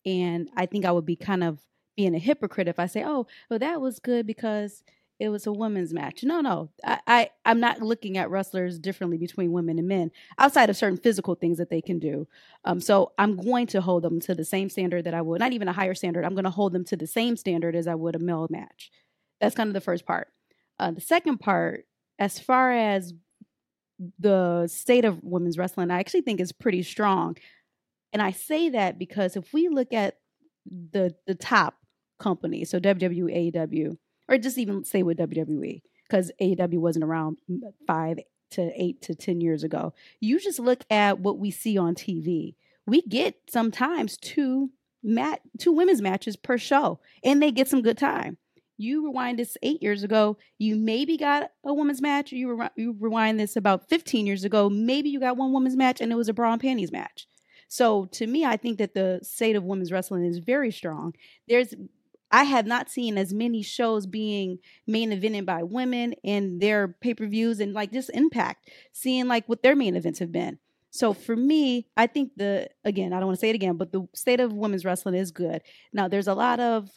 and 0.05 0.51
I 0.57 0.67
think 0.67 0.85
I 0.85 0.93
would 0.93 1.07
be 1.07 1.17
kind 1.17 1.45
of 1.45 1.61
being 1.97 2.15
a 2.15 2.19
hypocrite 2.19 2.69
if 2.69 2.79
I 2.79 2.87
say, 2.87 3.05
"Oh, 3.05 3.27
well, 3.49 3.59
that 3.59 3.81
was 3.81 3.99
good 4.01 4.27
because 4.27 4.83
it 5.21 5.29
was 5.29 5.47
a 5.47 5.53
women's 5.53 5.95
match." 5.95 6.25
No, 6.25 6.41
no, 6.41 6.71
I, 6.85 7.01
I 7.07 7.31
I'm 7.45 7.61
not 7.61 7.81
looking 7.83 8.19
at 8.19 8.31
wrestlers 8.31 8.79
differently 8.79 9.17
between 9.17 9.53
women 9.53 9.79
and 9.79 9.89
men 9.89 10.11
outside 10.39 10.71
of 10.71 10.77
certain 10.77 10.99
physical 10.99 11.35
things 11.35 11.59
that 11.59 11.71
they 11.71 11.81
can 11.81 11.99
do. 11.99 12.27
Um, 12.65 12.81
so 12.81 13.13
I'm 13.19 13.37
going 13.37 13.69
to 13.69 13.81
hold 13.81 14.03
them 14.03 14.21
to 14.21 14.35
the 14.35 14.45
same 14.45 14.69
standard 14.69 15.05
that 15.05 15.15
I 15.15 15.23
would, 15.23 15.41
not 15.41 15.53
even 15.53 15.69
a 15.69 15.73
higher 15.73 15.95
standard. 15.95 16.25
I'm 16.25 16.35
going 16.35 16.45
to 16.45 16.51
hold 16.51 16.73
them 16.73 16.85
to 16.87 16.97
the 16.97 17.07
same 17.07 17.37
standard 17.37 17.77
as 17.77 17.87
I 17.87 17.95
would 17.95 18.17
a 18.17 18.19
male 18.19 18.49
match. 18.51 18.91
That's 19.41 19.55
kind 19.55 19.69
of 19.69 19.75
the 19.75 19.81
first 19.81 20.05
part. 20.05 20.29
Uh, 20.79 20.91
the 20.91 21.01
second 21.01 21.39
part, 21.39 21.87
as 22.19 22.39
far 22.39 22.73
as 22.73 23.13
the 24.19 24.67
state 24.67 25.05
of 25.05 25.23
women's 25.23 25.59
wrestling, 25.59 25.91
I 25.91 26.01
actually 26.01 26.23
think 26.23 26.41
is 26.41 26.53
pretty 26.53 26.83
strong. 26.83 27.37
And 28.13 28.23
I 28.23 28.31
say 28.31 28.71
that 28.71 28.99
because 28.99 29.37
if 29.37 29.53
we 29.53 29.69
look 29.69 29.93
at 29.93 30.19
the 30.67 31.15
the 31.27 31.35
top 31.35 31.75
companies, 32.19 32.71
so 32.71 32.81
WWE, 32.81 33.97
or 34.29 34.39
just 34.39 34.59
even 34.59 34.85
say 34.85 35.03
with 35.03 35.19
WWE, 35.19 35.83
because 36.09 36.31
AEW 36.41 36.79
wasn't 36.79 37.05
around 37.05 37.39
five, 37.87 38.19
to 38.55 38.71
eight 38.81 39.03
to 39.03 39.15
10 39.15 39.41
years 39.41 39.65
ago. 39.65 39.93
You 40.21 40.39
just 40.39 40.59
look 40.59 40.85
at 40.91 41.19
what 41.19 41.39
we 41.39 41.51
see 41.51 41.77
on 41.77 41.95
TV. 41.95 42.55
We 42.87 43.03
get 43.03 43.35
sometimes 43.49 44.17
two 44.17 44.71
mat 45.03 45.41
two 45.59 45.73
women's 45.73 46.01
matches 46.01 46.37
per 46.37 46.57
show, 46.57 47.01
and 47.23 47.43
they 47.43 47.51
get 47.51 47.69
some 47.69 47.83
good 47.83 47.99
time. 47.99 48.39
You 48.77 49.07
rewind 49.07 49.39
this 49.39 49.57
eight 49.63 49.83
years 49.83 50.03
ago, 50.03 50.37
you 50.59 50.77
maybe 50.77 51.17
got 51.17 51.51
a 51.65 51.73
women's 51.73 52.03
match. 52.03 52.33
You, 52.33 52.55
re- 52.55 52.71
you 52.77 52.97
rewind 52.99 53.39
this 53.39 53.57
about 53.57 53.89
15 53.89 54.27
years 54.27 54.45
ago, 54.45 54.69
maybe 54.69 55.11
you 55.11 55.21
got 55.21 55.37
one 55.37 55.53
women's 55.53 55.77
match 55.77 56.01
and 56.01 56.11
it 56.13 56.17
was 56.17 56.29
a 56.29 56.35
bra 56.35 56.53
and 56.53 56.61
panties 56.61 56.93
match. 56.93 57.27
So 57.69 58.07
to 58.13 58.27
me, 58.27 58.45
I 58.45 58.57
think 58.57 58.79
that 58.79 58.95
the 58.95 59.21
state 59.23 59.57
of 59.57 59.65
women's 59.65 59.93
wrestling 59.93 60.25
is 60.25 60.39
very 60.39 60.71
strong. 60.71 61.15
There's 61.49 61.75
I 62.31 62.43
have 62.45 62.67
not 62.67 62.91
seen 62.91 63.17
as 63.17 63.33
many 63.33 63.63
shows 63.63 64.07
being 64.07 64.59
main 64.89 65.13
evented 65.13 65.47
by 65.47 65.63
women 65.63 66.15
in 66.25 66.59
their 66.59 66.89
pay 66.89 67.15
per 67.15 67.27
views 67.27 67.61
and 67.61 67.73
like 67.73 67.93
just 67.93 68.11
impact, 68.11 68.71
seeing 68.93 69.29
like 69.29 69.49
what 69.49 69.63
their 69.63 69.77
main 69.77 69.95
events 69.95 70.19
have 70.19 70.33
been. 70.33 70.59
So 70.91 71.13
for 71.13 71.37
me, 71.37 71.87
I 71.97 72.07
think 72.07 72.33
the 72.37 72.69
again, 72.85 73.13
I 73.13 73.19
don't 73.19 73.27
want 73.27 73.39
to 73.39 73.41
say 73.41 73.51
it 73.51 73.55
again, 73.55 73.77
but 73.77 73.93
the 73.93 74.09
state 74.15 74.41
of 74.41 74.53
women's 74.53 74.85
wrestling 74.85 75.15
is 75.15 75.31
good. 75.31 75.63
Now 75.93 76.09
there's 76.09 76.29
a 76.29 76.35
lot 76.35 76.61
of 76.61 76.91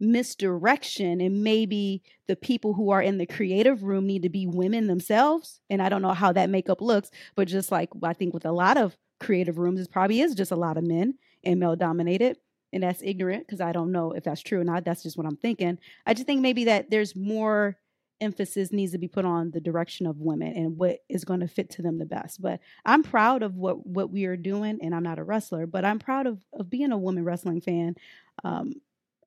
misdirection 0.00 1.20
and 1.20 1.44
maybe 1.44 2.02
the 2.26 2.36
people 2.36 2.74
who 2.74 2.90
are 2.90 3.02
in 3.02 3.18
the 3.18 3.26
creative 3.26 3.82
room 3.82 4.06
need 4.06 4.22
to 4.22 4.28
be 4.28 4.46
women 4.46 4.86
themselves 4.86 5.60
and 5.68 5.82
i 5.82 5.88
don't 5.88 6.02
know 6.02 6.14
how 6.14 6.32
that 6.32 6.48
makeup 6.48 6.80
looks 6.80 7.10
but 7.34 7.46
just 7.46 7.70
like 7.70 7.90
i 8.02 8.12
think 8.12 8.32
with 8.32 8.46
a 8.46 8.52
lot 8.52 8.78
of 8.78 8.96
creative 9.18 9.58
rooms 9.58 9.80
it 9.80 9.90
probably 9.92 10.20
is 10.20 10.34
just 10.34 10.50
a 10.50 10.56
lot 10.56 10.78
of 10.78 10.84
men 10.84 11.14
and 11.44 11.60
male 11.60 11.76
dominated 11.76 12.38
and 12.72 12.82
that's 12.82 13.02
ignorant 13.02 13.46
because 13.46 13.60
I 13.60 13.72
don't 13.72 13.92
know 13.92 14.12
if 14.12 14.24
that's 14.24 14.42
true 14.42 14.60
or 14.60 14.64
not. 14.64 14.84
That's 14.84 15.02
just 15.02 15.16
what 15.16 15.26
I'm 15.26 15.36
thinking. 15.36 15.78
I 16.06 16.14
just 16.14 16.26
think 16.26 16.40
maybe 16.40 16.64
that 16.64 16.90
there's 16.90 17.16
more 17.16 17.76
emphasis 18.20 18.70
needs 18.70 18.92
to 18.92 18.98
be 18.98 19.08
put 19.08 19.24
on 19.24 19.50
the 19.50 19.60
direction 19.60 20.06
of 20.06 20.20
women 20.20 20.54
and 20.54 20.76
what 20.76 20.98
is 21.08 21.24
going 21.24 21.40
to 21.40 21.48
fit 21.48 21.70
to 21.70 21.82
them 21.82 21.98
the 21.98 22.04
best. 22.04 22.40
But 22.40 22.60
I'm 22.84 23.02
proud 23.02 23.42
of 23.42 23.56
what 23.56 23.86
what 23.86 24.10
we 24.10 24.26
are 24.26 24.36
doing, 24.36 24.78
and 24.82 24.94
I'm 24.94 25.02
not 25.02 25.18
a 25.18 25.24
wrestler, 25.24 25.66
but 25.66 25.84
I'm 25.84 25.98
proud 25.98 26.26
of 26.26 26.44
of 26.52 26.70
being 26.70 26.92
a 26.92 26.98
woman 26.98 27.24
wrestling 27.24 27.60
fan. 27.60 27.96
Um, 28.44 28.74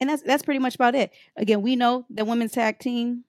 and 0.03 0.09
that's 0.09 0.21
that's 0.21 0.43
pretty 0.43 0.59
much 0.59 0.75
about 0.75 0.95
it. 0.95 1.11
Again, 1.37 1.61
we 1.61 1.77
know 1.77 2.05
the 2.09 2.25
women's 2.25 2.51
tag 2.51 2.77
team 2.77 3.23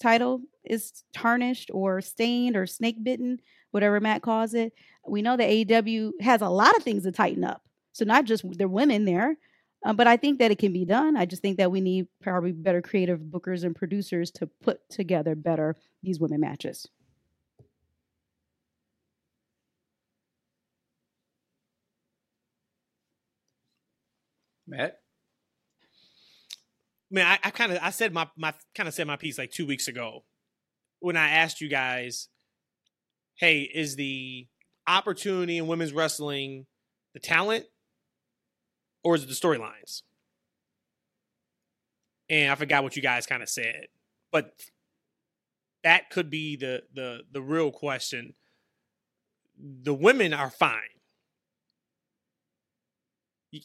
title 0.00 0.40
is 0.64 1.02
tarnished 1.12 1.68
or 1.74 2.00
stained 2.00 2.56
or 2.56 2.64
snake 2.64 3.02
bitten, 3.02 3.40
whatever 3.72 3.98
Matt 3.98 4.22
calls 4.22 4.54
it. 4.54 4.72
We 5.04 5.20
know 5.20 5.36
that 5.36 5.50
AEW 5.50 6.12
has 6.20 6.40
a 6.40 6.48
lot 6.48 6.76
of 6.76 6.84
things 6.84 7.02
to 7.02 7.10
tighten 7.10 7.42
up. 7.42 7.62
So 7.92 8.04
not 8.04 8.24
just 8.24 8.44
the 8.56 8.68
women 8.68 9.04
there, 9.04 9.36
uh, 9.84 9.92
but 9.92 10.06
I 10.06 10.16
think 10.16 10.38
that 10.38 10.52
it 10.52 10.60
can 10.60 10.72
be 10.72 10.84
done. 10.84 11.16
I 11.16 11.26
just 11.26 11.42
think 11.42 11.58
that 11.58 11.72
we 11.72 11.80
need 11.80 12.06
probably 12.22 12.52
better 12.52 12.80
creative 12.80 13.18
bookers 13.18 13.64
and 13.64 13.74
producers 13.74 14.30
to 14.32 14.46
put 14.46 14.88
together 14.90 15.34
better 15.34 15.74
these 16.04 16.20
women 16.20 16.40
matches. 16.40 16.86
Matt, 24.68 25.01
man, 27.12 27.26
I, 27.26 27.48
I 27.48 27.50
kind 27.50 27.70
of 27.70 27.78
I 27.82 27.90
said 27.90 28.12
my 28.12 28.28
my 28.36 28.54
kind 28.74 28.88
of 28.88 28.94
said 28.94 29.06
my 29.06 29.16
piece 29.16 29.38
like 29.38 29.52
two 29.52 29.66
weeks 29.66 29.86
ago 29.86 30.24
when 31.00 31.16
I 31.16 31.30
asked 31.30 31.60
you 31.60 31.68
guys, 31.68 32.28
"Hey, 33.36 33.60
is 33.60 33.94
the 33.96 34.48
opportunity 34.86 35.58
in 35.58 35.66
women's 35.68 35.92
wrestling 35.92 36.66
the 37.12 37.20
talent 37.20 37.66
or 39.04 39.14
is 39.14 39.22
it 39.22 39.28
the 39.28 39.34
storylines? 39.34 40.02
And 42.30 42.50
I 42.50 42.54
forgot 42.54 42.82
what 42.82 42.96
you 42.96 43.02
guys 43.02 43.26
kind 43.26 43.42
of 43.42 43.48
said, 43.48 43.88
but 44.30 44.52
that 45.84 46.10
could 46.10 46.30
be 46.30 46.56
the 46.56 46.82
the 46.94 47.20
the 47.30 47.42
real 47.42 47.70
question. 47.70 48.34
The 49.58 49.94
women 49.94 50.32
are 50.32 50.50
fine. 50.50 50.78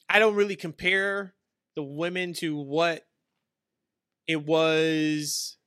I 0.09 0.19
don't 0.19 0.35
really 0.35 0.57
compare 0.57 1.33
the 1.75 1.83
women 1.83 2.33
to 2.33 2.57
what 2.57 3.07
it 4.27 4.45
was 4.45 5.57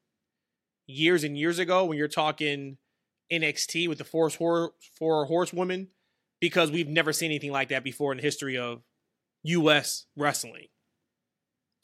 years 0.86 1.24
and 1.24 1.36
years 1.38 1.58
ago 1.58 1.84
when 1.84 1.96
you're 1.98 2.08
talking 2.08 2.76
NXT 3.32 3.88
with 3.88 3.98
the 3.98 4.04
four 4.04 4.28
Force 4.30 4.72
Four 4.98 5.26
Horsewomen 5.26 5.88
because 6.40 6.70
we've 6.70 6.88
never 6.88 7.12
seen 7.12 7.30
anything 7.30 7.52
like 7.52 7.68
that 7.68 7.84
before 7.84 8.12
in 8.12 8.18
the 8.18 8.22
history 8.22 8.58
of 8.58 8.82
U.S. 9.44 10.06
wrestling. 10.16 10.66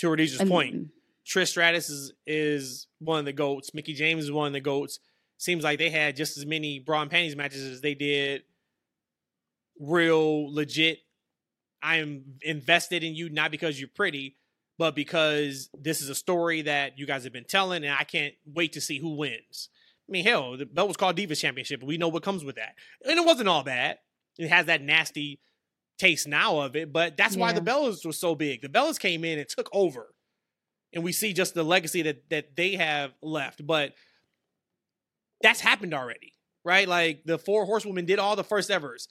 To 0.00 0.10
Rhodesia's 0.10 0.46
point, 0.48 0.88
Trish 1.26 1.48
Stratus 1.48 1.88
is 1.88 2.12
is 2.26 2.86
one 2.98 3.20
of 3.20 3.24
the 3.24 3.32
goats. 3.32 3.72
Mickie 3.72 3.94
James 3.94 4.24
is 4.24 4.32
one 4.32 4.48
of 4.48 4.52
the 4.52 4.60
goats. 4.60 4.98
Seems 5.38 5.64
like 5.64 5.78
they 5.78 5.90
had 5.90 6.16
just 6.16 6.36
as 6.36 6.46
many 6.46 6.78
bra 6.80 7.02
and 7.02 7.10
panties 7.10 7.36
matches 7.36 7.62
as 7.62 7.80
they 7.80 7.94
did 7.94 8.42
real 9.78 10.52
legit. 10.52 10.98
I 11.82 11.96
am 11.96 12.38
invested 12.42 13.04
in 13.04 13.14
you 13.14 13.28
not 13.30 13.50
because 13.50 13.78
you're 13.78 13.88
pretty, 13.94 14.36
but 14.78 14.94
because 14.94 15.68
this 15.78 16.00
is 16.00 16.08
a 16.08 16.14
story 16.14 16.62
that 16.62 16.98
you 16.98 17.06
guys 17.06 17.24
have 17.24 17.32
been 17.32 17.44
telling, 17.44 17.84
and 17.84 17.94
I 17.94 18.04
can't 18.04 18.34
wait 18.44 18.72
to 18.74 18.80
see 18.80 18.98
who 18.98 19.16
wins. 19.16 19.68
I 20.08 20.12
mean, 20.12 20.24
hell, 20.24 20.56
the 20.56 20.66
belt 20.66 20.88
was 20.88 20.96
called 20.96 21.16
Divas 21.16 21.40
Championship, 21.40 21.80
but 21.80 21.86
we 21.86 21.98
know 21.98 22.08
what 22.08 22.22
comes 22.22 22.44
with 22.44 22.56
that, 22.56 22.74
and 23.04 23.18
it 23.18 23.24
wasn't 23.24 23.48
all 23.48 23.64
bad. 23.64 23.98
It 24.38 24.48
has 24.48 24.66
that 24.66 24.82
nasty 24.82 25.40
taste 25.98 26.28
now 26.28 26.60
of 26.60 26.76
it, 26.76 26.92
but 26.92 27.16
that's 27.16 27.36
yeah. 27.36 27.40
why 27.40 27.52
the 27.52 27.60
Bellas 27.60 28.04
was 28.04 28.18
so 28.18 28.34
big. 28.34 28.62
The 28.62 28.68
Bellas 28.68 28.98
came 28.98 29.24
in 29.24 29.38
and 29.38 29.48
took 29.48 29.68
over. 29.72 30.08
And 30.92 31.02
we 31.04 31.12
see 31.12 31.32
just 31.32 31.54
the 31.54 31.64
legacy 31.64 32.02
that 32.02 32.30
that 32.30 32.56
they 32.56 32.76
have 32.76 33.12
left. 33.20 33.66
But 33.66 33.94
that's 35.42 35.60
happened 35.60 35.92
already, 35.92 36.32
right? 36.64 36.88
Like 36.88 37.22
the 37.24 37.38
four 37.38 37.66
horsewomen 37.66 38.06
did 38.06 38.18
all 38.18 38.36
the 38.36 38.44
first 38.44 38.70
evers. 38.70 39.08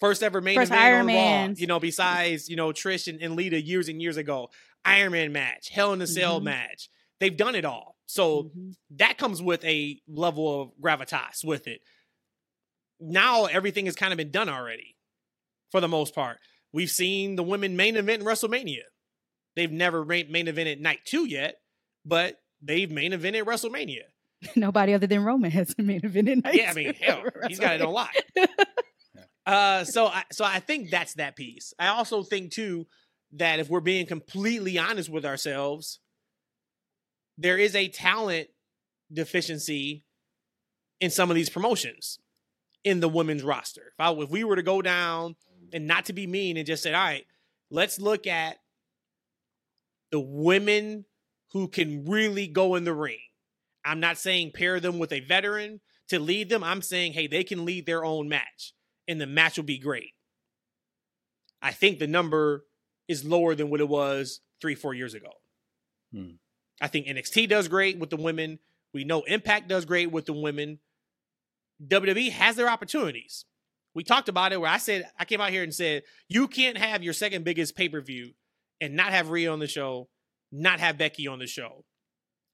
First 0.00 0.22
ever 0.22 0.40
main 0.40 0.56
first 0.56 0.70
event 0.70 0.82
Iron 0.82 1.10
on 1.10 1.48
Raw, 1.48 1.54
you 1.56 1.66
know, 1.66 1.78
besides, 1.78 2.48
you 2.48 2.56
know, 2.56 2.68
Trish 2.68 3.06
and, 3.06 3.20
and 3.20 3.36
Lita 3.36 3.60
years 3.60 3.88
and 3.88 4.00
years 4.00 4.16
ago. 4.16 4.50
Iron 4.84 5.12
Man 5.12 5.32
match, 5.32 5.68
Hell 5.68 5.92
in 5.92 6.00
a 6.00 6.06
Cell 6.06 6.36
mm-hmm. 6.36 6.46
match. 6.46 6.88
They've 7.20 7.36
done 7.36 7.54
it 7.54 7.66
all. 7.66 7.96
So 8.06 8.44
mm-hmm. 8.44 8.70
that 8.96 9.18
comes 9.18 9.42
with 9.42 9.62
a 9.64 10.00
level 10.08 10.62
of 10.62 10.70
gravitas 10.82 11.44
with 11.44 11.66
it. 11.66 11.82
Now 12.98 13.44
everything 13.44 13.86
has 13.86 13.94
kind 13.94 14.12
of 14.12 14.16
been 14.16 14.30
done 14.30 14.48
already 14.48 14.96
for 15.70 15.80
the 15.80 15.88
most 15.88 16.14
part. 16.14 16.38
We've 16.72 16.90
seen 16.90 17.36
the 17.36 17.42
women 17.42 17.76
main 17.76 17.96
event 17.96 18.22
in 18.22 18.28
WrestleMania. 18.28 18.82
They've 19.56 19.70
never 19.70 20.04
main 20.04 20.26
evented 20.28 20.80
night 20.80 21.00
two 21.04 21.26
yet, 21.26 21.56
but 22.04 22.38
they've 22.62 22.90
main 22.90 23.12
evented 23.12 23.44
WrestleMania. 23.44 24.02
Nobody 24.56 24.94
other 24.94 25.06
than 25.06 25.24
Roman 25.24 25.50
has 25.50 25.74
main 25.78 26.00
evented 26.00 26.44
night. 26.44 26.54
Yeah, 26.54 26.70
I 26.70 26.74
mean, 26.74 26.94
hell, 26.94 27.24
he's 27.48 27.60
got 27.60 27.74
it 27.74 27.82
on 27.82 27.92
lock. 27.92 28.14
uh, 29.46 29.84
so 29.84 30.06
I, 30.06 30.24
so 30.32 30.44
I 30.44 30.60
think 30.60 30.90
that's 30.90 31.14
that 31.14 31.36
piece. 31.36 31.72
I 31.78 31.88
also 31.88 32.22
think 32.22 32.52
too 32.52 32.86
that 33.32 33.60
if 33.60 33.68
we're 33.68 33.80
being 33.80 34.06
completely 34.06 34.78
honest 34.78 35.08
with 35.08 35.24
ourselves, 35.24 36.00
there 37.38 37.58
is 37.58 37.74
a 37.74 37.88
talent 37.88 38.48
deficiency 39.12 40.04
in 41.00 41.10
some 41.10 41.30
of 41.30 41.34
these 41.34 41.48
promotions 41.48 42.18
in 42.84 43.00
the 43.00 43.08
women's 43.08 43.42
roster. 43.42 43.92
If, 43.98 44.00
I, 44.00 44.12
if 44.12 44.30
we 44.30 44.44
were 44.44 44.56
to 44.56 44.62
go 44.62 44.82
down 44.82 45.36
and 45.72 45.86
not 45.86 46.06
to 46.06 46.12
be 46.12 46.26
mean 46.26 46.56
and 46.56 46.66
just 46.66 46.82
say, 46.82 46.92
all 46.92 47.02
right, 47.02 47.26
let's 47.70 47.98
look 47.98 48.26
at 48.26 48.58
the 50.10 50.20
women 50.20 51.04
who 51.52 51.68
can 51.68 52.04
really 52.04 52.46
go 52.46 52.74
in 52.74 52.84
the 52.84 52.94
ring. 52.94 53.18
I'm 53.84 54.00
not 54.00 54.18
saying 54.18 54.52
pair 54.54 54.80
them 54.80 54.98
with 54.98 55.12
a 55.12 55.20
veteran 55.20 55.80
to 56.08 56.18
lead 56.18 56.48
them. 56.48 56.62
I'm 56.62 56.82
saying, 56.82 57.12
hey, 57.12 57.26
they 57.26 57.44
can 57.44 57.64
lead 57.64 57.86
their 57.86 58.04
own 58.04 58.28
match 58.28 58.74
and 59.08 59.20
the 59.20 59.26
match 59.26 59.56
will 59.56 59.64
be 59.64 59.78
great. 59.78 60.14
I 61.62 61.72
think 61.72 61.98
the 61.98 62.06
number 62.06 62.64
is 63.08 63.24
lower 63.24 63.54
than 63.54 63.70
what 63.70 63.80
it 63.80 63.88
was 63.88 64.40
three, 64.60 64.74
four 64.74 64.94
years 64.94 65.14
ago. 65.14 65.30
Hmm. 66.12 66.32
I 66.80 66.88
think 66.88 67.06
NXT 67.06 67.48
does 67.48 67.68
great 67.68 67.98
with 67.98 68.10
the 68.10 68.16
women. 68.16 68.58
We 68.94 69.04
know 69.04 69.22
Impact 69.22 69.68
does 69.68 69.84
great 69.84 70.10
with 70.10 70.26
the 70.26 70.32
women. 70.32 70.78
WWE 71.86 72.30
has 72.32 72.56
their 72.56 72.68
opportunities 72.68 73.44
we 73.94 74.04
talked 74.04 74.28
about 74.28 74.52
it 74.52 74.60
where 74.60 74.70
I 74.70 74.78
said 74.78 75.08
I 75.18 75.24
came 75.24 75.40
out 75.40 75.50
here 75.50 75.62
and 75.62 75.74
said 75.74 76.02
you 76.28 76.48
can't 76.48 76.78
have 76.78 77.02
your 77.02 77.12
second 77.12 77.44
biggest 77.44 77.76
pay 77.76 77.88
per 77.88 78.00
view 78.00 78.32
and 78.80 78.94
not 78.94 79.12
have 79.12 79.30
Rhea 79.30 79.52
on 79.52 79.58
the 79.58 79.66
show, 79.66 80.08
not 80.52 80.80
have 80.80 80.98
Becky 80.98 81.26
on 81.26 81.38
the 81.38 81.46
show. 81.46 81.84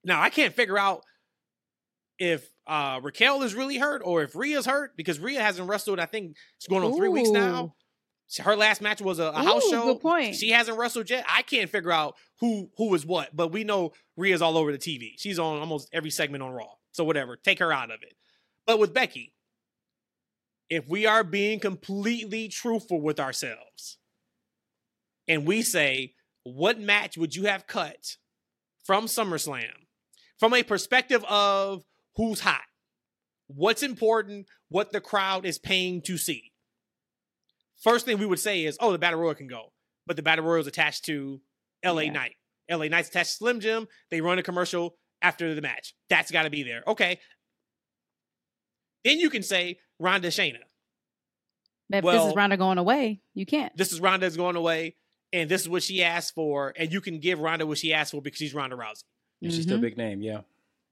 Now 0.05 0.21
I 0.21 0.31
can't 0.31 0.55
figure 0.55 0.79
out 0.79 1.03
if 2.19 2.49
uh, 2.67 3.01
Raquel 3.03 3.43
is 3.43 3.55
really 3.55 3.79
hurt 3.79 4.03
or 4.05 4.23
if 4.23 4.35
Rhea's 4.35 4.67
hurt 4.67 4.97
because 4.97 5.21
Rhea 5.21 5.41
hasn't 5.41 5.69
wrestled. 5.69 6.01
I 6.01 6.07
think 6.07 6.37
it's 6.57 6.67
going 6.67 6.83
on 6.83 6.93
Ooh. 6.93 6.97
three 6.97 7.09
weeks 7.09 7.31
now. 7.31 7.75
Her 8.41 8.57
last 8.57 8.83
match 8.83 9.01
was 9.01 9.21
a, 9.21 9.27
a 9.27 9.41
Ooh, 9.41 9.47
house 9.47 9.69
show. 9.71 9.85
Good 9.85 10.01
point. 10.01 10.35
She 10.35 10.51
hasn't 10.51 10.77
wrestled 10.77 11.09
yet. 11.09 11.25
I 11.29 11.43
can't 11.43 11.71
figure 11.71 11.93
out 11.93 12.17
who 12.41 12.71
who 12.77 12.93
is 12.95 13.07
what, 13.07 13.35
but 13.35 13.53
we 13.53 13.62
know 13.62 13.93
Rhea's 14.17 14.43
all 14.43 14.59
over 14.59 14.73
the 14.73 14.79
TV. 14.79 15.12
She's 15.17 15.39
on 15.39 15.61
almost 15.61 15.89
every 15.93 16.11
segment 16.11 16.43
on 16.43 16.51
Raw. 16.51 16.75
So 16.91 17.05
whatever, 17.05 17.37
take 17.37 17.61
her 17.61 17.73
out 17.73 17.91
of 17.91 18.03
it. 18.03 18.14
But 18.67 18.81
with 18.81 18.93
Becky, 18.93 19.33
if 20.69 20.89
we 20.89 21.07
are 21.07 21.23
being 21.23 21.61
completely 21.61 22.49
truthful 22.49 23.01
with 23.01 23.21
ourselves 23.21 23.99
and 25.29 25.47
we 25.47 25.62
say, 25.62 26.14
what 26.43 26.81
match 26.81 27.17
would 27.17 27.37
you 27.37 27.45
have 27.45 27.67
cut 27.67 28.17
from 28.85 29.07
SummerSlam 29.07 29.87
from 30.39 30.55
a 30.55 30.62
perspective 30.62 31.25
of 31.29 31.85
who's 32.17 32.41
hot, 32.41 32.62
what's 33.47 33.83
important, 33.83 34.47
what 34.69 34.93
the 34.93 35.01
crowd 35.01 35.47
is 35.47 35.59
paying 35.59 36.03
to 36.03 36.17
see. 36.17 36.53
First 37.83 38.07
thing 38.07 38.19
we 38.19 38.27
would 38.27 38.41
say 38.41 38.64
is, 38.64 38.77
oh, 38.81 38.93
the 38.93 38.99
Battle 38.99 39.21
Royal 39.21 39.35
can 39.35 39.47
go. 39.49 39.73
But 40.07 40.17
the 40.17 40.23
Battle 40.23 40.45
Royal 40.45 40.61
is 40.61 40.67
attached 40.67 41.05
to 41.07 41.41
LA 41.85 42.03
Yeah. 42.03 42.12
Knight. 42.12 42.37
LA 42.71 42.87
Knight's 42.89 43.09
attached 43.09 43.31
to 43.33 43.37
Slim 43.37 43.61
Jim. 43.61 43.87
They 44.11 44.21
run 44.21 44.39
a 44.39 44.43
commercial 44.43 44.97
after 45.23 45.55
the 45.55 45.61
match. 45.62 45.95
That's 46.09 46.31
got 46.31 46.45
to 46.45 46.51
be 46.51 46.62
there. 46.62 46.83
Okay. 46.87 47.21
Then 49.05 49.21
you 49.21 49.31
can 49.31 49.43
say 49.43 49.79
Ronda 49.99 50.29
Shayna. 50.29 50.59
But 51.89 51.99
if 51.99 52.05
this 52.05 52.27
is 52.27 52.35
Ronda 52.35 52.57
going 52.57 52.79
away, 52.79 53.21
you 53.35 53.47
can't. 53.47 53.77
This 53.77 53.93
is 53.93 54.01
Ronda's 54.01 54.37
going 54.37 54.57
away, 54.57 54.97
and 55.33 55.49
this 55.49 55.61
is 55.62 55.69
what 55.69 55.85
she 55.85 56.03
asked 56.03 56.35
for, 56.35 56.75
and 56.77 56.93
you 56.93 57.01
can 57.01 57.21
give 57.21 57.39
Ronda 57.39 57.64
what 57.67 57.79
she 57.79 57.93
asked 57.93 58.11
for 58.11 58.21
because 58.21 58.39
she's 58.39 58.55
Ronda 58.55 58.75
Rousey. 58.75 59.05
And 59.43 59.53
she's 59.53 59.62
still 59.62 59.77
a 59.77 59.81
big 59.81 59.97
name, 59.97 60.21
yeah. 60.23 60.41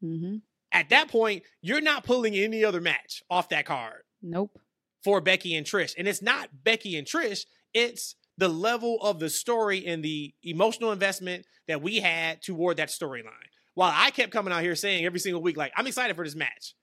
hmm 0.00 0.36
At 0.74 0.90
that 0.90 1.08
point, 1.08 1.44
you're 1.62 1.80
not 1.80 2.04
pulling 2.04 2.34
any 2.34 2.64
other 2.64 2.80
match 2.80 3.22
off 3.30 3.48
that 3.50 3.64
card 3.64 4.02
Nope. 4.20 4.58
for 5.04 5.20
Becky 5.20 5.54
and 5.54 5.64
Trish. 5.64 5.94
And 5.96 6.08
it's 6.08 6.20
not 6.20 6.64
Becky 6.64 6.98
and 6.98 7.06
Trish, 7.06 7.46
it's 7.72 8.16
the 8.36 8.48
level 8.48 8.98
of 9.00 9.20
the 9.20 9.30
story 9.30 9.86
and 9.86 10.04
the 10.04 10.34
emotional 10.42 10.90
investment 10.90 11.46
that 11.68 11.80
we 11.80 11.98
had 12.00 12.42
toward 12.42 12.78
that 12.78 12.88
storyline. 12.88 13.30
While 13.74 13.92
I 13.94 14.10
kept 14.10 14.32
coming 14.32 14.52
out 14.52 14.62
here 14.62 14.74
saying 14.74 15.04
every 15.04 15.20
single 15.20 15.40
week, 15.40 15.56
like, 15.56 15.72
I'm 15.76 15.86
excited 15.86 16.16
for 16.16 16.24
this 16.24 16.34
match. 16.34 16.74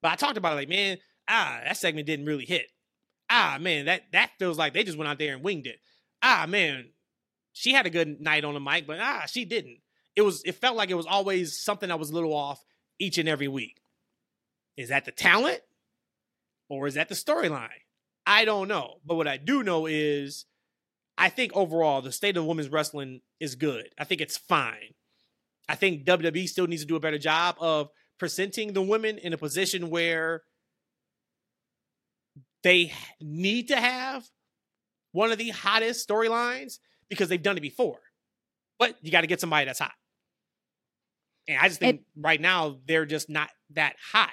But 0.00 0.12
I 0.12 0.16
talked 0.16 0.38
about 0.38 0.54
it 0.54 0.56
like, 0.56 0.68
man, 0.70 0.96
ah, 1.28 1.60
that 1.64 1.76
segment 1.76 2.06
didn't 2.06 2.26
really 2.26 2.46
hit. 2.46 2.70
Ah, 3.28 3.58
man, 3.60 3.86
that 3.86 4.02
that 4.12 4.30
feels 4.38 4.56
like 4.56 4.72
they 4.72 4.84
just 4.84 4.96
went 4.96 5.08
out 5.08 5.18
there 5.18 5.34
and 5.34 5.42
winged 5.42 5.66
it. 5.66 5.78
Ah, 6.22 6.46
man, 6.48 6.90
she 7.52 7.72
had 7.72 7.86
a 7.86 7.90
good 7.90 8.20
night 8.20 8.44
on 8.44 8.54
the 8.54 8.60
mic, 8.60 8.86
but 8.86 9.00
ah, 9.00 9.24
she 9.26 9.44
didn't. 9.44 9.78
It 10.14 10.22
was 10.22 10.42
it 10.44 10.54
felt 10.54 10.76
like 10.76 10.90
it 10.90 10.94
was 10.94 11.06
always 11.06 11.58
something 11.62 11.88
that 11.88 11.98
was 11.98 12.10
a 12.10 12.14
little 12.14 12.32
off 12.32 12.62
each 12.98 13.18
and 13.18 13.28
every 13.28 13.48
week. 13.48 13.80
Is 14.76 14.88
that 14.90 15.04
the 15.04 15.12
talent? 15.12 15.60
Or 16.68 16.86
is 16.86 16.94
that 16.94 17.08
the 17.08 17.14
storyline? 17.14 17.68
I 18.26 18.44
don't 18.44 18.68
know. 18.68 18.96
But 19.04 19.16
what 19.16 19.28
I 19.28 19.36
do 19.36 19.62
know 19.62 19.86
is 19.86 20.46
I 21.16 21.28
think 21.28 21.52
overall 21.54 22.02
the 22.02 22.12
state 22.12 22.36
of 22.36 22.44
women's 22.44 22.68
wrestling 22.68 23.20
is 23.40 23.54
good. 23.54 23.88
I 23.98 24.04
think 24.04 24.20
it's 24.20 24.36
fine. 24.36 24.94
I 25.68 25.74
think 25.74 26.04
WWE 26.04 26.48
still 26.48 26.66
needs 26.66 26.82
to 26.82 26.88
do 26.88 26.96
a 26.96 27.00
better 27.00 27.18
job 27.18 27.56
of 27.60 27.88
presenting 28.18 28.72
the 28.72 28.82
women 28.82 29.18
in 29.18 29.32
a 29.32 29.38
position 29.38 29.90
where 29.90 30.42
they 32.62 32.92
need 33.20 33.68
to 33.68 33.76
have 33.76 34.24
one 35.12 35.32
of 35.32 35.38
the 35.38 35.50
hottest 35.50 36.08
storylines 36.08 36.78
because 37.08 37.28
they've 37.28 37.42
done 37.42 37.56
it 37.56 37.62
before. 37.62 37.98
But 38.78 38.96
you 39.02 39.10
got 39.10 39.22
to 39.22 39.26
get 39.26 39.40
somebody 39.40 39.66
that's 39.66 39.78
hot. 39.78 39.92
And 41.48 41.58
I 41.58 41.68
just 41.68 41.80
think 41.80 42.02
right 42.16 42.40
now 42.40 42.78
they're 42.86 43.06
just 43.06 43.28
not 43.30 43.50
that 43.70 43.94
hot. 44.12 44.32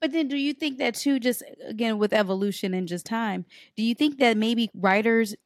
But 0.00 0.12
then, 0.12 0.26
do 0.28 0.36
you 0.36 0.52
think 0.52 0.78
that 0.78 0.94
too? 0.94 1.20
Just 1.20 1.42
again 1.66 1.98
with 1.98 2.12
evolution 2.12 2.74
and 2.74 2.88
just 2.88 3.06
time, 3.06 3.44
do 3.76 3.82
you 3.82 3.94
think 3.94 4.18
that 4.18 4.36
maybe 4.36 4.70
writers 4.74 5.36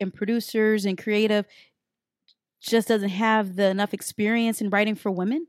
and 0.00 0.14
producers 0.14 0.86
and 0.86 0.96
creative 0.96 1.44
just 2.60 2.88
doesn't 2.88 3.10
have 3.10 3.56
the 3.56 3.66
enough 3.66 3.92
experience 3.92 4.60
in 4.60 4.70
writing 4.70 4.94
for 4.94 5.10
women, 5.10 5.46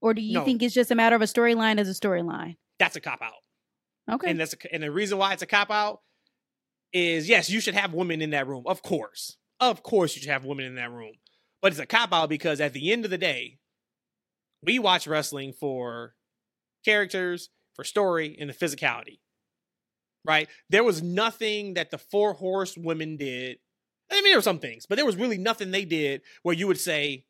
or 0.00 0.14
do 0.14 0.22
you 0.22 0.34
No. 0.34 0.44
think 0.44 0.62
it's 0.62 0.74
just 0.74 0.90
a 0.90 0.94
matter 0.94 1.16
of 1.16 1.22
a 1.22 1.26
storyline 1.26 1.78
as 1.78 1.88
a 1.88 1.92
storyline? 2.00 2.56
That's 2.78 2.96
a 2.96 3.00
cop 3.00 3.20
out. 3.22 3.34
Okay, 4.10 4.30
And 4.30 4.40
that's 4.40 4.54
a, 4.54 4.72
and 4.74 4.82
the 4.82 4.90
reason 4.90 5.18
why 5.18 5.32
it's 5.32 5.42
a 5.42 5.46
cop 5.46 5.70
out 5.70 6.00
is 6.92 7.28
yes, 7.28 7.50
you 7.50 7.60
should 7.60 7.74
have 7.74 7.92
women 7.92 8.22
in 8.22 8.30
that 8.30 8.46
room. 8.46 8.64
Of 8.66 8.82
course. 8.82 9.36
Of 9.60 9.82
course 9.82 10.16
you 10.16 10.22
should 10.22 10.30
have 10.30 10.44
women 10.44 10.64
in 10.64 10.76
that 10.76 10.90
room. 10.90 11.12
But 11.60 11.72
it's 11.72 11.80
a 11.80 11.86
cop 11.86 12.12
out 12.12 12.28
because 12.30 12.60
at 12.60 12.72
the 12.72 12.90
end 12.92 13.04
of 13.04 13.10
the 13.10 13.18
day, 13.18 13.58
we 14.62 14.78
watch 14.78 15.06
wrestling 15.06 15.52
for 15.52 16.14
characters, 16.84 17.50
for 17.74 17.84
story, 17.84 18.36
and 18.38 18.50
the 18.50 18.54
physicality. 18.54 19.18
Right? 20.24 20.48
There 20.68 20.84
was 20.84 21.02
nothing 21.02 21.74
that 21.74 21.90
the 21.90 21.98
four 21.98 22.34
horse 22.34 22.76
women 22.76 23.16
did. 23.16 23.58
I 24.10 24.16
mean, 24.16 24.24
there 24.24 24.38
were 24.38 24.42
some 24.42 24.58
things, 24.58 24.86
but 24.86 24.96
there 24.96 25.06
was 25.06 25.16
really 25.16 25.38
nothing 25.38 25.70
they 25.70 25.84
did 25.84 26.22
where 26.42 26.54
you 26.54 26.66
would 26.66 26.80
say, 26.80 27.24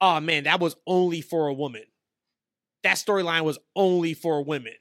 oh 0.00 0.20
man, 0.20 0.44
that 0.44 0.60
was 0.60 0.76
only 0.86 1.20
for 1.20 1.46
a 1.46 1.54
woman. 1.54 1.84
That 2.82 2.96
storyline 2.96 3.44
was 3.44 3.58
only 3.74 4.14
for 4.14 4.42
women 4.42 4.74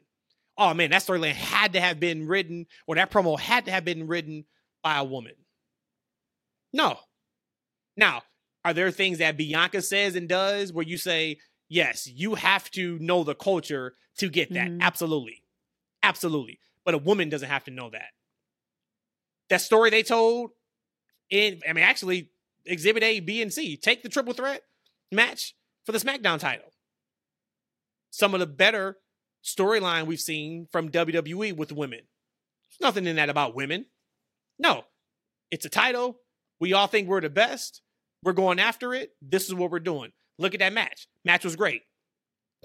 oh 0.58 0.74
man, 0.74 0.92
that 0.92 1.02
storyline 1.02 1.34
had 1.34 1.74
to 1.74 1.82
have 1.82 2.00
been 2.00 2.28
written, 2.28 2.68
or 2.88 2.96
that 2.96 3.12
promo 3.12 3.40
had 3.40 3.66
to 3.66 3.72
have 3.72 3.86
been 3.86 4.08
written 4.08 4.46
by 4.84 4.98
a 4.98 5.04
woman. 5.04 5.34
No. 6.74 6.98
Now, 7.98 8.24
are 8.66 8.74
there 8.74 8.90
things 8.92 9.20
that 9.20 9.38
Bianca 9.38 9.82
says 9.82 10.16
and 10.16 10.28
does 10.28 10.74
where 10.74 10.86
you 10.86 10.98
say, 10.98 11.38
yes, 11.70 12.08
you 12.08 12.34
have 12.36 12.70
to 12.72 12.98
know 13.00 13.24
the 13.24 13.36
culture 13.36 13.94
to 14.18 14.28
get 14.28 14.52
that? 14.54 14.68
Mhm. 14.68 14.82
Absolutely. 14.82 15.44
Absolutely. 16.04 16.60
But 16.84 16.96
a 16.96 16.98
woman 16.98 17.30
doesn't 17.30 17.48
have 17.48 17.64
to 17.66 17.72
know 17.72 17.92
that. 17.92 18.10
That 19.50 19.62
story 19.62 19.92
they 19.92 20.02
told 20.04 20.52
in, 21.30 21.62
I 21.70 21.74
mean, 21.74 21.84
actually, 21.84 22.32
Exhibit 22.66 23.04
A, 23.04 23.20
B, 23.20 23.42
and 23.44 23.54
C. 23.54 23.78
Take 23.78 24.02
the 24.02 24.10
triple 24.10 24.34
threat 24.34 24.64
match 25.12 25.56
for 25.86 25.92
the 25.92 26.00
SmackDown 26.00 26.40
title. 26.40 26.72
Some 28.10 28.34
of 28.34 28.40
the 28.40 28.48
better 28.48 28.98
storyline 29.44 30.08
we've 30.08 30.20
seen 30.20 30.68
from 30.72 30.90
WWE 30.90 31.56
with 31.56 31.72
women. 31.72 32.00
There's 32.00 32.82
nothing 32.82 33.06
in 33.06 33.18
that 33.18 33.30
about 33.30 33.54
women. 33.54 33.86
No, 34.58 34.86
it's 35.52 35.66
a 35.66 35.70
title. 35.70 36.22
We 36.60 36.74
all 36.74 36.88
think 36.88 37.08
we're 37.08 37.22
the 37.22 37.30
best. 37.30 37.82
We're 38.24 38.34
going 38.34 38.60
after 38.60 38.94
it. 38.94 39.12
This 39.22 39.48
is 39.48 39.54
what 39.54 39.72
we're 39.72 39.80
doing. 39.80 40.12
Look 40.38 40.54
at 40.54 40.60
that 40.60 40.74
match. 40.74 41.08
Match 41.24 41.44
was 41.46 41.56
great. 41.56 41.84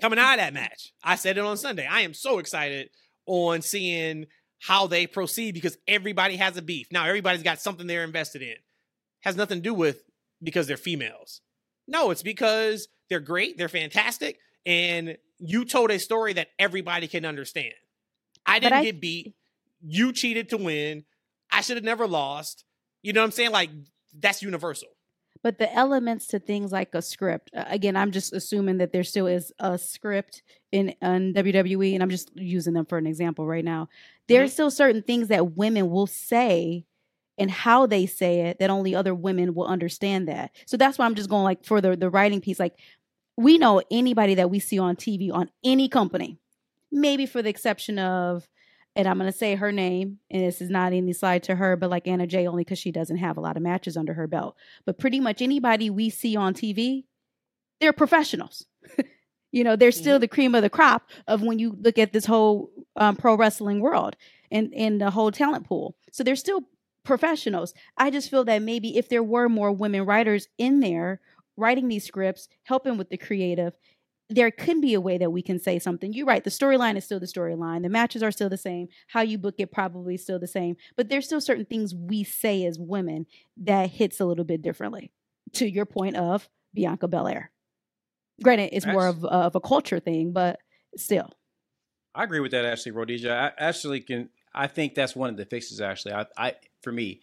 Coming 0.01 0.19
out 0.19 0.35
of 0.35 0.39
that 0.39 0.55
match, 0.55 0.93
I 1.05 1.17
said 1.17 1.37
it 1.37 1.45
on 1.45 1.57
Sunday. 1.59 1.87
I 1.87 2.01
am 2.01 2.15
so 2.15 2.39
excited 2.39 2.89
on 3.27 3.61
seeing 3.61 4.27
how 4.59 4.87
they 4.87 5.07
proceed 5.07 5.53
because 5.53 5.77
everybody 5.87 6.37
has 6.37 6.57
a 6.57 6.63
beef. 6.63 6.89
Now, 6.91 7.05
everybody's 7.07 7.43
got 7.43 7.61
something 7.61 7.87
they're 7.87 8.05
invested 8.05 8.41
in. 8.43 8.55
Has 9.21 9.37
nothing 9.37 9.59
to 9.59 9.63
do 9.63 9.75
with 9.75 10.03
because 10.43 10.67
they're 10.67 10.79
females. 10.79 11.43
No, 11.87 12.11
it's 12.11 12.23
because 12.23 12.89
they're 13.11 13.21
great, 13.21 13.59
they're 13.59 13.69
fantastic, 13.69 14.39
and 14.65 15.19
you 15.39 15.65
told 15.65 15.91
a 15.91 15.99
story 15.99 16.33
that 16.35 16.49
everybody 16.59 17.07
can 17.09 17.25
understand. 17.25 17.75
I 18.47 18.59
didn't 18.59 18.79
I- 18.79 18.85
get 18.85 19.01
beat. 19.01 19.35
You 19.83 20.13
cheated 20.13 20.51
to 20.51 20.57
win. 20.57 21.05
I 21.51 21.63
should 21.63 21.77
have 21.77 21.85
never 21.85 22.07
lost. 22.07 22.65
You 23.03 23.13
know 23.13 23.21
what 23.23 23.27
I'm 23.27 23.33
saying? 23.33 23.51
Like 23.51 23.71
that's 24.19 24.43
universal. 24.43 24.89
But 25.43 25.59
the 25.59 25.73
elements 25.73 26.27
to 26.29 26.39
things 26.39 26.73
like 26.73 26.95
a 26.95 27.03
script. 27.03 27.51
Again, 27.55 27.97
I'm 27.97 28.11
just 28.11 28.33
assuming 28.33 28.79
that 28.79 28.93
there 28.93 29.05
still 29.05 29.27
is 29.27 29.53
a 29.59 29.79
script 29.79 30.43
in, 30.71 30.91
in 31.01 31.35
WWE, 31.35 31.95
and 31.95 32.03
I'm 32.03 32.11
just 32.11 32.31
using 32.37 32.75
them 32.75 32.87
for 32.87 32.99
an 32.99 33.07
example 33.07 33.47
right 33.47 33.65
now. 33.65 33.89
There's 34.29 34.51
mm-hmm. 34.51 34.55
still 34.55 34.71
certain 34.71 35.03
things 35.03 35.29
that 35.29 35.57
women 35.57 35.91
will 35.91 36.07
say 36.07 36.85
and 37.39 37.51
how 37.51 37.87
they 37.87 38.05
say 38.05 38.43
it 38.43 38.59
that 38.59 38.69
only 38.69 38.95
other 38.95 39.15
women 39.15 39.55
will 39.55 39.67
understand 39.67 40.29
that. 40.29 40.55
So 40.67 40.77
that's 40.77 40.99
why 40.99 41.07
I'm 41.07 41.15
just 41.15 41.31
going 41.31 41.45
like 41.45 41.65
for 41.65 41.81
the 41.81 41.97
the 41.97 42.11
writing 42.11 42.43
piece. 42.43 42.61
Like 42.61 42.79
we 43.37 43.57
know 43.57 43.83
anybody 43.91 44.35
that 44.35 44.51
we 44.51 44.59
see 44.59 44.79
on 44.79 44.95
TV 44.95 45.33
on 45.33 45.51
any 45.65 45.89
company, 45.89 46.39
maybe 46.93 47.27
for 47.27 47.43
the 47.43 47.51
exception 47.51 47.99
of. 47.99 48.47
And 48.97 49.07
I'm 49.07 49.19
gonna 49.19 49.33
say 49.33 49.55
her 49.55 49.71
name, 49.71 50.19
and 50.31 50.43
this 50.43 50.61
is 50.61 50.69
not 50.69 50.93
any 50.93 51.13
slide 51.13 51.45
to 51.45 51.55
her, 51.55 51.77
but 51.77 51.91
like 51.91 52.09
Anna 52.09 52.27
Jay, 52.27 52.47
only 52.47 52.65
because 52.65 52.79
she 52.79 52.91
doesn't 52.91 53.19
have 53.19 53.37
a 53.37 53.41
lot 53.41 53.57
of 53.57 53.63
matches 53.63 53.97
under 53.97 54.15
her 54.15 54.27
belt 54.27 54.57
but 54.85 54.99
pretty 54.99 55.21
much 55.21 55.43
anybody 55.43 55.91
we 55.91 56.11
see 56.11 56.37
on 56.37 56.55
TV, 56.55 57.05
they're 57.81 57.93
professionals. 57.93 58.67
you 59.53 59.65
know, 59.65 59.77
they're 59.77 59.93
still 59.93 60.19
the 60.19 60.29
cream 60.29 60.55
of 60.55 60.63
the 60.63 60.71
crop 60.71 61.09
of 61.27 61.43
when 61.43 61.59
you 61.59 61.77
look 61.81 61.99
at 61.99 62.13
this 62.13 62.27
whole 62.27 62.71
um, 62.97 63.17
pro 63.17 63.37
wrestling 63.37 63.81
world 63.81 64.17
and 64.51 64.73
and 64.75 65.01
the 65.01 65.11
whole 65.11 65.31
talent 65.31 65.67
pool. 65.67 65.97
So 66.13 66.25
they're 66.25 66.37
still 66.37 66.63
professionals. 67.05 67.75
I 67.97 68.11
just 68.11 68.31
feel 68.31 68.45
that 68.45 68.63
maybe 68.63 68.97
if 68.97 69.09
there 69.09 69.23
were 69.23 69.49
more 69.49 69.73
women 69.73 70.05
writers 70.05 70.49
in 70.59 70.81
there 70.81 71.21
writing 71.57 71.89
these 71.89 72.05
scripts, 72.05 72.49
helping 72.65 72.97
with 72.97 73.11
the 73.11 73.17
creative, 73.17 73.75
there 74.31 74.51
could 74.53 74.81
be 74.81 74.95
a 74.95 75.01
way 75.01 75.19
that 75.19 75.33
we 75.33 75.43
can 75.43 75.59
say 75.59 75.79
something. 75.79 76.13
You're 76.13 76.27
right. 76.27 76.45
The 76.45 76.51
storyline 76.51 76.97
is 76.97 77.05
still 77.05 77.19
the 77.19 77.27
storyline. 77.27 77.83
The 77.83 77.89
matches 77.89 78.23
are 78.23 78.31
still 78.31 78.49
the 78.49 78.57
same. 78.57 78.87
How 79.09 79.23
you 79.23 79.37
book 79.37 79.57
it 79.59 79.73
probably 79.73 80.17
still 80.17 80.39
the 80.39 80.47
same. 80.47 80.77
But 80.97 81.09
there's 81.09 81.27
still 81.27 81.41
certain 81.41 81.65
things 81.67 81.95
we 81.95 82.23
say 82.23 82.65
as 82.65 82.79
women 82.79 83.27
that 83.59 83.91
hits 83.91 84.21
a 84.21 84.25
little 84.25 84.45
bit 84.45 84.63
differently. 84.63 85.13
To 85.55 85.69
your 85.69 85.85
point 85.85 86.17
of 86.17 86.49
Bianca 86.73 87.09
Belair. 87.09 87.51
Granted, 88.43 88.71
it's 88.73 88.87
more 88.87 89.09
of, 89.09 89.25
of 89.25 89.57
a 89.57 89.61
culture 89.61 89.99
thing, 89.99 90.33
but 90.33 90.61
still. 90.97 91.31
I 92.15 92.25
agree 92.25 92.41
with 92.41 92.53
that, 92.53 92.65
actually, 92.65 92.93
Rhodesia. 92.93 93.33
I 93.33 93.69
actually 93.69 94.01
can. 94.01 94.31
I 94.55 94.69
think 94.69 94.95
that's 94.95 95.15
one 95.15 95.29
of 95.29 95.37
the 95.37 95.45
fixes. 95.45 95.81
Actually, 95.81 96.15
I, 96.15 96.27
I 96.37 96.55
for 96.83 96.93
me 96.93 97.21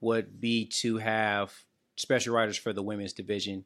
would 0.00 0.40
be 0.40 0.66
to 0.66 0.98
have 0.98 1.52
special 1.96 2.34
writers 2.34 2.56
for 2.56 2.72
the 2.72 2.82
women's 2.82 3.12
division 3.12 3.64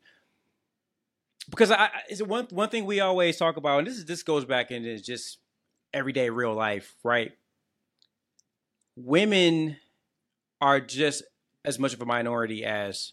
because 1.51 1.71
I, 1.71 1.77
I 1.85 1.91
it's 2.09 2.23
one 2.23 2.47
one 2.51 2.69
thing 2.69 2.85
we 2.87 3.01
always 3.01 3.37
talk 3.37 3.57
about, 3.57 3.79
and 3.79 3.87
this 3.87 3.97
is 3.97 4.05
this 4.05 4.23
goes 4.23 4.45
back 4.45 4.71
into 4.71 4.99
just 5.01 5.39
everyday 5.93 6.31
real 6.31 6.55
life, 6.55 6.95
right? 7.05 7.33
Women 8.97 9.77
are 10.61 10.81
just 10.81 11.23
as 11.65 11.79
much 11.79 11.95
of 11.95 12.01
a 12.01 12.07
minority 12.07 12.65
as 12.65 13.13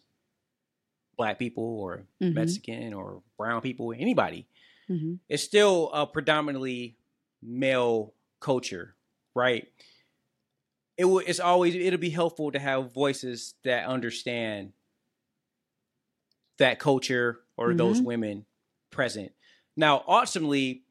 black 1.17 1.39
people 1.39 1.79
or 1.79 2.03
Mhm. 2.21 2.33
Mexican 2.33 2.93
or 2.93 3.21
brown 3.37 3.61
people, 3.61 3.93
anybody. 3.93 4.47
Mhm. 4.89 5.19
it's 5.29 5.43
still 5.43 5.89
a 5.93 6.05
predominantly 6.05 6.97
male 7.41 8.13
culture, 8.41 8.93
right? 9.33 9.71
It 10.97 11.05
will. 11.05 11.19
It's 11.19 11.39
always. 11.39 11.73
It'll 11.75 11.99
be 11.99 12.09
helpful 12.09 12.51
to 12.51 12.59
have 12.59 12.91
voices 12.93 13.53
that 13.63 13.85
understand 13.85 14.73
that 16.57 16.77
culture 16.79 17.39
or 17.61 17.73
those 17.73 17.97
mm-hmm. 17.97 18.05
women 18.05 18.45
present. 18.91 19.31
Now, 19.75 20.03
ultimately, 20.07 20.83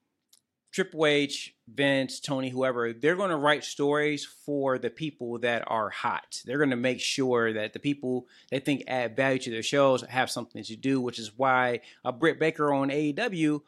Triple 0.73 1.07
H, 1.07 1.55
Vince, 1.69 2.21
Tony, 2.21 2.49
whoever, 2.49 2.93
they're 2.93 3.17
going 3.17 3.31
to 3.31 3.37
write 3.37 3.65
stories 3.65 4.25
for 4.25 4.79
the 4.79 4.91
people 4.91 5.39
that 5.41 5.65
are 5.67 5.91
hot. 5.91 6.41
They're 6.45 6.59
going 6.59 6.71
to 6.71 6.77
make 6.77 7.01
sure 7.01 7.53
that 7.53 7.73
the 7.73 7.79
people 7.81 8.27
they 8.51 8.61
think 8.61 8.85
add 8.87 9.17
value 9.17 9.41
to 9.41 9.51
their 9.51 9.63
shows 9.63 10.03
have 10.03 10.31
something 10.31 10.63
to 10.65 10.77
do, 10.77 11.01
which 11.01 11.19
is 11.19 11.33
why 11.37 11.81
a 12.05 12.13
Britt 12.13 12.39
Baker 12.39 12.73
on 12.73 12.89
AEW 12.89 13.63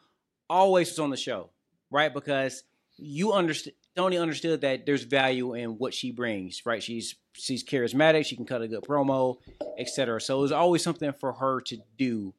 always 0.49 0.89
was 0.89 0.99
on 0.99 1.09
the 1.09 1.17
show, 1.17 1.49
right? 1.91 2.13
Because 2.13 2.63
you 2.97 3.33
understand. 3.33 3.75
Tony 3.95 4.17
understood 4.17 4.61
that 4.61 4.87
there's 4.87 5.03
value 5.03 5.53
in 5.53 5.77
what 5.77 5.93
she 5.93 6.09
brings, 6.11 6.65
right? 6.65 6.81
She's 6.81 7.15
she's 7.33 7.63
charismatic, 7.63 8.25
she 8.25 8.35
can 8.35 8.45
cut 8.45 8.61
a 8.61 8.67
good 8.67 8.83
promo, 8.83 9.37
etc. 9.77 10.19
So 10.19 10.39
there's 10.39 10.51
always 10.51 10.83
something 10.83 11.13
for 11.13 11.33
her 11.33 11.61
to 11.61 11.77
do. 11.97 12.33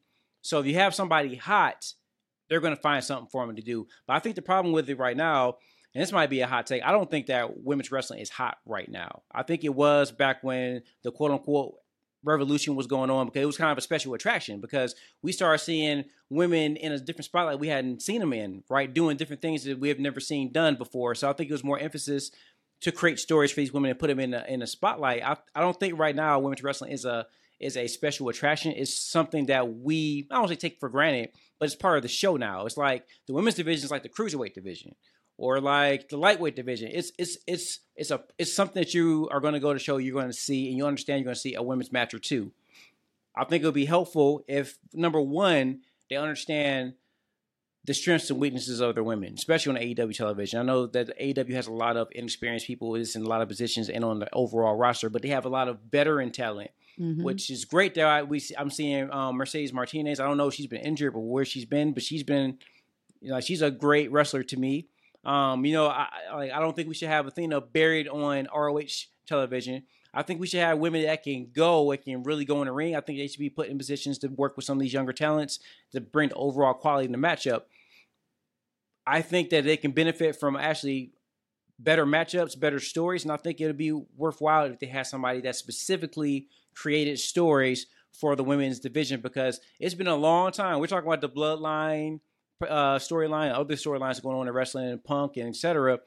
So 0.45 0.59
if 0.59 0.67
you 0.67 0.75
have 0.75 0.93
somebody 0.93 1.35
hot, 1.35 1.91
they're 2.49 2.59
going 2.59 2.75
to 2.75 2.81
find 2.81 3.03
something 3.03 3.27
for 3.31 3.45
them 3.45 3.55
to 3.55 3.63
do. 3.63 3.87
But 4.05 4.15
I 4.15 4.19
think 4.19 4.35
the 4.35 4.43
problem 4.43 4.73
with 4.73 4.87
it 4.89 4.99
right 4.99 5.17
now, 5.17 5.55
and 5.93 6.01
this 6.03 6.11
might 6.11 6.29
be 6.29 6.41
a 6.41 6.47
hot 6.47 6.67
take, 6.67 6.83
I 6.83 6.91
don't 6.91 7.09
think 7.09 7.27
that 7.27 7.63
women's 7.63 7.91
wrestling 7.91 8.19
is 8.19 8.29
hot 8.29 8.57
right 8.65 8.87
now. 8.87 9.23
I 9.31 9.41
think 9.41 9.63
it 9.63 9.73
was 9.73 10.11
back 10.11 10.43
when 10.43 10.83
the 11.03 11.11
quote 11.11 11.31
unquote 11.31 11.75
revolution 12.23 12.75
was 12.75 12.85
going 12.85 13.09
on 13.09 13.25
because 13.25 13.41
it 13.41 13.47
was 13.47 13.57
kind 13.57 13.71
of 13.71 13.77
a 13.79 13.81
special 13.81 14.13
attraction 14.13 14.59
because 14.59 14.93
we 15.23 15.31
started 15.31 15.63
seeing 15.63 16.05
women 16.29 16.75
in 16.75 16.91
a 16.91 16.99
different 16.99 17.25
spotlight 17.25 17.59
we 17.59 17.67
hadn't 17.67 18.01
seen 18.01 18.19
them 18.19 18.33
in, 18.33 18.63
right? 18.69 18.93
Doing 18.93 19.17
different 19.17 19.41
things 19.41 19.63
that 19.63 19.79
we 19.79 19.89
have 19.89 19.99
never 19.99 20.19
seen 20.19 20.51
done 20.51 20.75
before. 20.75 21.15
So 21.15 21.29
I 21.29 21.33
think 21.33 21.49
it 21.49 21.53
was 21.53 21.63
more 21.63 21.79
emphasis 21.79 22.29
to 22.81 22.91
create 22.91 23.19
stories 23.19 23.51
for 23.51 23.61
these 23.61 23.73
women 23.73 23.89
and 23.89 23.99
put 23.99 24.07
them 24.07 24.19
in 24.19 24.33
a, 24.33 24.45
in 24.47 24.61
a 24.61 24.67
spotlight. 24.67 25.23
I, 25.23 25.37
I 25.55 25.61
don't 25.61 25.79
think 25.79 25.97
right 25.97 26.15
now 26.15 26.37
women's 26.39 26.61
wrestling 26.61 26.91
is 26.91 27.05
a 27.05 27.25
is 27.59 27.77
a 27.77 27.87
special 27.87 28.29
attraction. 28.29 28.73
It's 28.75 28.93
something 28.93 29.47
that 29.47 29.75
we 29.75 30.27
I 30.31 30.35
don't 30.35 30.47
say 30.47 30.55
take 30.55 30.79
for 30.79 30.89
granted, 30.89 31.29
but 31.59 31.65
it's 31.65 31.75
part 31.75 31.97
of 31.97 32.03
the 32.03 32.09
show 32.09 32.37
now. 32.37 32.65
It's 32.65 32.77
like 32.77 33.05
the 33.27 33.33
women's 33.33 33.55
division 33.55 33.85
is 33.85 33.91
like 33.91 34.03
the 34.03 34.09
cruiserweight 34.09 34.53
division 34.53 34.95
or 35.37 35.59
like 35.59 36.09
the 36.09 36.17
lightweight 36.17 36.55
division. 36.55 36.89
It's 36.91 37.11
it's 37.17 37.37
it's 37.47 37.79
it's 37.95 38.11
a 38.11 38.23
it's 38.37 38.53
something 38.53 38.81
that 38.81 38.93
you 38.93 39.29
are 39.31 39.39
going 39.39 39.53
to 39.53 39.59
go 39.59 39.73
to 39.73 39.79
show 39.79 39.97
you're 39.97 40.13
going 40.13 40.27
to 40.27 40.33
see 40.33 40.67
and 40.67 40.77
you 40.77 40.85
understand 40.85 41.19
you're 41.19 41.25
going 41.25 41.35
to 41.35 41.41
see 41.41 41.55
a 41.55 41.63
women's 41.63 41.91
match 41.91 42.13
or 42.13 42.19
two. 42.19 42.51
I 43.35 43.43
think 43.45 43.63
it 43.63 43.65
would 43.65 43.75
be 43.75 43.85
helpful 43.85 44.43
if 44.47 44.77
number 44.93 45.21
one 45.21 45.81
they 46.09 46.15
understand 46.15 46.93
the 47.85 47.93
strengths 47.93 48.29
and 48.31 48.39
weaknesses 48.39 48.79
of 48.79 48.95
their 48.95 49.03
women, 49.03 49.35
especially 49.35 49.77
on 49.77 49.81
AEW 49.81 50.15
television. 50.15 50.59
I 50.59 50.63
know 50.63 50.87
that 50.87 51.17
AEW 51.19 51.53
has 51.53 51.67
a 51.67 51.73
lot 51.73 51.97
of 51.97 52.07
inexperienced 52.11 52.65
people 52.65 52.95
is 52.95 53.15
in 53.15 53.23
a 53.23 53.27
lot 53.27 53.41
of 53.41 53.47
positions 53.47 53.89
and 53.89 54.03
on 54.03 54.19
the 54.19 54.33
overall 54.33 54.75
roster, 54.75 55.09
but 55.09 55.21
they 55.21 55.29
have 55.29 55.45
a 55.45 55.49
lot 55.49 55.67
of 55.67 55.79
veteran 55.91 56.31
talent 56.31 56.71
Mhm. 56.99 57.23
which 57.23 57.49
is 57.49 57.65
great. 57.65 57.95
That 57.95 58.05
I, 58.05 58.23
we 58.23 58.41
I'm 58.57 58.69
seeing 58.69 59.11
um, 59.11 59.35
Mercedes 59.35 59.73
Martinez. 59.73 60.19
I 60.19 60.25
don't 60.25 60.37
know 60.37 60.47
if 60.47 60.53
she's 60.53 60.67
been 60.67 60.81
injured, 60.81 61.13
but 61.13 61.19
where 61.19 61.45
she's 61.45 61.65
been, 61.65 61.93
but 61.93 62.03
she's 62.03 62.23
been, 62.23 62.57
you 63.21 63.29
know, 63.31 63.39
she's 63.41 63.61
a 63.61 63.69
great 63.71 64.11
wrestler 64.11 64.43
to 64.43 64.57
me. 64.57 64.87
Um, 65.25 65.65
you 65.65 65.73
know, 65.73 65.87
I 65.87 66.07
I- 66.31 66.35
like 66.35 66.51
I 66.51 66.59
don't 66.59 66.75
think 66.75 66.87
we 66.87 66.93
should 66.95 67.09
have 67.09 67.27
Athena 67.27 67.59
buried 67.61 68.07
on 68.07 68.47
ROH 68.53 69.07
television. 69.27 69.83
I 70.13 70.21
think 70.23 70.39
we 70.39 70.47
should 70.47 70.61
have 70.61 70.77
women 70.77 71.01
that 71.03 71.23
can 71.23 71.49
go, 71.51 71.91
that 71.91 72.03
can 72.05 72.23
really 72.23 72.45
go 72.45 72.61
in 72.61 72.67
the 72.67 72.71
ring. 72.71 72.95
I 72.95 73.01
think 73.01 73.17
they 73.19 73.27
should 73.27 73.39
be 73.39 73.49
put 73.49 73.67
in 73.67 73.77
positions 73.77 74.17
to 74.19 74.27
work 74.29 74.55
with 74.55 74.63
some 74.63 74.77
of 74.77 74.81
these 74.81 74.93
younger 74.93 75.11
talents 75.11 75.59
to 75.91 75.99
bring 75.99 76.29
the 76.29 76.35
overall 76.35 76.73
quality 76.73 77.07
in 77.07 77.11
the 77.11 77.17
matchup. 77.17 77.63
I 79.05 79.21
think 79.21 79.49
that 79.49 79.65
they 79.65 79.77
can 79.77 79.91
benefit 79.91 80.35
from 80.39 80.55
actually 80.55 81.11
better 81.77 82.05
matchups, 82.05 82.57
better 82.59 82.79
stories, 82.79 83.23
and 83.23 83.31
I 83.31 83.37
think 83.37 83.59
it'll 83.59 83.73
be 83.73 83.91
worthwhile 83.91 84.65
if 84.71 84.79
they 84.79 84.87
have 84.87 85.05
somebody 85.07 85.41
that 85.41 85.55
specifically 85.57 86.47
created 86.75 87.19
stories 87.19 87.87
for 88.19 88.35
the 88.35 88.43
women's 88.43 88.79
division 88.79 89.21
because 89.21 89.59
it's 89.79 89.95
been 89.95 90.07
a 90.07 90.15
long 90.15 90.51
time. 90.51 90.79
We're 90.79 90.87
talking 90.87 91.07
about 91.07 91.21
the 91.21 91.29
bloodline 91.29 92.19
uh, 92.61 92.95
storyline, 92.97 93.53
other 93.53 93.75
storylines 93.75 94.21
going 94.21 94.37
on 94.37 94.47
in 94.47 94.53
wrestling 94.53 94.89
and 94.89 95.03
punk 95.03 95.37
and 95.37 95.49
etc. 95.49 95.99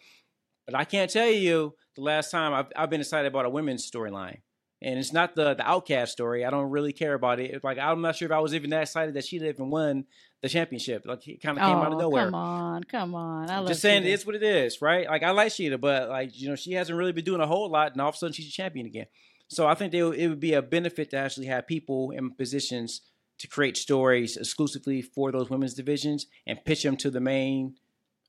But 0.67 0.75
I 0.75 0.85
can't 0.85 1.11
tell 1.11 1.29
you 1.31 1.75
the 1.97 2.03
last 2.03 2.31
time 2.31 2.55
I've, 2.55 2.67
I've 2.77 2.91
been 2.91 3.01
excited 3.01 3.27
about 3.29 3.45
a 3.45 3.51
women's 3.51 3.89
storyline. 3.91 4.39
And 4.81 4.97
it's 4.99 5.13
not 5.13 5.35
the 5.35 5.55
the 5.55 5.69
outcast 5.69 6.13
story. 6.13 6.45
I 6.45 6.51
don't 6.51 6.71
really 6.71 6.93
care 6.93 7.15
about 7.15 7.41
it. 7.41 7.51
It's 7.51 7.65
like 7.65 7.79
I'm 7.79 8.01
not 8.01 8.15
sure 8.15 8.27
if 8.27 8.33
I 8.33 8.39
was 8.39 8.55
even 8.55 8.71
that 8.71 8.83
excited 8.83 9.15
that 9.15 9.25
she 9.27 9.37
even 9.37 9.71
won 9.71 10.05
the 10.41 10.49
championship. 10.49 11.03
Like 11.05 11.27
it 11.27 11.43
kind 11.43 11.59
of 11.59 11.65
came 11.65 11.77
out 11.77 11.89
of 11.89 11.95
Oh, 11.95 11.99
nowhere. 11.99 12.27
Come 12.27 12.35
on, 12.37 12.85
come 12.85 13.15
on. 13.17 13.51
I 13.51 13.59
love 13.59 13.67
Just 13.69 13.81
saying, 13.83 14.05
Shida. 14.05 14.13
it's 14.15 14.25
what 14.25 14.37
it 14.37 14.45
is, 14.45 14.81
right? 14.81 15.09
Like 15.09 15.25
I 15.25 15.33
like 15.33 15.49
Shida, 15.51 15.81
but 15.81 16.09
like 16.09 16.31
you 16.41 16.49
know, 16.49 16.55
she 16.55 16.75
hasn't 16.75 16.97
really 16.97 17.11
been 17.11 17.25
doing 17.25 17.41
a 17.41 17.47
whole 17.47 17.69
lot, 17.69 17.91
and 17.91 18.01
all 18.01 18.11
of 18.11 18.15
a 18.15 18.19
sudden 18.19 18.33
she's 18.33 18.47
a 18.49 18.53
champion 18.53 18.87
again. 18.87 19.07
So 19.49 19.67
I 19.67 19.75
think 19.75 19.93
they, 19.93 19.99
it 19.99 20.29
would 20.29 20.41
be 20.41 20.55
a 20.55 20.63
benefit 20.63 21.11
to 21.11 21.17
actually 21.17 21.47
have 21.47 21.67
people 21.67 22.11
in 22.11 22.31
positions 22.31 23.01
to 23.39 23.49
create 23.49 23.77
stories 23.77 24.37
exclusively 24.37 25.01
for 25.01 25.33
those 25.33 25.49
women's 25.49 25.75
divisions 25.75 26.27
and 26.47 26.65
pitch 26.65 26.83
them 26.83 26.97
to 26.99 27.11
the 27.11 27.21
main, 27.21 27.77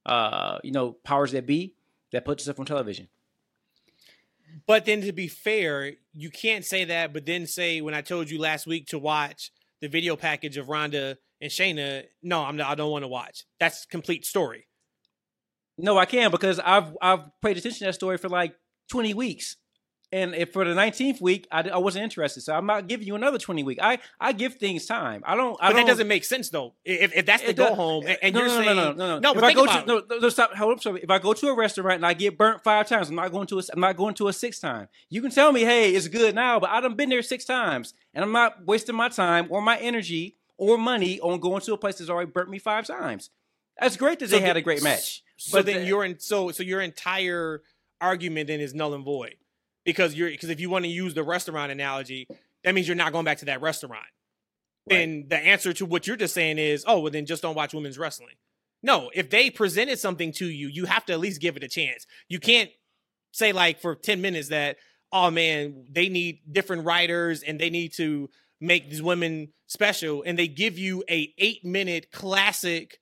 uh, 0.06 0.60
you 0.64 0.72
know, 0.72 0.94
powers 1.04 1.32
that 1.32 1.46
be 1.46 1.76
that 2.12 2.26
put 2.26 2.40
stuff 2.40 2.60
on 2.60 2.66
television. 2.66 3.08
But 4.66 4.86
then 4.86 5.02
to 5.02 5.12
be 5.12 5.28
fair, 5.28 5.94
you 6.14 6.30
can't 6.30 6.66
say 6.66 6.86
that, 6.86 7.14
but 7.14 7.26
then 7.26 7.46
say 7.48 7.82
when 7.82 7.94
I 7.94 8.02
told 8.02 8.30
you 8.30 8.40
last 8.40 8.66
week 8.66 8.88
to 8.88 9.00
watch 9.00 9.52
the 9.82 9.88
video 9.88 10.16
package 10.16 10.58
of 10.58 10.70
Ronda 10.70 11.18
and 11.42 11.52
Shayna, 11.52 12.06
no, 12.24 12.44
I'm 12.44 12.58
not, 12.58 12.70
I 12.70 12.76
don't 12.76 12.92
want 12.92 13.04
to 13.04 13.08
watch. 13.08 13.46
That's 13.60 13.86
complete 13.86 14.26
story. 14.26 14.68
No, 15.78 15.98
I 15.98 16.06
can 16.06 16.30
because 16.30 16.60
I've 16.60 16.96
I've 17.02 17.22
paid 17.42 17.58
attention 17.58 17.80
to 17.80 17.86
that 17.86 17.94
story 17.94 18.18
for 18.18 18.28
like 18.28 18.54
twenty 18.90 19.14
weeks, 19.14 19.56
and 20.12 20.34
if 20.34 20.54
for 20.54 20.66
the 20.66 20.74
nineteenth 20.74 21.22
week 21.22 21.48
I, 21.52 21.70
I 21.70 21.78
wasn't 21.78 22.04
interested, 22.04 22.42
so 22.42 22.54
I'm 22.56 22.66
not 22.66 22.88
giving 22.88 23.06
you 23.08 23.16
another 23.16 23.38
twenty 23.38 23.64
week. 23.64 23.80
I 23.82 24.00
I 24.20 24.32
give 24.32 24.56
things 24.56 24.86
time. 24.86 25.24
I 25.26 25.36
don't. 25.36 25.58
I 25.62 25.68
But 25.70 25.74
don't, 25.74 25.86
that 25.86 25.92
doesn't 25.92 26.08
make 26.08 26.24
sense 26.26 26.50
though. 26.50 26.74
If, 26.84 27.16
if 27.16 27.26
that's 27.26 27.44
the 27.44 27.54
go 27.54 27.68
does- 27.68 27.76
home 27.76 28.06
and, 28.08 28.18
and 28.22 28.34
no, 28.34 28.40
you're 28.42 28.50
no, 28.50 28.58
no, 28.60 28.64
saying 28.64 28.76
no, 28.76 28.92
no, 28.92 28.96
no, 28.96 29.20
no, 29.20 29.30
If 29.32 29.36
but 29.36 29.44
I 29.44 29.54
go 29.54 29.66
to 29.66 29.86
no, 29.86 30.02
no, 30.10 30.18
no, 30.20 30.30
stop. 30.30 30.54
Hold 30.56 30.74
up, 30.74 30.82
sorry. 30.82 31.02
If 31.04 31.10
I 31.10 31.20
go 31.20 31.34
to 31.34 31.48
a 31.48 31.56
restaurant 31.56 31.96
and 31.98 32.06
I 32.06 32.14
get 32.14 32.38
burnt 32.38 32.64
five 32.64 32.88
times, 32.88 33.10
I'm 33.10 33.16
not 33.16 33.32
going 33.32 33.48
to 33.48 33.60
a. 33.60 33.64
I'm 33.74 33.80
not 33.80 33.98
going 33.98 34.16
to 34.16 34.28
a 34.28 34.34
sixth 34.34 34.62
time. 34.62 34.88
You 35.10 35.22
can 35.22 35.32
tell 35.32 35.52
me, 35.52 35.62
hey, 35.62 35.94
it's 35.94 36.08
good 36.08 36.34
now, 36.36 36.60
but 36.60 36.70
I 36.70 36.82
done 36.82 36.96
been 36.96 37.10
there 37.10 37.22
six 37.22 37.46
times, 37.46 37.94
and 38.14 38.24
I'm 38.24 38.32
not 38.32 38.66
wasting 38.66 38.96
my 38.96 39.10
time 39.10 39.48
or 39.50 39.62
my 39.62 39.78
energy 39.78 40.36
or 40.58 40.78
money 40.78 41.20
on 41.22 41.40
going 41.40 41.62
to 41.62 41.74
a 41.74 41.78
place 41.78 42.00
that's 42.00 42.10
already 42.10 42.30
burnt 42.32 42.50
me 42.50 42.60
five 42.60 42.86
times. 42.86 43.30
That's 43.80 43.96
great 43.96 44.20
that 44.20 44.30
So 44.30 44.36
they 44.38 44.42
had 44.42 44.58
a 44.58 44.62
great 44.62 44.84
match. 44.84 45.24
So 45.38 45.58
But 45.60 45.66
then 45.68 45.82
the- 45.82 45.86
you're 45.88 46.04
in 46.04 46.20
so 46.20 46.52
so 46.52 46.64
your 46.64 46.82
entire 46.82 47.62
argument 48.02 48.48
then 48.48 48.60
is 48.60 48.74
null 48.74 48.94
and 48.94 49.06
void 49.06 49.36
because 49.86 50.16
you're 50.16 50.30
because 50.30 50.50
if 50.50 50.60
you 50.60 50.70
want 50.70 50.86
to 50.86 50.92
use 50.92 51.14
the 51.14 51.24
restaurant 51.24 51.72
analogy, 51.72 52.28
that 52.64 52.74
means 52.74 52.88
you're 52.88 52.96
not 52.96 53.12
going 53.12 53.26
back 53.26 53.40
to 53.40 53.46
that 53.46 53.62
restaurant. 53.62 54.06
Then 54.88 55.26
the 55.28 55.38
answer 55.38 55.72
to 55.74 55.86
what 55.86 56.08
you're 56.08 56.16
just 56.18 56.34
saying 56.34 56.58
is, 56.58 56.84
oh, 56.88 57.00
well 57.00 57.12
then 57.12 57.26
just 57.26 57.42
don't 57.42 57.56
watch 57.56 57.74
women's 57.74 57.98
wrestling. 57.98 58.36
No, 58.82 59.12
if 59.14 59.30
they 59.30 59.50
presented 59.50 60.00
something 60.00 60.32
to 60.34 60.48
you, 60.48 60.68
you 60.68 60.86
have 60.86 61.06
to 61.06 61.14
at 61.14 61.20
least 61.20 61.42
give 61.42 61.58
it 61.58 61.64
a 61.64 61.68
chance. 61.68 62.06
You 62.28 62.40
can't 62.40 62.70
say 63.32 63.52
like 63.52 63.82
for 63.82 63.96
10 63.96 64.22
minutes 64.22 64.50
that, 64.50 64.78
oh 65.12 65.30
man, 65.30 65.86
they 65.92 66.10
need 66.10 66.40
different 66.52 66.86
writers 66.86 67.44
and 67.44 67.60
they 67.60 67.70
need 67.70 67.94
to 67.98 68.30
make 68.62 68.90
these 68.90 69.02
women 69.02 69.50
special 69.68 70.24
and 70.26 70.38
they 70.38 70.48
give 70.48 70.78
you 70.78 71.04
a 71.10 71.34
eight 71.38 71.64
minute 71.64 72.12
classic 72.12 73.00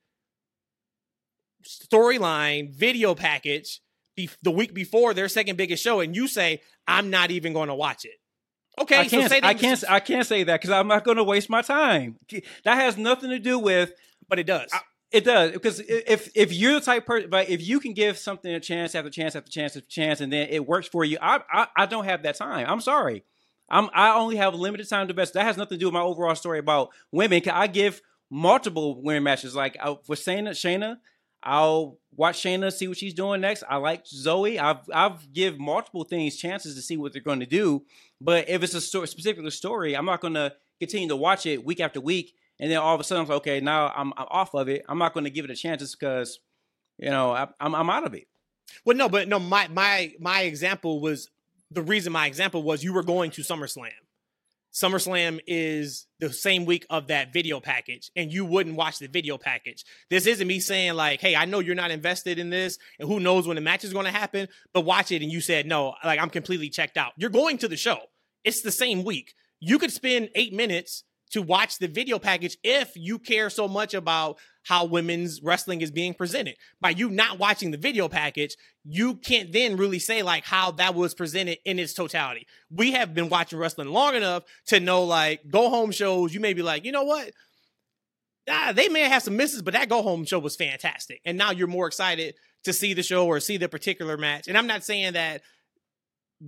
storyline 1.64 2.72
video 2.72 3.14
package 3.14 3.80
be- 4.18 4.30
the 4.42 4.50
week 4.60 4.72
before 4.74 5.14
their 5.14 5.28
second 5.28 5.56
biggest 5.56 5.82
show 5.82 6.00
and 6.00 6.14
you 6.14 6.26
say 6.28 6.60
i'm 6.86 7.08
not 7.10 7.30
even 7.30 7.52
going 7.52 7.68
to 7.68 7.74
watch 7.74 8.04
it 8.04 8.18
okay 8.80 8.98
I 9.00 9.08
can't. 9.08 9.22
so 9.24 9.28
say 9.28 9.40
I 9.42 9.54
can't. 9.54 9.84
I 9.88 10.00
can't 10.00 10.26
say 10.26 10.44
that 10.44 10.56
because 10.60 10.70
I'm 10.78 10.88
not 10.88 11.02
going 11.04 11.16
to 11.16 11.24
waste 11.24 11.48
my 11.50 11.62
time. 11.62 12.16
That 12.64 12.76
has 12.84 12.96
nothing 12.96 13.30
to 13.30 13.38
do 13.38 13.58
with 13.58 13.92
but 14.28 14.38
it 14.38 14.46
does 14.46 14.70
I- 14.72 14.80
It 15.10 15.24
does 15.24 15.52
because 15.52 15.80
if 15.88 16.30
if 16.34 16.52
you're 16.52 16.74
the 16.74 16.80
type 16.90 17.06
person, 17.06 17.30
but 17.30 17.48
if 17.48 17.60
you 17.66 17.80
can 17.80 17.92
give 17.94 18.18
something 18.18 18.52
a 18.52 18.60
chance 18.60 18.94
after 18.94 19.10
chance 19.10 19.34
after 19.34 19.50
chance 19.50 19.74
after 19.76 19.88
chance, 19.88 20.20
and 20.20 20.30
then 20.32 20.48
it 20.50 20.62
works 20.66 20.86
for 20.86 21.02
you, 21.04 21.16
I 21.20 21.40
I, 21.58 21.66
I 21.82 21.86
don't 21.86 22.04
have 22.04 22.22
that 22.24 22.36
time. 22.36 22.66
I'm 22.68 22.82
sorry. 22.82 23.24
I'm 23.70 23.88
I 23.94 24.14
only 24.22 24.36
have 24.36 24.54
limited 24.54 24.86
time 24.88 25.06
to 25.08 25.12
invest. 25.12 25.32
That 25.34 25.44
has 25.44 25.56
nothing 25.56 25.76
to 25.78 25.80
do 25.80 25.86
with 25.86 25.94
my 25.94 26.02
overall 26.10 26.34
story 26.34 26.58
about 26.58 26.90
women. 27.10 27.40
'Cause 27.40 27.54
I 27.56 27.66
give 27.68 28.02
multiple 28.30 29.00
women 29.02 29.22
matches. 29.24 29.54
Like 29.54 29.76
I, 29.82 29.96
with 30.06 30.20
Shayna, 30.20 30.50
Shayna, 30.50 30.98
I'll 31.42 31.98
watch 32.14 32.42
Shayna 32.42 32.72
see 32.72 32.88
what 32.88 32.96
she's 32.96 33.14
doing 33.14 33.40
next. 33.40 33.62
I 33.68 33.76
like 33.76 34.04
Zoey. 34.04 34.58
I've 34.58 34.88
I've 34.92 35.32
give 35.32 35.58
multiple 35.58 36.04
things 36.04 36.36
chances 36.36 36.74
to 36.74 36.82
see 36.82 36.96
what 36.96 37.12
they're 37.12 37.22
going 37.22 37.40
to 37.40 37.46
do. 37.46 37.84
But 38.20 38.48
if 38.48 38.62
it's 38.62 38.74
a 38.74 38.80
story, 38.80 39.06
specific 39.06 39.50
story, 39.52 39.96
I'm 39.96 40.04
not 40.04 40.20
going 40.20 40.34
to 40.34 40.54
continue 40.80 41.08
to 41.08 41.16
watch 41.16 41.46
it 41.46 41.64
week 41.64 41.80
after 41.80 42.00
week 42.00 42.34
and 42.60 42.70
then 42.70 42.78
all 42.78 42.94
of 42.94 43.00
a 43.00 43.04
sudden 43.04 43.22
I'm 43.22 43.28
like, 43.28 43.36
okay, 43.38 43.60
now 43.60 43.92
I'm, 43.94 44.12
I'm 44.16 44.26
off 44.30 44.54
of 44.54 44.68
it. 44.68 44.84
I'm 44.88 44.98
not 44.98 45.14
going 45.14 45.24
to 45.24 45.30
give 45.30 45.44
it 45.44 45.50
a 45.50 45.54
chance 45.54 45.80
just 45.80 45.98
because, 45.98 46.40
you 46.98 47.10
know, 47.10 47.30
I, 47.30 47.48
I'm 47.60 47.74
I'm 47.74 47.90
out 47.90 48.04
of 48.04 48.14
it. 48.14 48.26
well 48.84 48.96
no 48.96 49.08
but 49.08 49.28
no 49.28 49.38
my 49.38 49.68
my 49.68 50.12
my 50.20 50.42
example 50.42 51.00
was 51.00 51.30
the 51.70 51.82
reason 51.82 52.12
my 52.12 52.26
example 52.26 52.62
was 52.62 52.82
you 52.82 52.92
were 52.92 53.02
going 53.02 53.30
to 53.32 53.42
SummerSlam 53.42 53.90
SummerSlam 54.72 55.40
is 55.46 56.06
the 56.20 56.32
same 56.32 56.64
week 56.64 56.86
of 56.90 57.08
that 57.08 57.32
video 57.32 57.58
package 57.58 58.10
and 58.14 58.32
you 58.32 58.44
wouldn't 58.44 58.76
watch 58.76 58.98
the 58.98 59.08
video 59.08 59.38
package. 59.38 59.84
This 60.10 60.26
isn't 60.26 60.46
me 60.46 60.60
saying 60.60 60.94
like, 60.94 61.20
"Hey, 61.20 61.34
I 61.34 61.46
know 61.46 61.60
you're 61.60 61.74
not 61.74 61.90
invested 61.90 62.38
in 62.38 62.50
this 62.50 62.78
and 62.98 63.08
who 63.08 63.18
knows 63.18 63.46
when 63.46 63.54
the 63.54 63.60
match 63.60 63.84
is 63.84 63.92
going 63.92 64.04
to 64.04 64.12
happen, 64.12 64.48
but 64.72 64.82
watch 64.82 65.10
it." 65.10 65.22
And 65.22 65.32
you 65.32 65.40
said, 65.40 65.66
"No, 65.66 65.94
like 66.04 66.20
I'm 66.20 66.30
completely 66.30 66.68
checked 66.68 66.96
out." 66.96 67.12
You're 67.16 67.30
going 67.30 67.58
to 67.58 67.68
the 67.68 67.76
show. 67.76 67.98
It's 68.44 68.62
the 68.62 68.70
same 68.72 69.04
week. 69.04 69.34
You 69.60 69.78
could 69.78 69.92
spend 69.92 70.30
8 70.34 70.52
minutes 70.52 71.04
to 71.30 71.42
watch 71.42 71.78
the 71.78 71.88
video 71.88 72.18
package 72.18 72.56
if 72.62 72.92
you 72.94 73.18
care 73.18 73.50
so 73.50 73.68
much 73.68 73.94
about 73.94 74.38
how 74.68 74.84
women's 74.84 75.40
wrestling 75.42 75.80
is 75.80 75.90
being 75.90 76.12
presented. 76.12 76.54
By 76.78 76.90
you 76.90 77.08
not 77.08 77.38
watching 77.38 77.70
the 77.70 77.78
video 77.78 78.06
package, 78.06 78.54
you 78.84 79.14
can't 79.14 79.50
then 79.50 79.78
really 79.78 79.98
say 79.98 80.22
like 80.22 80.44
how 80.44 80.72
that 80.72 80.94
was 80.94 81.14
presented 81.14 81.56
in 81.64 81.78
its 81.78 81.94
totality. 81.94 82.46
We 82.70 82.92
have 82.92 83.14
been 83.14 83.30
watching 83.30 83.58
wrestling 83.58 83.88
long 83.88 84.14
enough 84.14 84.42
to 84.66 84.78
know 84.78 85.04
like 85.04 85.40
go 85.48 85.70
home 85.70 85.90
shows, 85.90 86.34
you 86.34 86.40
may 86.40 86.52
be 86.52 86.60
like, 86.60 86.84
you 86.84 86.92
know 86.92 87.04
what? 87.04 87.30
Ah, 88.46 88.72
they 88.76 88.90
may 88.90 89.08
have 89.08 89.22
some 89.22 89.38
misses, 89.38 89.62
but 89.62 89.72
that 89.72 89.88
go 89.88 90.02
home 90.02 90.26
show 90.26 90.38
was 90.38 90.54
fantastic. 90.54 91.22
And 91.24 91.38
now 91.38 91.50
you're 91.50 91.66
more 91.66 91.86
excited 91.86 92.34
to 92.64 92.74
see 92.74 92.92
the 92.92 93.02
show 93.02 93.26
or 93.26 93.40
see 93.40 93.56
the 93.56 93.70
particular 93.70 94.18
match. 94.18 94.48
And 94.48 94.58
I'm 94.58 94.66
not 94.66 94.84
saying 94.84 95.14
that 95.14 95.40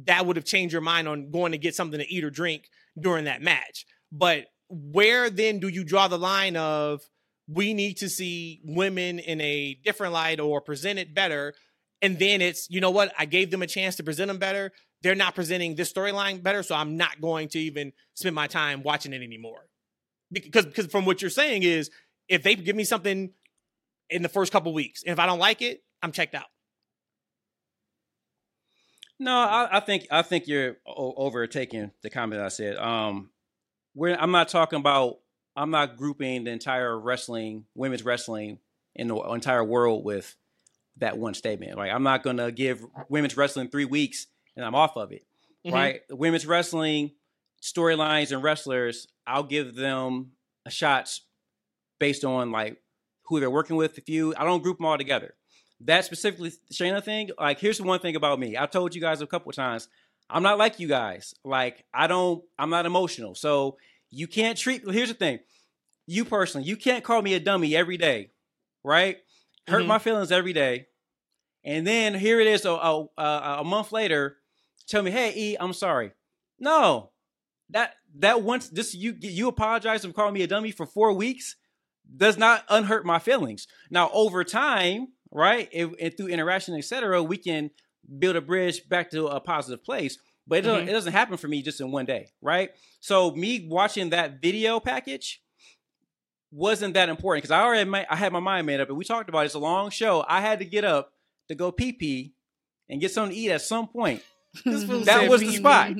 that 0.05 0.27
would 0.27 0.37
have 0.37 0.45
changed 0.45 0.75
your 0.75 0.83
mind 0.83 1.09
on 1.09 1.31
going 1.31 1.53
to 1.53 1.59
get 1.59 1.75
something 1.75 1.99
to 1.99 2.15
eat 2.15 2.23
or 2.23 2.31
drink 2.31 2.69
during 3.01 3.25
that 3.25 3.41
match. 3.41 3.87
But 4.13 4.49
where 4.69 5.31
then 5.31 5.59
do 5.59 5.69
you 5.69 5.85
draw 5.85 6.07
the 6.07 6.19
line 6.19 6.57
of 6.57 7.01
we 7.53 7.75
need 7.75 7.97
to 7.99 8.09
see 8.09 8.61
women 8.65 9.19
in 9.19 9.41
a 9.41 9.75
different 9.85 10.13
light 10.13 10.39
or 10.41 10.61
presented 10.61 11.15
better. 11.15 11.55
And 12.01 12.19
then 12.19 12.41
it's 12.41 12.69
you 12.71 12.81
know 12.81 12.91
what? 12.91 13.13
I 13.19 13.25
gave 13.27 13.51
them 13.51 13.63
a 13.63 13.67
chance 13.67 13.97
to 13.97 14.05
present 14.05 14.29
them 14.29 14.39
better. 14.39 14.73
They're 15.03 15.15
not 15.15 15.35
presenting 15.35 15.75
this 15.75 15.93
storyline 15.93 16.43
better 16.43 16.63
so 16.63 16.75
i'm 16.75 16.97
not 16.97 17.21
going 17.21 17.49
to 17.49 17.59
even 17.59 17.93
spend 18.15 18.35
my 18.35 18.47
time 18.47 18.83
watching 18.83 19.13
it 19.13 19.23
anymore. 19.23 19.67
Because 20.31 20.67
because 20.67 20.87
from 20.87 21.05
what 21.05 21.23
you're 21.23 21.31
saying 21.31 21.63
is 21.63 21.91
if 22.29 22.43
they 22.43 22.55
give 22.55 22.77
me 22.77 22.85
something 22.85 23.31
in 24.09 24.23
the 24.23 24.29
first 24.29 24.53
couple 24.53 24.73
weeks 24.73 25.03
and 25.03 25.13
if 25.13 25.19
i 25.19 25.27
don't 25.27 25.39
like 25.39 25.63
it 25.63 25.83
i'm 26.03 26.13
checked 26.13 26.35
out. 26.35 26.47
No 29.19 29.35
i, 29.35 29.79
I 29.79 29.81
think 29.81 30.07
i 30.11 30.23
think 30.23 30.47
you're 30.47 30.77
overtaking 30.87 31.91
the 32.03 32.11
comment 32.11 32.43
i 32.43 32.49
said. 32.49 32.77
Um 32.77 33.31
we're 33.95 34.15
I'm 34.15 34.31
not 34.31 34.49
talking 34.49 34.79
about 34.79 35.17
I'm 35.57 35.71
not 35.71 35.97
grouping 35.97 36.45
the 36.45 36.51
entire 36.51 36.99
wrestling, 36.99 37.65
women's 37.75 38.05
wrestling 38.05 38.59
in 38.95 39.09
the 39.09 39.17
entire 39.17 39.65
world 39.65 40.05
with 40.05 40.37
that 40.99 41.19
one 41.19 41.35
statement. 41.35 41.77
Like 41.77 41.91
I'm 41.91 42.03
not 42.03 42.23
gonna 42.23 42.53
give 42.53 42.85
women's 43.09 43.37
wrestling 43.37 43.69
three 43.69 43.85
weeks 43.85 44.27
and 44.57 44.65
I'm 44.65 44.75
off 44.75 44.97
of 44.97 45.13
it. 45.13 45.25
Mm-hmm. 45.67 45.75
Right? 45.75 46.01
Women's 46.11 46.47
wrestling 46.47 47.13
storylines 47.63 48.33
and 48.33 48.43
wrestlers, 48.43 49.09
I'll 49.27 49.43
give 49.43 49.75
them 49.75 50.33
a 50.65 50.71
shots 50.71 51.23
based 51.99 52.25
on 52.25 52.51
like 52.51 52.81
who 53.25 53.41
they're 53.41 53.51
working 53.51 53.77
with. 53.77 53.99
If 53.99 54.09
you 54.09 54.35
I 54.37 54.45
don't 54.45 54.63
group 54.63 54.79
them 54.79 54.87
all 54.87 54.99
together. 54.99 55.35
That 55.85 56.05
specifically 56.05 56.53
Shayna 56.73 57.03
thing, 57.03 57.31
like 57.39 57.59
here's 57.59 57.79
the 57.79 57.85
one 57.85 58.01
thing 58.01 58.17
about 58.17 58.39
me. 58.39 58.57
I 58.57 58.67
told 58.67 58.95
you 58.95 59.01
guys 59.01 59.23
a 59.23 59.27
couple 59.27 59.51
times, 59.53 59.89
I'm 60.29 60.43
not 60.43 60.59
like 60.59 60.79
you 60.79 60.89
guys. 60.89 61.35
Like 61.45 61.85
I 61.93 62.07
don't 62.07 62.43
I'm 62.59 62.71
not 62.71 62.87
emotional. 62.87 63.35
So 63.35 63.79
you 64.11 64.27
can't 64.27 64.59
treat 64.59 64.83
here's 64.89 65.09
the 65.09 65.15
thing. 65.15 65.41
You 66.07 66.25
personally, 66.25 66.67
you 66.67 66.77
can't 66.77 67.05
call 67.05 67.23
me 67.23 67.35
a 67.35 67.41
dummy 67.41 67.77
every 67.77 67.97
day, 67.97 68.31
right? 68.83 69.19
Hurt 69.69 69.81
mm-hmm. 69.81 69.89
my 69.89 69.99
feelings 69.99 70.33
every 70.33 70.53
day. 70.53 70.87
And 71.65 71.87
then 71.87 72.15
here 72.15 72.41
it 72.41 72.47
is 72.47 72.65
a, 72.65 72.71
a, 72.71 73.09
a, 73.19 73.65
month 73.65 73.93
later, 73.93 74.39
tell 74.89 75.03
me, 75.03 75.11
"Hey, 75.11 75.33
E, 75.37 75.57
I'm 75.61 75.73
sorry." 75.73 76.13
No. 76.59 77.11
That 77.71 77.95
that 78.19 78.43
once 78.43 78.69
this 78.69 78.95
you 78.95 79.15
you 79.21 79.47
apologize 79.49 80.05
and 80.05 80.15
call 80.15 80.33
me 80.33 80.43
a 80.43 80.47
dummy 80.47 80.73
for 80.73 80.87
4 80.87 81.13
weeks 81.13 81.57
does 82.17 82.37
not 82.37 82.65
unhurt 82.69 83.07
my 83.07 83.19
feelings. 83.21 83.69
Now, 83.91 84.11
over 84.13 84.43
time, 84.43 85.09
right, 85.31 85.69
and 85.73 86.17
through 86.17 86.29
interaction, 86.29 86.75
etc., 86.75 87.23
we 87.23 87.37
can 87.37 87.71
build 88.19 88.37
a 88.37 88.41
bridge 88.41 88.89
back 88.89 89.11
to 89.11 89.27
a 89.29 89.41
positive 89.41 89.85
place. 89.85 90.19
But 90.51 90.59
it 90.59 90.63
doesn't, 90.63 90.81
mm-hmm. 90.81 90.89
it 90.89 90.93
doesn't 90.93 91.13
happen 91.13 91.37
for 91.37 91.47
me 91.47 91.63
just 91.63 91.81
in 91.81 91.93
one 91.93 92.07
day, 92.07 92.27
right? 92.43 92.71
So 92.99 93.31
me 93.31 93.69
watching 93.71 94.11
that 94.11 94.43
video 94.43 94.81
package 94.81 95.41
wasn't 96.51 96.95
that 96.95 97.09
important 97.09 97.45
because 97.45 97.53
I 97.53 97.63
already 97.63 97.89
made, 97.89 98.07
I 98.11 98.17
had 98.17 98.33
my 98.33 98.41
mind 98.41 98.67
made 98.67 98.81
up, 98.81 98.89
and 98.89 98.99
we 98.99 99.05
talked 99.05 99.29
about 99.29 99.43
it. 99.43 99.45
it's 99.47 99.55
a 99.55 99.61
long 99.61 99.91
show. 99.91 100.25
I 100.27 100.41
had 100.41 100.59
to 100.59 100.65
get 100.65 100.85
up 100.85 101.13
to 101.51 101.55
go 101.55 101.71
pee 101.71 101.93
pee 101.93 102.35
and 102.89 103.01
get 103.01 103.13
something 103.13 103.33
to 103.33 103.41
eat 103.41 103.53
at 103.53 103.63
some 103.63 103.87
point. 103.87 104.23
that 104.65 105.29
was 105.29 105.41
the 105.41 105.53
spot. 105.53 105.95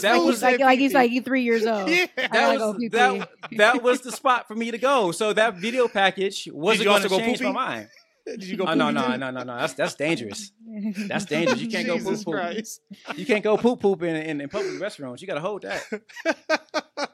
that 0.00 0.22
was 0.24 0.40
like, 0.40 0.58
like 0.58 0.78
he's 0.78 0.94
like 0.94 1.22
three 1.22 1.42
years 1.42 1.66
old. 1.66 1.90
Yeah. 1.90 2.06
That 2.16 2.58
was 2.58 2.76
that, 2.92 3.28
that 3.58 3.82
was 3.82 4.00
the 4.00 4.10
spot 4.10 4.48
for 4.48 4.54
me 4.54 4.70
to 4.70 4.78
go. 4.78 5.12
So 5.12 5.34
that 5.34 5.56
video 5.56 5.86
package 5.86 6.48
wasn't 6.50 6.88
going 6.88 7.02
to 7.02 7.08
change 7.10 7.42
my 7.42 7.52
mind. 7.52 7.88
Did 8.26 8.44
you 8.44 8.56
go? 8.56 8.64
Oh, 8.66 8.74
no, 8.74 8.90
no, 8.90 9.16
no, 9.16 9.30
no, 9.30 9.42
no. 9.42 9.56
That's 9.56 9.74
that's 9.74 9.94
dangerous. 9.94 10.52
That's 11.06 11.24
dangerous. 11.26 11.60
You 11.60 11.68
can't 11.68 11.86
Jesus 11.86 12.24
go 12.24 12.32
poop 12.32 12.44
poop. 12.44 13.18
You 13.18 13.26
can't 13.26 13.44
go 13.44 13.56
poop 13.56 13.80
poop 13.80 14.02
in, 14.02 14.16
in, 14.16 14.40
in 14.40 14.48
public 14.48 14.80
restaurants. 14.80 15.22
You 15.22 15.28
got 15.28 15.34
to 15.34 15.40
hold 15.40 15.62
that. 15.62 15.82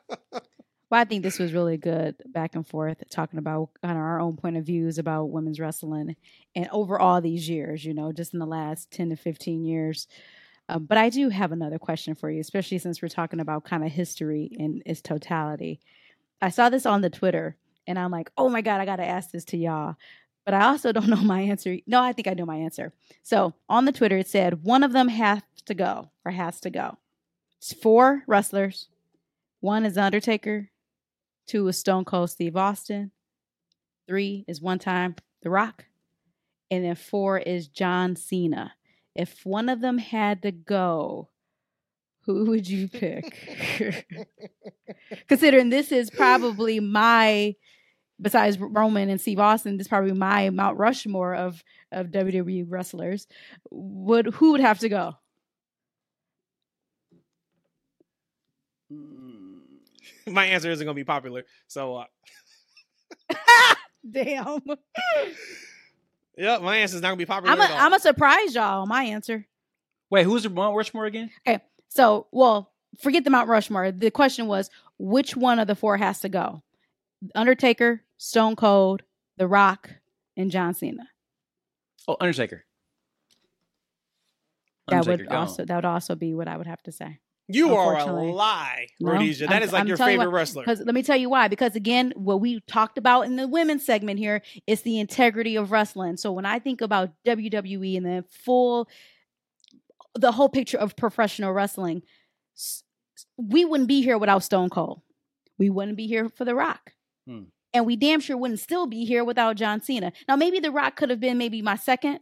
Well, 0.92 1.00
I 1.00 1.04
think 1.04 1.22
this 1.22 1.38
was 1.38 1.54
really 1.54 1.78
good 1.78 2.16
back 2.26 2.54
and 2.54 2.68
forth, 2.68 3.02
talking 3.10 3.38
about 3.38 3.70
kind 3.82 3.96
of 3.96 4.02
our 4.02 4.20
own 4.20 4.36
point 4.36 4.58
of 4.58 4.66
views 4.66 4.98
about 4.98 5.30
women's 5.30 5.58
wrestling 5.58 6.16
and 6.54 6.68
over 6.70 7.00
all 7.00 7.22
these 7.22 7.48
years, 7.48 7.82
you 7.82 7.94
know, 7.94 8.12
just 8.12 8.34
in 8.34 8.38
the 8.38 8.44
last 8.44 8.90
10 8.90 9.08
to 9.08 9.16
15 9.16 9.64
years. 9.64 10.06
Um, 10.68 10.84
but 10.84 10.98
I 10.98 11.08
do 11.08 11.30
have 11.30 11.50
another 11.50 11.78
question 11.78 12.14
for 12.14 12.30
you, 12.30 12.42
especially 12.42 12.76
since 12.76 13.00
we're 13.00 13.08
talking 13.08 13.40
about 13.40 13.64
kind 13.64 13.82
of 13.86 13.90
history 13.90 14.50
in 14.52 14.82
its 14.84 15.00
totality. 15.00 15.80
I 16.42 16.50
saw 16.50 16.68
this 16.68 16.84
on 16.84 17.00
the 17.00 17.08
Twitter 17.08 17.56
and 17.86 17.98
I'm 17.98 18.10
like, 18.10 18.30
oh 18.36 18.50
my 18.50 18.60
God, 18.60 18.82
I 18.82 18.84
got 18.84 18.96
to 18.96 19.06
ask 19.06 19.30
this 19.30 19.46
to 19.46 19.56
y'all 19.56 19.96
but 20.44 20.54
I 20.54 20.64
also 20.64 20.92
don't 20.92 21.08
know 21.08 21.16
my 21.16 21.40
answer. 21.42 21.78
No, 21.86 22.02
I 22.02 22.12
think 22.12 22.28
I 22.28 22.34
know 22.34 22.46
my 22.46 22.56
answer. 22.56 22.92
So 23.22 23.54
on 23.68 23.84
the 23.84 23.92
Twitter, 23.92 24.18
it 24.18 24.28
said 24.28 24.64
one 24.64 24.82
of 24.82 24.92
them 24.92 25.08
has 25.08 25.42
to 25.66 25.74
go 25.74 26.10
or 26.24 26.32
has 26.32 26.60
to 26.60 26.70
go. 26.70 26.98
It's 27.58 27.72
four 27.72 28.24
wrestlers. 28.26 28.88
One 29.60 29.84
is 29.84 29.96
Undertaker. 29.96 30.70
Two 31.46 31.68
is 31.68 31.78
Stone 31.78 32.04
Cold 32.04 32.30
Steve 32.30 32.56
Austin. 32.56 33.12
Three 34.08 34.44
is 34.48 34.60
one 34.60 34.78
time 34.78 35.14
The 35.42 35.50
Rock. 35.50 35.84
And 36.70 36.84
then 36.84 36.96
four 36.96 37.38
is 37.38 37.68
John 37.68 38.16
Cena. 38.16 38.74
If 39.14 39.44
one 39.44 39.68
of 39.68 39.80
them 39.80 39.98
had 39.98 40.42
to 40.42 40.50
go, 40.50 41.28
who 42.24 42.44
would 42.50 42.68
you 42.68 42.88
pick? 42.88 44.06
Considering 45.28 45.70
this 45.70 45.92
is 45.92 46.10
probably 46.10 46.80
my 46.80 47.54
besides 48.22 48.58
Roman 48.58 49.10
and 49.10 49.20
Steve 49.20 49.40
Austin, 49.40 49.76
this 49.76 49.86
is 49.86 49.88
probably 49.88 50.12
my 50.12 50.50
Mount 50.50 50.78
Rushmore 50.78 51.34
of 51.34 51.62
of 51.90 52.06
WWE 52.06 52.64
wrestlers. 52.68 53.26
Would 53.70 54.26
who 54.34 54.52
would 54.52 54.60
have 54.60 54.78
to 54.78 54.88
go? 54.88 55.16
My 60.26 60.46
answer 60.46 60.70
isn't 60.70 60.84
going 60.84 60.94
to 60.94 61.00
be 61.00 61.04
popular, 61.04 61.44
so. 61.66 61.96
Uh... 61.96 62.04
Damn. 64.10 64.60
yeah, 66.36 66.58
my 66.58 66.78
answer 66.78 66.96
is 66.96 67.02
not 67.02 67.08
going 67.08 67.18
to 67.18 67.24
be 67.24 67.26
popular. 67.26 67.54
I'm 67.54 67.60
a, 67.60 67.74
I'm 67.74 67.92
a 67.92 68.00
surprise 68.00 68.54
y'all. 68.54 68.86
My 68.86 69.04
answer. 69.04 69.46
Wait, 70.10 70.24
who's 70.24 70.42
the 70.42 70.50
Mount 70.50 70.76
Rushmore 70.76 71.06
again? 71.06 71.30
Okay, 71.46 71.62
so 71.88 72.26
well, 72.32 72.72
forget 73.00 73.24
the 73.24 73.30
Mount 73.30 73.48
Rushmore. 73.48 73.92
The 73.92 74.10
question 74.10 74.48
was 74.48 74.70
which 74.98 75.36
one 75.36 75.58
of 75.58 75.68
the 75.68 75.74
four 75.76 75.96
has 75.96 76.20
to 76.20 76.28
go. 76.28 76.62
Undertaker, 77.34 78.02
Stone 78.22 78.54
Cold, 78.54 79.02
The 79.36 79.48
Rock, 79.48 79.90
and 80.36 80.48
John 80.48 80.74
Cena. 80.74 81.08
Oh, 82.06 82.16
Undertaker. 82.20 82.64
That 84.86 85.06
would 85.06 85.26
also 85.26 85.64
that 85.64 85.74
would 85.74 85.84
also 85.84 86.14
be 86.14 86.32
what 86.32 86.46
I 86.46 86.56
would 86.56 86.68
have 86.68 86.82
to 86.84 86.92
say. 86.92 87.18
You 87.48 87.74
are 87.74 87.98
a 87.98 88.04
lie, 88.04 88.86
Rhodesia. 89.00 89.46
No, 89.46 89.50
that 89.50 89.56
I'm, 89.56 89.62
is 89.62 89.72
like 89.72 89.80
I'm 89.80 89.88
your 89.88 89.96
favorite 89.96 90.26
you 90.26 90.30
wrestler. 90.30 90.62
Because 90.62 90.80
let 90.80 90.94
me 90.94 91.02
tell 91.02 91.16
you 91.16 91.28
why. 91.30 91.48
Because 91.48 91.74
again, 91.74 92.12
what 92.14 92.40
we 92.40 92.60
talked 92.68 92.96
about 92.96 93.22
in 93.22 93.34
the 93.34 93.48
women's 93.48 93.84
segment 93.84 94.20
here 94.20 94.42
is 94.68 94.82
the 94.82 95.00
integrity 95.00 95.56
of 95.56 95.72
wrestling. 95.72 96.16
So 96.16 96.30
when 96.30 96.46
I 96.46 96.60
think 96.60 96.80
about 96.80 97.10
WWE 97.26 97.96
and 97.96 98.06
the 98.06 98.24
full, 98.30 98.88
the 100.14 100.30
whole 100.30 100.48
picture 100.48 100.78
of 100.78 100.94
professional 100.94 101.52
wrestling, 101.52 102.02
we 103.36 103.64
wouldn't 103.64 103.88
be 103.88 104.00
here 104.00 104.16
without 104.16 104.44
Stone 104.44 104.70
Cold. 104.70 105.02
We 105.58 105.70
wouldn't 105.70 105.96
be 105.96 106.06
here 106.06 106.28
for 106.28 106.44
The 106.44 106.54
Rock. 106.54 106.92
Hmm. 107.26 107.44
And 107.74 107.86
we 107.86 107.96
damn 107.96 108.20
sure 108.20 108.36
wouldn't 108.36 108.60
still 108.60 108.86
be 108.86 109.04
here 109.04 109.24
without 109.24 109.56
John 109.56 109.80
Cena. 109.80 110.12
Now, 110.28 110.36
maybe 110.36 110.60
The 110.60 110.70
Rock 110.70 110.96
could 110.96 111.10
have 111.10 111.20
been 111.20 111.38
maybe 111.38 111.62
my 111.62 111.76
second 111.76 112.20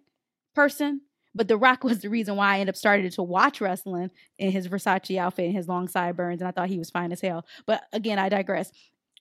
person, 0.54 1.02
but 1.34 1.48
The 1.48 1.56
Rock 1.56 1.84
was 1.84 2.00
the 2.00 2.10
reason 2.10 2.36
why 2.36 2.54
I 2.54 2.60
ended 2.60 2.74
up 2.74 2.76
starting 2.76 3.10
to 3.10 3.22
watch 3.22 3.60
wrestling 3.60 4.10
in 4.38 4.52
his 4.52 4.68
Versace 4.68 5.18
outfit 5.18 5.46
and 5.46 5.56
his 5.56 5.68
long 5.68 5.88
sideburns, 5.88 6.40
and 6.40 6.48
I 6.48 6.52
thought 6.52 6.68
he 6.68 6.78
was 6.78 6.90
fine 6.90 7.12
as 7.12 7.20
hell. 7.20 7.44
But 7.66 7.82
again, 7.92 8.18
I 8.18 8.28
digress. 8.28 8.70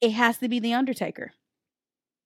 It 0.01 0.11
has 0.11 0.37
to 0.37 0.47
be 0.47 0.59
The 0.59 0.73
Undertaker. 0.73 1.33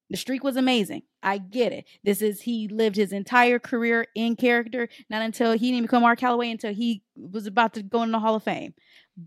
The 0.09 0.17
streak 0.17 0.43
was 0.43 0.57
amazing. 0.57 1.01
I 1.23 1.39
get 1.39 1.71
it. 1.71 1.85
This 2.03 2.21
is 2.21 2.41
he 2.41 2.67
lived 2.67 2.97
his 2.97 3.13
entire 3.13 3.57
career 3.57 4.05
in 4.13 4.35
character, 4.35 4.87
not 5.09 5.23
until 5.23 5.53
he 5.53 5.71
didn't 5.71 5.83
become 5.83 6.03
Mark 6.03 6.19
Calaway 6.19 6.51
until 6.51 6.73
he 6.73 7.01
was 7.15 7.47
about 7.47 7.73
to 7.73 7.81
go 7.81 8.03
in 8.03 8.11
the 8.11 8.19
Hall 8.19 8.35
of 8.35 8.43
Fame. 8.43 8.75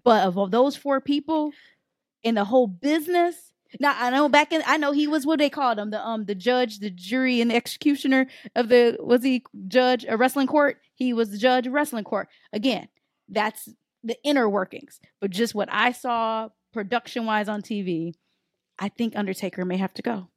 But 0.05 0.24
of 0.24 0.51
those 0.53 0.77
four 0.77 1.01
people 1.01 1.51
in 2.23 2.36
the 2.36 2.44
whole 2.44 2.69
business, 2.69 3.53
now 3.80 3.94
I 3.98 4.10
know 4.10 4.28
back 4.28 4.52
in 4.52 4.62
I 4.66 4.76
know 4.76 4.93
he 4.93 5.06
was 5.06 5.26
what 5.26 5.38
they 5.38 5.51
called 5.51 5.78
him 5.78 5.90
the 5.90 6.05
um 6.05 6.24
the 6.24 6.34
judge, 6.34 6.78
the 6.78 6.90
jury, 6.90 7.40
and 7.40 7.51
the 7.51 7.56
executioner 7.56 8.26
of 8.55 8.68
the 8.68 8.97
was 9.01 9.22
he 9.22 9.44
judge 9.68 10.05
a 10.09 10.16
wrestling 10.16 10.47
court? 10.47 10.78
He 10.94 11.12
was 11.12 11.30
the 11.30 11.38
judge 11.38 11.66
of 11.66 11.72
wrestling 11.72 12.05
court. 12.05 12.28
Again, 12.52 12.88
that's 13.28 13.68
the 14.02 14.16
inner 14.22 14.48
workings. 14.48 15.01
But 15.20 15.30
just 15.30 15.55
what 15.55 15.68
I 15.70 15.93
saw 15.93 16.48
production 16.72 17.26
wise 17.26 17.48
on 17.48 17.62
TV, 17.62 18.14
I 18.78 18.88
think 18.88 19.16
Undertaker 19.16 19.64
may 19.64 19.76
have 19.76 19.94
to 19.94 20.02
go. 20.02 20.28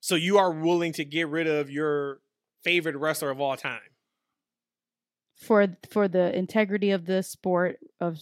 So 0.00 0.14
you 0.14 0.38
are 0.38 0.52
willing 0.52 0.92
to 0.94 1.04
get 1.04 1.28
rid 1.28 1.46
of 1.46 1.70
your 1.70 2.20
favorite 2.62 2.96
wrestler 2.96 3.30
of 3.30 3.40
all 3.40 3.56
time? 3.56 3.80
For 5.36 5.68
for 5.90 6.08
the 6.08 6.36
integrity 6.36 6.90
of 6.90 7.06
the 7.06 7.22
sport 7.22 7.78
of 8.00 8.18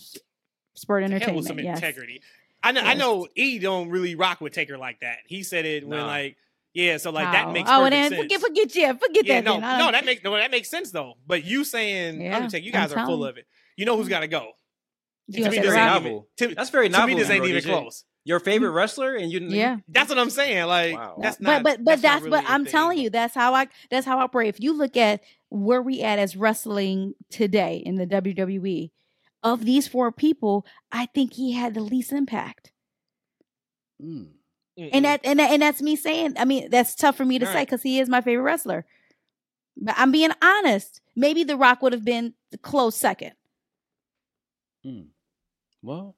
sport 0.75 1.03
hell 1.03 1.11
with 1.11 1.23
entertainment. 1.23 1.47
some 1.47 1.59
yes. 1.59 1.79
integrity. 1.79 2.21
I 2.65 2.73
know. 2.73 2.81
I 2.81 2.95
know. 2.95 3.29
E 3.37 3.59
don't 3.59 3.91
really 3.91 4.15
rock 4.15 4.41
with 4.41 4.55
Taker 4.55 4.79
like 4.79 5.01
that. 5.01 5.19
He 5.27 5.43
said 5.43 5.67
it 5.67 5.87
when 5.87 5.99
Nah. 5.99 6.07
like, 6.07 6.37
yeah. 6.73 6.97
So 6.97 7.11
like 7.11 7.27
How? 7.27 7.33
that 7.33 7.47
oh. 7.49 7.53
makes 7.53 7.69
sense. 7.69 7.77
oh, 7.79 7.83
perfect 7.83 7.95
and 7.95 8.03
then 8.05 8.11
sense. 8.11 8.23
forget 8.23 8.41
forget 8.41 8.77
yeah, 8.77 8.93
forget 8.93 9.27
yeah, 9.27 9.35
that. 9.41 9.45
no, 9.45 9.61
then. 9.61 9.79
No, 9.79 9.89
oh. 9.89 9.93
that 9.93 10.05
makes 10.05 10.25
no, 10.25 10.35
that 10.35 10.51
makes 10.51 10.71
sense 10.71 10.91
though. 10.91 11.15
But 11.27 11.45
you 11.45 11.65
saying 11.65 12.23
Yeah, 12.23 12.37
Undertaker, 12.37 12.65
you 12.65 12.73
I'm 12.75 12.89
guys 12.89 12.93
are 12.93 13.07
full 13.07 13.25
of 13.25 13.37
it. 13.37 13.47
You 13.77 13.85
know 13.85 13.97
who's 13.97 14.09
got 14.09 14.21
to 14.21 14.29
go? 14.29 14.53
You 15.27 15.35
to 15.35 15.41
gonna 15.41 15.51
me, 15.51 15.59
this 15.59 15.71
The 15.73 15.79
ain't 15.79 15.87
Rock? 15.87 16.01
even. 16.01 16.13
Novel. 16.13 16.29
To, 16.39 16.55
That's 16.55 16.71
very 16.71 16.89
novel. 16.89 17.01
to 17.01 17.01
novel. 17.01 17.17
me, 17.17 17.23
this 17.23 17.31
ain't 17.31 17.45
even 17.47 17.63
close. 17.63 18.05
Your 18.27 18.41
favorite 18.41 18.71
mm. 18.71 18.75
wrestler, 18.75 19.15
and 19.15 19.31
you 19.31 19.41
Yeah. 19.41 19.79
That's 19.89 20.09
what 20.09 20.19
I'm 20.19 20.31
saying. 20.31 20.67
Like 20.67 20.95
Wow. 20.95 21.19
that's 21.21 21.41
not. 21.41 21.63
but 21.63 21.85
but 21.85 22.01
that's, 22.01 22.03
that's, 22.03 22.23
not 22.25 22.31
but 22.31 22.37
really 22.37 22.47
a 22.47 22.55
I'm 22.55 22.65
thing. 22.65 22.73
telling 22.73 22.99
you, 22.99 23.11
that's 23.11 23.35
how 23.35 23.55
I 23.55 23.69
that's 23.91 24.07
how 24.07 24.19
I 24.19 24.27
pray. 24.27 24.49
If 24.49 24.61
you 24.61 24.77
look 24.77 24.97
at 24.97 25.21
where 25.51 25.83
we 25.83 26.01
at 26.01 26.19
as 26.19 26.35
wrestling 26.35 27.15
today 27.31 27.83
in 27.85 27.97
the 27.97 28.07
WWE, 28.07 28.91
of 29.45 29.65
these 29.65 29.87
four 29.87 30.11
people, 30.11 30.67
I 30.91 31.07
think 31.07 31.35
he 31.35 31.53
had 31.53 31.75
the 31.75 31.81
least 31.83 32.13
impact. 32.13 32.73
Mm. 34.03 34.31
And 34.77 35.05
that 35.05 35.21
and 35.23 35.39
that, 35.39 35.53
and 35.53 35.63
that's 35.63 35.81
me 35.81 35.95
saying. 35.95 36.35
I 36.37 36.45
mean, 36.45 36.69
that's 36.71 36.97
tough 36.97 37.17
for 37.17 37.25
me 37.25 37.39
to 37.39 37.47
say 37.47 37.55
Right. 37.55 37.67
because 37.67 37.83
he 37.83 38.01
is 38.01 38.09
my 38.09 38.21
favorite 38.21 38.43
wrestler. 38.43 38.85
But 39.77 39.95
I'm 39.97 40.11
being 40.11 40.31
honest. 40.43 41.01
Maybe 41.15 41.45
The 41.45 41.57
Rock 41.57 41.81
would 41.83 41.93
have 41.93 42.05
been 42.05 42.35
the 42.51 42.59
close 42.59 42.97
second. 42.97 43.33
Mm. 44.85 45.09
Well, 45.83 46.17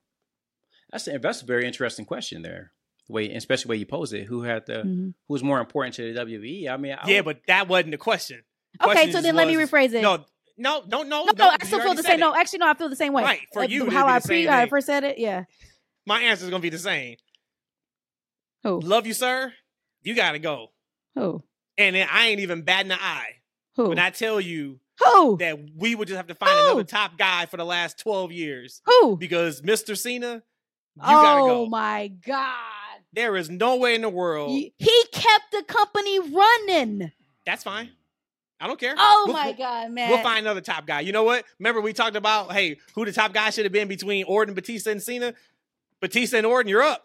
that's 0.91 1.07
a, 1.09 1.19
that's 1.19 1.43
a 1.43 1.47
very 1.47 1.67
interesting 1.67 2.07
question 2.07 2.41
there. 2.43 2.73
The 3.09 3.13
way, 3.13 3.31
especially 3.35 3.65
the 3.65 3.71
way 3.71 3.77
you 3.77 3.87
pose 3.87 4.13
it. 4.15 4.25
Who 4.25 4.43
had 4.43 4.65
the 4.67 4.83
Mhm. 4.85 5.15
who 5.29 5.35
was 5.35 5.43
more 5.43 5.61
important 5.61 5.95
to 5.97 6.13
the 6.13 6.19
WWE? 6.21 6.69
I 6.69 6.77
mean, 6.79 6.93
I 6.99 7.09
yeah, 7.09 7.17
would- 7.21 7.25
but 7.25 7.41
that 7.49 7.69
wasn't 7.69 7.91
the 7.93 7.99
question. 7.99 8.43
The 8.79 8.85
Okay, 8.87 8.93
question 8.93 9.11
so 9.13 9.17
just 9.19 9.25
then 9.25 9.37
let 9.37 9.49
me 9.49 9.55
rephrase 9.55 9.93
it. 9.93 10.01
No, 10.03 10.25
no, 10.57 10.83
no, 10.87 11.03
no. 11.03 11.25
no, 11.25 11.33
no, 11.37 11.51
I 11.51 11.65
still 11.65 11.81
feel 11.81 11.95
the 11.95 12.03
same. 12.03 12.15
it. 12.15 12.21
No, 12.21 12.35
actually, 12.35 12.61
no, 12.61 12.69
I 12.69 12.75
feel 12.75 12.89
the 12.89 12.97
same 12.97 13.13
way. 13.13 13.23
Right, 13.23 13.41
for 13.53 13.65
you, 13.65 13.91
how 13.91 14.07
I 14.07 14.21
pre 14.21 14.47
how 14.47 14.59
I 14.59 14.69
first 14.69 14.87
said 14.87 15.05
it. 15.05 15.19
Yeah. 15.19 15.45
My 16.07 16.23
answer 16.23 16.45
is 16.45 16.51
gonna 16.51 16.63
be 16.63 16.71
the 16.71 16.79
same. 16.79 17.17
Who? 18.63 18.81
Love 18.81 19.07
you, 19.07 19.13
sir. 19.15 19.53
You 20.03 20.15
gotta 20.15 20.39
go. 20.39 20.69
Who? 21.15 21.43
And 21.79 21.95
then 21.97 22.09
I 22.11 22.29
ain't 22.29 22.41
even 22.41 22.63
batting 22.63 22.91
an 22.93 22.99
eye 23.01 23.37
Who? 23.77 23.89
when 23.91 23.99
I 23.99 24.11
tell 24.11 24.41
you 24.41 24.81
Who? 25.05 25.37
that 25.39 25.59
we 25.77 25.95
would 25.95 26.09
just 26.09 26.17
have 26.17 26.29
to 26.29 26.35
find 26.35 26.53
Who? 26.53 26.65
another 26.67 26.85
top 26.85 27.19
guy 27.19 27.47
for 27.47 27.57
the 27.57 27.65
last 27.65 27.99
12 27.99 28.33
years 28.33 28.81
Who? 28.87 29.17
because 29.17 29.63
Mr. 29.63 29.97
Cena, 29.97 30.43
you 30.97 31.03
gotta 31.03 31.41
oh 31.41 31.47
go. 31.47 31.61
oh 31.63 31.67
my 31.67 32.09
god. 32.27 32.55
There 33.13 33.37
is 33.37 33.49
no 33.51 33.77
way 33.77 33.95
in 33.95 34.03
the 34.03 34.09
world. 34.09 34.51
He 34.51 34.73
kept 35.13 35.51
the 35.53 35.63
company 35.67 36.19
running. 36.19 37.13
That's 37.45 37.65
fine. 37.65 37.91
I 38.61 38.67
don't 38.67 38.81
care. 38.81 38.95
Oh 38.97 39.25
We'll- 39.27 39.37
my 39.37 39.53
god, 39.53 39.91
man. 39.91 40.11
We'll 40.11 40.23
find 40.23 40.41
another 40.41 40.61
top 40.61 40.87
guy. 40.87 41.01
You 41.01 41.13
know 41.13 41.25
what? 41.25 41.45
Remember 41.59 41.81
we 41.81 41.93
talked 41.93 42.17
about 42.17 42.53
hey, 42.53 42.79
who 42.95 43.05
the 43.05 43.13
top 43.13 43.33
guy 43.33 43.51
should 43.51 43.65
have 43.65 43.73
been 43.73 43.89
between 43.89 44.25
Orton, 44.25 44.55
Batista, 44.55 44.91
and 44.91 45.03
Cena? 45.03 45.35
Batista 46.01 46.39
and 46.39 46.47
Orton, 46.47 46.69
you're 46.69 46.83
up. 46.83 47.05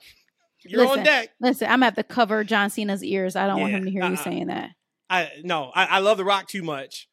You're 0.63 0.87
on 0.87 1.03
deck. 1.03 1.29
Listen, 1.39 1.67
I'm 1.67 1.73
gonna 1.73 1.85
have 1.85 1.95
to 1.95 2.03
cover 2.03 2.43
John 2.43 2.69
Cena's 2.69 3.03
ears. 3.03 3.35
I 3.35 3.47
don't 3.47 3.59
want 3.59 3.73
him 3.73 3.85
to 3.85 3.91
hear 3.91 4.03
you 4.03 4.13
uh-uh. 4.13 4.23
saying 4.23 4.47
that. 4.47 4.71
I 5.09 5.29
no, 5.43 5.71
I, 5.73 5.85
I 5.85 5.99
love 5.99 6.17
The 6.17 6.25
Rock 6.25 6.47
too 6.47 6.63
much. 6.63 7.09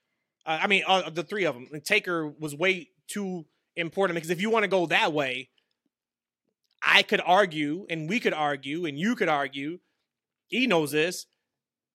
Uh, 0.46 0.58
I 0.62 0.66
mean, 0.66 0.82
uh, 0.86 1.10
the 1.10 1.22
three 1.22 1.44
of 1.44 1.54
them. 1.54 1.68
And 1.72 1.84
Taker 1.84 2.28
was 2.28 2.54
way 2.54 2.90
too 3.06 3.46
important 3.74 4.16
because 4.16 4.30
if 4.30 4.40
you 4.40 4.50
want 4.50 4.64
to 4.64 4.68
go 4.68 4.86
that 4.86 5.12
way, 5.12 5.48
I 6.82 7.02
could 7.02 7.20
argue, 7.24 7.86
and 7.90 8.08
we 8.08 8.20
could 8.20 8.34
argue, 8.34 8.86
and 8.86 8.98
you 8.98 9.16
could 9.16 9.28
argue. 9.28 9.80
He 10.48 10.66
knows 10.66 10.92
this. 10.92 11.26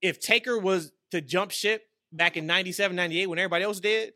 If 0.01 0.19
Taker 0.19 0.57
was 0.59 0.91
to 1.11 1.21
jump 1.21 1.51
ship 1.51 1.83
back 2.13 2.37
in 2.37 2.45
97, 2.47 2.95
98 2.95 3.27
when 3.27 3.39
everybody 3.39 3.63
else 3.65 3.79
did, 3.79 4.13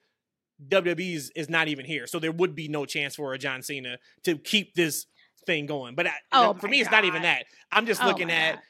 WWE 0.70 1.16
is, 1.16 1.32
is 1.36 1.50
not 1.50 1.68
even 1.68 1.86
here. 1.86 2.08
So 2.08 2.20
there 2.20 2.32
would 2.32 2.56
be 2.56 2.68
no 2.68 2.86
chance 2.86 3.16
for 3.16 3.34
a 3.34 3.38
John 3.38 3.62
Cena 3.62 3.98
to 4.24 4.38
keep 4.38 4.74
this 4.74 5.06
thing 5.46 5.66
going. 5.66 5.96
But 5.96 6.08
I, 6.08 6.12
Oh 6.32 6.54
for 6.54 6.68
me, 6.68 6.80
it's 6.82 6.92
not 6.92 7.06
even 7.06 7.22
that. 7.24 7.46
I'm 7.72 7.86
just 7.86 8.04
Oh 8.04 8.08
looking 8.08 8.32
at. 8.32 8.54
God. 8.56 8.62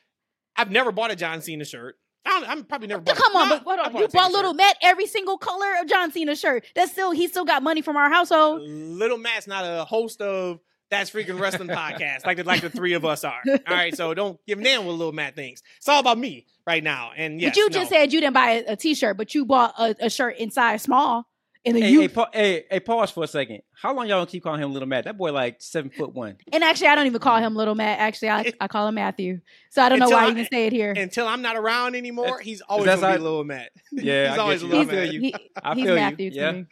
I've 0.57 0.71
never 0.71 0.91
bought 0.91 1.11
a 1.11 1.15
John 1.15 1.41
Cena 1.41 1.63
shirt. 1.65 1.95
I 2.25 2.29
don't, 2.41 2.49
I'm 2.49 2.63
probably 2.65 2.87
never. 2.87 2.99
Bought 3.01 3.17
a- 3.17 3.21
Come 3.21 3.35
on, 3.37 3.49
no, 3.49 3.59
but 3.63 3.79
hold 3.79 3.95
on. 3.95 4.01
You 4.01 4.07
bought 4.09 4.31
Little 4.31 4.51
shirt. 4.51 4.57
Matt 4.57 4.77
every 4.81 5.07
single 5.07 5.37
color 5.37 5.67
of 5.81 5.87
John 5.87 6.11
Cena 6.11 6.35
shirt. 6.35 6.65
That's 6.75 6.91
still 6.91 7.11
he 7.11 7.27
still 7.27 7.45
got 7.45 7.63
money 7.63 7.81
from 7.81 7.95
our 7.95 8.09
household. 8.09 8.61
Little 8.63 9.17
Matt's 9.17 9.47
not 9.47 9.63
a 9.63 9.85
host 9.85 10.19
of 10.19 10.59
that's 10.89 11.09
freaking 11.11 11.39
wrestling 11.39 11.67
podcast 11.69 12.25
like 12.25 12.37
the, 12.37 12.43
like 12.43 12.61
the 12.61 12.69
three 12.69 12.93
of 12.93 13.03
us 13.05 13.23
are. 13.23 13.41
All 13.47 13.57
right, 13.69 13.95
so 13.95 14.13
don't 14.13 14.39
give 14.45 14.59
a 14.59 14.63
damn 14.63 14.85
what 14.85 14.93
Little 14.95 15.11
Matt 15.13 15.35
thinks. 15.35 15.61
It's 15.77 15.87
all 15.89 15.99
about 15.99 16.17
me 16.17 16.45
right 16.65 16.83
now. 16.83 17.11
And 17.15 17.41
yes, 17.41 17.51
but 17.51 17.57
you 17.57 17.69
just 17.69 17.91
no. 17.91 17.97
said 17.97 18.13
you 18.13 18.21
didn't 18.21 18.33
buy 18.33 18.63
a, 18.67 18.73
a 18.73 18.75
t-shirt, 18.75 19.17
but 19.17 19.33
you 19.35 19.45
bought 19.45 19.73
a, 19.77 19.95
a 20.05 20.09
shirt 20.09 20.37
in 20.37 20.49
size 20.51 20.81
small. 20.83 21.27
And 21.65 21.75
then 21.75 21.83
Hey, 21.83 21.89
you 21.89 22.01
hey, 22.01 22.07
pa- 22.07 22.29
hey, 22.31 22.63
hey, 22.71 22.79
pause 22.79 23.11
for 23.11 23.25
a 23.25 23.27
second. 23.27 23.61
How 23.73 23.93
long 23.93 24.07
y'all 24.07 24.19
gonna 24.19 24.27
keep 24.27 24.43
calling 24.43 24.61
him 24.61 24.71
Little 24.71 24.87
Matt? 24.87 25.03
That 25.03 25.17
boy 25.17 25.33
like 25.33 25.57
seven 25.59 25.89
foot 25.91 26.13
one. 26.13 26.37
and 26.53 26.63
actually 26.63 26.87
I 26.87 26.95
don't 26.95 27.07
even 27.07 27.19
call 27.19 27.37
him 27.39 27.55
Little 27.55 27.75
Matt. 27.75 27.99
Actually, 27.99 28.29
I, 28.29 28.53
I 28.61 28.67
call 28.69 28.87
him 28.87 28.95
Matthew. 28.95 29.41
So 29.71 29.81
I 29.81 29.89
don't 29.89 29.99
know 29.99 30.07
why 30.09 30.23
I- 30.23 30.25
you 30.27 30.31
even 30.31 30.47
say 30.49 30.67
it 30.67 30.71
here. 30.71 30.93
until 30.95 31.27
I'm 31.27 31.41
not 31.41 31.57
around 31.57 31.95
anymore. 31.95 32.25
That's- 32.27 32.45
He's 32.45 32.61
always 32.61 32.85
that's 32.85 33.01
gonna 33.01 33.13
be 33.15 33.17
how- 33.17 33.23
Little 33.23 33.43
Matt. 33.43 33.71
Yeah, 33.91 34.29
He's 34.29 34.37
I 34.37 34.41
always 34.41 34.63
get 34.63 34.71
a 34.71 34.75
you. 34.75 34.77
I 34.77 34.83
little 34.85 34.91
feel 34.93 35.03
man. 35.03 35.11
you. 35.13 35.19
He- 35.19 35.35
I 35.61 35.73
he's 35.75 35.83
feel 35.83 35.93
you. 35.95 35.99
Matthew 35.99 36.29
to 36.29 36.35
Yeah. 36.37 36.51
me. 36.53 36.65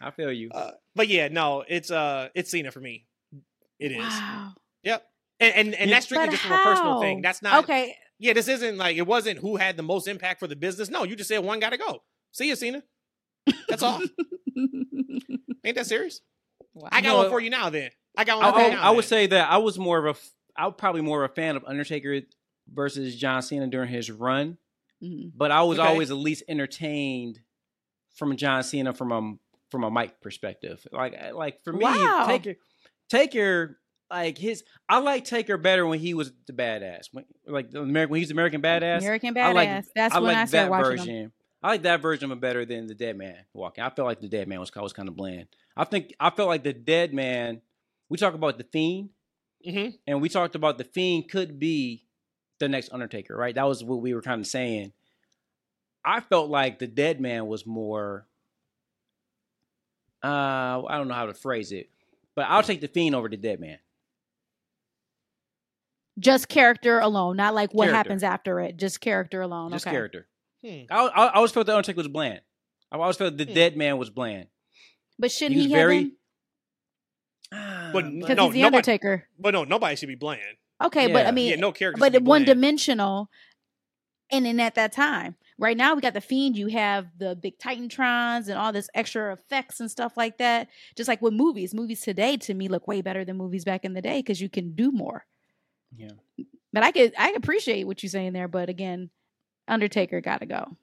I 0.00 0.10
feel 0.10 0.32
you. 0.32 0.50
Uh, 0.50 0.70
but 0.96 1.06
yeah, 1.06 1.28
no, 1.28 1.62
it's 1.68 1.92
uh, 1.92 2.28
it's 2.34 2.50
Cena 2.50 2.72
for 2.72 2.80
me. 2.80 3.06
It 3.82 3.92
is. 3.92 3.98
Wow. 3.98 4.54
Yep. 4.84 5.06
And 5.40 5.54
and, 5.54 5.74
and 5.74 5.90
Yeah. 5.90 5.96
that's 5.96 6.06
strictly 6.06 6.26
But 6.28 6.32
just 6.32 6.42
from 6.44 6.52
a 6.52 6.62
personal 6.62 7.00
thing. 7.00 7.22
That's 7.22 7.42
not 7.42 7.64
Okay. 7.64 7.96
Yeah, 8.18 8.34
this 8.34 8.46
isn't 8.48 8.78
like 8.78 8.96
it 8.96 9.06
wasn't 9.06 9.38
who 9.40 9.56
had 9.56 9.76
the 9.76 9.82
most 9.82 10.06
impact 10.06 10.38
for 10.40 10.46
the 10.46 10.54
business. 10.56 10.88
No, 10.88 11.02
you 11.04 11.16
just 11.16 11.28
said 11.28 11.38
one 11.38 11.58
got 11.60 11.70
to 11.70 11.76
go. 11.78 12.02
See 12.30 12.48
you, 12.48 12.54
Cena. 12.56 12.82
That's 13.68 13.82
all. 13.82 14.00
Ain't 15.64 15.76
that 15.76 15.86
serious? 15.86 16.20
I 16.90 17.00
got 17.00 17.08
No, 17.10 17.16
one 17.18 17.28
for 17.30 17.40
you 17.40 17.50
now. 17.50 17.70
Then 17.70 17.90
I 18.16 18.24
got 18.24 18.38
one. 18.38 18.46
I, 18.46 18.52
for 18.52 18.58
you 18.60 18.66
I, 18.66 18.70
now, 18.70 18.82
I 18.82 18.90
would 18.90 19.04
then. 19.04 19.08
say 19.08 19.26
that 19.28 19.50
I 19.50 19.58
was 19.58 19.78
more 19.78 19.98
of 19.98 20.06
a, 20.06 20.10
f- 20.10 20.30
I 20.56 20.66
was 20.66 20.74
probably 20.78 21.00
more 21.00 21.24
of 21.24 21.30
a 21.30 21.34
fan 21.34 21.56
of 21.56 21.64
Undertaker 21.66 22.20
versus 22.72 23.16
John 23.16 23.42
Cena 23.42 23.66
during 23.66 23.88
his 23.88 24.10
run, 24.10 24.58
Mhm. 25.02 25.32
but 25.34 25.50
I 25.50 25.62
was 25.62 25.78
Okay. 25.78 25.88
always 25.88 26.10
at 26.10 26.16
least 26.16 26.44
entertained 26.48 27.40
from 28.14 28.36
John 28.36 28.62
Cena 28.62 28.92
from 28.92 29.12
a 29.12 29.34
from 29.70 29.84
a 29.84 29.90
mic 29.90 30.20
perspective. 30.20 30.86
Like 30.92 31.14
like 31.32 31.62
for 31.64 31.72
me, 31.72 31.84
Wow. 31.84 32.26
Taker, 32.28 32.56
Taker, 33.12 33.78
like 34.10 34.38
his, 34.38 34.64
I 34.88 34.98
like 35.00 35.24
Taker 35.24 35.56
better 35.58 35.86
when 35.86 35.98
he 35.98 36.14
was 36.14 36.32
the 36.46 36.52
badass, 36.52 37.08
when, 37.12 37.24
like 37.46 37.70
the 37.70 37.80
American 37.82 38.10
when 38.10 38.20
he's 38.20 38.30
American 38.30 38.62
badass. 38.62 38.98
American 38.98 39.36
I 39.36 39.40
Badass. 39.40 39.54
like- 39.54 39.84
That's 39.94 40.14
I 40.14 40.18
when 40.18 40.28
like 40.28 40.36
I 40.38 40.44
started 40.46 40.64
that 40.66 40.70
watching 40.70 40.96
version. 40.98 41.22
them. 41.22 41.32
I 41.62 41.68
like 41.68 41.82
that 41.82 42.00
version 42.02 42.24
of 42.24 42.32
him 42.32 42.40
better 42.40 42.64
than 42.64 42.86
the 42.88 42.94
Dead 42.94 43.16
Man 43.16 43.36
walking. 43.52 43.84
I 43.84 43.90
felt 43.90 44.06
like 44.06 44.20
the 44.20 44.28
Dead 44.28 44.48
Man 44.48 44.58
was 44.60 44.74
was 44.74 44.92
kind 44.92 45.08
of 45.08 45.14
bland. 45.16 45.46
I 45.76 45.84
think 45.84 46.12
I 46.18 46.30
felt 46.30 46.48
like 46.48 46.64
the 46.64 46.72
Dead 46.72 47.14
Man. 47.14 47.60
We 48.08 48.18
talk 48.18 48.34
about 48.34 48.58
the 48.58 48.64
Fiend, 48.64 49.10
Mhm. 49.66 49.96
and 50.06 50.20
we 50.20 50.28
talked 50.28 50.54
about 50.54 50.76
the 50.78 50.84
Fiend 50.84 51.30
could 51.30 51.58
be 51.60 52.04
the 52.58 52.68
next 52.68 52.92
Undertaker, 52.92 53.36
right? 53.36 53.54
That 53.54 53.66
was 53.68 53.82
what 53.84 54.00
we 54.00 54.12
were 54.14 54.22
kind 54.22 54.40
of 54.40 54.46
saying. 54.46 54.92
I 56.04 56.20
felt 56.20 56.50
like 56.50 56.78
the 56.80 56.86
Dead 56.88 57.20
Man 57.20 57.46
was 57.46 57.64
more. 57.66 58.26
Uh, 60.24 60.82
I 60.88 60.98
don't 60.98 61.08
know 61.08 61.14
how 61.14 61.26
to 61.26 61.34
phrase 61.34 61.72
it, 61.72 61.90
but 62.34 62.46
I'll 62.48 62.62
take 62.62 62.80
the 62.80 62.88
Fiend 62.88 63.14
over 63.14 63.28
the 63.28 63.36
Dead 63.36 63.60
Man. 63.60 63.78
Just 66.18 66.48
character 66.48 66.98
alone, 66.98 67.36
not 67.36 67.54
like 67.54 67.72
what 67.72 67.84
Character. 67.86 67.96
happens 67.96 68.22
after 68.22 68.60
it. 68.60 68.76
Just 68.76 69.00
character 69.00 69.40
alone. 69.40 69.70
Just 69.72 69.86
okay. 69.86 69.94
character. 69.96 70.26
Hmm. 70.64 70.82
I, 70.90 70.96
I, 71.06 71.24
I 71.26 71.32
always 71.34 71.50
felt 71.52 71.66
the 71.66 71.72
Undertaker 71.74 71.96
was 71.98 72.08
bland. 72.08 72.40
I 72.90 72.96
always 72.98 73.16
felt 73.16 73.36
the 73.36 73.44
Hmm. 73.44 73.54
Dead 73.54 73.76
Man 73.76 73.96
was 73.98 74.10
bland. 74.10 74.48
But 75.18 75.32
shouldn't 75.32 75.54
He 75.56 75.62
he, 75.62 75.68
was 75.68 75.72
have 75.72 75.80
very- 75.80 76.04
been? 76.04 76.12
But 77.92 78.04
Because 78.10 78.36
No, 78.36 78.44
he's 78.46 78.52
the 78.54 78.60
nobody- 78.60 78.64
Undertaker. 78.64 79.28
But 79.38 79.52
no, 79.54 79.64
nobody 79.64 79.96
should 79.96 80.08
be 80.08 80.14
bland. 80.14 80.40
Okay, 80.82 81.06
but 81.12 81.20
Yeah. 81.24 81.28
I 81.28 81.30
mean, 81.32 81.50
yeah, 81.50 81.56
no 81.56 81.72
character. 81.72 81.98
but 82.00 82.12
should 82.12 82.24
be 82.24 82.28
one 82.28 82.44
bland. 82.44 82.46
dimensional. 82.58 83.30
And 84.30 84.46
then 84.46 84.58
at 84.60 84.74
that 84.76 84.92
time, 84.92 85.36
right 85.62 85.76
now 85.76 85.94
we 85.94 86.02
got 86.02 86.12
the 86.12 86.20
fiend. 86.20 86.56
You 86.58 86.66
have 86.66 87.06
the 87.16 87.34
big 87.34 87.58
Titantrons 87.58 88.48
and 88.48 88.58
all 88.58 88.72
this 88.72 88.90
extra 88.94 89.32
effects 89.32 89.80
and 89.80 89.90
stuff 89.90 90.16
like 90.16 90.36
that. 90.38 90.68
Just 90.96 91.08
like 91.08 91.22
with 91.22 91.32
movies, 91.32 91.72
movies 91.72 92.00
today 92.02 92.36
to 92.38 92.52
me 92.52 92.68
look 92.68 92.86
way 92.86 93.00
better 93.00 93.24
than 93.24 93.36
movies 93.38 93.64
back 93.64 93.84
in 93.84 93.94
the 93.94 94.02
day 94.02 94.18
because 94.18 94.40
you 94.40 94.50
can 94.50 94.74
do 94.74 94.90
more. 94.92 95.24
Yeah. 95.96 96.10
But 96.72 96.82
I 96.82 96.90
could 96.92 97.14
I 97.18 97.30
appreciate 97.30 97.86
what 97.86 98.02
you're 98.02 98.10
saying 98.10 98.32
there. 98.34 98.48
But 98.48 98.68
again, 98.68 99.08
Undertaker 99.68 100.20
got 100.20 100.40
to 100.40 100.46
go. 100.46 100.76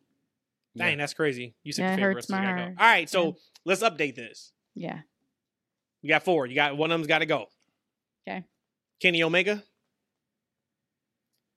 Dang, 0.77 0.97
that's 0.97 1.13
crazy. 1.13 1.55
You 1.63 1.73
said 1.73 1.83
That 1.83 1.89
your 1.89 1.97
favorite 1.97 2.13
hurts 2.15 2.29
my 2.29 2.37
gotta 2.37 2.47
go. 2.51 2.61
heart. 2.61 2.75
All 2.79 2.85
right, 2.87 3.09
so 3.09 3.25
Yeah. 3.25 3.31
let's 3.65 3.83
update 3.83 4.15
this. 4.15 4.53
Yeah. 4.75 4.99
You 6.01 6.09
got 6.09 6.23
four. 6.23 6.45
You 6.45 6.55
got 6.55 6.77
one 6.77 6.91
of 6.91 6.95
them's 6.95 7.07
got 7.07 7.19
to 7.19 7.25
go. 7.25 7.47
Okay. 8.27 8.45
Kenny 9.01 9.21
Omega, 9.23 9.63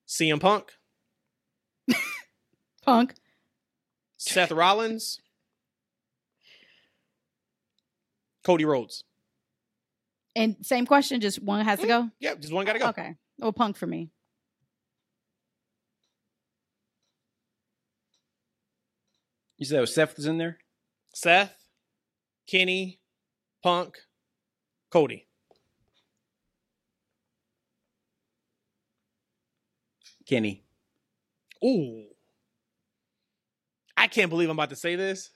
CM 0.07 0.39
Punk, 0.41 0.71
Punk. 2.83 3.15
Seth 4.17 4.51
Rollins, 4.51 5.19
Cody 8.45 8.65
Rhodes. 8.65 9.03
And 10.35 10.55
same 10.61 10.85
question, 10.85 11.21
just 11.21 11.41
one 11.41 11.63
has 11.65 11.79
to 11.79 11.87
go. 11.87 12.01
Mm-hmm. 12.03 12.07
Yeah, 12.19 12.35
just 12.35 12.53
one 12.53 12.65
got 12.65 12.73
to 12.73 12.79
go. 12.79 12.87
Okay. 12.89 13.15
Well, 13.37 13.53
Punk 13.53 13.75
for 13.77 13.85
me. 13.85 14.09
You 19.57 19.65
said 19.65 19.79
oh, 19.79 19.85
Seth 19.85 20.15
was 20.15 20.25
in 20.25 20.37
there. 20.37 20.57
Seth, 21.13 21.55
Kenny, 22.49 22.99
Punk, 23.61 23.95
Cody. 24.91 25.27
Kenny. 30.25 30.63
Ooh. 31.63 32.12
I 33.97 34.07
can't 34.07 34.29
believe 34.29 34.49
I'm 34.49 34.57
about 34.57 34.69
to 34.71 34.75
say 34.75 34.95
this. 34.95 35.29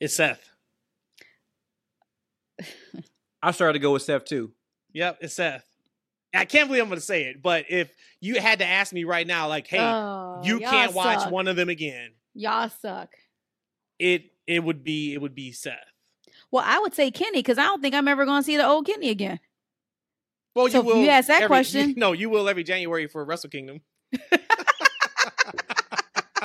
It's 0.00 0.14
Seth. 0.14 0.48
I 3.42 3.50
started 3.50 3.74
to 3.74 3.78
go 3.80 3.92
with 3.92 4.02
Seth 4.02 4.24
too. 4.24 4.52
Yep, 4.92 5.18
it's 5.22 5.34
Seth. 5.34 5.64
I 6.34 6.44
can't 6.46 6.68
believe 6.68 6.82
I'm 6.82 6.88
going 6.88 6.98
to 6.98 7.04
say 7.04 7.24
it, 7.24 7.40
but 7.42 7.66
if 7.68 7.92
you 8.20 8.40
had 8.40 8.58
to 8.58 8.66
ask 8.66 8.92
me 8.92 9.04
right 9.04 9.26
now, 9.26 9.48
like, 9.48 9.66
hey, 9.68 9.78
Oh, 9.80 10.40
you 10.42 10.58
can't 10.60 10.92
watch 10.92 11.30
one 11.30 11.46
of 11.46 11.54
them 11.56 11.68
again, 11.68 12.10
Y'all 12.34 12.68
suck. 12.68 13.10
it 14.00 14.24
it 14.46 14.62
would 14.64 14.82
be 14.82 15.14
it 15.14 15.20
would 15.20 15.34
be 15.34 15.52
Seth. 15.52 15.74
Well, 16.50 16.64
I 16.66 16.78
would 16.80 16.94
say 16.94 17.10
Kenny 17.10 17.38
because 17.38 17.58
I 17.58 17.64
don't 17.64 17.80
think 17.82 17.94
I'm 17.94 18.08
ever 18.08 18.24
going 18.24 18.40
to 18.42 18.44
see 18.46 18.56
the 18.56 18.66
old 18.66 18.86
Kenny 18.86 19.10
again. 19.10 19.38
Well, 20.56 20.68
So 20.68 20.74
you 20.74 20.80
if 20.80 20.86
will. 20.86 21.02
you 21.02 21.08
ask 21.08 21.28
that 21.28 21.42
every- 21.42 21.48
question- 21.48 21.94
no, 21.96 22.12
you 22.12 22.30
will 22.30 22.48
every 22.48 22.64
January 22.64 23.06
for 23.06 23.24
Wrestle 23.24 23.50
Kingdom. 23.50 23.80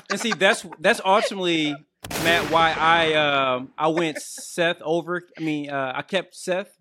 And 0.10 0.20
see, 0.20 0.32
that's 0.34 0.66
that's 0.80 1.02
ultimately 1.04 1.76
Matt 2.24 2.52
why 2.52 2.74
I 2.74 3.14
um 3.14 3.72
I 3.78 3.88
went 3.90 4.22
Seth 4.22 4.82
over. 4.82 5.24
I 5.38 5.42
mean, 5.42 5.70
uh, 5.70 5.94
I 5.96 6.02
kept 6.02 6.36
Seth 6.36 6.72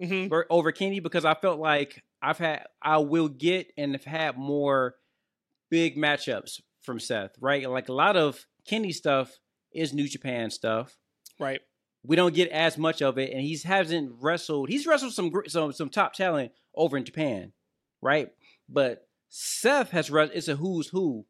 hmm 0.00 0.28
over 0.48 0.70
Kenny 0.72 1.00
because 1.00 1.24
I 1.24 1.34
felt 1.34 1.58
like 1.58 2.02
I've 2.22 2.38
had 2.38 2.64
I 2.80 2.98
will 2.98 3.28
get 3.28 3.72
and 3.76 3.92
have 3.94 4.04
had 4.04 4.36
more 4.38 4.94
big 5.70 5.96
matchups 5.96 6.60
from 6.82 7.00
Seth. 7.00 7.32
Right, 7.40 7.68
like 7.68 7.88
a 7.88 7.92
lot 7.92 8.16
of 8.16 8.46
Kenny 8.66 8.92
stuff 8.92 9.38
is 9.72 9.92
New 9.92 10.08
Japan 10.08 10.50
stuff. 10.50 10.96
Right. 11.40 11.60
we 12.04 12.16
don't 12.16 12.34
get 12.34 12.50
as 12.50 12.78
much 12.78 13.02
of 13.02 13.18
it, 13.18 13.32
and 13.32 13.40
he 13.40 13.56
hasn't 13.64 14.12
wrestled. 14.20 14.68
He's 14.68 14.86
wrestled 14.86 15.12
some 15.12 15.32
some 15.48 15.72
some 15.72 15.88
top 15.90 16.12
talent 16.14 16.52
over 16.74 16.96
in 16.96 17.04
Japan, 17.04 17.52
right? 18.00 18.28
But 18.68 19.06
Seth 19.28 19.90
has 19.90 20.10
wres- 20.10 20.30
it's 20.32 20.48
a 20.48 20.56
who's 20.56 20.88
who 20.88 21.26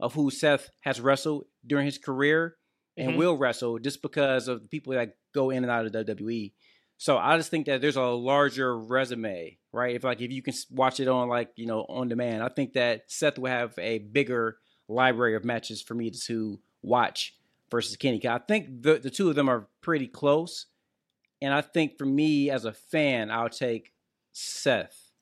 of 0.00 0.14
who 0.14 0.30
Seth 0.30 0.70
has 0.80 1.00
wrestled 1.00 1.46
during 1.66 1.86
his 1.86 1.98
career 1.98 2.56
and 2.96 3.12
Mhm. 3.12 3.16
will 3.16 3.36
wrestle 3.36 3.78
just 3.78 4.02
because 4.02 4.48
of 4.48 4.62
the 4.62 4.68
people 4.68 4.92
that 4.94 5.16
go 5.32 5.50
in 5.50 5.64
and 5.64 5.70
out 5.70 5.86
of 5.86 5.92
WWE. 5.92 6.52
So 6.96 7.16
I 7.16 7.36
just 7.36 7.50
think 7.50 7.66
that 7.66 7.80
there's 7.80 7.96
a 7.96 8.02
larger 8.02 8.76
resume, 8.76 9.58
right? 9.72 9.94
If 9.94 10.02
like 10.04 10.20
if 10.20 10.32
you 10.32 10.42
can 10.42 10.54
watch 10.70 10.98
it 10.98 11.06
on 11.08 11.28
like 11.28 11.52
you 11.56 11.66
know 11.66 11.84
on 11.88 12.08
demand, 12.08 12.42
I 12.42 12.48
think 12.48 12.72
that 12.72 13.04
Seth 13.10 13.38
will 13.38 13.50
have 13.50 13.78
a 13.78 13.98
bigger 13.98 14.58
library 14.88 15.34
of 15.36 15.44
matches 15.44 15.80
for 15.82 15.94
me 15.94 16.10
to 16.10 16.60
watch 16.82 17.36
versus 17.70 17.96
Kenny. 17.96 18.26
I 18.26 18.38
think 18.38 18.82
the 18.82 18.98
the 18.98 19.10
two 19.10 19.28
of 19.28 19.36
them 19.36 19.48
are 19.48 19.68
pretty 19.80 20.08
close, 20.08 20.66
and 21.40 21.54
I 21.54 21.60
think 21.60 21.98
for 21.98 22.06
me 22.06 22.50
as 22.50 22.64
a 22.64 22.72
fan, 22.72 23.30
I'll 23.30 23.48
take 23.48 23.92
Seth. 24.32 25.12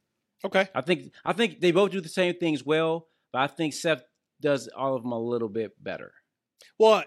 Okay. 0.44 0.68
I 0.74 0.80
think 0.80 1.12
I 1.24 1.32
think 1.34 1.60
they 1.60 1.72
both 1.72 1.90
do 1.90 2.00
the 2.00 2.08
same 2.08 2.34
things 2.36 2.64
well, 2.64 3.08
but 3.32 3.40
I 3.40 3.46
think 3.48 3.74
Seth 3.74 4.04
does 4.40 4.68
all 4.76 4.94
of 4.94 5.02
them 5.02 5.12
a 5.12 5.18
little 5.18 5.48
bit 5.48 5.72
better. 5.82 6.12
Well, 6.78 7.02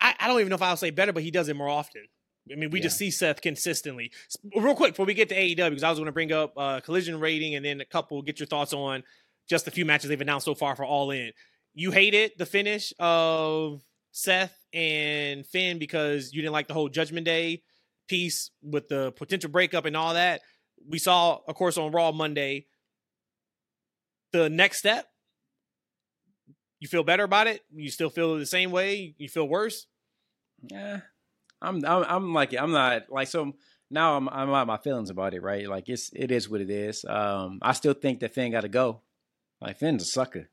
I, 0.00 0.14
I 0.18 0.26
don't 0.26 0.40
even 0.40 0.50
know 0.50 0.56
if 0.56 0.62
I'll 0.62 0.76
say 0.76 0.90
better, 0.90 1.12
but 1.12 1.22
he 1.22 1.30
does 1.30 1.48
it 1.48 1.56
more 1.56 1.68
often. 1.68 2.02
I 2.50 2.54
mean, 2.54 2.70
we 2.70 2.80
just 2.80 2.96
see 2.96 3.10
Seth 3.10 3.40
consistently. 3.40 4.12
Real 4.54 4.76
quick 4.76 4.92
before 4.92 5.06
we 5.06 5.14
get 5.14 5.28
to 5.30 5.34
AEW, 5.34 5.70
because 5.70 5.82
I 5.82 5.90
was 5.90 5.98
going 5.98 6.06
to 6.06 6.12
bring 6.12 6.32
up 6.32 6.52
uh, 6.56 6.80
collision 6.80 7.18
rating 7.18 7.56
and 7.56 7.64
then 7.64 7.80
a 7.80 7.84
couple 7.84 8.22
get 8.22 8.38
your 8.38 8.46
thoughts 8.46 8.72
on 8.72 9.02
just 9.48 9.66
a 9.66 9.70
few 9.70 9.84
matches 9.84 10.08
they've 10.08 10.20
announced 10.20 10.44
so 10.44 10.54
far 10.54 10.76
for 10.76 10.84
All 10.84 11.10
In. 11.10 11.32
You 11.74 11.90
hated 11.90 12.32
the 12.38 12.46
finish 12.46 12.92
of 12.98 13.82
Seth 14.12 14.56
and 14.72 15.44
Finn 15.46 15.78
because 15.78 16.32
you 16.32 16.40
didn't 16.40 16.52
like 16.52 16.68
the 16.68 16.74
whole 16.74 16.88
Judgment 16.88 17.26
Day 17.26 17.62
piece 18.08 18.50
with 18.62 18.88
the 18.88 19.12
potential 19.12 19.50
breakup 19.50 19.84
and 19.84 19.96
all 19.96 20.14
that. 20.14 20.40
We 20.88 20.98
saw, 20.98 21.40
of 21.46 21.54
course, 21.54 21.76
on 21.76 21.92
Raw 21.92 22.12
Monday. 22.12 22.66
The 24.32 24.48
next 24.48 24.78
step, 24.78 25.06
you 26.80 26.88
feel 26.88 27.02
better 27.04 27.24
about 27.24 27.46
it. 27.46 27.62
You 27.74 27.90
still 27.90 28.10
feel 28.10 28.36
the 28.38 28.46
same 28.46 28.70
way. 28.70 29.14
You 29.18 29.28
feel 29.28 29.48
worse. 29.48 29.86
Yeah, 30.62 31.00
I'm 31.60 31.84
I'm 31.84 32.04
I'm 32.04 32.34
like 32.34 32.54
I'm 32.54 32.72
not 32.72 33.10
like 33.10 33.28
so 33.28 33.54
now 33.90 34.16
I'm 34.16 34.28
I'm 34.28 34.50
out 34.50 34.66
my 34.66 34.76
feelings 34.78 35.10
about 35.10 35.34
it, 35.34 35.42
right? 35.42 35.68
Like 35.68 35.88
it's 35.88 36.10
it 36.14 36.30
is 36.30 36.48
what 36.48 36.60
it 36.60 36.70
is. 36.70 37.04
Um, 37.04 37.58
I 37.62 37.72
still 37.72 37.94
think 37.94 38.20
that 38.20 38.34
Finn 38.34 38.52
got 38.52 38.62
to 38.62 38.68
go. 38.68 39.00
Like 39.60 39.78
Finn's 39.78 40.02
a 40.02 40.06
sucker, 40.06 40.48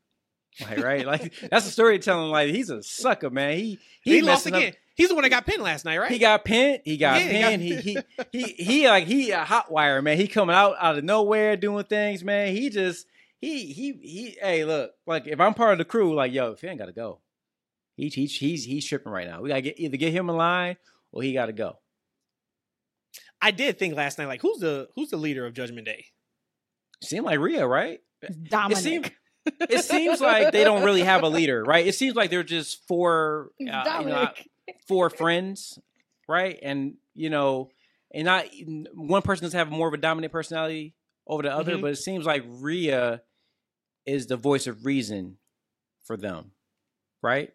like 0.60 0.78
right? 0.82 1.04
like 1.06 1.34
that's 1.50 1.64
the 1.66 1.70
storytelling. 1.70 2.30
Like 2.30 2.50
he's 2.50 2.70
a 2.70 2.82
sucker, 2.82 3.30
man. 3.30 3.56
He 3.58 3.78
He, 4.02 4.12
he, 4.16 4.22
lost 4.22 4.46
up- 4.46 4.54
again. 4.54 4.74
He's 4.96 5.08
the 5.08 5.14
one 5.16 5.22
that 5.24 5.30
got 5.30 5.44
pinned 5.44 5.60
last 5.62 5.84
night, 5.84 5.98
right? 5.98 6.10
He 6.12 6.20
got 6.20 6.44
pinned. 6.44 6.82
He 6.84 6.96
got 6.96 7.20
Yeah, 7.20 7.26
he 7.28 7.40
got- 7.40 7.48
pinned. 7.50 7.62
He, 7.62 7.74
he 7.80 7.98
he 8.32 8.42
he 8.64 8.88
like 8.88 9.06
he 9.06 9.30
a 9.32 9.44
hot 9.44 9.70
wire 9.70 10.00
man. 10.00 10.16
He 10.16 10.28
coming 10.28 10.54
out 10.54 10.76
out 10.80 10.96
of 10.96 11.02
nowhere 11.04 11.56
doing 11.56 11.84
things, 11.84 12.22
man. 12.22 12.54
He 12.54 12.70
just 12.70 13.06
he 13.44 13.72
he 13.72 13.92
he. 14.02 14.36
Hey, 14.40 14.64
look, 14.64 14.92
like 15.06 15.26
if 15.26 15.40
I'm 15.40 15.54
part 15.54 15.72
of 15.72 15.78
the 15.78 15.84
crew, 15.84 16.14
like 16.14 16.32
yo, 16.32 16.54
Finn 16.54 16.76
got 16.78 16.86
to 16.86 16.92
go. 16.92 17.20
He, 17.96 18.08
he 18.08 18.26
he's 18.26 18.64
he's 18.64 18.86
tripping 18.86 19.12
right 19.12 19.26
now. 19.26 19.40
We 19.40 19.48
gotta 19.48 19.60
get 19.62 19.78
either 19.78 19.96
get 19.96 20.12
him 20.12 20.28
in 20.28 20.36
line 20.36 20.76
or 21.12 21.22
he 21.22 21.32
got 21.32 21.46
to 21.46 21.52
go. 21.52 21.78
I 23.40 23.50
did 23.50 23.78
think 23.78 23.94
last 23.94 24.18
night, 24.18 24.26
like, 24.26 24.42
who's 24.42 24.58
the 24.58 24.88
who's 24.94 25.10
the 25.10 25.16
leader 25.16 25.46
of 25.46 25.54
Judgment 25.54 25.86
Day? 25.86 26.06
Seemed 27.02 27.26
like 27.26 27.38
Rhea, 27.38 27.66
right? 27.66 28.00
Dominic. 28.48 28.78
It 28.78 28.80
seems 28.82 29.10
it 29.70 29.84
seems 29.84 30.20
like 30.20 30.52
they 30.52 30.64
don't 30.64 30.82
really 30.84 31.02
have 31.02 31.22
a 31.22 31.28
leader, 31.28 31.62
right? 31.62 31.86
It 31.86 31.94
seems 31.94 32.16
like 32.16 32.30
they're 32.30 32.42
just 32.42 32.86
four 32.88 33.50
uh, 33.60 34.00
you 34.00 34.06
know, 34.06 34.28
four 34.88 35.10
friends, 35.10 35.78
right? 36.26 36.58
And 36.62 36.94
you 37.14 37.28
know, 37.30 37.68
and 38.12 38.24
not 38.24 38.46
one 38.94 39.22
person 39.22 39.44
doesn't 39.44 39.58
have 39.58 39.70
more 39.70 39.88
of 39.88 39.94
a 39.94 39.98
dominant 39.98 40.32
personality 40.32 40.94
over 41.26 41.42
the 41.42 41.52
other, 41.52 41.76
Mhm. 41.76 41.82
but 41.82 41.90
it 41.92 41.96
seems 41.96 42.24
like 42.24 42.44
Rhea 42.46 43.20
is 44.06 44.26
the 44.26 44.36
voice 44.36 44.66
of 44.66 44.84
reason 44.84 45.38
for 46.04 46.16
them, 46.16 46.52
right? 47.22 47.50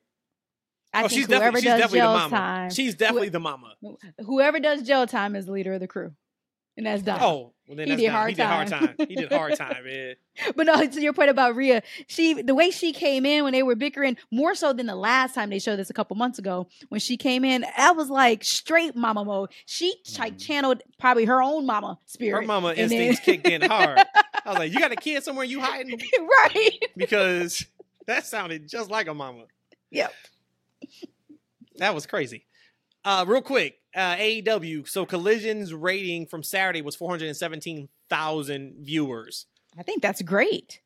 Oh, 0.93 0.99
I 0.99 1.03
oh, 1.03 1.07
think 1.07 1.19
she's 1.19 1.27
whoever 1.27 1.39
definitely 1.43 1.61
she's 1.61 1.69
does 1.69 1.79
definitely 1.79 1.99
the 1.99 2.05
jail 2.05 2.13
mama. 2.13 2.35
time, 2.37 2.69
She's 2.71 2.95
definitely 2.95 3.29
the 3.29 3.39
mama. 3.39 3.75
whoever 4.25 4.59
does 4.59 4.81
jail 4.81 5.05
time 5.05 5.35
is 5.35 5.45
the 5.45 5.51
leader 5.51 5.73
of 5.73 5.79
the 5.79 5.87
crew, 5.87 6.13
and 6.77 6.85
that's 6.85 7.03
Dom. 7.03 7.19
Oh, 7.21 7.53
well, 7.69 7.75
then 7.75 7.85
He 7.87 7.91
did 7.91 7.99
he 7.99 8.05
did 8.33 8.45
hard 8.45 8.67
time. 8.67 8.95
He 9.07 9.15
did 9.15 9.31
hard 9.31 9.55
time, 9.55 9.83
man. 9.85 10.15
But 10.55 10.65
no, 10.65 10.85
to 10.87 11.01
your 11.01 11.13
point 11.13 11.29
about 11.29 11.55
Rhea, 11.55 11.83
she 12.07 12.41
the 12.41 12.55
way 12.55 12.71
she 12.71 12.91
came 12.93 13.25
in 13.27 13.43
when 13.43 13.53
they 13.53 13.61
were 13.61 13.75
bickering, 13.75 14.17
more 14.31 14.55
so 14.55 14.73
than 14.73 14.87
the 14.87 14.95
last 14.95 15.35
time 15.35 15.51
they 15.51 15.59
showed 15.59 15.75
this 15.75 15.89
a 15.91 15.93
couple 15.93 16.15
months 16.15 16.39
ago, 16.39 16.67
when 16.87 16.99
she 16.99 17.15
came 17.15 17.45
in, 17.45 17.63
I 17.77 17.91
was 17.91 18.09
like 18.09 18.43
straight 18.43 18.95
mama 18.95 19.23
mode. 19.23 19.49
She 19.67 19.93
like 20.17 20.33
Mhm. 20.37 20.45
channeled 20.47 20.81
probably 20.97 21.25
her 21.25 21.43
own 21.43 21.67
mama 21.67 21.99
spirit. 22.05 22.41
Her 22.41 22.47
mama 22.47 22.69
And 22.69 22.89
then- 22.89 23.01
instincts 23.01 23.19
kicked 23.23 23.47
in 23.47 23.61
hard. 23.69 23.99
I 23.99 24.49
was 24.49 24.57
like, 24.57 24.73
you 24.73 24.79
got 24.79 24.91
a 24.91 24.95
kid 24.95 25.23
somewhere 25.23 25.45
you 25.45 25.59
hiding? 25.61 25.99
right. 26.19 26.79
Because 26.97 27.65
that 28.07 28.25
sounded 28.25 28.67
just 28.67 28.89
like 28.89 29.07
a 29.07 29.13
mama. 29.13 29.43
Yep. 29.91 30.11
That 31.77 31.93
was 31.93 32.05
crazy. 32.05 32.45
Uh, 33.05 33.25
real 33.27 33.41
quick, 33.41 33.78
uh, 33.95 34.15
AEW. 34.15 34.87
So 34.87 35.05
Collision's 35.05 35.73
rating 35.73 36.25
from 36.27 36.43
Saturday 36.43 36.81
was 36.81 36.95
417,000 36.95 38.75
viewers. 38.79 39.45
I 39.77 39.83
think 39.83 40.01
that's 40.01 40.21
great. 40.21 40.81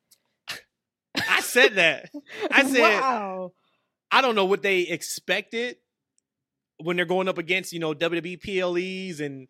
I 1.16 1.42
said 1.42 1.76
that. 1.76 2.10
I 2.52 2.64
said 2.70 2.80
wow. 2.82 3.52
I 4.12 4.22
don't 4.22 4.36
know 4.36 4.46
what 4.46 4.62
they 4.62 4.82
expected 4.82 5.78
when 6.78 6.96
they're 6.96 7.06
going 7.06 7.28
up 7.28 7.38
against 7.38 7.72
you 7.72 7.80
know 7.80 7.94
WWE 7.94 8.42
PLEs 8.42 9.20
and 9.20 9.48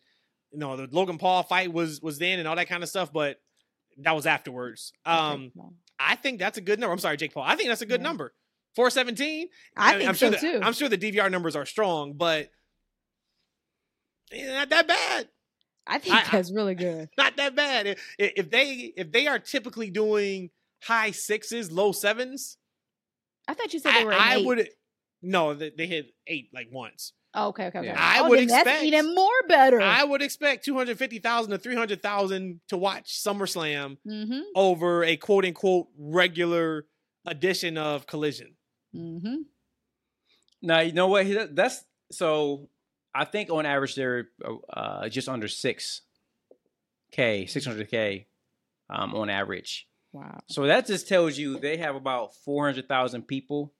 you 0.52 0.60
know 0.60 0.76
the 0.76 0.88
Logan 0.92 1.18
Paul 1.18 1.44
fight 1.44 1.72
was 1.74 2.02
was 2.02 2.20
then 2.20 2.40
and 2.40 2.48
all 2.48 2.56
that 2.56 2.68
kind 2.68 2.84
of 2.84 2.90
stuff, 2.90 3.12
but 3.14 3.38
that 4.00 4.14
was 4.16 4.26
afterwards. 4.26 4.92
Um, 5.06 5.52
I 6.00 6.16
think 6.16 6.40
that's 6.40 6.58
a 6.58 6.62
good 6.62 6.80
number. 6.80 6.92
I'm 6.94 7.00
sorry, 7.00 7.18
Jake 7.18 7.34
Paul. 7.34 7.44
I 7.44 7.56
think 7.56 7.70
that's 7.70 7.82
a 7.82 7.86
good 7.86 8.02
Yeah. 8.02 8.08
number. 8.08 8.34
417. 8.76 9.50
I 9.78 9.92
mean, 9.92 10.00
think 10.00 10.10
I'm 10.10 10.16
so 10.16 10.32
sure 10.32 10.32
the, 10.32 10.38
too. 10.38 10.60
I'm 10.64 10.74
sure 10.74 10.90
the 10.90 10.98
DVR 10.98 11.30
numbers 11.32 11.56
are 11.56 11.66
strong, 11.66 12.14
but 12.14 12.50
not 14.32 14.70
that 14.70 14.88
bad. 14.88 15.30
I 15.86 15.98
think 16.00 16.16
I- 16.16 16.20
I- 16.28 16.32
that's 16.32 16.52
really 16.52 16.76
good. 16.76 17.10
Not 17.18 17.36
that 17.38 17.56
bad. 17.56 17.88
If, 17.88 18.00
if 18.18 18.50
they 18.50 18.94
if 18.96 19.12
they 19.12 19.28
are 19.28 19.40
typically 19.40 19.90
doing 19.90 20.50
high 20.84 21.12
sixes, 21.12 21.72
low 21.72 21.92
sevens, 21.92 22.58
I 23.48 23.54
thought 23.54 23.74
you 23.74 23.80
said 23.80 23.94
they 23.94 24.06
were. 24.06 24.14
I 24.14 24.38
eight. 24.38 24.46
would. 24.46 24.70
No, 25.22 25.54
they, 25.54 25.72
they 25.78 25.88
hit 25.88 26.08
eight 26.28 26.50
like 26.54 26.68
once. 26.72 27.14
Oh, 27.36 27.48
okay, 27.48 27.68
okay, 27.68 27.80
okay. 27.80 27.88
Yeah. 27.88 27.96
I 27.98 28.20
oh, 28.20 28.30
would 28.30 28.40
then 28.40 28.48
that's 28.48 28.68
expect- 28.68 28.84
even 28.84 29.16
more 29.16 29.32
better. 29.48 29.82
I 29.82 30.04
would 30.04 30.22
expect 30.22 30.66
250,000 30.66 31.52
to 31.52 31.58
300,000 31.58 32.62
to 32.68 32.78
watch 32.78 33.24
SummerSlam 33.24 33.98
mm-hmm. 34.08 34.42
over 34.56 35.04
a 35.04 35.18
quote 35.18 35.44
unquote 35.44 35.88
regular 35.98 36.86
edition 37.26 37.78
of 37.78 38.06
Collision. 38.06 38.56
Mm-hmm. 38.96 39.36
Now 40.62 40.82
you 40.82 40.94
know 40.94 41.08
what? 41.08 41.56
That's 41.56 41.84
so. 42.12 42.70
I 43.16 43.26
think 43.26 43.50
on 43.50 43.66
average 43.66 43.96
they're 43.96 44.30
uh, 44.72 45.08
just 45.10 45.30
under 45.30 45.48
six 45.48 46.02
k, 47.12 47.46
six 47.46 47.66
hundred 47.66 47.90
k, 47.90 48.28
um, 48.90 49.14
on 49.16 49.30
average. 49.30 49.88
Wow. 50.12 50.40
So 50.48 50.68
that 50.68 50.86
just 50.88 51.08
tells 51.08 51.38
you 51.38 51.60
they 51.60 51.78
have 51.78 51.96
about 51.96 52.36
four 52.36 52.66
hundred 52.66 52.88
thousand 52.88 53.24
people 53.28 53.74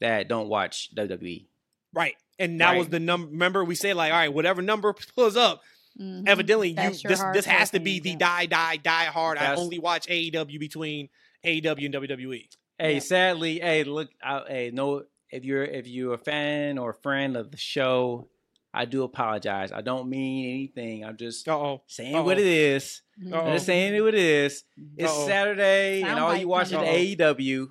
that 0.00 0.28
don't 0.28 0.48
watch. 0.48 0.90
WWE. 0.94 1.46
Right. 1.94 2.14
And 2.38 2.60
that 2.60 2.76
was 2.76 2.88
the 2.88 3.00
number. 3.00 3.28
Remember, 3.30 3.64
we 3.64 3.74
say 3.74 3.94
like, 3.94 4.12
all 4.12 4.18
right, 4.18 4.32
whatever 4.32 4.60
number 4.62 4.92
pulls 5.14 5.36
up. 5.36 5.62
Mhm. 6.00 6.28
Evidently, 6.28 6.68
you 6.70 6.74
That's 6.74 7.02
your 7.02 7.08
this 7.08 7.24
this 7.32 7.46
has 7.46 7.70
to 7.70 7.80
be 7.80 8.00
the 8.00 8.10
yeah. 8.10 8.16
die 8.16 8.46
die 8.46 8.76
die 8.76 9.04
hard. 9.06 9.38
I 9.38 9.54
only 9.54 9.78
watch 9.78 10.06
AEW 10.08 10.60
between 10.60 11.08
AEW 11.44 11.86
and. 11.86 11.94
WWE. 11.94 12.48
Hey, 12.78 12.94
Yeah. 12.94 12.98
sadly, 12.98 13.60
hey, 13.60 13.84
look, 13.84 14.10
I, 14.22 14.42
hey, 14.46 14.70
no, 14.74 15.04
if 15.30 15.44
you're 15.46 15.64
if 15.64 15.86
you're 15.86 16.12
a 16.12 16.18
fan 16.18 16.76
or 16.76 16.90
a 16.90 16.94
friend 16.94 17.34
of 17.38 17.50
the 17.50 17.56
show, 17.56 18.28
I 18.76 18.84
do 18.84 19.02
apologize. 19.04 19.72
I 19.72 19.80
don't 19.80 20.08
mean 20.10 20.50
anything. 20.50 21.04
I'm 21.04 21.16
just 21.16 21.48
Uh 21.48 21.56
oh. 21.58 21.82
saying 21.86 22.14
Uh-oh. 22.14 22.22
what 22.24 22.38
it 22.38 22.46
is. 22.46 23.00
Uh-oh. 23.32 23.40
I'm 23.40 23.52
just 23.54 23.64
saying 23.66 24.00
what 24.02 24.14
it 24.14 24.20
is. 24.20 24.64
It's 24.96 25.10
Uh-oh. 25.10 25.26
Saturday, 25.26 26.02
and 26.02 26.18
all 26.20 26.28
bite 26.28 26.40
you 26.42 26.48
watching 26.48 26.78
coming. 26.78 27.16
AEW. 27.16 27.68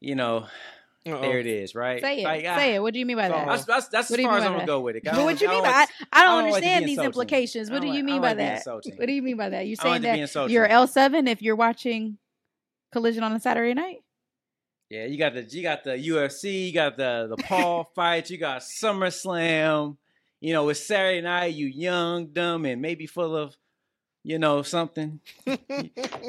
You 0.00 0.14
know, 0.14 0.46
there 1.04 1.40
it 1.40 1.46
is, 1.46 1.74
right? 1.74 2.00
Say 2.00 2.20
it. 2.20 2.24
Like, 2.24 2.44
ah, 2.46 2.56
Say 2.56 2.74
it. 2.76 2.82
What 2.82 2.92
do 2.92 3.00
you 3.00 3.06
mean 3.06 3.16
by 3.16 3.28
that? 3.30 3.46
That's, 3.48 3.64
that's, 3.64 3.88
that's 3.88 4.10
What 4.10 4.14
as 4.14 4.16
do 4.18 4.22
you 4.22 4.28
far 4.28 4.34
mean 4.38 4.42
as 4.42 4.44
by 4.44 4.46
I'm 4.46 4.52
gonna 4.52 4.58
that? 4.62 4.66
go 4.66 4.80
with 4.80 4.96
it. 4.96 5.08
I 5.08 5.10
But 5.10 5.16
don't- 5.16 5.40
you 5.40 5.48
mean 5.48 5.62
by 5.62 5.68
like- 5.70 5.74
I, 5.74 5.80
I 5.80 5.86
don't 5.86 5.90
I 6.12 6.22
don't 6.22 6.50
like 6.52 6.54
to 6.54 6.60
be 6.60 6.66
understand 6.68 6.88
these 6.88 6.98
implications. 6.98 7.70
What 7.70 7.80
do 7.82 7.88
you 7.88 8.04
mean 8.04 8.20
by 8.20 8.34
that? 8.34 8.62
What 8.64 8.82
do 9.06 9.12
you 9.12 9.22
mean 9.22 9.36
by 9.36 9.48
that? 9.48 9.66
You 9.66 9.72
I 9.72 9.74
don't 9.74 9.82
saying 9.82 9.92
like 10.04 10.28
to 10.30 10.34
be 10.38 10.40
that 10.46 10.50
you're 10.52 10.66
L 10.66 10.86
seven 10.86 11.26
if 11.26 11.42
you're 11.42 11.56
watching 11.56 12.18
Collision 12.92 13.24
on 13.24 13.32
a 13.32 13.40
Saturday 13.40 13.74
night? 13.74 13.98
Yeah, 14.90 15.04
you 15.04 15.18
got 15.18 15.34
the 15.34 15.42
you 15.42 15.62
got 15.62 15.84
the 15.84 15.90
UFC, 15.90 16.66
you 16.68 16.72
got 16.72 16.96
the 16.96 17.34
the 17.36 17.42
Paul 17.42 17.84
fights, 17.94 18.30
you 18.30 18.38
got 18.38 18.62
SummerSlam. 18.62 19.96
You 20.40 20.52
know, 20.52 20.68
it's 20.68 20.86
Saturday 20.86 21.20
night. 21.20 21.54
You 21.54 21.66
young, 21.66 22.28
dumb, 22.28 22.64
and 22.64 22.80
maybe 22.80 23.06
full 23.06 23.36
of, 23.36 23.56
you 24.22 24.38
know, 24.38 24.62
something. 24.62 25.20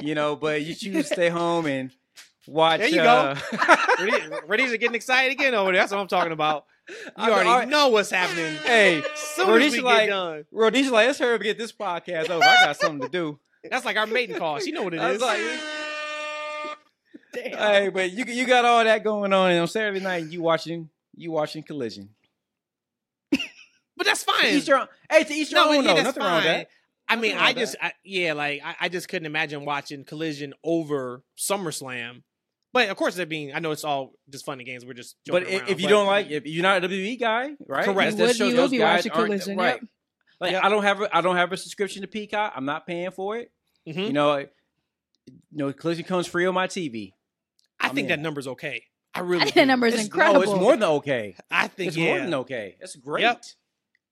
You 0.01 0.15
know, 0.15 0.35
but 0.37 0.61
you 0.61 0.73
choose 0.75 1.07
to 1.09 1.13
stay 1.13 1.29
home 1.29 1.65
and 1.65 1.91
watch. 2.47 2.79
There 2.79 2.87
you 2.89 3.01
uh, 3.01 3.35
Reddies 4.47 4.71
are 4.73 4.77
getting 4.77 4.95
excited 4.95 5.31
again 5.33 5.53
over 5.53 5.71
there. 5.71 5.81
That's 5.81 5.91
what 5.91 5.99
I'm 5.99 6.07
talking 6.07 6.31
about. 6.31 6.65
You 6.89 6.95
I- 7.17 7.31
already 7.31 7.69
know 7.69 7.89
what's 7.89 8.09
happening. 8.09 8.55
Hey, 8.63 8.99
As 8.99 9.19
soon 9.19 9.49
as 9.49 9.55
Reddies 9.61 9.71
we 9.71 9.77
get 9.77 9.83
like- 9.83 10.09
done. 10.09 10.45
Rhodesia, 10.51 10.91
like, 10.91 11.07
let's 11.07 11.19
hurry 11.19 11.33
up 11.35 11.41
and 11.41 11.43
get 11.43 11.57
this 11.57 11.71
podcast 11.73 12.29
over. 12.29 12.43
I 12.43 12.65
got 12.65 12.77
something 12.77 13.01
to 13.01 13.09
do. 13.09 13.39
That's 13.69 13.83
like 13.85 13.97
our 13.97 14.07
maiden 14.07 14.37
call. 14.37 14.59
She 14.59 14.71
know 14.71 14.83
what 14.83 14.93
it 14.93 15.01
is. 15.01 15.21
Was 17.33 17.43
like, 17.43 17.55
hey, 17.55 17.89
but 17.89 18.11
you 18.11 18.25
you 18.25 18.45
got 18.45 18.65
all 18.65 18.83
that 18.83 19.03
going 19.03 19.33
on, 19.33 19.51
and 19.51 19.59
on 19.61 19.67
Saturday 19.67 19.99
night 19.99 20.25
you 20.31 20.41
watching 20.41 20.89
you 21.15 21.31
watching 21.31 21.63
Collision. 21.63 22.09
but 23.31 24.05
that's 24.05 24.23
To 24.23 24.31
fine. 24.31 24.45
each 24.55 24.67
your 24.67 24.79
own- 24.79 24.87
hey, 25.11 25.23
to 25.23 25.33
each 25.33 25.51
your 25.51 25.65
no, 25.65 25.69
own. 25.77 25.83
yeah, 25.83 25.89
though. 25.89 25.95
that's 25.95 26.05
Nothing 26.17 26.23
wrong 26.23 26.35
with 26.35 26.43
that. 26.45 26.69
I 27.11 27.15
mean, 27.15 27.35
I 27.37 27.53
just, 27.53 27.75
I, 27.81 27.93
yeah, 28.05 28.33
like 28.33 28.61
I, 28.63 28.75
I 28.81 28.89
just 28.89 29.09
couldn't 29.09 29.25
imagine 29.25 29.65
watching 29.65 30.03
Collision 30.03 30.53
over 30.63 31.23
SummerSlam. 31.37 32.21
But 32.71 32.89
of 32.89 32.97
course, 32.97 33.17
I 33.19 33.25
mean, 33.25 33.51
I 33.55 33.59
know 33.59 33.71
it's 33.71 33.83
all 33.83 34.13
just 34.29 34.45
fun 34.45 34.59
and 34.59 34.65
games. 34.67 34.85
We're 34.85 34.93
just, 34.93 35.15
But 35.25 35.41
joking 35.41 35.55
i- 35.55 35.57
around, 35.61 35.69
if 35.69 35.79
you 35.81 35.87
but- 35.87 35.89
don't 35.89 36.05
like, 36.05 36.29
if 36.29 36.45
you're 36.45 36.61
not 36.61 36.83
a 36.83 36.87
WWE 36.87 37.19
guy, 37.19 37.49
right? 37.67 37.83
Correct. 37.85 38.17
that 38.17 38.27
would- 38.27 38.35
shows 38.35 38.49
you 38.51 38.55
those 38.55 38.69
would 38.69 38.71
be 38.71 38.77
guys 38.77 38.97
watching 39.05 39.11
Collision, 39.11 39.57
right? 39.57 39.81
yep. 39.81 39.89
Like 40.39 40.51
Yep. 40.51 40.63
I 40.63 40.69
don't 40.69 40.83
have 40.83 41.01
a, 41.01 41.17
I 41.17 41.21
don't 41.21 41.35
have 41.35 41.51
a 41.51 41.57
subscription 41.57 42.03
to 42.03 42.07
Peacock. 42.07 42.53
I'm 42.55 42.65
not 42.65 42.85
paying 42.85 43.09
for 43.11 43.37
it. 43.37 43.51
Mhm. 43.87 44.07
You 44.07 44.13
know, 44.13 44.37
you 44.37 44.47
know, 45.51 45.73
Collision 45.73 46.05
comes 46.05 46.27
free 46.27 46.45
on 46.45 46.53
my 46.53 46.67
TV. 46.67 47.13
I 47.79 47.87
I'm 47.87 47.95
think 47.95 48.05
in. 48.05 48.09
that 48.09 48.19
number's 48.19 48.47
okay. 48.47 48.83
I 49.13 49.21
really, 49.21 49.41
I 49.41 49.45
think 49.45 49.53
do. 49.55 49.59
that 49.61 49.67
number 49.67 49.87
is 49.87 49.95
It's, 49.95 50.03
incredible. 50.03 50.41
No, 50.41 50.51
it's 50.51 50.61
more 50.61 50.73
than 50.73 50.83
okay. 50.83 51.35
I 51.49 51.67
think 51.67 51.89
It's 51.89 51.97
yeah. 51.97 52.05
more 52.05 52.19
than 52.19 52.33
okay. 52.35 52.75
That's 52.79 52.95
great. 52.95 53.21
Yep. 53.23 53.43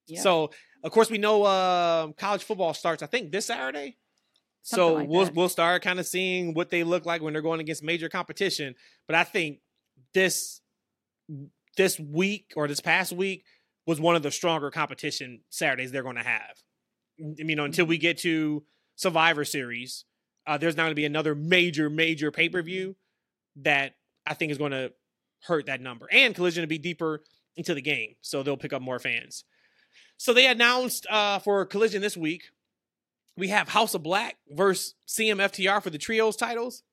Yep. 0.07 0.23
So 0.23 0.51
of 0.83 0.91
course 0.91 1.09
we 1.09 1.17
know 1.17 1.45
um 1.45 2.13
college 2.13 2.43
football 2.43 2.73
starts. 2.73 3.03
I 3.03 3.07
think 3.07 3.31
this 3.31 3.45
Saturday. 3.47 3.97
Something 4.63 4.85
so 4.85 4.93
like 4.95 5.07
we'll 5.09 5.25
that. 5.25 5.35
we'll 5.35 5.49
start 5.49 5.81
kind 5.81 5.99
of 5.99 6.05
seeing 6.05 6.53
what 6.53 6.69
they 6.69 6.83
look 6.83 7.05
like 7.05 7.21
when 7.21 7.33
they're 7.33 7.41
going 7.41 7.59
against 7.59 7.83
major 7.83 8.09
competition. 8.09 8.75
But 9.07 9.15
I 9.15 9.23
think 9.23 9.59
this 10.13 10.61
this 11.77 11.99
week 11.99 12.53
or 12.55 12.67
this 12.67 12.79
past 12.79 13.13
week 13.13 13.43
was 13.85 14.01
one 14.01 14.15
of 14.15 14.23
the 14.23 14.31
stronger 14.31 14.71
competition 14.71 15.41
Saturdays 15.49 15.91
they're 15.91 16.03
going 16.03 16.15
to 16.17 16.23
have. 16.23 16.57
You 17.17 17.55
know, 17.55 17.63
until 17.65 17.85
we 17.85 17.97
get 17.97 18.17
to 18.19 18.63
Survivor 18.95 19.45
Series, 19.45 20.05
uh, 20.45 20.57
there's 20.57 20.75
not 20.75 20.83
going 20.83 20.91
to 20.91 20.95
be 20.95 21.05
another 21.05 21.33
major 21.35 21.89
major 21.89 22.31
pay 22.31 22.49
per 22.49 22.61
view 22.61 22.95
that 23.61 23.95
I 24.25 24.33
think 24.33 24.51
is 24.51 24.57
going 24.57 24.71
to 24.71 24.91
hurt 25.43 25.65
that 25.67 25.81
number. 25.81 26.07
And 26.11 26.35
Collision 26.35 26.61
to 26.61 26.67
be 26.67 26.77
deeper 26.77 27.23
into 27.55 27.73
the 27.73 27.81
game, 27.81 28.15
so 28.21 28.43
they'll 28.43 28.57
pick 28.57 28.73
up 28.73 28.81
more 28.81 28.99
fans. 28.99 29.43
So 30.17 30.33
they 30.33 30.47
announced 30.47 31.05
uh, 31.09 31.39
for 31.39 31.65
Collision 31.65 32.01
this 32.01 32.17
week, 32.17 32.43
we 33.35 33.49
have 33.49 33.69
House 33.69 33.93
of 33.93 34.03
Black 34.03 34.35
versus 34.49 34.95
CMFTR 35.07 35.81
for 35.81 35.89
the 35.89 35.97
trios 35.97 36.35
titles. 36.35 36.83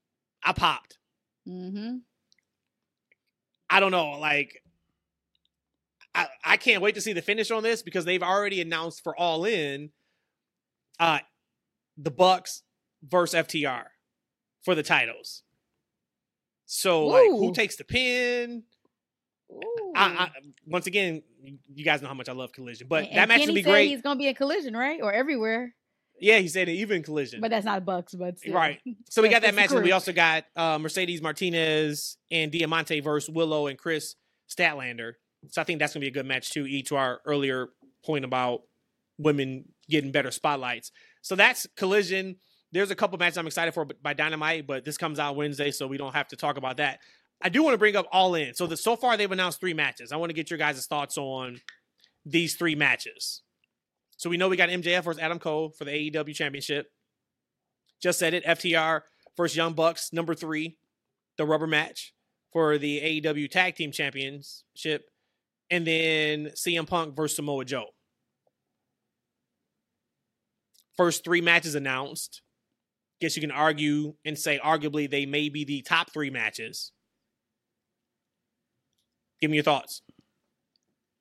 I 0.43 0.53
popped. 0.53 0.99
Mm-hmm. 1.49 1.97
I 3.71 3.81
don't 3.81 3.91
know, 3.91 4.19
like 4.19 4.63
I, 6.15 6.27
I 6.45 6.57
can't 6.59 6.83
wait 6.83 6.95
to 6.95 7.01
see 7.01 7.13
the 7.13 7.23
finish 7.23 7.51
on 7.51 7.63
this 7.63 7.83
because 7.83 8.05
they've 8.05 8.23
already 8.23 8.61
announced 8.61 9.03
for 9.03 9.17
All 9.17 9.45
In 9.45 9.91
uh 11.01 11.19
the 11.97 12.11
Bucks 12.11 12.63
versus 13.03 13.47
FTR 13.47 13.85
for 14.65 14.75
the 14.75 14.83
titles. 14.83 15.43
So 16.67 17.07
like 17.07 17.29
who 17.29 17.53
takes 17.53 17.77
the 17.77 17.85
pin? 17.85 18.65
I, 19.95 20.05
I 20.05 20.31
once 20.67 20.87
again, 20.87 21.23
you 21.75 21.85
guys 21.85 22.03
know 22.03 22.09
how 22.09 22.15
much 22.15 22.29
I 22.29 22.33
love 22.33 22.53
Collision, 22.53 22.89
but 22.89 23.07
that 23.15 23.29
match 23.29 23.41
Kenny 23.41 23.49
will 23.49 23.55
be 23.55 23.63
great. 23.63 23.89
He's 23.89 24.03
gonna 24.03 24.19
be 24.19 24.29
in 24.29 24.35
collision, 24.35 24.77
right, 24.77 25.01
or 25.03 25.13
everywhere. 25.13 25.75
Yeah, 26.21 26.39
he 26.39 26.49
said 26.49 26.69
it, 26.69 26.73
even 26.73 27.03
Collision. 27.03 27.41
But 27.41 27.51
that's 27.51 27.65
not 27.65 27.85
Bucks, 27.85 28.15
but 28.15 28.39
still. 28.39 28.55
Right. 28.55 28.81
So 29.11 29.23
we 29.23 29.29
got 29.29 29.43
that 29.43 29.55
match, 29.55 29.71
and 29.71 29.83
we 29.83 29.93
also 29.93 30.13
got 30.13 30.45
uh, 30.57 30.79
Mercedes 30.79 31.23
Martinez 31.23 32.17
and 32.31 32.51
Diamante 32.51 33.01
versus 33.01 33.31
Willow 33.33 33.69
and 33.69 33.79
Kris 33.79 34.17
Statlander. 34.51 35.13
So 35.51 35.61
I 35.61 35.65
think 35.65 35.79
that's 35.79 35.95
gonna 35.95 36.03
be 36.03 36.09
a 36.09 36.13
good 36.13 36.27
match 36.27 36.51
too. 36.51 36.67
Each 36.67 36.89
to 36.89 36.97
our 36.97 37.21
earlier 37.27 37.69
point 38.05 38.25
about 38.25 38.63
women 39.19 39.67
getting 39.89 40.11
better 40.11 40.31
spotlights. 40.31 40.91
So 41.23 41.37
that's 41.37 41.67
Collision. 41.77 42.37
There's 42.75 42.91
a 42.91 42.97
couple 42.97 43.17
matches 43.19 43.39
I'm 43.39 43.47
excited 43.47 43.73
for 43.73 43.85
by 43.85 44.15
Dynamite, 44.15 44.67
but 44.67 44.85
this 44.85 44.99
comes 44.99 45.21
out 45.21 45.37
Wednesday, 45.37 45.71
so 45.71 45.87
we 45.87 45.97
don't 45.97 46.13
have 46.13 46.27
to 46.29 46.37
talk 46.37 46.57
about 46.57 46.79
that. 46.79 46.99
I 47.41 47.49
do 47.49 47.63
want 47.63 47.75
to 47.75 47.79
bring 47.79 47.95
up 47.95 48.09
All 48.11 48.35
In. 48.35 48.53
So 48.53 48.67
the, 48.67 48.77
so 48.77 48.97
far 48.97 49.17
they've 49.17 49.31
announced 49.31 49.61
three 49.61 49.75
matches. 49.75 50.11
I 50.11 50.17
want 50.17 50.31
to 50.31 50.35
get 50.35 50.51
your 50.51 50.59
guys' 50.59 50.85
thoughts 50.87 51.17
on 51.17 51.61
these 52.27 52.57
three 52.57 52.75
matches. 52.75 53.43
So 54.17 54.29
we 54.29 54.37
know 54.37 54.49
we 54.49 54.57
got 54.57 54.71
MJF 54.71 55.05
versus 55.05 55.23
Adam 55.23 55.39
Cole 55.39 55.71
for 55.71 55.85
the 55.85 56.11
AEW 56.11 56.35
Championship. 56.35 56.91
Just 58.03 58.19
said 58.19 58.35
it. 58.35 58.45
FTR 58.45 59.03
versus 59.37 59.57
Young 59.57 59.75
Bucks, 59.75 60.13
number 60.13 60.35
three, 60.35 60.77
the 61.39 61.47
rubber 61.47 61.69
match 61.69 62.13
for 62.53 62.77
the 62.77 63.23
AEW 63.23 63.51
Tag 63.51 63.77
Team 63.77 63.93
Championship, 63.93 65.11
and 65.71 65.87
then 65.87 66.47
CM 66.57 66.89
Punk 66.89 67.15
versus 67.15 67.37
Samoa 67.37 67.65
Joe. 67.65 67.87
First 70.97 71.25
three 71.25 71.41
matches 71.41 71.77
announced. 71.77 72.43
Guess 73.25 73.37
you 73.37 73.41
can 73.41 73.51
argue 73.51 74.13
and 74.27 74.39
say 74.39 74.61
arguably 74.63 75.11
they 75.11 75.25
may 75.25 75.49
be 75.49 75.65
the 75.65 75.81
top 75.81 76.13
three 76.13 76.29
matches. 76.29 76.93
Give 79.41 79.51
me 79.51 79.57
your 79.57 79.65
thoughts. 79.65 80.03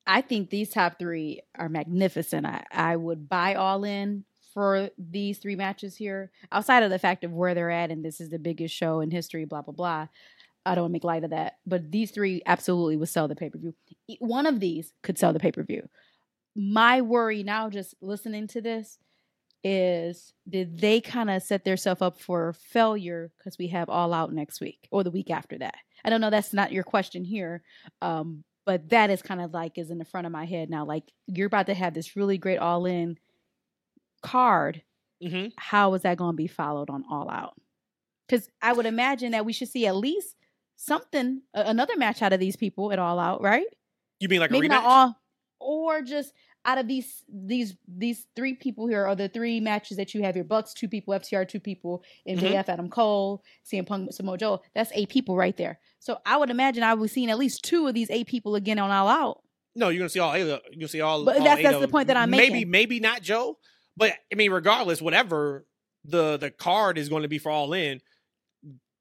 I 0.05 0.19
think 0.19 0.49
these 0.49 0.69
top 0.69 0.99
three 0.99 1.39
are 1.57 1.69
magnificent. 1.69 2.45
I, 2.45 2.65
I 2.73 2.97
would 2.97 3.29
buy 3.29 3.55
all 3.55 3.85
in 3.85 4.25
for 4.53 4.89
these 4.97 5.37
three 5.37 5.55
matches 5.55 5.95
here. 5.95 6.29
Outside 6.51 6.83
of 6.83 6.89
the 6.89 6.99
fact 6.99 7.23
of 7.23 7.31
where 7.31 7.53
they're 7.53 7.71
at, 7.71 7.89
and 7.89 8.03
this 8.03 8.19
is 8.19 8.27
the 8.27 8.37
biggest 8.37 8.75
show 8.75 8.99
in 8.99 9.09
history, 9.09 9.45
blah 9.45 9.61
blah 9.61 9.73
blah. 9.73 10.07
I 10.65 10.75
don't 10.75 10.91
make 10.91 11.05
light 11.05 11.23
of 11.23 11.29
that, 11.29 11.59
but 11.65 11.89
these 11.89 12.11
three 12.11 12.41
absolutely 12.45 12.97
would 12.97 13.07
sell 13.07 13.29
the 13.29 13.35
pay 13.37 13.49
per 13.49 13.59
view. 13.59 13.73
One 14.19 14.45
of 14.45 14.59
these 14.59 14.91
could 15.03 15.17
sell 15.17 15.31
the 15.31 15.39
pay 15.39 15.53
per 15.53 15.63
view. 15.63 15.87
My 16.53 16.99
worry 16.99 17.43
now, 17.43 17.69
just 17.69 17.95
listening 18.01 18.47
to 18.47 18.59
this, 18.59 18.99
is 19.63 20.33
did 20.47 20.79
they 20.79 20.99
kind 21.01 21.29
of 21.29 21.41
set 21.41 21.63
themselves 21.63 22.01
up 22.01 22.19
for 22.19 22.53
failure 22.53 23.31
because 23.37 23.57
we 23.57 23.67
have 23.67 23.89
All 23.89 24.13
Out 24.13 24.33
next 24.33 24.59
week 24.61 24.87
or 24.91 25.03
the 25.03 25.11
week 25.11 25.29
after 25.29 25.57
that? 25.59 25.75
I 26.03 26.09
don't 26.09 26.21
know. 26.21 26.29
That's 26.29 26.53
not 26.53 26.71
your 26.71 26.83
question 26.83 27.23
here, 27.23 27.63
um, 28.01 28.43
but 28.65 28.89
that 28.89 29.09
is 29.09 29.21
kind 29.21 29.41
of 29.41 29.53
like 29.53 29.77
is 29.77 29.89
in 29.89 29.97
the 29.99 30.05
front 30.05 30.25
of 30.27 30.33
my 30.33 30.45
head 30.45 30.69
now. 30.69 30.85
Like 30.85 31.03
you're 31.27 31.47
about 31.47 31.67
to 31.67 31.73
have 31.73 31.93
this 31.93 32.15
really 32.15 32.37
great 32.37 32.59
All 32.59 32.85
In 32.85 33.17
card. 34.21 34.81
Mm-hmm. 35.23 35.49
How 35.57 35.93
is 35.93 36.01
that 36.01 36.17
going 36.17 36.33
to 36.33 36.37
be 36.37 36.47
followed 36.47 36.89
on 36.89 37.05
All 37.09 37.29
Out? 37.29 37.53
Because 38.27 38.49
I 38.61 38.73
would 38.73 38.85
imagine 38.85 39.31
that 39.31 39.45
we 39.45 39.53
should 39.53 39.69
see 39.69 39.87
at 39.87 39.95
least 39.95 40.35
something, 40.75 41.41
another 41.53 41.95
match 41.97 42.21
out 42.21 42.33
of 42.33 42.39
these 42.39 42.55
people 42.57 42.91
at 42.91 42.99
All 42.99 43.19
Out, 43.19 43.41
right? 43.41 43.65
You 44.19 44.27
mean 44.27 44.39
like 44.41 44.51
Maybe 44.51 44.67
a 44.67 44.69
rematch? 44.69 44.73
not 44.73 44.85
all. 44.85 45.17
or 45.59 46.01
just 46.01 46.33
out 46.65 46.77
of 46.77 46.87
these 46.87 47.23
these 47.27 47.75
these 47.87 48.25
three 48.35 48.53
people 48.53 48.87
here 48.87 49.05
are 49.05 49.15
the 49.15 49.27
three 49.29 49.59
matches 49.59 49.97
that 49.97 50.13
you 50.13 50.23
have 50.23 50.35
your 50.35 50.45
Bucks, 50.45 50.73
two 50.73 50.87
people, 50.87 51.13
FTR, 51.13 51.47
two 51.47 51.59
people, 51.59 52.03
MJF, 52.27 52.69
Adam 52.69 52.89
Cole, 52.89 53.43
CM 53.69 53.85
Punk, 53.85 54.13
Samoa 54.13 54.37
Joe. 54.37 54.61
That's 54.73 54.91
eight 54.93 55.09
people 55.09 55.35
right 55.35 55.55
there. 55.57 55.79
So 55.99 56.19
I 56.25 56.37
would 56.37 56.49
imagine 56.49 56.83
I 56.83 56.93
would 56.93 57.09
seeing 57.09 57.29
at 57.29 57.37
least 57.37 57.63
two 57.63 57.87
of 57.87 57.93
these 57.93 58.09
eight 58.09 58.27
people 58.27 58.55
again 58.55 58.79
on 58.79 58.91
All 58.91 59.07
Out. 59.07 59.41
No, 59.75 59.89
you're 59.89 59.99
gonna 59.99 60.09
see 60.09 60.19
all 60.19 60.33
eight. 60.33 60.41
Of, 60.43 60.61
you're 60.71 60.79
gonna 60.79 60.87
see 60.87 61.01
all. 61.01 61.25
But 61.25 61.37
all 61.37 61.43
that's- 61.43 61.63
that's 61.63 61.79
the 61.81 61.87
point 61.87 62.07
that 62.07 62.17
I'm 62.17 62.29
Maybe, 62.29 62.51
making. 62.53 62.71
maybe 62.71 62.99
not 62.99 63.21
Joe, 63.21 63.57
but 63.97 64.13
I 64.31 64.35
mean, 64.35 64.51
regardless, 64.51 65.01
whatever 65.01 65.65
the 66.05 66.37
the 66.37 66.51
card 66.51 66.97
is 66.97 67.09
going 67.09 67.23
to 67.23 67.27
be 67.29 67.39
for 67.39 67.49
All 67.51 67.73
In, 67.73 67.99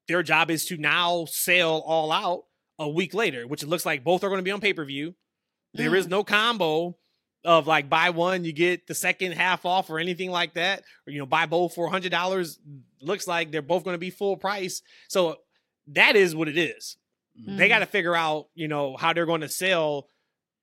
their 0.07 0.23
job 0.23 0.49
is 0.51 0.65
to 0.65 0.77
now 0.77 1.25
sell 1.25 1.79
All 1.85 2.11
Out 2.11 2.43
a 2.79 2.89
week 2.89 3.13
later, 3.13 3.47
which 3.47 3.63
it 3.63 3.69
looks 3.69 3.85
like 3.85 4.03
both 4.03 4.23
are 4.23 4.29
going 4.29 4.39
to 4.39 4.43
be 4.43 4.51
on 4.51 4.59
pay 4.61 4.73
per 4.73 4.83
view. 4.83 5.15
There 5.73 5.91
Mm. 5.91 5.97
is 5.97 6.07
no 6.07 6.23
combo 6.23 6.97
of 7.45 7.67
like 7.67 7.89
buy 7.89 8.09
one 8.11 8.45
you 8.45 8.53
get 8.53 8.87
the 8.87 8.95
second 8.95 9.33
half 9.33 9.65
off 9.65 9.89
or 9.89 9.99
anything 9.99 10.31
like 10.31 10.53
that, 10.53 10.83
or 11.05 11.11
you 11.11 11.19
know 11.19 11.25
buy 11.25 11.45
both 11.45 11.73
for 11.75 11.89
hundred 11.89 12.11
dollars. 12.11 12.59
Looks 13.01 13.27
like 13.27 13.51
they're 13.51 13.61
both 13.61 13.83
going 13.83 13.95
to 13.95 13.99
be 13.99 14.09
full 14.09 14.37
price. 14.37 14.81
So 15.09 15.37
that 15.87 16.15
is 16.15 16.35
what 16.35 16.47
it 16.47 16.57
is 16.57 16.97
they 17.35 17.65
Mhm. 17.65 17.69
got 17.69 17.79
to 17.79 17.85
figure 17.87 18.15
out, 18.15 18.47
you 18.53 18.67
know, 18.67 18.95
how 18.95 19.11
they're 19.11 19.25
going 19.25 19.41
to 19.41 19.49
sell, 19.49 20.07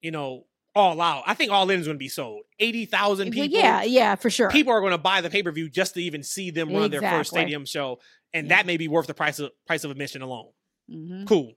you 0.01 0.13
know, 0.13 0.47
all 0.73 1.01
out. 1.01 1.25
I 1.27 1.35
think 1.35 1.51
all 1.51 1.69
in 1.69 1.81
is 1.81 1.87
going 1.87 1.97
to 1.97 1.99
be 1.99 2.09
sold. 2.09 2.43
80,000 2.61 3.33
people. 3.33 3.49
yeah, 3.59 3.83
yeah, 3.83 4.15
for 4.15 4.31
sure. 4.31 4.49
People 4.51 4.73
are 4.73 4.79
going 4.81 4.93
to 4.93 4.99
buy 4.99 5.21
the 5.21 5.29
pay-per-view 5.29 5.69
just 5.69 5.95
to 5.95 6.01
even 6.03 6.23
see 6.23 6.51
them 6.53 6.73
run 6.73 6.91
their 6.93 7.01
first 7.03 7.31
stadium 7.31 7.67
show. 7.67 7.99
And 8.33 8.47
Yeah. 8.49 8.57
that 8.57 8.67
may 8.67 8.77
be 8.77 8.87
worth 8.87 9.09
the 9.09 9.15
price 9.15 9.41
of 9.41 9.51
price 9.67 9.83
of 9.83 9.91
admission 9.91 10.23
alone. 10.23 10.53
Mhm. 10.89 11.27
Cool. 11.27 11.55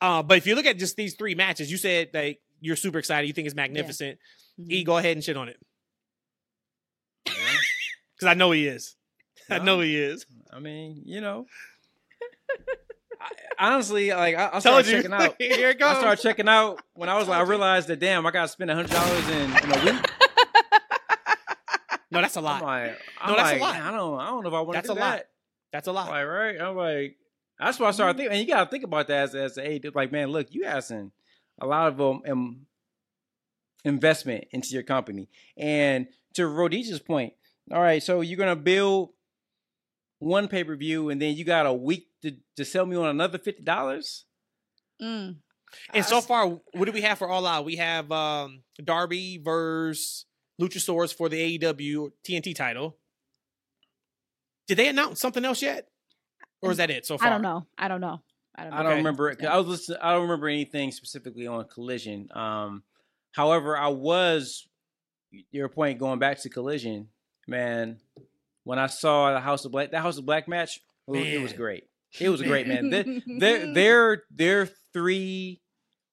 Uh, 0.00 0.24
but 0.24 0.38
if 0.38 0.46
you 0.48 0.56
look 0.56 0.66
at 0.66 0.76
just 0.76 0.96
these 0.96 1.14
three 1.14 1.36
matches, 1.36 1.70
you 1.70 1.76
said 1.78 2.10
that 2.12 2.36
you're 2.60 2.76
super 2.76 2.98
excited. 2.98 3.26
You 3.26 3.32
think 3.32 3.46
it's 3.46 3.54
magnificent. 3.56 4.18
E, 4.58 4.82
Mhm. 4.82 4.86
go 4.86 4.96
ahead 4.98 5.16
and 5.16 5.24
shit 5.24 5.36
on 5.36 5.48
it. 5.48 5.56
Yeah. 7.26 7.32
Because 8.14 8.32
I 8.32 8.34
know 8.34 8.50
he 8.50 8.66
is. 8.66 8.96
I 9.48 9.60
know 9.60 9.78
he 9.78 9.96
is. 9.96 10.26
I 10.52 10.58
mean, 10.58 11.02
you 11.06 11.20
know. 11.20 11.46
I, 13.20 13.28
honestly, 13.72 14.10
like 14.10 14.34
I, 14.36 14.50
I 14.54 14.58
started 14.58 14.90
checking 14.90 15.12
out. 15.12 15.36
Here 15.40 15.70
it 15.70 15.78
goes. 15.78 15.88
I 15.96 16.00
started 16.00 16.22
checking 16.22 16.48
out 16.48 16.80
when 16.94 17.08
I 17.08 17.16
was 17.16 17.28
like, 17.28 17.38
I 17.38 17.42
realized 17.42 17.86
that 17.88 18.00
damn, 18.00 18.26
I 18.26 18.32
gotta 18.32 18.48
spend 18.48 18.70
hundred 18.72 18.90
dollars 18.90 19.28
in, 19.28 19.50
in 19.56 19.70
a 19.72 19.84
week. 19.84 20.04
no, 22.10 22.20
that's 22.20 22.34
a 22.36 22.38
I'm 22.40 22.44
lot. 22.44 22.62
like, 22.62 22.98
I'm 23.20 23.30
No, 23.30 23.36
that's 23.36 23.56
a 23.56 23.60
lot. 23.60 23.76
I 23.76 23.90
don't, 23.92 24.20
I 24.20 24.26
don't 24.30 24.42
know 24.42 24.48
if 24.48 24.54
I 24.54 24.60
want 24.62 24.68
to 24.70 24.72
That's 24.78 24.88
do 24.88 24.92
a 24.94 24.98
lot. 24.98 25.22
That's 25.72 25.86
a 25.88 25.92
lot. 25.92 26.08
Like, 26.10 26.26
right? 26.26 26.60
I'm 26.60 26.76
like, 26.76 27.16
that's 27.58 27.78
what 27.78 27.88
I 27.88 27.90
started 27.92 28.16
thinking. 28.16 28.32
And 28.36 28.40
you 28.46 28.52
gotta 28.52 28.68
think 28.70 28.82
about 28.84 29.06
that 29.08 29.24
as 29.28 29.34
as 29.34 29.58
a 29.58 29.80
like, 29.94 30.10
man, 30.12 30.28
look, 30.30 30.48
you 30.50 30.64
asking 30.64 31.12
a 31.60 31.66
lot 31.66 31.88
of 31.88 32.00
um, 32.00 32.22
um 32.28 32.66
investment 33.84 34.44
into 34.52 34.70
your 34.70 34.82
company, 34.82 35.28
and 35.56 36.08
to 36.34 36.46
Rhodesia's 36.46 37.00
point, 37.00 37.32
all 37.72 37.80
right, 37.80 38.02
so 38.02 38.20
you're 38.20 38.38
gonna 38.38 38.56
build 38.56 39.10
one 40.18 40.48
pay 40.48 40.64
per 40.64 40.76
view, 40.76 41.10
and 41.10 41.20
then 41.20 41.34
you 41.34 41.44
got 41.44 41.66
a 41.66 41.72
week 41.72 42.08
to, 42.22 42.36
to 42.56 42.64
sell 42.64 42.86
me 42.86 42.96
on 42.96 43.08
another 43.08 43.38
fifty 43.38 43.62
dollars. 43.62 44.24
Mm. 45.00 45.36
And 45.92 46.04
so 46.04 46.20
far, 46.20 46.46
what 46.48 46.86
do 46.86 46.92
we 46.92 47.02
have 47.02 47.18
for 47.18 47.28
All 47.28 47.46
Out? 47.46 47.64
We 47.64 47.76
have 47.76 48.10
um 48.10 48.62
Darby 48.82 49.38
versus 49.38 50.24
Luchasaurus 50.60 51.14
for 51.14 51.28
the 51.28 51.58
AEW 51.58 52.10
TNT 52.26 52.54
title. 52.54 52.96
Did 54.66 54.78
they 54.78 54.88
announce 54.88 55.20
something 55.20 55.44
else 55.44 55.62
yet, 55.62 55.88
or 56.60 56.70
is 56.70 56.78
that 56.78 56.90
it 56.90 57.06
so 57.06 57.16
far? 57.16 57.28
I 57.28 57.30
don't 57.30 57.42
know. 57.42 57.66
I 57.76 57.88
don't 57.88 58.00
know. 58.00 58.20
I 58.58 58.62
don't 58.62 58.70
know. 58.70 58.76
I 58.76 58.82
don't 58.82 58.92
Okay. 58.92 58.98
remember 58.98 59.28
it. 59.30 59.38
'cause 59.38 59.48
I 59.48 59.56
was 59.56 59.66
listening, 59.66 59.98
I 60.02 60.12
don't 60.12 60.22
remember 60.22 60.48
anything 60.48 60.90
specifically 60.92 61.46
on 61.46 61.64
Collision. 61.68 62.28
Um, 62.34 62.82
however, 63.32 63.76
I 63.76 63.88
was 63.88 64.66
your 65.50 65.68
point 65.68 65.98
going 65.98 66.18
back 66.18 66.38
to 66.40 66.48
Collision, 66.48 67.08
man. 67.46 68.00
When 68.64 68.78
I 68.78 68.86
saw 68.86 69.32
the 69.32 69.40
House 69.40 69.64
of 69.64 69.72
Black, 69.72 69.90
that 69.92 70.00
House 70.02 70.18
of 70.18 70.26
Black 70.26 70.48
match, 70.48 70.80
it 71.06 71.10
was, 71.10 71.26
it 71.26 71.40
was 71.40 71.52
great. 71.52 71.84
It 72.20 72.28
was 72.28 72.42
great, 72.42 72.66
man. 72.66 72.90
They're, 72.90 73.04
they're 73.38 73.72
they're 73.74 74.22
they're 74.30 74.66
three. 74.92 75.60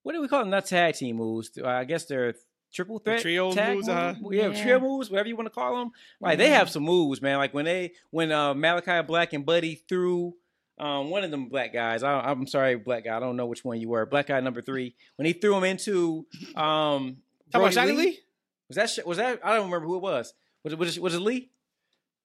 What 0.03 0.13
do 0.13 0.21
we 0.21 0.27
call 0.27 0.39
them? 0.39 0.49
Not 0.51 0.65
tag 0.65 0.95
team 0.95 1.15
moves. 1.15 1.51
I 1.63 1.83
guess 1.85 2.05
they're 2.05 2.35
triple 2.73 2.99
threat 2.99 3.21
trio 3.21 3.51
tag 3.53 3.75
moves, 3.75 3.87
uh-huh. 3.89 4.15
moves? 4.21 4.35
Yeah, 4.35 4.47
Yeah. 4.49 4.61
trio 4.61 4.79
moves, 4.79 5.09
whatever 5.09 5.29
you 5.29 5.35
want 5.35 5.47
to 5.47 5.53
call 5.53 5.77
them. 5.79 5.91
Like 6.21 6.37
they 6.37 6.49
have 6.49 6.69
some 6.69 6.83
moves, 6.83 7.21
man. 7.21 7.37
Like 7.37 7.53
when 7.53 7.65
they 7.65 7.93
when 8.11 8.31
uh, 8.31 8.53
Malakai 8.53 9.07
Black 9.07 9.33
and 9.33 9.45
Buddy 9.45 9.75
threw 9.89 10.35
um, 10.77 11.09
one 11.09 11.23
of 11.23 11.31
them 11.31 11.47
black 11.47 11.73
guys. 11.73 12.03
I, 12.03 12.19
I'm 12.19 12.47
sorry, 12.47 12.75
black 12.75 13.05
guy. 13.05 13.15
I 13.15 13.19
don't 13.19 13.37
know 13.37 13.45
which 13.45 13.63
one 13.63 13.79
you 13.79 13.89
were. 13.89 14.05
Black 14.05 14.27
guy 14.27 14.39
number 14.41 14.61
three. 14.61 14.95
When 15.15 15.25
he 15.25 15.33
threw 15.33 15.55
him 15.55 15.63
into 15.63 16.25
um, 16.55 17.17
Talk 17.51 17.61
about 17.61 17.73
Brody 17.73 17.75
Shiny 17.75 17.91
Lee? 17.93 18.19
Was 18.67 18.75
that 18.95 19.07
was 19.07 19.17
that? 19.17 19.39
I 19.43 19.55
don't 19.55 19.65
remember 19.65 19.87
who 19.87 19.95
it 19.95 20.01
was. 20.01 20.33
Was 20.63 20.73
it 20.73 20.79
was 20.79 20.97
it, 20.97 21.03
was 21.03 21.15
it 21.15 21.21
Lee? 21.21 21.51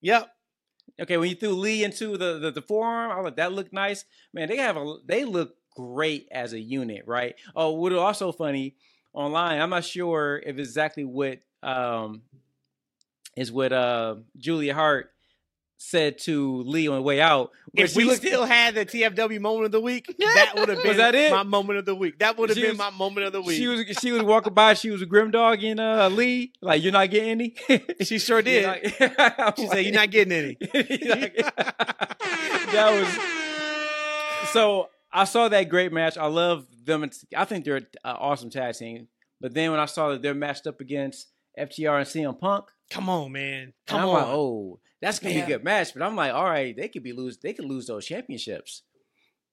Yep. 0.01 0.31
Okay, 1.01 1.17
when 1.17 1.29
you 1.29 1.37
threw 1.37 1.51
Lee 1.51 1.85
into 1.85 2.17
the, 2.17 2.39
the 2.39 2.51
the 2.51 2.63
forearm, 2.63 3.11
I 3.11 3.17
was 3.17 3.25
like, 3.25 3.37
that 3.37 3.53
looked 3.53 3.73
nice. 3.73 4.05
Man, 4.33 4.49
they 4.49 4.57
have 4.57 4.77
a 4.77 4.97
they 5.07 5.25
look 5.25 5.55
great 5.77 6.27
as 6.33 6.53
a 6.53 6.59
unit, 6.59 7.05
right? 7.07 7.37
Oh, 7.55 7.73
what 7.73 7.93
also 7.93 8.33
funny 8.33 8.77
online, 9.13 9.61
I'm 9.61 9.71
not 9.71 9.85
sure 9.85 10.43
if 10.45 10.59
exactly 10.59 11.05
what 11.05 11.41
um 11.63 12.23
is 13.37 13.53
what 13.53 13.73
uh 13.73 14.17
Julia 14.37 14.75
Hart 14.75 15.13
said 15.83 16.19
to 16.19 16.63
Lee 16.65 16.89
on 16.89 16.97
the 16.97 17.03
way 17.03 17.23
out. 17.23 17.53
If 17.73 17.97
we 17.97 18.15
still 18.15 18.45
had 18.45 18.75
the 18.75 18.85
TFW 18.85 19.41
moment 19.41 19.65
of 19.65 19.73
the 19.73 19.81
week, 19.81 20.15
that 20.19 20.53
would 20.55 20.69
have 20.69 20.83
been 20.83 20.99
that 20.99 21.15
it? 21.15 21.31
my 21.33 21.43
moment 21.43 21.79
of 21.79 21.87
the 21.87 21.95
week. 21.95 22.19
That 22.19 22.37
would 22.37 22.51
have 22.51 22.57
been 22.57 22.69
was- 22.73 22.79
my 22.79 22.91
moment 22.91 23.27
of 23.27 23.33
the 23.33 23.41
week. 23.41 23.57
she 23.57 23.67
was 23.67 23.81
she 24.01 24.13
was 24.13 24.23
walking 24.23 24.53
by, 24.53 24.75
she 24.75 24.91
was 24.91 25.01
a 25.01 25.07
grim 25.07 25.31
dog 25.31 25.63
in 25.65 25.81
uh 25.81 26.11
Lee, 26.11 26.53
like 26.61 26.83
you're 26.83 26.93
not 26.93 27.11
getting 27.11 27.31
any. 27.31 27.55
she 28.05 28.19
sure 28.19 28.43
did. 28.43 28.65
You're 28.65 28.91
she 28.91 29.07
not- 29.17 29.59
said, 29.73 29.79
"You're 29.87 29.95
not 29.95 30.11
getting 30.11 30.33
any." 30.33 30.57
Not 30.61 30.81
that 32.73 33.01
was 34.43 34.51
so 34.53 34.89
I 35.13 35.25
saw 35.25 35.49
that 35.49 35.69
great 35.69 35.93
match. 35.93 36.19
I 36.19 36.27
love 36.27 36.67
them. 36.85 37.09
I 37.37 37.45
think 37.47 37.65
they're 37.65 37.77
an 37.77 37.87
awesome 38.05 38.51
tag 38.51 38.75
team. 38.75 39.09
But 39.41 39.55
then 39.55 39.71
when 39.71 39.81
I 39.81 39.87
saw 39.87 40.11
that 40.11 40.21
they're 40.23 40.35
matched 40.35 40.67
up 40.67 40.81
against 40.81 41.29
FTR 41.59 41.99
and 41.99 42.07
CM 42.07 42.39
Punk, 42.39 42.67
Come 42.91 43.09
on, 43.09 43.33
man. 43.33 43.73
Come 43.87 44.01
on. 44.03 44.15
like, 44.15 44.27
oh, 44.27 44.79
that's 45.01 45.19
gonna 45.19 45.35
Man. 45.35 45.47
be 45.47 45.53
a 45.53 45.57
good 45.57 45.65
match. 45.65 45.93
But 45.95 46.03
I'm 46.03 46.17
like, 46.17 46.33
all 46.33 46.45
right, 46.45 46.77
they 46.77 46.89
could 46.89 47.03
be 47.03 47.13
lose. 47.13 47.39
They 47.39 47.53
could 47.53 47.65
lose 47.65 47.87
those 47.87 48.07
championships, 48.07 48.83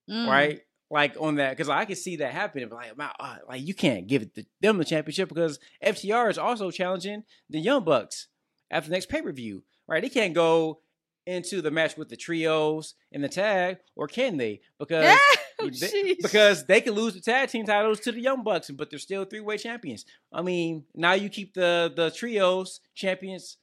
Mm. 0.09 0.27
right? 0.27 0.61
Like 0.89 1.15
on 1.19 1.35
that, 1.35 1.51
because 1.51 1.67
I 1.69 1.83
could 1.85 1.97
see 1.97 2.15
that 2.17 2.31
happening. 2.33 2.69
But 2.69 2.75
like, 2.77 2.97
man, 2.97 3.09
uh, 3.19 3.37
like 3.47 3.61
you 3.61 3.73
can't 3.73 4.07
give 4.07 4.21
it 4.21 4.35
to 4.35 4.45
them 4.61 4.77
the 4.77 4.85
championship 4.85 5.27
because 5.29 5.59
FTR 5.83 6.29
is 6.29 6.37
also 6.37 6.71
challenging 6.71 7.23
the 7.49 7.59
Young 7.59 7.83
Bucks 7.83 8.27
after 8.71 8.89
the 8.89 8.95
next 8.95 9.09
pay 9.09 9.21
per 9.21 9.31
view, 9.33 9.63
right? 9.87 10.01
They 10.01 10.09
can't 10.09 10.33
go 10.33 10.79
into 11.25 11.61
the 11.61 11.71
match 11.71 11.97
with 11.97 12.07
the 12.07 12.15
trios 12.15 12.93
and 13.11 13.21
the 13.21 13.27
tag, 13.27 13.79
or 13.97 14.07
can 14.07 14.37
they? 14.37 14.61
Because 14.79 15.17
Oh, 15.59 15.69
they- 15.71 16.13
because 16.21 16.65
they 16.67 16.79
can 16.81 16.93
lose 16.93 17.15
the 17.15 17.19
tag 17.19 17.49
team 17.49 17.65
titles 17.65 17.99
to 18.01 18.11
the 18.11 18.21
Young 18.21 18.43
Bucks, 18.43 18.69
but 18.69 18.89
they're 18.91 18.99
still 18.99 19.25
three 19.25 19.39
way 19.41 19.57
champions. 19.57 20.05
I 20.31 20.41
mean, 20.43 20.85
now 20.95 21.13
you 21.13 21.27
keep 21.29 21.53
the 21.55 21.91
the 21.93 22.11
trios 22.11 22.79
champions, 22.95 23.57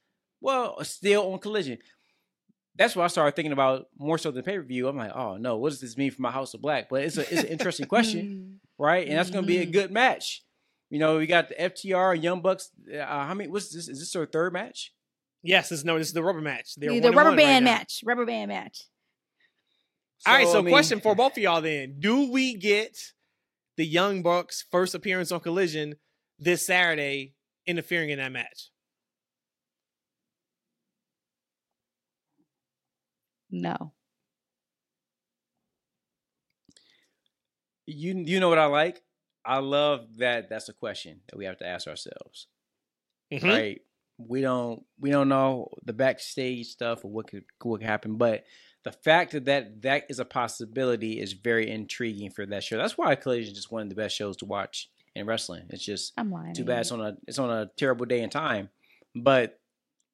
well, 0.45 0.85
still 0.85 1.33
on 1.33 1.39
Collision. 1.39 1.79
That's 2.77 2.95
why 2.97 3.05
I 3.05 3.07
started 3.09 3.35
thinking 3.37 3.53
about 3.53 3.87
more 3.99 4.19
so 4.19 4.31
than 4.31 4.43
pay 4.43 4.57
per 4.59 4.63
view. 4.65 4.89
I'm 4.89 4.97
like, 4.97 5.13
oh 5.15 5.37
no, 5.37 5.57
what 5.57 5.71
does 5.71 5.81
this 5.81 5.97
mean 5.97 6.11
for 6.11 6.23
my 6.23 6.31
House 6.31 6.55
of 6.55 6.61
Black? 6.61 6.89
But 6.91 7.03
it's 7.05 7.17
a 7.17 7.23
it's 7.23 7.43
an 7.45 7.49
interesting 7.49 7.87
question, 7.87 8.61
right? 8.79 9.07
And 9.09 9.17
that's 9.17 9.31
going 9.31 9.45
to 9.45 9.49
be 9.49 9.59
a 9.59 9.67
Mhm. 9.67 9.73
good 9.73 9.91
match. 9.93 10.43
You 10.91 10.99
know, 10.99 11.17
we 11.19 11.27
got 11.27 11.49
the 11.49 11.55
FTR 11.61 12.15
Young 12.21 12.41
Bucks. 12.43 12.71
Uh, 12.93 13.05
how 13.05 13.33
many? 13.35 13.49
What's 13.49 13.71
this? 13.73 13.89
Is 13.89 14.01
this 14.01 14.13
their 14.13 14.27
third 14.27 14.53
match? 14.53 14.93
Yes, 15.43 15.69
this, 15.69 15.85
no, 15.85 15.99
this 15.99 16.09
is 16.09 16.13
the 16.15 16.23
rubber 16.23 16.41
match. 16.41 16.75
They're 16.77 16.91
the 17.01 17.09
rubber 17.11 17.17
one 17.17 17.27
right 17.29 17.37
band 17.37 17.65
match. 17.65 18.01
Rubber 18.05 18.27
band 18.27 18.49
match. 18.49 18.83
All 20.27 20.35
right, 20.35 20.49
so 20.49 20.59
I 20.59 20.63
mean- 20.63 20.73
question 20.73 21.01
for 21.01 21.15
both 21.15 21.33
of 21.37 21.43
y'all 21.43 21.61
then. 21.61 21.97
Do 22.01 22.31
we 22.31 22.55
get 22.57 22.97
the 23.77 23.85
Young 23.87 24.23
Bucks 24.23 24.65
first 24.71 24.95
appearance 24.95 25.31
on 25.33 25.41
Collision 25.41 25.95
this 26.39 26.67
Saturday 26.67 27.35
interfering 27.67 28.11
in 28.11 28.19
that 28.19 28.33
match? 28.33 28.71
No. 33.55 33.93
You 37.87 38.15
you 38.27 38.41
know 38.41 38.49
what 38.49 38.59
I 38.59 38.67
like? 38.67 39.03
I 39.45 39.59
love 39.59 40.17
that. 40.19 40.49
That's 40.49 40.69
a 40.69 40.73
question 40.73 41.21
that 41.29 41.37
we 41.37 41.45
have 41.45 41.59
to 41.59 41.67
ask 41.67 41.87
ourselves. 41.87 42.47
Mhm. 43.33 43.43
right? 43.45 43.83
We 44.19 44.41
don't 44.41 44.85
we 44.99 45.11
don't 45.11 45.29
know 45.29 45.69
the 45.85 45.93
backstage 45.93 46.67
stuff 46.69 47.05
or 47.05 47.11
what 47.11 47.29
could 47.29 47.45
what 47.63 47.81
could 47.81 47.87
happen, 47.87 48.17
but 48.17 48.45
the 48.85 48.93
fact 48.93 49.33
that, 49.33 49.45
that 49.47 49.83
that 49.83 50.05
is 50.09 50.19
a 50.19 50.25
possibility 50.25 51.21
is 51.21 51.33
very 51.33 51.71
intriguing 51.71 52.31
for 52.31 52.45
that 52.47 52.65
show. 52.65 52.77
That's 52.77 52.99
why 52.99 53.15
Collision 53.17 53.53
is 53.53 53.57
just 53.57 53.71
one 53.73 53.83
of 53.83 53.89
the 53.89 53.95
best 53.95 54.17
shows 54.17 54.37
to 54.39 54.47
watch 54.47 54.91
in 55.15 55.27
wrestling. 55.27 55.67
It's 55.71 55.85
just 55.85 56.13
I'm 56.17 56.31
lying. 56.31 56.55
too 56.55 56.65
bad 56.65 56.81
it's 56.81 56.93
on 56.93 57.01
a 57.01 57.17
it's 57.27 57.39
on 57.39 57.51
a 57.51 57.71
terrible 57.77 58.07
day 58.07 58.21
and 58.21 58.33
time, 58.33 58.71
but 59.15 59.61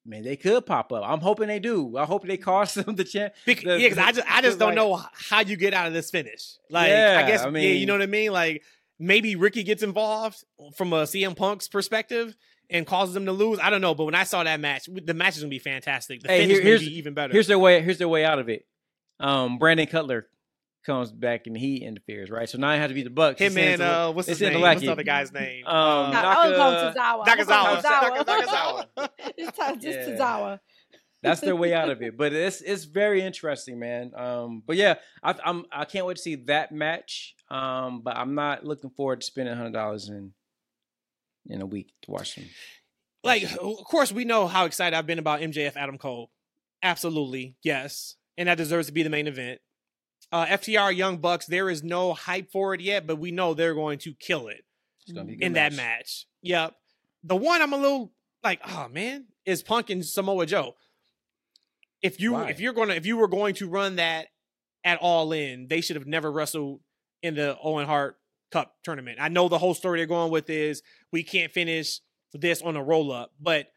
man, 0.05 0.23
they 0.23 0.35
could 0.35 0.65
pop 0.65 0.91
up. 0.91 1.03
I'm 1.05 1.19
hoping 1.19 1.47
they 1.47 1.59
do. 1.59 1.97
I 1.97 2.05
hope 2.05 2.25
they 2.25 2.37
cost 2.37 2.75
them 2.85 2.95
the 2.95 3.03
chance. 3.03 3.33
Bec- 3.45 3.61
The- 3.61 3.79
yeah, 3.79 3.89
because 3.89 3.97
I 3.97 4.11
just 4.11 4.27
I 4.31 4.41
just 4.41 4.59
don't 4.59 4.69
like- 4.69 4.75
know 4.75 5.01
how 5.29 5.41
you 5.41 5.55
get 5.57 5.73
out 5.73 5.87
of 5.87 5.93
this 5.93 6.09
finish. 6.11 6.57
Like, 6.69 6.91
I 6.91 7.27
guess 7.27 7.41
I 7.41 7.49
yeah, 7.49 7.59
you 7.69 7.85
know 7.85 7.93
what 7.93 8.01
I 8.01 8.07
mean. 8.07 8.31
Like 8.31 8.63
maybe 8.99 9.35
Ricky 9.35 9.63
gets 9.63 9.83
involved 9.83 10.43
from 10.75 10.93
a 10.93 11.03
CM 11.03 11.35
Punk's 11.35 11.67
perspective 11.67 12.35
and 12.69 12.85
causes 12.85 13.13
them 13.13 13.25
to 13.25 13.31
lose. 13.31 13.59
I 13.61 13.69
don't 13.69 13.81
know, 13.81 13.93
but 13.95 14.05
when 14.05 14.15
I 14.15 14.23
saw 14.23 14.43
that 14.43 14.59
match, 14.59 14.87
the 14.87 15.13
match 15.13 15.35
is 15.37 15.41
gonna 15.43 15.49
be 15.49 15.59
fantastic. 15.59 16.21
The 16.21 16.27
Hey, 16.29 16.39
finish 16.41 16.57
here- 16.57 16.63
here's- 16.65 16.81
be 16.81 16.97
even 16.97 17.13
better. 17.13 17.33
Here's 17.33 17.47
their 17.47 17.59
way. 17.59 17.81
Here's 17.81 17.97
their 17.97 18.07
way 18.09 18.23
out 18.25 18.39
of 18.39 18.47
it. 18.49 18.65
Um, 19.19 19.57
Brandon 19.59 19.87
Cutler 19.87 20.27
comes 20.85 21.11
back 21.11 21.47
and 21.47 21.55
he 21.57 21.77
interferes, 21.77 22.29
right? 22.29 22.49
So 22.49 22.57
now 22.57 22.71
it 22.73 22.77
has 22.79 22.89
to 22.89 22.93
be 22.93 23.03
the 23.03 23.09
Bucks. 23.09 23.39
him 23.39 23.57
It's 23.57 23.57
and 23.57 23.81
in- 23.81 23.87
uh, 23.87 24.11
what's 24.11 24.27
it's 24.27 24.39
his 24.39 24.49
name? 24.49 24.59
the 24.59 24.65
What's 24.65 24.81
the 24.81 24.91
other 24.91 25.03
guy's 25.03 25.31
name? 25.31 25.65
Um, 25.67 25.75
Uh, 25.75 26.11
No, 26.11 26.17
I 26.19 26.47
would 26.47 26.55
call 26.57 26.71
him 26.71 26.93
Tozawa. 26.93 27.25
Nakazawa. 27.25 27.81
Tozawa. 27.81 28.25
Nakazawa. 28.25 29.09
it's 29.37 29.57
just 29.83 29.99
Yeah. 29.99 30.05
Tozawa. 30.17 30.59
that's 31.23 31.41
their 31.41 31.55
way 31.55 31.73
out 31.73 31.89
of 31.89 32.01
it. 32.01 32.17
But 32.21 32.33
it's 32.33 32.61
it's 32.61 32.83
very 32.85 33.21
interesting, 33.21 33.77
man. 33.79 34.11
Um, 34.15 34.63
but 34.65 34.75
yeah, 34.75 34.95
I, 35.23 35.35
I'm 35.45 35.65
I 35.71 35.85
can't 35.85 36.05
wait 36.05 36.17
to 36.17 36.21
see 36.21 36.35
that 36.45 36.71
match. 36.71 37.35
Um, 37.49 38.01
but 38.01 38.15
I'm 38.17 38.33
not 38.35 38.65
looking 38.65 38.89
forward 38.89 39.21
to 39.21 39.25
spending 39.27 39.55
hundred 39.55 39.73
dollars 39.73 40.09
in 40.09 40.33
in 41.47 41.61
a 41.61 41.65
week 41.65 41.91
to 42.03 42.11
watch 42.11 42.35
them. 42.35 42.45
like 43.23 43.43
of 43.43 43.83
course 43.85 44.11
we 44.11 44.25
know 44.25 44.47
how 44.47 44.65
excited 44.65 44.95
I've 44.97 45.05
been 45.07 45.19
about 45.19 45.41
MJF 45.41 45.75
Adam 45.75 45.97
Cole. 45.97 46.31
Absolutely, 46.83 47.55
yes. 47.63 48.15
And 48.37 48.47
that 48.49 48.57
deserves 48.57 48.87
to 48.87 48.93
be 48.93 49.03
the 49.03 49.09
main 49.09 49.27
event. 49.27 49.59
Uh 50.31 50.45
FTR 50.45 50.95
Young 50.95 51.17
Bucks, 51.17 51.45
there 51.45 51.69
is 51.69 51.83
no 51.83 52.13
hype 52.13 52.51
for 52.51 52.73
it 52.73 52.81
yet, 52.81 53.05
but 53.05 53.17
we 53.17 53.31
know 53.31 53.53
they're 53.53 53.75
going 53.75 53.99
to 53.99 54.13
kill 54.13 54.47
it 54.47 54.63
It's 55.03 55.11
gonna 55.11 55.25
be 55.25 55.33
a 55.33 55.35
good 55.37 55.45
in 55.45 55.53
that 55.53 55.73
match. 55.73 56.25
Yep. 56.41 56.75
The 57.23 57.35
one 57.35 57.61
I'm 57.61 57.73
a 57.73 57.77
little 57.77 58.13
like, 58.43 58.61
oh 58.67 58.87
man, 58.89 59.25
is 59.45 59.61
Punk 59.61 59.89
and 59.89 60.05
Samoa 60.05 60.45
Joe. 60.45 60.75
If 62.01 62.19
you 62.19 62.33
Why? 62.33 62.49
if 62.49 62.59
you're 62.59 62.73
gonna 62.73 62.95
if 62.95 63.05
you 63.05 63.17
were 63.17 63.27
going 63.27 63.55
to 63.55 63.69
run 63.69 63.97
that 63.97 64.27
at 64.83 64.97
all 64.99 65.31
in, 65.31 65.67
they 65.67 65.81
should 65.81 65.95
have 65.95 66.07
never 66.07 66.31
wrestled 66.31 66.79
in 67.21 67.35
the 67.35 67.55
Owen 67.61 67.85
Hart 67.85 68.17
Cup 68.51 68.75
tournament. 68.83 69.19
I 69.21 69.27
know 69.27 69.47
the 69.47 69.59
whole 69.59 69.75
story 69.75 69.99
they're 69.99 70.07
going 70.07 70.31
with 70.31 70.49
is 70.49 70.81
we 71.11 71.23
can't 71.23 71.51
finish 71.51 71.99
this 72.33 72.61
on 72.61 72.75
a 72.75 72.83
roll 72.83 73.11
up, 73.11 73.31
but 73.39 73.67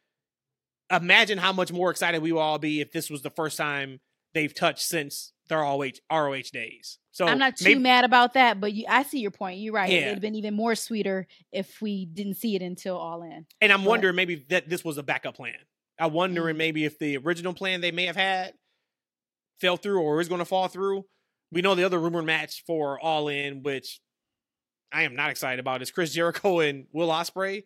imagine 0.90 1.36
how 1.36 1.52
much 1.52 1.72
more 1.72 1.90
excited 1.90 2.22
we 2.22 2.32
would 2.32 2.40
all 2.40 2.58
be 2.58 2.80
if 2.80 2.92
this 2.92 3.10
was 3.10 3.20
the 3.22 3.30
first 3.30 3.58
time 3.58 4.00
they've 4.32 4.54
touched 4.54 4.86
since 4.86 5.33
their 5.48 5.58
ROH 5.60 5.92
ROH 6.10 6.50
days. 6.52 6.98
So 7.12 7.26
I'm 7.26 7.38
not 7.38 7.56
too 7.56 7.64
maybe- 7.66 7.80
mad 7.80 8.04
about 8.04 8.34
that, 8.34 8.60
but 8.60 8.72
you, 8.72 8.86
I 8.88 9.02
see 9.04 9.20
your 9.20 9.30
point. 9.30 9.58
You're 9.60 9.74
right. 9.74 9.90
Yeah. 9.90 9.98
It'd 9.98 10.08
have 10.14 10.20
been 10.20 10.34
even 10.34 10.54
more 10.54 10.74
sweeter 10.74 11.26
if 11.52 11.80
we 11.80 12.06
didn't 12.06 12.34
see 12.34 12.56
it 12.56 12.62
until 12.62 12.96
All 12.96 13.22
In. 13.22 13.46
And 13.60 13.72
I'm 13.72 13.82
But- 13.84 13.90
wondering 13.90 14.16
maybe 14.16 14.44
that 14.48 14.68
this 14.68 14.84
was 14.84 14.98
a 14.98 15.02
backup 15.02 15.36
plan. 15.36 15.54
I'm 15.98 16.12
wondering 16.12 16.54
Mm. 16.54 16.58
maybe 16.58 16.84
if 16.84 16.98
the 16.98 17.16
original 17.18 17.54
plan 17.54 17.80
they 17.80 17.92
may 17.92 18.06
have 18.06 18.16
had 18.16 18.54
fell 19.60 19.76
through 19.76 20.00
or 20.00 20.20
is 20.20 20.28
going 20.28 20.40
to 20.40 20.44
fall 20.44 20.66
through. 20.68 21.06
We 21.52 21.62
know 21.62 21.74
the 21.76 21.84
other 21.84 22.00
rumored 22.00 22.24
match 22.24 22.64
for 22.66 22.98
All 22.98 23.28
In, 23.28 23.62
which 23.62 24.00
I 24.90 25.02
am 25.04 25.14
not 25.14 25.30
excited 25.30 25.60
about, 25.60 25.82
is 25.82 25.90
Chris 25.92 26.12
Jericho 26.12 26.58
and 26.60 26.86
Will 26.92 27.08
Ospreay. 27.08 27.64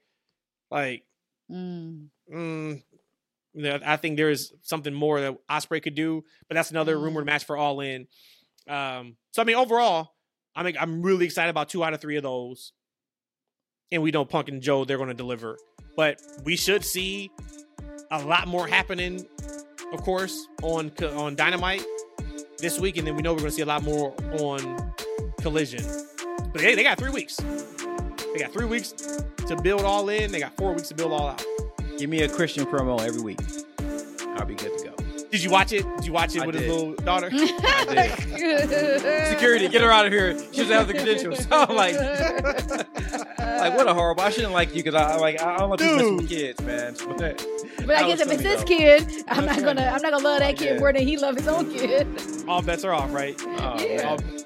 Like, 0.71 1.07
Mm. 1.51 2.11
mm, 2.31 2.83
I 3.67 3.97
think 3.97 4.17
there 4.17 4.31
is 4.31 4.53
something 4.63 4.95
more 4.95 5.21
that 5.21 5.37
Ospreay 5.51 5.83
could 5.83 5.95
do, 5.95 6.23
but 6.49 6.55
that's 6.55 6.71
another 6.71 6.97
Mm. 6.97 7.03
rumored 7.03 7.27
match 7.27 7.45
for 7.45 7.57
All 7.57 7.81
In. 7.81 8.07
Um, 8.69 9.17
so 9.33 9.43
I 9.43 9.45
mean, 9.45 9.57
overall, 9.57 10.13
I 10.55 10.63
mean, 10.63 10.77
I'm 10.79 11.03
really 11.03 11.25
excited 11.27 11.51
about 11.51 11.69
two 11.69 11.83
out 11.83 11.95
of 11.95 12.01
three 12.01 12.17
of 12.17 12.23
those, 12.23 12.73
and 13.91 14.03
we 14.03 14.11
know 14.11 14.25
Punk 14.25 14.49
and 14.49 14.61
Joe 14.63 14.85
they're 14.85 14.97
going 14.97 15.09
to 15.09 15.15
deliver. 15.15 15.57
But 15.97 16.21
we 16.45 16.57
should 16.57 16.85
see 16.85 17.31
a 18.11 18.23
lot 18.25 18.47
more 18.47 18.67
happening, 18.67 19.27
of 19.93 20.03
course, 20.03 20.47
on 20.63 20.93
on 21.03 21.35
Dynamite 21.37 21.85
this 22.59 22.79
week, 22.79 22.97
and 22.97 23.07
then 23.07 23.17
we 23.17 23.23
know 23.23 23.33
we're 23.33 23.39
going 23.41 23.51
to 23.51 23.57
see 23.57 23.63
a 23.63 23.67
lot 23.67 23.83
more 23.83 24.15
on 24.41 24.93
Collision. 25.41 25.85
But 26.53 26.61
hey, 26.61 26.75
they 26.75 26.83
got 26.83 26.99
three 26.99 27.11
weeks. 27.11 27.37
They 27.37 28.39
got 28.41 28.53
three 28.53 28.67
weeks 28.67 28.93
to 29.47 29.57
build 29.63 29.83
all 29.83 30.09
in. 30.09 30.31
They 30.33 30.41
got 30.41 30.57
four 30.57 30.73
weeks 30.75 30.89
to 30.89 30.95
build 30.95 31.13
all 31.13 31.29
out. 31.29 31.43
Give 31.99 32.09
me 32.09 32.23
a 32.23 32.29
Christian 32.29 32.65
promo 32.67 33.01
every 33.01 33.21
week. 33.23 33.41
I'll 34.39 34.47
be 34.47 34.55
good 34.55 34.79
to 34.79 34.85
go. 34.85 34.95
Did 35.31 35.43
you 35.43 35.51
watch 35.51 35.73
it? 35.73 35.85
Did 35.97 36.07
you 36.07 36.13
watch 36.13 36.37
it 36.37 36.43
I 36.43 36.47
with 36.47 36.55
his 36.55 36.69
little 36.69 36.95
daughter? 36.95 37.29
Security, 39.31 39.69
get 39.69 39.83
her 39.83 39.91
out 39.91 40.07
of 40.07 40.13
here. 40.13 40.39
She 40.53 40.59
doesn't 40.63 40.73
have 40.73 40.87
the 40.89 40.95
credentials. 40.95 41.47
I'm 41.51 41.75
like, 41.77 41.95
like 41.97 43.77
what 43.77 43.87
a 43.89 43.95
horrible. 43.95 44.23
I 44.23 44.31
shouldn't 44.31 44.53
like 44.55 44.71
you 44.75 44.83
because 44.83 44.95
I 44.95 45.13
I 45.13 45.17
like 45.17 45.43
I 45.43 45.59
don't 45.59 45.71
like 45.71 45.81
people 45.81 45.97
messing 45.97 46.17
with 46.17 46.29
kids, 46.29 46.61
man. 46.63 46.95
But, 47.19 47.45
But 47.87 47.97
I 47.97 48.07
guess 48.09 48.21
if 48.21 48.31
it's 48.31 48.43
funny, 48.43 48.49
his 48.49 48.61
though. 48.61 48.65
kid, 48.67 49.03
I'm 49.29 49.45
That's 49.45 49.61
not 49.61 49.67
gonna 49.67 49.81
funny. 49.81 49.95
I'm 49.97 50.03
not 50.03 50.13
gonna 50.13 50.25
love 50.25 50.39
that 50.41 50.57
kid 50.57 50.75
Yeah. 50.75 50.79
more 50.79 50.93
than 50.93 51.07
he 51.07 51.17
loved 51.19 51.39
his 51.39 51.49
own 51.49 51.71
kid. 51.73 52.07
all 52.49 52.63
bets 52.63 52.85
are 52.85 52.95
off, 52.95 53.13
right? 53.13 53.37
oh, 53.45 53.79
Yeah. 53.81 54.17
man. 54.17 54.45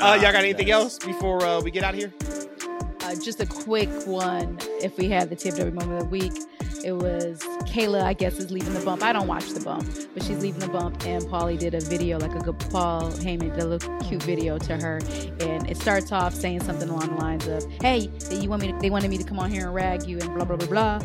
Uh, 0.00 0.14
y'all 0.14 0.32
got 0.32 0.36
anything 0.36 0.70
else 0.70 0.98
before 0.98 1.44
uh, 1.44 1.60
we 1.60 1.70
get 1.70 1.84
out 1.84 1.92
of 1.94 2.00
here? 2.00 2.12
Uh, 3.10 3.14
just 3.16 3.40
a 3.40 3.46
quick 3.46 3.88
one. 4.06 4.56
If 4.80 4.96
we 4.96 5.08
had 5.08 5.30
the 5.30 5.36
TFW 5.36 5.72
moment 5.72 5.94
of 5.94 5.98
the 5.98 6.04
week, 6.04 6.32
it 6.84 6.92
was 6.92 7.40
Kayla. 7.66 8.02
I 8.02 8.12
guess 8.12 8.38
is 8.38 8.52
leaving 8.52 8.72
the 8.72 8.84
bump. 8.84 9.02
I 9.02 9.12
don't 9.12 9.26
watch 9.26 9.50
the 9.50 9.60
bump, 9.60 9.84
but 10.14 10.22
she's 10.22 10.40
leaving 10.40 10.60
the 10.60 10.68
bump. 10.68 11.04
And 11.04 11.24
Paulie 11.24 11.58
did 11.58 11.74
a 11.74 11.80
video, 11.80 12.18
like 12.18 12.34
a 12.34 12.38
good 12.38 12.58
Paul 12.70 13.10
Heyman 13.10 13.54
did 13.54 13.64
a 13.64 13.66
little 13.66 13.98
cute 14.00 14.22
video 14.22 14.58
to 14.58 14.76
her, 14.76 15.00
and 15.40 15.68
it 15.68 15.76
starts 15.76 16.12
off 16.12 16.34
saying 16.34 16.60
something 16.60 16.88
along 16.88 17.16
the 17.16 17.20
lines 17.20 17.48
of, 17.48 17.66
"Hey, 17.82 18.10
you 18.30 18.48
want 18.48 18.62
me? 18.62 18.70
To, 18.72 18.78
they 18.78 18.90
wanted 18.90 19.10
me 19.10 19.18
to 19.18 19.24
come 19.24 19.40
on 19.40 19.50
here 19.50 19.66
and 19.66 19.74
rag 19.74 20.06
you, 20.06 20.20
and 20.20 20.32
blah 20.32 20.44
blah 20.44 20.56
blah 20.56 20.68
blah." 20.68 21.00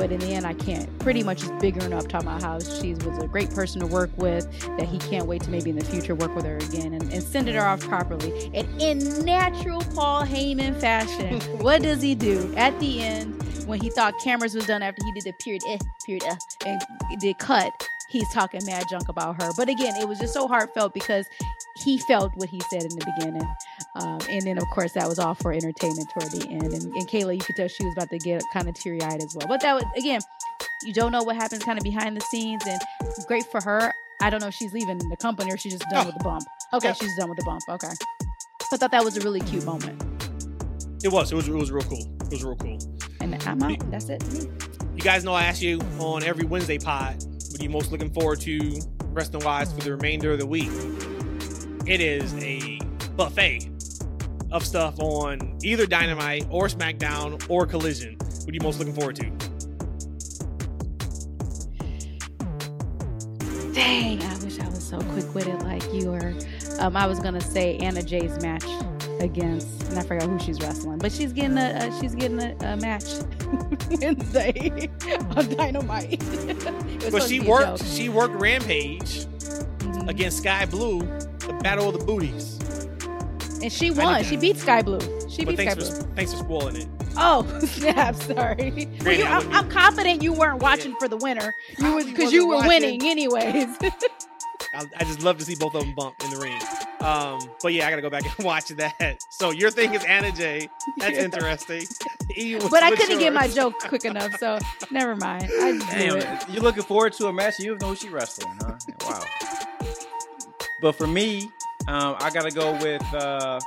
But 0.00 0.12
in 0.12 0.18
the 0.18 0.32
end, 0.32 0.46
I 0.46 0.54
can't. 0.54 0.98
Pretty 0.98 1.22
much 1.22 1.40
just 1.40 1.58
biggering 1.58 1.92
up, 1.92 2.08
talking 2.08 2.26
about 2.26 2.40
how 2.40 2.58
she 2.58 2.94
was 2.94 3.18
a 3.18 3.28
great 3.28 3.50
person 3.50 3.82
to 3.82 3.86
work 3.86 4.10
with, 4.16 4.50
that 4.78 4.88
he 4.88 4.96
can't 4.96 5.26
wait 5.26 5.42
to 5.42 5.50
maybe 5.50 5.68
in 5.68 5.76
the 5.76 5.84
future 5.84 6.14
work 6.14 6.34
with 6.34 6.46
her 6.46 6.56
again, 6.56 6.94
and, 6.94 7.12
and 7.12 7.22
sending 7.22 7.54
her 7.54 7.66
off 7.66 7.80
properly. 7.80 8.50
And 8.54 8.80
in 8.80 9.26
natural 9.26 9.82
Paul 9.94 10.24
Heyman 10.24 10.80
fashion, 10.80 11.38
what 11.58 11.82
does 11.82 12.00
he 12.00 12.14
do 12.14 12.50
at 12.56 12.80
the 12.80 13.02
end 13.02 13.42
when 13.66 13.78
he 13.78 13.90
thought 13.90 14.18
cameras 14.24 14.54
was 14.54 14.66
done 14.66 14.80
after 14.80 15.04
he 15.04 15.12
did 15.12 15.24
the 15.24 15.34
period, 15.34 15.62
eh, 15.68 15.76
period, 16.06 16.24
uh, 16.24 16.36
and 16.64 16.80
did 17.20 17.36
cut? 17.36 17.70
He's 18.08 18.32
talking 18.32 18.64
mad 18.64 18.86
junk 18.88 19.10
about 19.10 19.42
her. 19.42 19.50
But 19.54 19.68
again, 19.68 19.96
it 19.96 20.08
was 20.08 20.18
just 20.18 20.32
so 20.32 20.48
heartfelt 20.48 20.94
because 20.94 21.26
he 21.84 21.98
felt 21.98 22.32
what 22.36 22.48
he 22.48 22.60
said 22.70 22.84
in 22.84 22.88
the 22.88 23.12
beginning. 23.16 23.46
Um, 23.96 24.20
and 24.30 24.42
then, 24.46 24.56
of 24.58 24.64
course, 24.72 24.92
that 24.92 25.08
was 25.08 25.18
all 25.18 25.34
for 25.34 25.52
entertainment 25.52 26.08
toward 26.10 26.30
the 26.32 26.46
end. 26.48 26.62
And, 26.72 26.84
and 26.94 27.08
Kayla, 27.08 27.34
you 27.34 27.40
could 27.40 27.56
tell 27.56 27.66
she 27.68 27.84
was 27.84 27.94
about 27.96 28.08
to 28.10 28.18
get 28.18 28.42
kind 28.52 28.68
of 28.68 28.74
teary 28.74 29.02
eyed 29.02 29.20
as 29.22 29.34
well. 29.34 29.48
But 29.48 29.60
that 29.62 29.74
was, 29.74 29.84
again, 29.96 30.20
you 30.84 30.92
don't 30.92 31.10
know 31.12 31.22
what 31.24 31.36
happens 31.36 31.64
kind 31.64 31.76
of 31.78 31.82
behind 31.84 32.16
the 32.16 32.20
scenes. 32.22 32.62
And 32.66 32.80
great 33.26 33.44
for 33.50 33.60
her. 33.60 33.92
I 34.22 34.30
don't 34.30 34.40
know 34.40 34.48
if 34.48 34.54
she's 34.54 34.72
leaving 34.72 34.98
the 34.98 35.16
company 35.16 35.50
or 35.52 35.56
she's 35.56 35.72
just 35.72 35.84
done 35.90 36.04
Oh. 36.04 36.06
with 36.06 36.14
the 36.18 36.24
bump. 36.24 36.44
Okay, 36.74 36.88
Yeah. 36.88 36.92
she's 36.94 37.16
done 37.16 37.28
with 37.30 37.38
the 37.38 37.44
bump. 37.44 37.62
Okay. 37.68 37.88
I 38.72 38.76
thought 38.76 38.90
that 38.92 39.04
was 39.04 39.16
a 39.16 39.20
really 39.20 39.40
cute 39.40 39.64
moment. 39.64 40.00
It 41.02 41.08
was. 41.10 41.32
It 41.32 41.34
was. 41.34 41.48
It 41.48 41.52
was 41.54 41.72
real 41.72 41.82
cool. 41.84 42.06
It 42.26 42.30
was 42.30 42.44
real 42.44 42.56
cool. 42.56 42.78
And 43.20 43.34
I'm 43.46 43.62
out. 43.62 43.90
That's 43.90 44.08
it. 44.08 44.22
You 44.94 45.02
guys 45.02 45.24
know 45.24 45.32
I 45.32 45.44
ask 45.44 45.62
you 45.62 45.80
on 45.98 46.22
every 46.22 46.44
Wednesday 46.44 46.78
pod 46.78 47.16
what 47.50 47.60
are 47.60 47.64
you 47.64 47.70
most 47.70 47.90
looking 47.90 48.12
forward 48.12 48.40
to 48.42 48.80
wrestling 49.06 49.44
wise 49.44 49.72
for 49.72 49.80
the 49.80 49.90
remainder 49.92 50.30
of 50.32 50.38
the 50.38 50.46
week. 50.46 50.70
It 51.86 52.00
is 52.00 52.32
a 52.44 52.78
buffet 53.16 53.68
of 54.52 54.64
stuff 54.66 54.98
on 55.00 55.56
either 55.62 55.86
Dynamite 55.86 56.46
or 56.50 56.66
SmackDown 56.68 57.44
or 57.48 57.66
Collision. 57.66 58.16
What 58.16 58.48
are 58.50 58.54
you 58.54 58.60
most 58.62 58.78
looking 58.78 58.94
forward 58.94 59.16
to? 59.16 59.30
Dang, 63.72 64.20
I 64.22 64.34
wish 64.44 64.58
I 64.58 64.68
was 64.68 64.82
so 64.82 64.98
quick 65.12 65.32
witted 65.34 65.62
like 65.62 65.82
you 65.92 66.10
were. 66.10 66.34
Um, 66.80 66.96
I 66.96 67.06
was 67.06 67.20
gonna 67.20 67.40
say 67.40 67.76
Anna 67.78 68.02
Jay's 68.02 68.40
match 68.42 68.64
against, 69.20 69.82
and 69.84 69.98
I 69.98 70.02
forgot 70.02 70.28
who 70.28 70.38
she's 70.38 70.60
wrestling, 70.60 70.98
but 70.98 71.12
she's 71.12 71.32
getting 71.32 71.56
a 71.58 71.66
uh, 71.76 72.00
she's 72.00 72.14
getting 72.14 72.40
a, 72.40 72.56
a 72.62 72.76
match 72.78 73.04
Wednesday 73.90 74.88
on 75.36 75.48
Dynamite. 75.56 76.20
But 77.10 77.22
she 77.22 77.38
to 77.38 77.44
be 77.44 77.46
a 77.46 77.50
worked. 77.50 77.84
She 77.86 78.08
worked 78.10 78.34
Rampage 78.34 79.24
Mhm. 79.78 80.08
against 80.08 80.38
Skye 80.38 80.66
Blue, 80.66 81.00
the 81.00 81.58
Battle 81.62 81.88
of 81.88 81.98
the 81.98 82.04
Booties. 82.04 82.59
And 83.62 83.72
she 83.72 83.90
won. 83.90 84.24
She 84.24 84.36
beat 84.36 84.56
Skye 84.56 84.82
Blue. 84.82 85.00
She 85.28 85.44
But 85.44 85.56
beat 85.56 85.70
Sky 85.70 85.74
for 85.74 85.80
Blue. 85.80 86.14
thanks 86.14 86.32
for 86.32 86.38
spoiling 86.38 86.76
it. 86.76 86.88
Oh 87.16 87.44
snap! 87.66 88.14
Sorry. 88.14 88.88
Well, 89.04 89.12
you, 89.14 89.24
I 89.24 89.28
I'm, 89.28 89.36
wouldn't- 89.38 89.54
I'm 89.54 89.68
confident 89.70 90.22
you 90.22 90.32
weren't 90.32 90.62
watching 90.62 90.94
for 90.96 91.08
the 91.08 91.16
winner. 91.16 91.52
You 91.70 91.76
Probably 91.76 92.04
because 92.04 92.32
you 92.32 92.46
were 92.46 92.56
watching. 92.56 92.68
winning 92.68 93.04
anyways. 93.04 93.76
I, 94.74 94.84
I 94.98 95.04
just 95.04 95.22
love 95.22 95.36
to 95.38 95.44
see 95.44 95.56
both 95.56 95.74
of 95.74 95.82
them 95.82 95.94
bump 95.94 96.14
in 96.22 96.30
the 96.30 96.36
ring. 96.36 96.60
Um, 97.00 97.40
but 97.62 97.72
yeah, 97.72 97.86
I 97.86 97.90
gotta 97.90 98.02
go 98.02 98.10
back 98.10 98.22
and 98.38 98.44
watch 98.46 98.68
that. 98.68 99.18
So 99.30 99.50
your 99.50 99.70
thing 99.70 99.94
is 99.94 100.04
Anna 100.04 100.30
Jay. 100.32 100.68
That's 100.98 101.16
Yeah. 101.16 101.24
interesting. 101.24 101.82
E, 102.36 102.54
what's- 102.54 102.68
but 102.70 102.82
I 102.84 102.94
couldn't 102.94 103.18
get 103.18 103.32
my 103.32 103.48
joke 103.48 103.74
quick 103.80 104.04
enough, 104.04 104.36
so 104.38 104.58
never 104.90 105.16
mind. 105.16 105.44
I 105.60 105.72
just 105.78 105.92
it. 105.92 106.20
Damn, 106.20 106.54
you 106.54 106.60
looking 106.60 106.84
forward 106.84 107.12
to 107.14 107.26
a 107.26 107.32
match? 107.32 107.58
You 107.58 107.70
don't 107.70 107.80
know 107.82 107.88
who 107.88 107.96
she 107.96 108.08
wrestling, 108.10 108.56
huh? 108.60 108.76
Wow. 109.02 109.24
But 110.80 110.92
for 110.94 111.06
me, 111.06 111.50
um, 111.88 112.16
I 112.18 112.30
gotta 112.30 112.50
go 112.50 112.72
with 112.82 113.02
uh, 113.14 113.60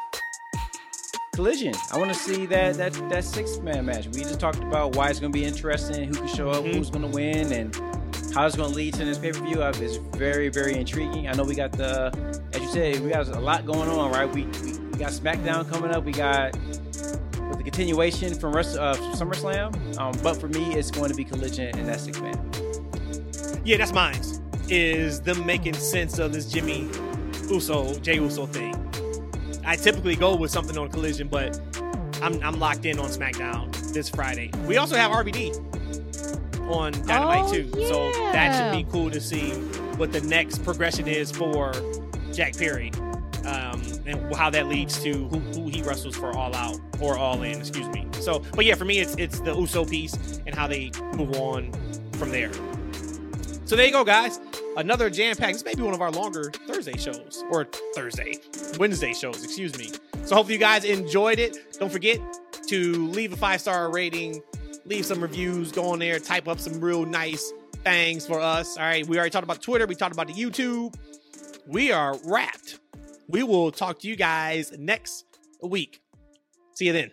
Collision. 1.34 1.74
I 1.92 1.98
want 1.98 2.12
to 2.14 2.18
see 2.18 2.46
that 2.48 2.76
that 2.76 2.94
that 3.10 3.24
six 3.24 3.58
man 3.60 3.86
match. 3.86 4.06
We 4.08 4.22
just 4.22 4.40
talked 4.40 4.60
about 4.60 4.96
why 4.96 5.10
it's 5.10 5.20
gonna 5.20 5.34
be 5.34 5.44
interesting, 5.46 6.08
who 6.10 6.14
can 6.14 6.28
show 6.28 6.50
up, 6.50 6.64
Mhm. 6.64 6.76
who's 6.76 6.90
gonna 6.92 7.08
win, 7.08 7.52
and 7.52 7.76
how 8.36 8.46
it's 8.46 8.56
gonna 8.56 8.74
lead 8.74 8.94
to 8.96 9.06
this 9.06 9.18
pay 9.18 9.32
per 9.32 9.40
view. 9.44 9.62
It's 9.62 9.98
very 10.18 10.50
very 10.50 10.76
intriguing. 10.76 11.28
I 11.28 11.34
know 11.34 11.44
we 11.44 11.56
got 11.56 11.72
the, 11.72 12.12
as 12.54 12.62
you 12.62 12.68
said, 12.70 13.00
we 13.04 13.10
got 13.10 13.28
a 13.28 13.40
lot 13.40 13.66
going 13.66 13.90
on, 13.90 14.12
right? 14.12 14.32
We 14.32 14.44
we, 14.46 14.78
we 14.78 15.00
got 15.00 15.12
SmackDown 15.12 15.70
coming 15.72 15.92
up. 15.92 16.04
We 16.04 16.12
got 16.12 16.56
with 16.56 17.58
the 17.58 17.64
continuation 17.64 18.36
from 18.36 18.54
rest 18.56 18.78
of 18.78 18.96
uh, 19.00 19.16
SummerSlam. 19.16 19.98
Um, 19.98 20.14
but 20.22 20.36
for 20.40 20.48
me, 20.50 20.76
it's 20.76 20.92
going 20.92 21.10
to 21.10 21.16
be 21.16 21.24
Collision, 21.24 21.76
and 21.78 21.88
that's 21.90 22.04
six 22.04 22.20
man. 22.22 22.40
Yeah, 23.66 23.78
that's 23.78 23.92
mine. 23.94 24.20
Is 24.70 25.20
them 25.22 25.46
making 25.46 25.74
sense 25.74 26.20
of 26.20 26.32
this 26.32 26.46
Jimmy 26.52 26.90
Uso, 27.50 27.98
Jey 28.00 28.16
Uso 28.16 28.46
thing. 28.46 28.76
I 29.66 29.76
typically 29.76 30.16
go 30.16 30.36
with 30.36 30.52
something 30.52 30.78
on 30.78 30.90
Collision, 30.90 31.28
but 31.28 31.60
I'm, 32.22 32.42
I'm 32.44 32.60
locked 32.60 32.86
in 32.86 33.00
on 33.00 33.10
SmackDown 33.10 33.94
this 33.94 34.10
Friday. 34.10 34.52
We 34.66 34.78
also 34.78 34.96
have 34.96 35.12
RVD 35.12 35.58
on 36.70 36.92
Dynamite 37.06 37.46
Oh, 37.46 37.54
too, 37.54 37.70
so 37.88 38.12
that 38.32 38.56
should 38.74 38.86
be 38.86 38.90
cool 38.92 39.10
to 39.12 39.20
see 39.20 39.52
what 39.98 40.12
the 40.12 40.22
next 40.22 40.64
progression 40.64 41.08
is 41.08 41.32
for 41.32 41.74
Jack 42.34 42.58
Perry, 42.58 42.92
um, 43.46 43.82
and 44.06 44.34
how 44.36 44.50
that 44.50 44.68
leads 44.68 45.02
to 45.04 45.28
who, 45.28 45.40
who 45.40 45.68
he 45.70 45.82
wrestles 45.82 46.16
for 46.16 46.32
All 46.36 46.56
Out 46.56 46.80
or 47.02 47.18
All 47.18 47.42
In, 47.44 47.60
excuse 47.60 47.88
me. 47.90 48.08
So, 48.20 48.40
but 48.56 48.66
yeah, 48.66 48.76
for 48.76 48.86
me, 48.86 49.00
it's 49.00 49.16
it's 49.18 49.40
the 49.42 49.54
Uso 49.54 49.86
piece 49.86 50.40
and 50.48 50.56
how 50.56 50.68
they 50.68 50.92
move 51.16 51.36
on 51.36 51.72
from 52.14 52.32
there. 52.32 52.52
So 53.66 53.78
there 53.78 53.86
you 53.86 53.92
go, 53.92 54.04
guys. 54.04 54.40
Another 54.76 55.10
jam 55.10 55.36
pack. 55.36 55.54
This 55.54 55.64
may 55.64 55.74
be 55.74 55.82
one 55.84 55.94
of 55.94 56.02
our 56.02 56.12
longer 56.12 56.52
Thursday 56.68 56.98
shows 56.98 57.44
or 57.50 57.66
Thursday, 57.96 58.36
Wednesday 58.78 59.14
shows, 59.14 59.44
excuse 59.44 59.78
me. 59.78 59.92
So 60.26 60.36
hopefully 60.36 60.56
you 60.56 60.60
guys 60.60 60.84
enjoyed 60.84 61.40
it. 61.40 61.58
Don't 61.80 61.92
forget 61.92 62.20
to 62.68 63.08
leave 63.08 63.34
a 63.34 63.38
five 63.38 63.62
star 63.62 63.90
rating, 63.92 64.42
leave 64.86 65.06
some 65.06 65.22
reviews, 65.22 65.72
go 65.72 65.92
on 65.92 66.00
there, 66.00 66.20
type 66.20 66.48
up 66.48 66.60
some 66.60 66.82
real 66.82 67.06
nice 67.06 67.54
things 67.84 68.28
for 68.28 68.40
us. 68.40 68.78
All 68.78 68.84
right, 68.84 69.08
we 69.08 69.18
already 69.18 69.32
talked 69.32 69.44
about 69.46 69.62
Twitter, 69.62 69.86
we 69.86 69.96
talked 69.96 70.14
about 70.14 70.28
the 70.28 70.34
YouTube. 70.34 70.96
We 71.66 71.92
are 71.92 72.18
wrapped. 72.26 72.80
We 73.30 73.44
will 73.44 73.72
talk 73.72 74.00
to 74.00 74.08
you 74.08 74.18
guys 74.18 74.74
next 74.78 75.24
week. 75.62 76.02
See 76.74 76.88
you 76.88 76.94
then. 76.94 77.12